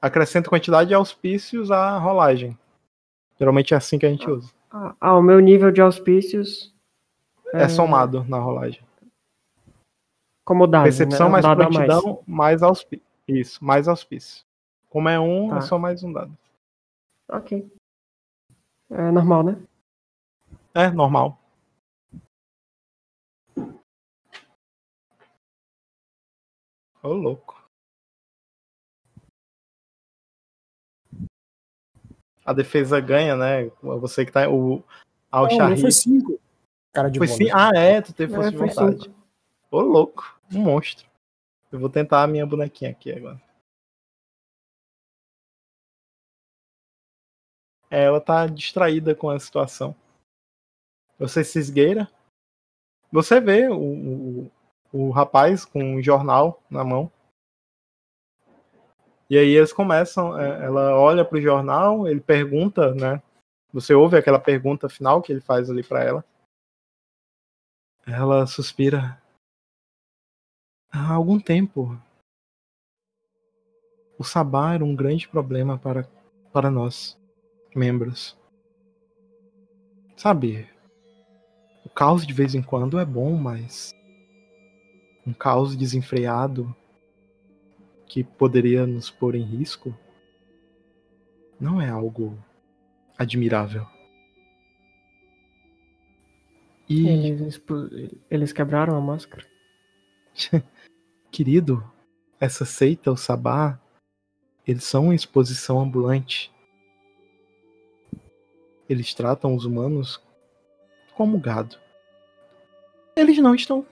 [0.00, 2.56] Acrescenta quantidade de auspícios à rolagem.
[3.38, 4.52] Geralmente é assim que a gente ah, usa.
[4.70, 6.74] Ah, ah, o meu nível de auspícios.
[7.52, 8.82] É, é somado na rolagem.
[10.44, 10.84] Como dado.
[10.84, 11.32] Percepção né?
[11.32, 13.04] mais Dado prontidão, mais auspício.
[13.26, 14.44] Isso, mais auspício.
[14.88, 15.56] Como é um, Tá.
[15.58, 16.36] é só mais um dado.
[17.28, 17.68] Ok.
[18.90, 19.60] É normal, né?
[20.72, 21.38] É, normal.
[27.02, 27.55] Ô, louco.
[32.46, 33.70] A defesa ganha, né?
[33.82, 34.48] Você que tá.
[34.48, 34.84] O Não,
[35.40, 35.70] Al-Shahid.
[35.70, 36.40] não foi cinco.
[36.92, 37.50] Cara de Foi sim.
[37.52, 39.02] Ah, é, tu teve força É, de vontade.
[39.04, 39.14] cinco.
[39.70, 40.40] Ô, louco.
[40.54, 41.06] Um monstro.
[41.72, 43.42] Eu vou tentar a minha bonequinha aqui agora.
[47.90, 49.94] É, ela tá distraída com a situação.
[51.18, 52.10] Você se esgueira.
[53.10, 54.50] Você vê o, o,
[54.92, 57.10] o rapaz com um jornal na mão.
[59.28, 60.38] E aí eles começam.
[60.38, 63.22] é, Ela olha pro jornal, ele pergunta, né?
[63.72, 66.24] Você ouve aquela pergunta final que ele faz ali pra ela.
[68.06, 69.20] Ela suspira.
[70.90, 72.00] Há algum tempo,
[74.18, 76.08] o Sabá era um grande problema para,
[76.52, 77.18] para nós,
[77.74, 78.38] membros.
[80.16, 80.70] Sabe,
[81.84, 83.90] o caos de vez em quando é bom, mas
[85.26, 86.74] um caos desenfreado
[88.06, 89.96] que poderia nos pôr em risco
[91.60, 92.38] não é algo
[93.18, 93.86] admirável.
[96.88, 97.60] E Eles,
[98.30, 99.44] eles quebraram a máscara.
[101.32, 101.82] Querido,
[102.38, 103.80] essa seita, o Sabá,
[104.66, 106.52] eles são uma exposição ambulante.
[108.88, 110.22] Eles tratam os humanos
[111.14, 111.76] como gado.
[113.16, 113.86] Eles não estão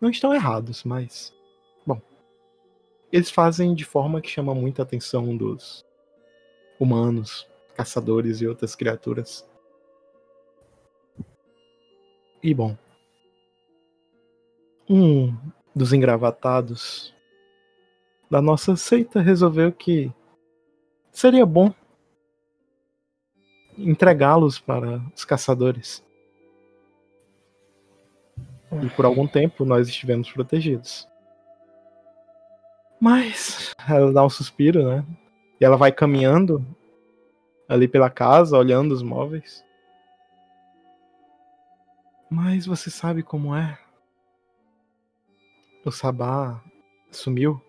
[0.00, 1.34] não estão errados, mas
[3.14, 5.86] eles fazem de forma que chama muita atenção dos
[6.80, 9.48] humanos, caçadores e outras criaturas.
[12.42, 12.76] E bom,
[14.90, 15.32] um
[15.72, 17.14] dos engravatados
[18.28, 20.12] da nossa seita resolveu que
[21.12, 21.72] seria bom
[23.78, 26.04] entregá-los para os caçadores.
[28.82, 31.06] E por algum tempo nós estivemos protegidos.
[33.04, 35.04] Mas ela dá um suspiro, né?
[35.60, 36.64] E ela vai caminhando
[37.68, 39.62] ali pela casa, olhando os móveis.
[42.30, 43.78] Mas você sabe como é?
[45.84, 46.64] O Sabá
[47.10, 47.60] sumiu,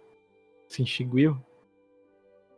[0.69, 1.37] se extinguiu.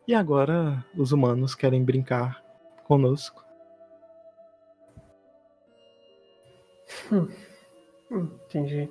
[0.07, 2.43] E agora os humanos querem brincar
[2.83, 3.43] conosco.
[7.11, 7.27] Hum,
[8.45, 8.87] entendi.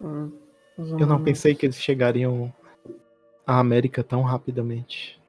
[0.00, 0.41] Hum,
[0.78, 2.52] Eu não pensei que eles chegariam
[3.46, 5.20] à América tão rapidamente.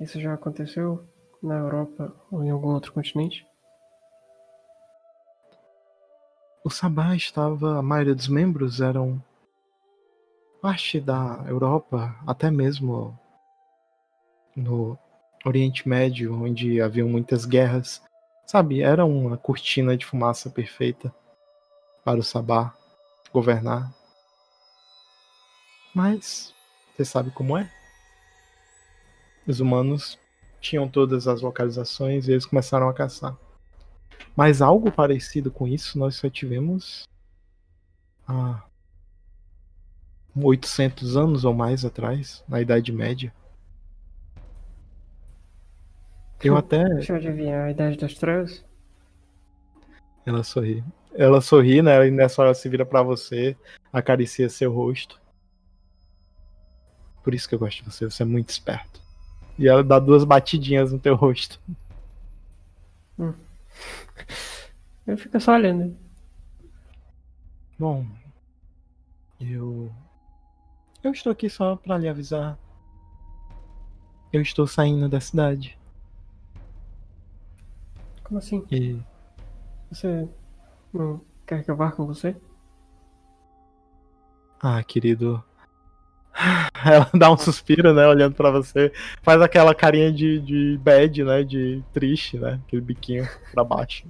[0.00, 1.04] Isso já aconteceu
[1.42, 3.46] na Europa ou em algum outro continente?
[6.64, 9.22] O Sabá estava, a maioria dos membros eram
[10.60, 13.18] parte da Europa, até mesmo
[14.54, 14.98] no
[15.44, 18.02] Oriente Médio, onde haviam muitas guerras.
[18.44, 21.14] Sabe, era uma cortina de fumaça perfeita
[22.08, 22.74] para o Sabá
[23.30, 23.94] governar.
[25.94, 26.54] Mas
[26.96, 27.70] você sabe como é?
[29.46, 30.18] Os humanos
[30.58, 33.36] tinham todas as localizações e eles começaram a caçar.
[34.34, 37.06] Mas algo parecido com isso nós só tivemos
[38.26, 38.64] há
[40.34, 43.30] 800 anos ou mais atrás, na Idade Média.
[46.42, 46.88] Eu até.
[46.88, 48.64] Deixa eu adivinhar a Idade das Trevas?
[50.24, 50.82] Ela sorri.
[51.18, 52.06] Ela sorri, né?
[52.06, 53.56] E nessa hora se vira pra você,
[53.92, 55.20] acaricia seu rosto.
[57.24, 59.02] Por isso que eu gosto de você, você é muito esperto.
[59.58, 61.60] E ela dá duas batidinhas no teu rosto.
[65.04, 65.96] Eu fico só olhando.
[67.76, 68.06] Bom,
[69.40, 69.92] eu.
[71.02, 72.56] Eu estou aqui só pra lhe avisar.
[74.32, 75.76] Eu estou saindo da cidade.
[78.22, 78.64] Como assim?
[78.70, 79.00] E
[79.90, 80.28] Você
[80.92, 82.36] não quer que eu vá com você?
[84.60, 85.42] Ah, querido.
[86.84, 88.06] Ela dá um suspiro, né?
[88.06, 88.92] Olhando pra você.
[89.22, 91.42] Faz aquela carinha de, de bad, né?
[91.44, 92.60] De triste, né?
[92.66, 94.06] Aquele biquinho pra baixo.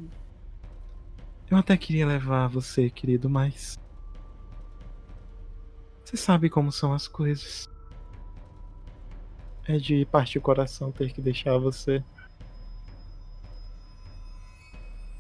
[1.51, 3.79] Eu até queria levar você, querido, mas.
[6.05, 7.69] Você sabe como são as coisas.
[9.67, 12.03] É de partir o coração ter que deixar você.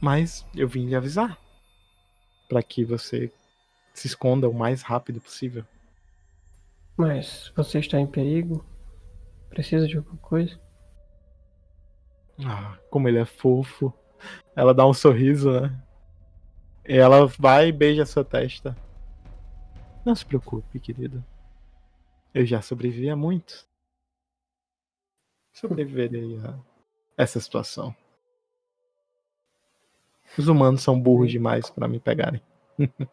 [0.01, 1.39] Mas eu vim lhe avisar.
[2.49, 3.31] Pra que você
[3.93, 5.65] se esconda o mais rápido possível.
[6.97, 8.65] Mas você está em perigo?
[9.51, 10.59] Precisa de alguma coisa?
[12.44, 13.93] Ah, como ele é fofo.
[14.55, 15.81] Ela dá um sorriso, né?
[16.86, 18.77] E ela vai e beija sua testa.
[20.05, 21.25] Não se preocupe, querido.
[22.33, 23.67] Eu já sobrevivi a muito.
[25.52, 26.59] Sobreviverei a
[27.17, 27.94] essa situação.
[30.36, 32.40] Os humanos são burros demais para me pegarem.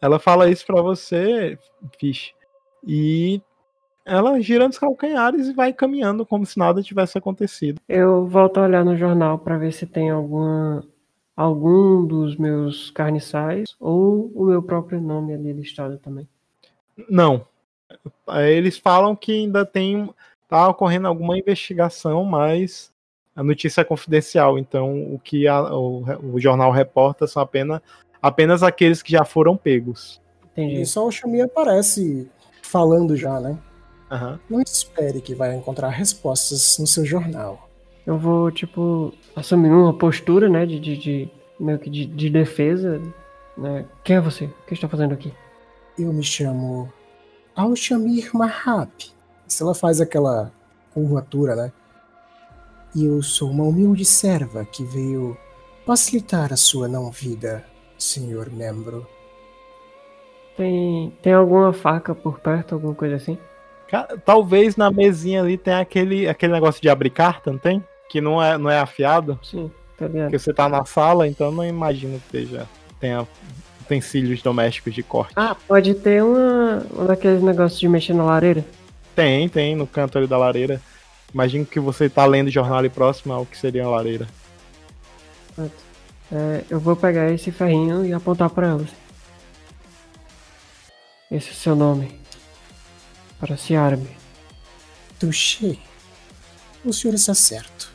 [0.00, 1.58] ela fala isso para você,
[1.98, 2.34] Fish.
[2.84, 3.40] E
[4.04, 7.80] ela gira nos calcanhares e vai caminhando como se nada tivesse acontecido.
[7.88, 10.84] Eu volto a olhar no jornal para ver se tem alguma
[11.36, 16.28] algum dos meus carniçais ou o meu próprio nome ali listado também.
[17.08, 17.46] Não.
[18.28, 20.12] Eles falam que ainda tem
[20.48, 22.92] tá ocorrendo alguma investigação, mas
[23.34, 24.58] a notícia é confidencial.
[24.58, 26.04] Então o que a, o,
[26.34, 27.80] o, jornal reporta são apenas
[28.20, 30.20] apenas aqueles que já foram pegos.
[30.52, 30.82] Entendi.
[30.82, 32.30] E só o Xami aparece
[32.62, 33.58] falando já, né?
[34.10, 34.38] Uhum.
[34.48, 37.68] Não espere que vai encontrar respostas no seu jornal.
[38.06, 43.00] Eu vou, tipo, assumir uma postura, né, de, de, de meio que de, de, defesa,
[43.56, 43.86] né?
[44.04, 44.44] Quem é você?
[44.44, 45.32] O que está fazendo aqui?
[45.98, 46.92] Eu me chamo
[47.54, 48.90] Alshamir Mahab.
[49.46, 50.52] Se ela faz aquela
[50.92, 51.72] curvatura, né?
[52.94, 55.36] E eu sou uma humilde serva que veio
[55.86, 57.64] facilitar a sua não-vida,
[57.98, 59.06] senhor membro.
[60.56, 63.38] Tem, tem alguma faca por perto, alguma coisa assim?
[64.24, 67.82] Talvez na mesinha ali tenha aquele, aquele negócio de abrir carta, não tem?
[68.08, 69.38] Que não é, não é afiado.
[69.42, 70.24] Sim, tá ligado.
[70.24, 72.66] Porque você tá na sala, então não imagino que seja,
[73.00, 73.26] tenha
[73.82, 75.32] utensílios domésticos de corte.
[75.36, 78.64] Ah, pode ter uma, um daqueles negócios de mexer na lareira?
[79.14, 80.80] Tem, tem, no canto ali da lareira.
[81.32, 84.26] Imagino que você tá lendo jornal ali próximo ao que seria a lareira.
[86.30, 88.88] É, eu vou pegar esse ferrinho e apontar para elas.
[91.30, 92.20] Esse é o seu nome
[93.40, 94.08] para se arme.
[95.18, 95.76] Touché.
[96.84, 97.90] O senhor está certo.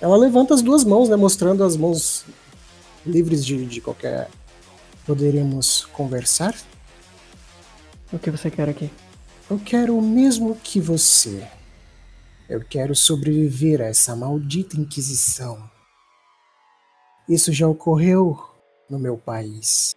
[0.00, 2.24] Ela levanta as duas mãos, né, mostrando as mãos
[3.06, 4.28] livres de, de qualquer.
[5.06, 6.54] Poderíamos conversar?
[8.12, 8.90] O que você quer aqui?
[9.50, 11.46] Eu quero o mesmo que você.
[12.48, 15.70] Eu quero sobreviver a essa maldita Inquisição.
[17.26, 18.38] Isso já ocorreu
[18.88, 19.96] no meu país.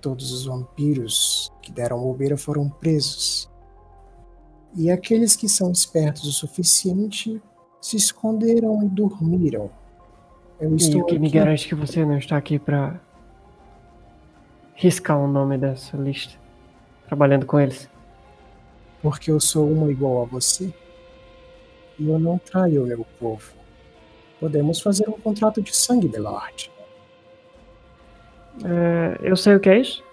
[0.00, 3.50] Todos os vampiros que deram bobeira foram presos.
[4.74, 7.40] E aqueles que são espertos o suficiente
[7.80, 9.70] se esconderam e dormiram.
[10.60, 11.18] Eu e o que aqui...
[11.18, 13.00] me garante que você não está aqui para
[14.74, 16.38] riscar o nome dessa lista,
[17.06, 17.88] trabalhando com eles?
[19.00, 20.74] Porque eu sou uma igual a você.
[21.98, 23.52] E eu não traio o meu povo.
[24.38, 26.70] Podemos fazer um contrato de sangue, Belord.
[28.64, 30.04] É, eu sei o que é isso.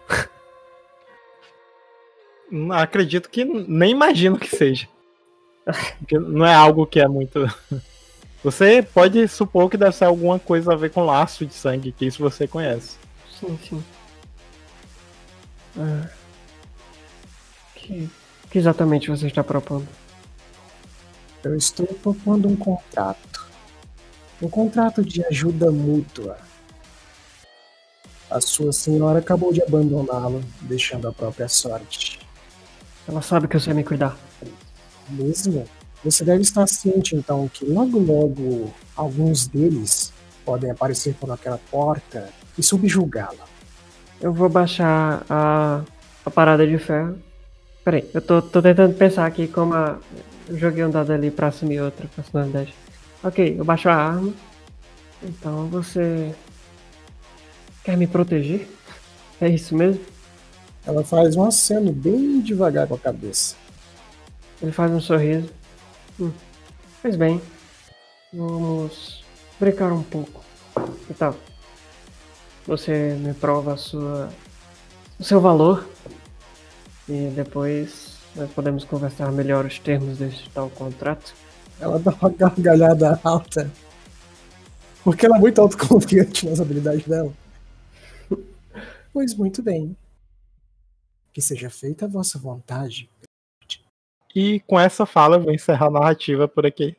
[2.71, 4.87] Acredito que nem imagino que seja.
[6.11, 7.39] não é algo que é muito.
[8.43, 12.05] Você pode supor que deve ser alguma coisa a ver com laço de sangue, que
[12.05, 12.97] isso você conhece.
[13.39, 13.83] Sim, sim.
[15.77, 16.09] É...
[17.73, 18.09] Que,
[18.51, 19.87] que exatamente você está propondo?
[21.43, 23.47] Eu estou propondo um contrato.
[24.41, 26.37] Um contrato de ajuda mútua
[28.33, 32.19] a sua senhora acabou de abandoná-lo, deixando a própria sorte.
[33.07, 34.17] Ela sabe que eu sei me cuidar.
[35.07, 35.65] Mesmo?
[36.03, 40.11] Você deve estar ciente então que logo logo alguns deles
[40.43, 43.45] podem aparecer por aquela porta e subjugá-la.
[44.19, 45.83] Eu vou baixar a,
[46.25, 47.19] a parada de ferro.
[47.85, 49.99] Peraí, eu tô, tô tentando pensar aqui como a,
[50.51, 52.73] joguei um dado ali pra assumir outra personalidade.
[53.23, 54.33] Ok, eu baixo a arma.
[55.23, 56.33] Então você
[57.83, 58.65] Quer me proteger?
[59.41, 59.99] É isso mesmo?
[60.85, 63.55] Ela faz um aceno bem devagar com a cabeça.
[64.61, 65.49] Ele faz um sorriso.
[66.17, 66.31] Hum.
[67.01, 67.41] Pois bem,
[68.31, 69.21] vamos
[69.59, 70.41] brincar um pouco.
[71.07, 71.35] Que tal?
[72.65, 74.29] Você me prova a sua,
[75.19, 75.85] o seu valor
[77.09, 78.02] e depois
[78.35, 81.33] nós podemos conversar melhor os termos deste tal contrato.
[81.79, 83.69] Ela dá uma gargalhada alta.
[85.03, 87.33] Porque ela é muito autoconfiante nas habilidades dela.
[89.11, 89.95] Pois muito bem.
[91.31, 93.09] Que seja feita a vossa vontade.
[94.35, 96.97] E com essa fala eu vou encerrar a narrativa por aqui.